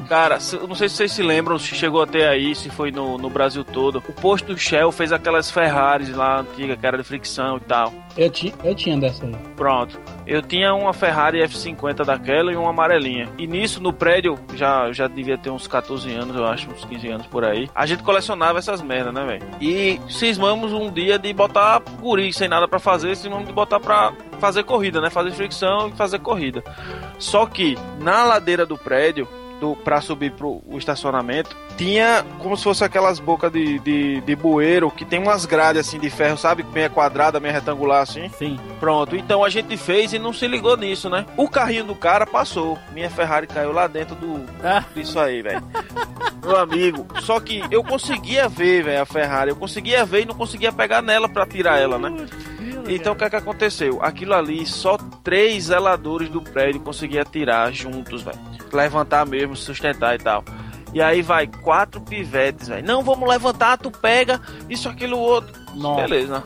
Cara, 0.08 0.38
eu 0.52 0.68
não 0.68 0.76
sei 0.76 0.88
se 0.88 0.96
vocês 0.96 1.12
se 1.12 1.22
lembram, 1.22 1.58
se 1.58 1.74
chegou 1.74 2.02
até 2.02 2.28
aí, 2.28 2.54
se 2.54 2.70
foi 2.70 2.92
no, 2.92 3.18
no 3.18 3.28
Brasil 3.28 3.64
todo. 3.64 3.98
O 4.08 4.12
posto 4.12 4.56
Shell 4.56 4.92
fez 4.92 5.10
aquelas 5.10 5.50
Ferraris 5.50 6.14
lá 6.14 6.40
antiga, 6.40 6.76
que 6.76 6.86
era 6.86 6.98
de 6.98 7.02
fricção 7.02 7.56
e 7.56 7.60
tal. 7.60 7.92
Eu, 8.16 8.30
ti, 8.30 8.54
eu 8.62 8.74
tinha 8.74 8.98
dessa 8.98 9.24
aí. 9.24 9.34
Pronto. 9.56 9.98
Eu 10.26 10.42
tinha 10.42 10.74
uma 10.74 10.92
Ferrari 10.92 11.40
F50 11.40 12.04
daquela 12.04 12.52
e 12.52 12.56
uma 12.56 12.70
amarelinha. 12.70 13.28
E 13.38 13.46
nisso, 13.46 13.82
no 13.82 13.92
prédio, 13.92 14.38
já, 14.54 14.92
já 14.92 15.08
devia 15.08 15.38
ter 15.38 15.50
uns 15.50 15.66
14 15.66 16.12
anos, 16.12 16.36
eu 16.36 16.44
acho, 16.44 16.70
uns 16.70 16.84
15 16.84 17.08
anos 17.08 17.26
por 17.26 17.44
aí. 17.44 17.68
A 17.74 17.86
gente 17.86 18.02
colecionava 18.02 18.58
essas 18.58 18.82
merdas, 18.82 19.12
né, 19.12 19.24
velho? 19.24 19.46
E 19.60 20.00
cismamos 20.08 20.72
um 20.72 20.90
dia 20.90 21.18
de 21.18 21.32
botar 21.32 21.80
guri 22.00 22.32
sem 22.32 22.48
nada 22.48 22.68
pra 22.68 22.78
fazer, 22.78 23.16
cismamos 23.16 23.46
de 23.46 23.52
botar 23.52 23.80
pra 23.80 24.12
fazer 24.38 24.64
corrida, 24.64 25.00
né? 25.00 25.10
Fazer 25.10 25.32
fricção 25.32 25.88
e 25.88 25.92
fazer 25.92 26.18
corrida. 26.18 26.62
Só 27.18 27.46
que 27.46 27.76
na 28.00 28.24
ladeira 28.24 28.66
do 28.66 28.76
prédio, 28.76 29.26
do, 29.62 29.76
pra 29.76 30.00
subir 30.00 30.32
pro 30.32 30.60
o 30.66 30.76
estacionamento, 30.76 31.56
tinha 31.76 32.24
como 32.40 32.56
se 32.56 32.64
fosse 32.64 32.82
aquelas 32.82 33.20
bocas 33.20 33.52
de, 33.52 33.78
de, 33.78 34.20
de 34.20 34.34
bueiro 34.36 34.90
que 34.90 35.04
tem 35.04 35.20
umas 35.20 35.46
grades 35.46 35.86
assim 35.86 36.00
de 36.00 36.10
ferro, 36.10 36.36
sabe? 36.36 36.64
Meia 36.74 36.90
quadrada, 36.90 37.38
meia 37.38 37.54
retangular 37.54 38.02
assim. 38.02 38.28
Sim. 38.36 38.58
Pronto, 38.80 39.14
então 39.14 39.44
a 39.44 39.48
gente 39.48 39.76
fez 39.76 40.12
e 40.12 40.18
não 40.18 40.32
se 40.32 40.48
ligou 40.48 40.76
nisso, 40.76 41.08
né? 41.08 41.24
O 41.36 41.48
carrinho 41.48 41.84
do 41.84 41.94
cara 41.94 42.26
passou. 42.26 42.76
Minha 42.92 43.08
Ferrari 43.08 43.46
caiu 43.46 43.70
lá 43.72 43.86
dentro 43.86 44.16
do 44.16 44.44
Ah. 44.64 44.84
disso 44.94 45.18
aí, 45.20 45.40
velho. 45.42 45.62
Meu 46.44 46.56
amigo, 46.56 47.06
só 47.20 47.38
que 47.38 47.62
eu 47.70 47.84
conseguia 47.84 48.48
ver, 48.48 48.82
velho, 48.82 49.02
a 49.02 49.06
Ferrari. 49.06 49.50
Eu 49.50 49.56
conseguia 49.56 50.04
ver 50.04 50.22
e 50.22 50.26
não 50.26 50.34
conseguia 50.34 50.72
pegar 50.72 51.00
nela 51.00 51.28
pra 51.28 51.46
tirar 51.46 51.78
ela, 51.78 51.98
né? 51.98 52.26
Então 52.88 53.12
o 53.12 53.16
que 53.16 53.24
é 53.24 53.30
que 53.30 53.36
aconteceu? 53.36 54.02
Aquilo 54.02 54.34
ali, 54.34 54.66
só 54.66 54.96
três 55.22 55.64
zeladores 55.64 56.28
do 56.28 56.40
prédio 56.40 56.80
conseguiam 56.80 57.24
tirar 57.24 57.72
juntos, 57.72 58.22
velho. 58.22 58.38
Levantar 58.72 59.26
mesmo, 59.26 59.56
sustentar 59.56 60.14
e 60.14 60.18
tal. 60.18 60.44
E 60.94 61.00
aí 61.00 61.22
vai 61.22 61.46
quatro 61.46 62.00
pivetes, 62.00 62.68
velho. 62.68 62.86
Não, 62.86 63.02
vamos 63.02 63.28
levantar, 63.28 63.78
tu 63.78 63.90
pega 63.90 64.40
isso, 64.68 64.88
aquilo, 64.88 65.18
outro. 65.18 65.52
Nossa 65.74 66.02
Beleza. 66.02 66.44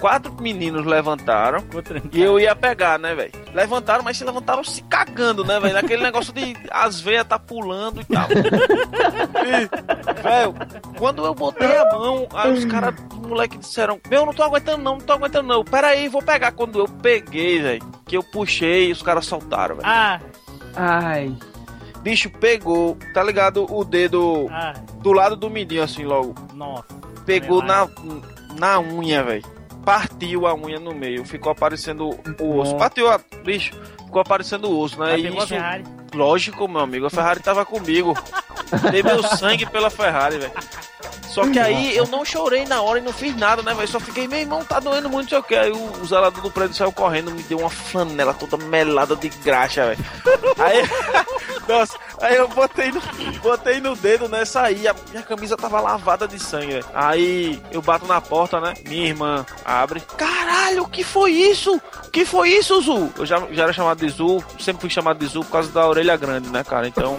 Quatro 0.00 0.34
meninos 0.40 0.84
levantaram 0.84 1.64
e 2.12 2.22
eu 2.22 2.38
ia 2.38 2.54
pegar, 2.54 2.98
né, 2.98 3.14
velho? 3.14 3.32
Levantaram, 3.54 4.04
mas 4.04 4.16
se 4.18 4.24
levantaram 4.24 4.62
se 4.62 4.82
cagando, 4.82 5.42
né, 5.44 5.58
velho? 5.58 5.74
Naquele 5.74 6.02
negócio 6.02 6.32
de 6.32 6.54
as 6.70 7.00
veias 7.00 7.26
tá 7.26 7.38
pulando 7.38 8.00
e 8.00 8.04
tal. 8.04 8.26
E, 9.46 10.22
velho, 10.22 10.54
quando 10.98 11.24
eu 11.24 11.34
botei 11.34 11.76
a 11.76 11.84
mão, 11.92 12.26
aí 12.34 12.52
os 12.52 12.64
caras, 12.64 12.94
os 13.12 13.18
moleques 13.28 13.60
disseram: 13.60 14.00
Meu, 14.08 14.26
não 14.26 14.32
tô 14.34 14.42
aguentando 14.42 14.82
não, 14.82 14.92
não 14.96 15.00
tô 15.00 15.12
aguentando 15.12 15.46
não. 15.48 15.64
Pera 15.64 15.88
aí, 15.88 16.08
vou 16.08 16.20
pegar. 16.22 16.52
Quando 16.52 16.78
eu 16.80 16.88
peguei, 16.88 17.60
velho, 17.62 17.92
que 18.06 18.16
eu 18.16 18.22
puxei, 18.22 18.90
os 18.90 19.02
caras 19.02 19.24
soltaram, 19.26 19.76
velho. 19.76 19.86
Ah. 19.88 20.20
Ai. 20.74 21.32
Bicho, 22.02 22.28
pegou, 22.30 22.96
tá 23.14 23.22
ligado? 23.22 23.66
O 23.72 23.84
dedo 23.84 24.48
Ah. 24.50 24.74
do 25.00 25.12
lado 25.12 25.36
do 25.36 25.48
midinho, 25.48 25.82
assim, 25.82 26.04
logo. 26.04 26.34
Nossa. 26.52 26.84
Pegou 27.24 27.62
na, 27.62 27.88
na 28.58 28.78
unha, 28.80 29.22
velho. 29.22 29.44
Partiu 29.86 30.48
a 30.48 30.54
unha 30.54 30.80
no 30.80 30.92
meio. 30.92 31.24
Ficou 31.24 31.52
aparecendo 31.52 32.18
o 32.40 32.58
osso. 32.58 32.74
Partiu 32.76 33.08
a. 33.08 33.20
Bicho, 33.44 33.72
ficou 34.04 34.20
aparecendo 34.20 34.68
o 34.68 34.80
osso, 34.80 34.98
né? 34.98 35.12
Mas 35.12 35.24
E 35.24 35.28
isso-. 35.28 35.54
Lógico, 36.12 36.66
meu 36.66 36.80
amigo. 36.80 37.06
A 37.06 37.10
Ferrari 37.10 37.38
tava 37.38 37.64
comigo. 37.64 38.12
Dei 38.90 39.00
meu 39.00 39.22
sangue 39.22 39.64
pela 39.64 39.88
Ferrari, 39.88 40.38
velho. 40.38 40.52
Só 41.28 41.48
que 41.48 41.58
aí 41.58 41.96
eu 41.96 42.06
não 42.08 42.24
chorei 42.24 42.64
na 42.64 42.80
hora 42.82 42.98
e 42.98 43.02
não 43.02 43.12
fiz 43.12 43.36
nada, 43.36 43.62
né, 43.62 43.74
velho? 43.74 43.86
Só 43.86 44.00
fiquei, 44.00 44.26
meu 44.26 44.38
irmão, 44.40 44.64
tá 44.64 44.80
doendo 44.80 45.08
muito, 45.08 45.28
sei 45.28 45.38
o 45.38 45.42
que. 45.42 45.54
Aí 45.54 45.70
o, 45.70 46.00
o 46.00 46.04
zelador 46.04 46.42
do 46.42 46.50
prédio 46.50 46.74
saiu 46.74 46.90
correndo, 46.90 47.30
me 47.30 47.42
deu 47.42 47.58
uma 47.58 47.70
flanela 47.70 48.34
toda 48.34 48.56
melada 48.56 49.14
de 49.14 49.28
graxa, 49.28 49.86
velho. 49.86 50.04
Aí, 50.58 50.82
nossa, 51.68 51.96
aí 52.20 52.36
eu 52.36 52.48
botei 52.48 52.90
no, 52.92 53.00
botei 53.42 53.80
no 53.80 53.94
dedo, 53.96 54.28
né, 54.28 54.44
saí, 54.44 54.86
a 54.88 54.94
minha 55.10 55.22
camisa 55.22 55.56
tava 55.56 55.80
lavada 55.80 56.26
de 56.26 56.38
sangue. 56.38 56.84
Aí 56.94 57.60
eu 57.70 57.82
bato 57.82 58.06
na 58.06 58.20
porta, 58.20 58.60
né, 58.60 58.74
minha 58.86 59.06
irmã 59.08 59.44
abre. 59.64 60.00
Caralho, 60.16 60.82
o 60.84 60.88
que 60.88 61.04
foi 61.04 61.32
isso? 61.32 61.76
O 62.06 62.10
que 62.10 62.24
foi 62.24 62.50
isso, 62.50 62.80
Zu? 62.80 63.12
Eu 63.18 63.26
já, 63.26 63.40
já 63.50 63.62
era 63.64 63.72
chamado 63.72 63.98
de 64.04 64.08
Zu, 64.12 64.42
sempre 64.58 64.80
fui 64.82 64.90
chamado 64.90 65.18
de 65.18 65.26
Zu 65.26 65.40
por 65.44 65.52
causa 65.52 65.70
da 65.72 65.86
orelha 65.86 66.16
grande, 66.16 66.48
né, 66.48 66.62
cara? 66.64 66.86
Então... 66.88 67.18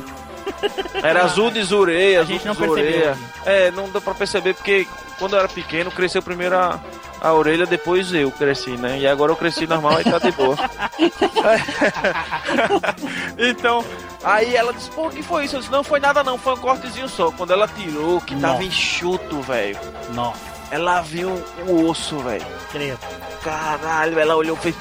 Era 1.03 1.25
azul 1.25 1.51
de 1.51 1.61
zureia, 1.61 2.19
A 2.19 2.21
azul 2.21 2.33
gente 2.33 2.41
de 2.43 2.47
não 2.47 2.53
zureia. 2.55 2.91
percebeu. 3.15 3.17
É, 3.45 3.71
não 3.71 3.89
deu 3.89 4.01
pra 4.01 4.13
perceber 4.15 4.53
porque 4.53 4.87
quando 5.19 5.33
eu 5.33 5.39
era 5.39 5.47
pequeno, 5.49 5.91
cresceu 5.91 6.21
primeiro 6.23 6.55
a, 6.57 6.79
a 7.21 7.33
orelha, 7.33 7.65
depois 7.65 8.13
eu 8.13 8.31
cresci, 8.31 8.71
né? 8.71 8.99
E 8.99 9.07
agora 9.07 9.31
eu 9.31 9.35
cresci 9.35 9.65
normal 9.65 9.99
e 10.01 10.03
tá 10.03 10.19
de 10.19 10.31
boa. 10.31 10.55
então, 13.37 13.83
aí 14.23 14.55
ela 14.55 14.73
disse, 14.73 14.89
pô, 14.91 15.07
o 15.07 15.09
que 15.09 15.23
foi 15.23 15.45
isso? 15.45 15.55
Eu 15.55 15.59
disse, 15.59 15.71
não 15.71 15.83
foi 15.83 15.99
nada 15.99 16.23
não, 16.23 16.37
foi 16.37 16.53
um 16.53 16.57
cortezinho 16.57 17.09
só. 17.09 17.31
Quando 17.31 17.51
ela 17.51 17.67
tirou, 17.67 18.21
que 18.21 18.35
tava 18.35 18.53
Nossa. 18.53 18.65
enxuto, 18.65 19.41
velho. 19.41 19.79
Nossa. 20.13 20.57
Ela 20.69 21.01
viu 21.01 21.29
o 21.67 21.85
osso, 21.85 22.19
velho. 22.19 22.45
Credo. 22.71 22.99
Caralho, 23.41 24.19
ela 24.19 24.35
olhou 24.35 24.57
e 24.57 24.59
fez. 24.59 24.75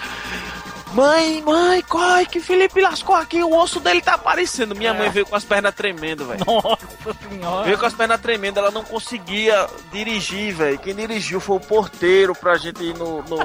Mãe, 0.97 1.43
mãe, 1.43 1.82
corre 1.82 2.24
que 2.24 2.40
Felipe 2.40 2.81
lascou 2.81 3.14
aqui, 3.14 3.43
o 3.43 3.55
osso 3.55 3.78
dele 3.78 4.01
tá 4.01 4.14
aparecendo. 4.14 4.74
Minha 4.74 4.94
mãe 4.94 5.10
veio 5.10 5.27
com 5.27 5.36
as 5.36 5.44
pernas 5.44 5.74
tremendo, 5.74 6.24
velho. 6.24 6.43
Nossa 6.47 7.28
senhora. 7.28 7.64
Veio 7.66 7.78
com 7.78 7.85
as 7.85 7.93
pernas 7.93 8.18
tremendo, 8.18 8.59
ela 8.59 8.70
não 8.70 8.82
conseguia 8.82 9.66
dirigir, 9.93 10.55
velho. 10.55 10.78
Quem 10.78 10.94
dirigiu 10.94 11.39
foi 11.39 11.56
o 11.59 11.60
porteiro 11.60 12.35
pra 12.35 12.56
gente 12.56 12.82
ir 12.82 12.97
no, 12.97 13.23
no, 13.24 13.39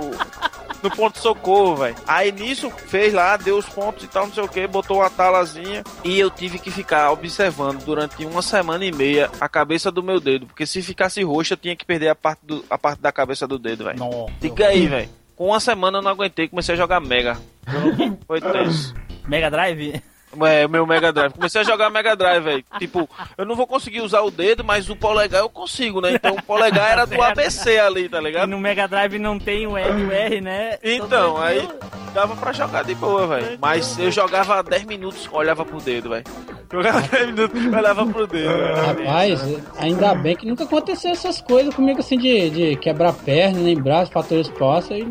no 0.81 0.91
ponto 0.95 1.15
de 1.15 1.19
socorro, 1.19 1.75
velho. 1.75 1.95
Aí 2.07 2.31
nisso 2.31 2.71
fez 2.87 3.13
lá, 3.13 3.35
deu 3.35 3.57
os 3.57 3.67
pontos 3.67 4.05
e 4.05 4.07
tal, 4.07 4.27
não 4.27 4.33
sei 4.33 4.43
o 4.43 4.47
que, 4.47 4.65
botou 4.65 4.99
uma 4.99 5.09
talazinha. 5.09 5.83
E 6.05 6.17
eu 6.17 6.31
tive 6.31 6.57
que 6.57 6.71
ficar 6.71 7.11
observando 7.11 7.83
durante 7.83 8.25
uma 8.25 8.41
semana 8.41 8.85
e 8.85 8.93
meia 8.93 9.29
a 9.41 9.49
cabeça 9.49 9.91
do 9.91 10.01
meu 10.01 10.21
dedo. 10.21 10.45
Porque 10.45 10.65
se 10.65 10.81
ficasse 10.81 11.21
roxa, 11.21 11.55
eu 11.55 11.57
tinha 11.57 11.75
que 11.75 11.83
perder 11.83 12.07
a 12.07 12.15
parte, 12.15 12.39
do, 12.43 12.63
a 12.69 12.77
parte 12.77 13.01
da 13.01 13.11
cabeça 13.11 13.45
do 13.45 13.59
dedo, 13.59 13.83
velho. 13.83 13.99
Diga 14.39 14.67
aí, 14.67 14.87
velho. 14.87 15.20
Com 15.41 15.47
uma 15.47 15.59
semana 15.59 15.97
eu 15.97 16.01
não 16.03 16.11
aguentei, 16.11 16.47
comecei 16.47 16.75
a 16.75 16.77
jogar 16.77 16.99
Mega. 16.99 17.35
Foi 18.27 18.39
tenso. 18.39 18.93
Mega 19.27 19.49
Drive? 19.49 19.99
É, 20.45 20.67
meu 20.67 20.85
Mega 20.85 21.11
Drive. 21.11 21.33
Comecei 21.33 21.61
a 21.61 21.63
jogar 21.63 21.89
Mega 21.89 22.15
Drive, 22.15 22.43
velho. 22.43 22.63
Tipo, 22.79 23.09
eu 23.37 23.45
não 23.45 23.55
vou 23.55 23.67
conseguir 23.67 24.01
usar 24.01 24.21
o 24.21 24.31
dedo, 24.31 24.63
mas 24.63 24.89
o 24.89 24.95
polegar 24.95 25.41
eu 25.41 25.49
consigo, 25.49 25.99
né? 26.01 26.13
Então 26.13 26.35
o 26.35 26.41
polegar 26.43 26.91
era 26.91 27.05
do 27.05 27.19
ABC 27.21 27.77
ali, 27.79 28.07
tá 28.07 28.19
E 28.19 28.23
ligado? 28.23 28.49
no 28.49 28.59
Mega 28.59 28.87
Drive 28.87 29.19
não 29.19 29.37
tem 29.37 29.67
o 29.67 29.77
L 29.77 30.01
e 30.01 30.05
o 30.05 30.11
R, 30.11 30.41
né? 30.41 30.77
Então, 30.83 31.33
Todo 31.33 31.43
aí 31.43 31.67
dava 32.13 32.35
pra 32.35 32.51
jogar 32.53 32.83
de 32.83 32.95
boa, 32.95 33.27
velho. 33.27 33.57
Mas 33.61 33.97
eu 33.99 34.11
jogava 34.11 34.61
10 34.63 34.85
minutos, 34.85 35.29
olhava 35.31 35.65
pro 35.65 35.79
dedo, 35.79 36.09
velho. 36.09 36.23
Jogava 36.71 37.01
10 37.07 37.25
minutos, 37.27 37.65
olhava 37.65 38.05
pro 38.05 38.27
dedo. 38.27 38.49
Rapaz, 38.85 39.41
ainda 39.77 40.15
bem 40.15 40.35
que 40.35 40.45
nunca 40.47 40.63
aconteceu 40.63 41.11
essas 41.11 41.41
coisas 41.41 41.73
comigo 41.75 41.99
assim 41.99 42.17
de, 42.17 42.49
de 42.49 42.75
quebrar 42.77 43.13
perna, 43.13 43.59
nem 43.59 43.75
braço, 43.79 44.11
fator 44.11 44.37
exposta. 44.39 44.93
E 44.97 45.09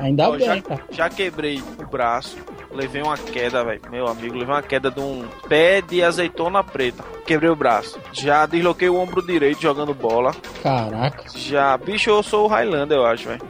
ainda 0.00 0.30
Ó, 0.30 0.38
já, 0.38 0.52
bem, 0.52 0.62
cara. 0.62 0.80
já 0.90 1.08
quebrei 1.08 1.62
o 1.78 1.86
braço, 1.86 2.36
levei 2.72 3.02
uma 3.02 3.16
queda, 3.16 3.62
velho. 3.64 3.80
Meu 3.90 4.06
amigo, 4.08 4.36
levei 4.36 4.54
uma 4.54 4.62
queda 4.62 4.90
de 4.90 5.00
um 5.00 5.24
pé 5.48 5.80
de 5.82 6.02
azeitona 6.02 6.62
preta. 6.64 7.04
Quebrei 7.26 7.50
o 7.50 7.54
braço. 7.56 7.98
Já 8.12 8.44
desloquei 8.46 8.88
o 8.88 8.96
ombro 8.98 9.24
direito 9.24 9.60
jogando 9.62 9.94
bola. 9.94 10.32
Caraca. 10.62 11.24
Já, 11.34 11.76
bicho, 11.76 12.10
eu 12.10 12.22
sou 12.22 12.46
o 12.46 12.48
Highlander, 12.48 12.98
eu 12.98 13.06
acho, 13.06 13.28
velho. 13.28 13.40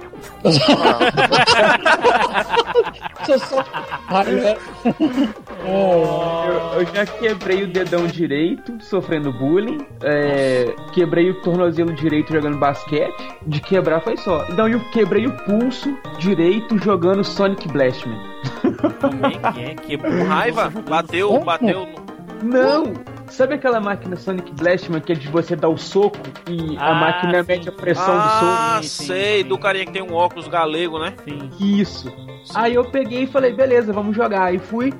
Sou 3.49 3.65
Ai, 4.09 4.27
é. 4.41 4.59
Eu, 5.65 6.81
eu 6.81 6.87
já 6.95 7.07
quebrei 7.07 7.63
o 7.63 7.69
dedão 7.69 8.07
direito, 8.07 8.77
sofrendo 8.83 9.33
bullying. 9.33 9.79
é, 10.03 10.75
quebrei 10.93 11.31
o 11.31 11.41
tornozelo 11.43 11.93
direito 11.95 12.33
jogando 12.33 12.59
basquete. 12.59 13.15
De 13.47 13.61
quebrar 13.61 14.01
foi 14.03 14.17
só. 14.17 14.45
Então 14.51 14.69
eu 14.69 14.81
quebrei 14.91 15.27
o 15.27 15.33
pulso 15.45 15.97
direito 16.19 16.40
jogando 16.83 17.23
Sonic 17.25 17.69
Blastman. 17.69 18.19
Como 19.01 19.27
é 19.27 19.53
que 19.53 19.61
é? 19.61 19.75
Quebrou 19.75 20.13
Com 20.19 20.25
raiva, 20.25 20.73
bateu, 20.89 21.41
bateu. 21.41 21.89
Não! 22.43 22.95
Sabe 23.29 23.55
aquela 23.55 23.79
máquina 23.81 24.17
Sonic 24.17 24.53
Blastman 24.55 25.01
que 25.01 25.13
é 25.13 25.15
de 25.15 25.29
você 25.29 25.55
dar 25.55 25.69
o 25.69 25.77
soco 25.77 26.19
e 26.49 26.77
a 26.79 26.91
Ah, 26.91 26.95
máquina 26.95 27.43
sim. 27.43 27.49
mede 27.49 27.69
a 27.69 27.73
pressão 27.73 28.19
Ah, 28.19 28.23
do 28.79 28.85
soco? 28.85 28.89
sei, 28.89 29.45
do 29.45 29.57
carinha 29.57 29.87
que 29.87 29.93
tem 29.93 30.03
um 30.03 30.15
óculos 30.15 30.49
galego, 30.49 30.99
né? 30.99 31.13
Sim. 31.25 31.49
Isso. 31.61 32.13
Aí 32.55 32.75
eu 32.75 32.91
peguei 32.91 33.23
e 33.25 33.27
falei, 33.29 33.53
beleza, 33.53 33.93
vamos 33.93 34.17
jogar. 34.17 34.47
Aí 34.47 34.59
fui, 34.59 34.93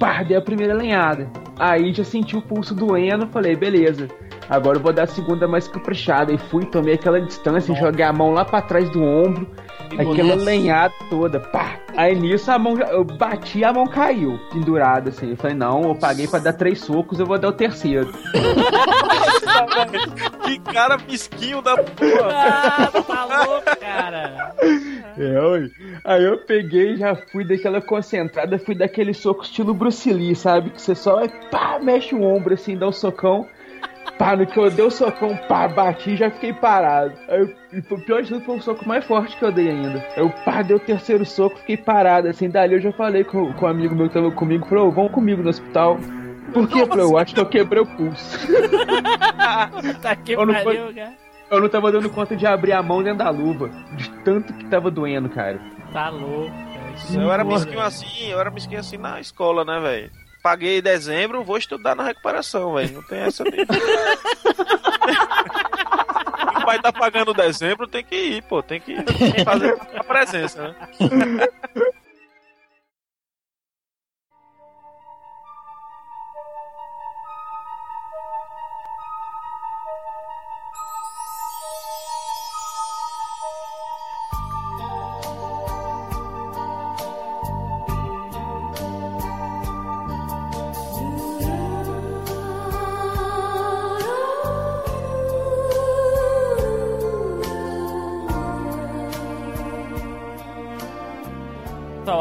pá, 0.00 0.22
dei 0.22 0.36
a 0.36 0.40
primeira 0.40 0.72
lenhada. 0.72 1.28
Aí 1.58 1.92
já 1.92 2.02
senti 2.04 2.34
o 2.36 2.40
pulso 2.40 2.74
doendo, 2.74 3.26
falei, 3.26 3.54
beleza. 3.56 4.08
Agora 4.48 4.78
eu 4.78 4.82
vou 4.82 4.92
dar 4.92 5.02
a 5.02 5.06
segunda 5.08 5.46
mais 5.46 5.68
caprichada. 5.68 6.32
E 6.32 6.38
fui, 6.38 6.64
tomei 6.64 6.94
aquela 6.94 7.20
distância, 7.20 7.74
joguei 7.74 8.04
a 8.06 8.12
mão 8.12 8.32
lá 8.32 8.44
pra 8.44 8.62
trás 8.62 8.88
do 8.90 9.02
ombro. 9.02 9.46
Aquela 9.98 10.34
lenhada 10.34 10.94
toda, 11.08 11.40
pá. 11.40 11.78
Aí 11.96 12.14
nisso 12.14 12.50
a 12.50 12.58
mão, 12.58 12.76
já- 12.76 12.88
eu 12.88 13.04
bati 13.04 13.64
a 13.64 13.72
mão 13.72 13.86
caiu, 13.86 14.38
pendurada 14.52 15.10
assim. 15.10 15.30
Eu 15.30 15.36
falei, 15.36 15.56
não, 15.56 15.82
eu 15.88 15.94
paguei 15.94 16.26
pra 16.28 16.38
dar 16.38 16.52
três 16.52 16.80
socos, 16.80 17.18
eu 17.18 17.26
vou 17.26 17.38
dar 17.38 17.48
o 17.48 17.52
terceiro. 17.52 18.12
Que 20.44 20.58
cara 20.60 20.96
mesquinho 21.08 21.60
da 21.62 21.76
porra. 21.76 22.30
Ah, 22.32 22.90
tá 23.06 23.24
louco, 23.44 23.80
cara. 23.80 24.54
É, 25.18 25.40
oi. 25.40 25.70
Aí 26.04 26.24
eu 26.24 26.38
peguei, 26.38 26.96
já 26.96 27.16
fui 27.16 27.44
daquela 27.46 27.80
concentrada, 27.80 28.58
fui 28.58 28.74
daquele 28.74 29.12
soco 29.14 29.42
estilo 29.42 29.74
Bruce 29.74 30.12
Lee, 30.12 30.34
sabe? 30.36 30.70
Que 30.70 30.80
você 30.82 30.94
só 30.94 31.26
pá, 31.50 31.78
mexe 31.82 32.14
o 32.14 32.22
ombro 32.22 32.54
assim, 32.54 32.76
dá 32.76 32.86
um 32.88 32.92
socão. 32.92 33.46
Pá, 34.18 34.34
no 34.34 34.46
que 34.46 34.58
eu 34.58 34.70
dei 34.70 34.84
o 34.84 34.90
socão, 34.90 35.36
pá, 35.46 35.68
bati 35.68 36.12
e 36.12 36.16
já 36.16 36.30
fiquei 36.30 36.52
parado. 36.52 37.12
Aí 37.28 37.38
eu, 37.40 37.54
e 37.72 37.78
o 37.80 38.00
pior 38.00 38.22
de 38.22 38.28
tudo 38.30 38.44
foi 38.44 38.56
o 38.56 38.62
soco 38.62 38.88
mais 38.88 39.04
forte 39.04 39.36
que 39.36 39.44
eu 39.44 39.52
dei 39.52 39.68
ainda. 39.68 39.98
Aí 40.16 40.22
eu 40.22 40.30
pá, 40.44 40.62
dei 40.62 40.74
o 40.74 40.80
terceiro 40.80 41.24
soco, 41.26 41.58
fiquei 41.58 41.76
parado. 41.76 42.26
Assim, 42.28 42.48
dali 42.48 42.74
eu 42.74 42.80
já 42.80 42.92
falei 42.92 43.24
com, 43.24 43.52
com 43.52 43.66
um 43.66 43.68
amigo 43.68 43.94
meu 43.94 44.08
que 44.08 44.14
tava 44.14 44.30
comigo, 44.30 44.66
falou, 44.66 44.88
"Ô, 44.88 44.90
vamos 44.90 45.12
comigo 45.12 45.42
no 45.42 45.50
hospital. 45.50 45.98
Por 46.54 46.66
quê? 46.68 46.80
Eu 46.80 46.86
falei, 46.86 47.04
eu 47.04 47.18
acho 47.18 47.34
que 47.34 47.40
eu 47.40 47.46
quebrei 47.46 47.82
o 47.82 47.86
pulso. 47.86 48.38
Tá 50.00 50.16
que 50.16 50.32
Eu 50.32 50.46
não 50.46 50.54
pariu, 50.54 50.84
foi- 50.86 50.94
cara. 50.94 51.12
Eu 51.50 51.60
não 51.60 51.68
tava 51.68 51.92
dando 51.92 52.10
conta 52.10 52.34
de 52.34 52.44
abrir 52.46 52.72
a 52.72 52.82
mão 52.82 53.02
dentro 53.02 53.18
da 53.18 53.30
luva. 53.30 53.68
De 53.92 54.08
tanto 54.24 54.52
que 54.54 54.64
tava 54.66 54.90
doendo, 54.90 55.28
cara. 55.28 55.60
Tá 55.92 56.08
louco. 56.08 56.50
cara. 56.50 57.22
Eu 57.22 57.30
era 57.32 57.44
mesquinho 57.44 57.80
assim, 57.80 58.26
eu 58.30 58.40
era 58.40 58.50
mesquinho 58.50 58.80
assim 58.80 58.96
na 58.96 59.20
escola, 59.20 59.64
né, 59.64 59.78
velho? 59.78 60.10
Paguei 60.46 60.78
em 60.78 60.82
dezembro, 60.82 61.42
vou 61.42 61.58
estudar 61.58 61.96
na 61.96 62.04
recuperação, 62.04 62.74
velho. 62.74 62.92
Não 62.94 63.02
tem 63.02 63.18
essa 63.18 63.42
de. 63.42 63.62
o 66.56 66.64
pai 66.64 66.80
tá 66.80 66.92
pagando 66.92 67.34
dezembro, 67.34 67.88
tem 67.88 68.04
que 68.04 68.14
ir, 68.14 68.42
pô. 68.44 68.62
Tem 68.62 68.80
que 68.80 68.94
fazer 69.44 69.76
a 69.96 70.04
presença, 70.04 70.68
né? 70.68 70.76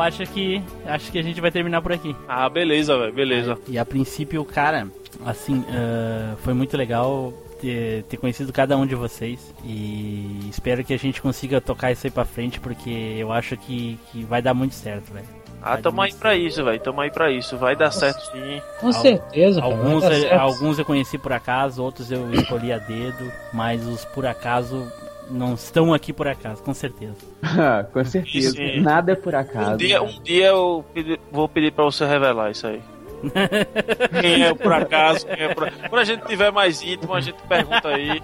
Acho 0.06 0.26
que 0.28 0.62
acho 0.86 1.12
que 1.12 1.20
a 1.20 1.24
gente 1.24 1.40
vai 1.42 1.52
terminar 1.52 1.82
por 1.82 1.92
aqui. 1.94 2.16
Ah, 2.28 2.48
beleza, 2.50 2.98
velho, 2.98 3.14
beleza. 3.14 3.58
E 3.68 3.78
a 3.78 3.86
princípio, 3.86 4.44
cara, 4.46 4.88
assim, 5.26 5.64
ah, 5.70 6.36
foi 6.44 6.54
muito 6.54 6.76
legal 6.78 7.34
ter, 7.62 8.04
ter 8.04 8.18
conhecido 8.18 8.52
cada 8.54 8.78
um 8.78 8.86
de 8.86 8.96
vocês. 8.96 9.54
E 9.64 10.48
espero 10.50 10.84
que 10.84 10.94
a 10.94 10.98
gente 11.00 11.22
consiga 11.22 11.60
tocar 11.62 11.92
isso 11.92 12.06
aí 12.08 12.12
pra 12.12 12.26
frente, 12.26 12.60
porque 12.60 12.90
eu 13.18 13.32
acho 13.32 13.56
que, 13.58 13.98
que 14.12 14.24
vai 14.24 14.42
dar 14.42 14.54
muito 14.54 14.76
certo, 14.76 15.14
velho. 15.14 15.26
Ah, 15.68 15.78
tamo 15.78 16.00
aí 16.00 16.14
pra 16.14 16.36
isso, 16.36 16.64
velho. 16.64 16.80
Tamo 16.80 17.02
aí 17.02 17.10
pra 17.10 17.32
isso. 17.32 17.58
Vai 17.58 17.76
dar 17.76 17.90
certo 17.90 18.20
sim. 18.32 18.62
Com 18.80 18.92
certeza, 18.92 19.60
cara. 19.60 19.74
Alguns, 19.74 20.04
eu- 20.04 20.40
alguns 20.40 20.78
eu 20.78 20.86
conheci 20.86 21.18
por 21.18 21.34
acaso, 21.34 21.82
outros 21.82 22.12
eu 22.12 22.32
escolhi 22.36 22.72
a 22.72 22.78
dedo, 22.78 23.32
mas 23.52 23.84
os 23.88 24.06
por 24.06 24.28
acaso 24.28 24.86
não 25.30 25.54
estão 25.56 25.94
aqui 25.94 26.12
por 26.14 26.28
acaso, 26.28 26.62
com 26.64 26.74
certeza. 26.74 27.16
Ah, 27.44 27.84
com 27.92 28.04
certeza. 28.04 28.52
Sim. 28.56 28.82
Nada 28.82 29.12
é 29.14 29.16
por 29.16 29.34
acaso. 29.36 29.74
Um 29.74 29.78
dia, 29.78 30.02
um 30.04 30.22
dia 30.22 30.48
eu 30.48 30.86
pedi- 30.94 31.20
vou 31.32 31.48
pedir 31.50 31.72
pra 31.72 31.84
você 31.86 32.06
revelar 32.06 32.52
isso 32.52 32.68
aí. 32.68 32.82
Quem 34.22 34.44
é 34.44 34.54
por 34.54 34.72
acaso, 34.72 35.26
quem 35.26 35.46
é 35.46 35.54
por 35.54 35.72
Quando 35.72 35.98
a 36.02 36.04
gente 36.04 36.28
tiver 36.28 36.52
mais 36.52 36.84
íntimo, 36.84 37.14
a 37.16 37.22
gente 37.22 37.38
pergunta 37.48 37.88
aí. 37.88 38.22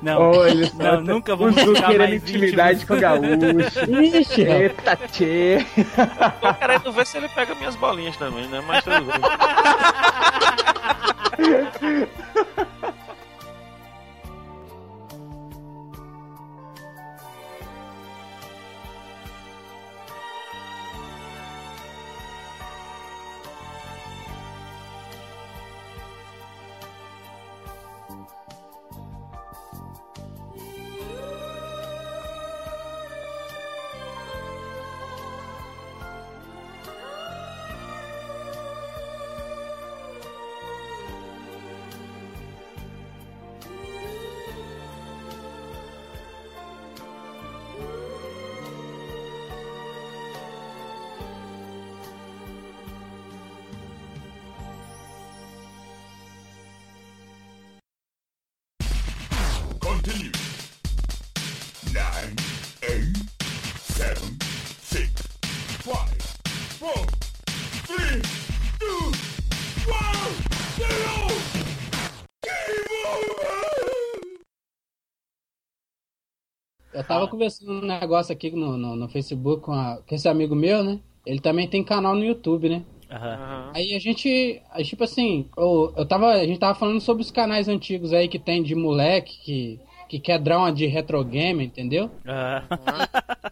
Não, 0.00 0.30
Olha 0.30 0.70
não, 0.78 1.00
nunca 1.02 1.36
vamos 1.36 1.56
o 1.60 1.74
Zu 1.74 1.82
querendo 1.82 2.14
intimidade 2.14 2.86
com 2.86 2.94
o 2.94 3.00
gaúcho. 3.00 3.26
Ixi. 4.00 4.42
Eita, 4.42 4.96
tchê. 5.12 5.66
Tô 6.40 6.54
querendo 6.54 6.92
ver 6.92 7.04
se 7.06 7.18
ele 7.18 7.28
pega 7.28 7.54
minhas 7.56 7.76
bolinhas 7.76 8.16
também, 8.16 8.46
né? 8.46 8.62
Mas 8.66 8.82
tudo 8.84 9.04
bem. 9.04 9.20
tava 77.08 77.26
conversando 77.28 77.72
um 77.72 77.80
negócio 77.86 78.32
aqui 78.32 78.50
no, 78.50 78.76
no, 78.76 78.94
no 78.96 79.08
Facebook 79.08 79.62
com, 79.62 79.72
a- 79.72 79.98
com 80.06 80.14
esse 80.14 80.28
amigo 80.28 80.54
meu, 80.54 80.82
né? 80.84 81.00
Ele 81.26 81.40
também 81.40 81.66
tem 81.68 81.82
canal 81.84 82.14
no 82.14 82.24
YouTube, 82.24 82.68
né? 82.68 82.82
Aí 83.74 83.94
a 83.94 83.98
gente, 83.98 84.60
aí, 84.70 84.84
tipo 84.84 85.02
assim, 85.04 85.46
eu, 85.56 85.92
eu 85.96 86.06
tava, 86.06 86.32
a 86.32 86.44
gente 86.46 86.58
tava 86.58 86.78
falando 86.78 87.00
sobre 87.00 87.22
os 87.22 87.30
canais 87.30 87.68
antigos 87.68 88.12
aí 88.12 88.28
que 88.28 88.38
tem 88.38 88.62
de 88.62 88.74
moleque 88.74 89.38
que, 89.44 89.80
que 90.08 90.18
quer 90.20 90.38
dar 90.38 90.58
uma 90.58 90.72
de 90.72 90.86
retro 90.86 91.22
game, 91.24 91.64
entendeu? 91.64 92.10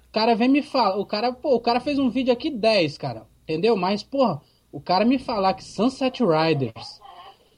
O 0.08 0.12
cara 0.12 0.34
vem 0.34 0.48
me 0.48 0.62
falar, 0.62 0.96
o 0.98 1.04
cara, 1.06 1.32
pô, 1.32 1.54
o 1.54 1.60
cara 1.60 1.80
fez 1.80 1.98
um 1.98 2.08
vídeo 2.10 2.32
aqui 2.32 2.50
10, 2.50 2.96
cara, 2.98 3.26
entendeu? 3.44 3.76
Mas, 3.76 4.02
porra, 4.02 4.40
o 4.72 4.80
cara 4.80 5.04
me 5.04 5.18
falar 5.18 5.54
que 5.54 5.64
Sunset 5.64 6.22
Riders, 6.22 7.00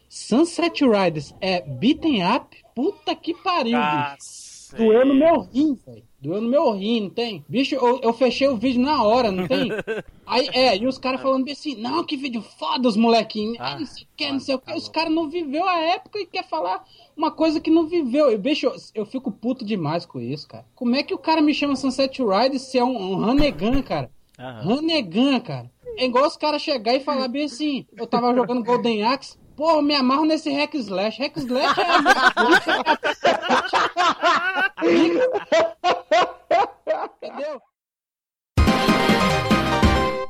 Sunset 0.08 0.84
Riders 0.84 1.34
é 1.40 1.60
beaten 1.60 2.22
up, 2.24 2.56
puta 2.74 3.14
que 3.14 3.34
pariu, 3.34 3.78
bicho. 3.84 4.47
Doeu 4.76 5.06
no 5.06 5.14
meu 5.14 5.40
rim, 5.40 5.78
velho. 5.86 6.02
Doeu 6.20 6.40
no 6.40 6.48
meu 6.48 6.72
rim, 6.72 7.02
não 7.02 7.10
tem? 7.10 7.44
Bicho, 7.48 7.74
eu, 7.74 8.00
eu 8.02 8.12
fechei 8.12 8.48
o 8.48 8.56
vídeo 8.56 8.80
na 8.82 9.02
hora, 9.02 9.30
não 9.30 9.46
tem? 9.46 9.70
Aí, 10.26 10.48
é, 10.52 10.76
e 10.76 10.86
os 10.86 10.98
caras 10.98 11.20
falando 11.20 11.44
bem 11.44 11.52
assim, 11.52 11.76
não, 11.76 12.04
que 12.04 12.16
vídeo 12.16 12.42
foda 12.42 12.88
os 12.88 12.96
molequinhos. 12.96 13.56
Ah, 13.60 13.78
não 13.78 13.86
sei 13.86 14.04
o 14.04 14.06
que, 14.16 14.32
não 14.32 14.40
sei 14.40 14.54
o 14.54 14.58
que. 14.58 14.72
Os 14.74 14.88
caras 14.88 15.12
não 15.12 15.30
viveu 15.30 15.66
a 15.66 15.78
época 15.78 16.18
e 16.18 16.26
quer 16.26 16.46
falar 16.46 16.84
uma 17.16 17.30
coisa 17.30 17.60
que 17.60 17.70
não 17.70 17.86
viveu. 17.86 18.30
Eu, 18.30 18.38
bicho, 18.38 18.66
eu, 18.66 18.74
eu 18.94 19.06
fico 19.06 19.30
puto 19.30 19.64
demais 19.64 20.04
com 20.04 20.20
isso, 20.20 20.48
cara. 20.48 20.66
Como 20.74 20.96
é 20.96 21.02
que 21.02 21.14
o 21.14 21.18
cara 21.18 21.40
me 21.40 21.54
chama 21.54 21.76
Sunset 21.76 22.20
Riders 22.22 22.62
se 22.62 22.78
é 22.78 22.84
um, 22.84 23.12
um 23.12 23.24
Hanegan, 23.24 23.80
cara? 23.82 24.10
Hanegan, 24.36 25.40
cara. 25.40 25.70
É 25.96 26.04
igual 26.04 26.26
os 26.26 26.36
caras 26.36 26.62
chegar 26.62 26.94
e 26.94 27.00
falar 27.00 27.26
bem 27.28 27.44
assim, 27.44 27.84
eu 27.96 28.06
tava 28.06 28.32
jogando 28.32 28.62
Golden 28.62 29.02
Axe, 29.02 29.36
Porra, 29.58 29.82
me 29.82 29.94
amarro 29.96 30.24
nesse 30.24 30.52
hack 30.52 30.80
slash. 30.80 31.18
Hack 31.18 31.40
slash 31.40 31.80
é. 31.80 31.82
Entendeu? 37.26 37.60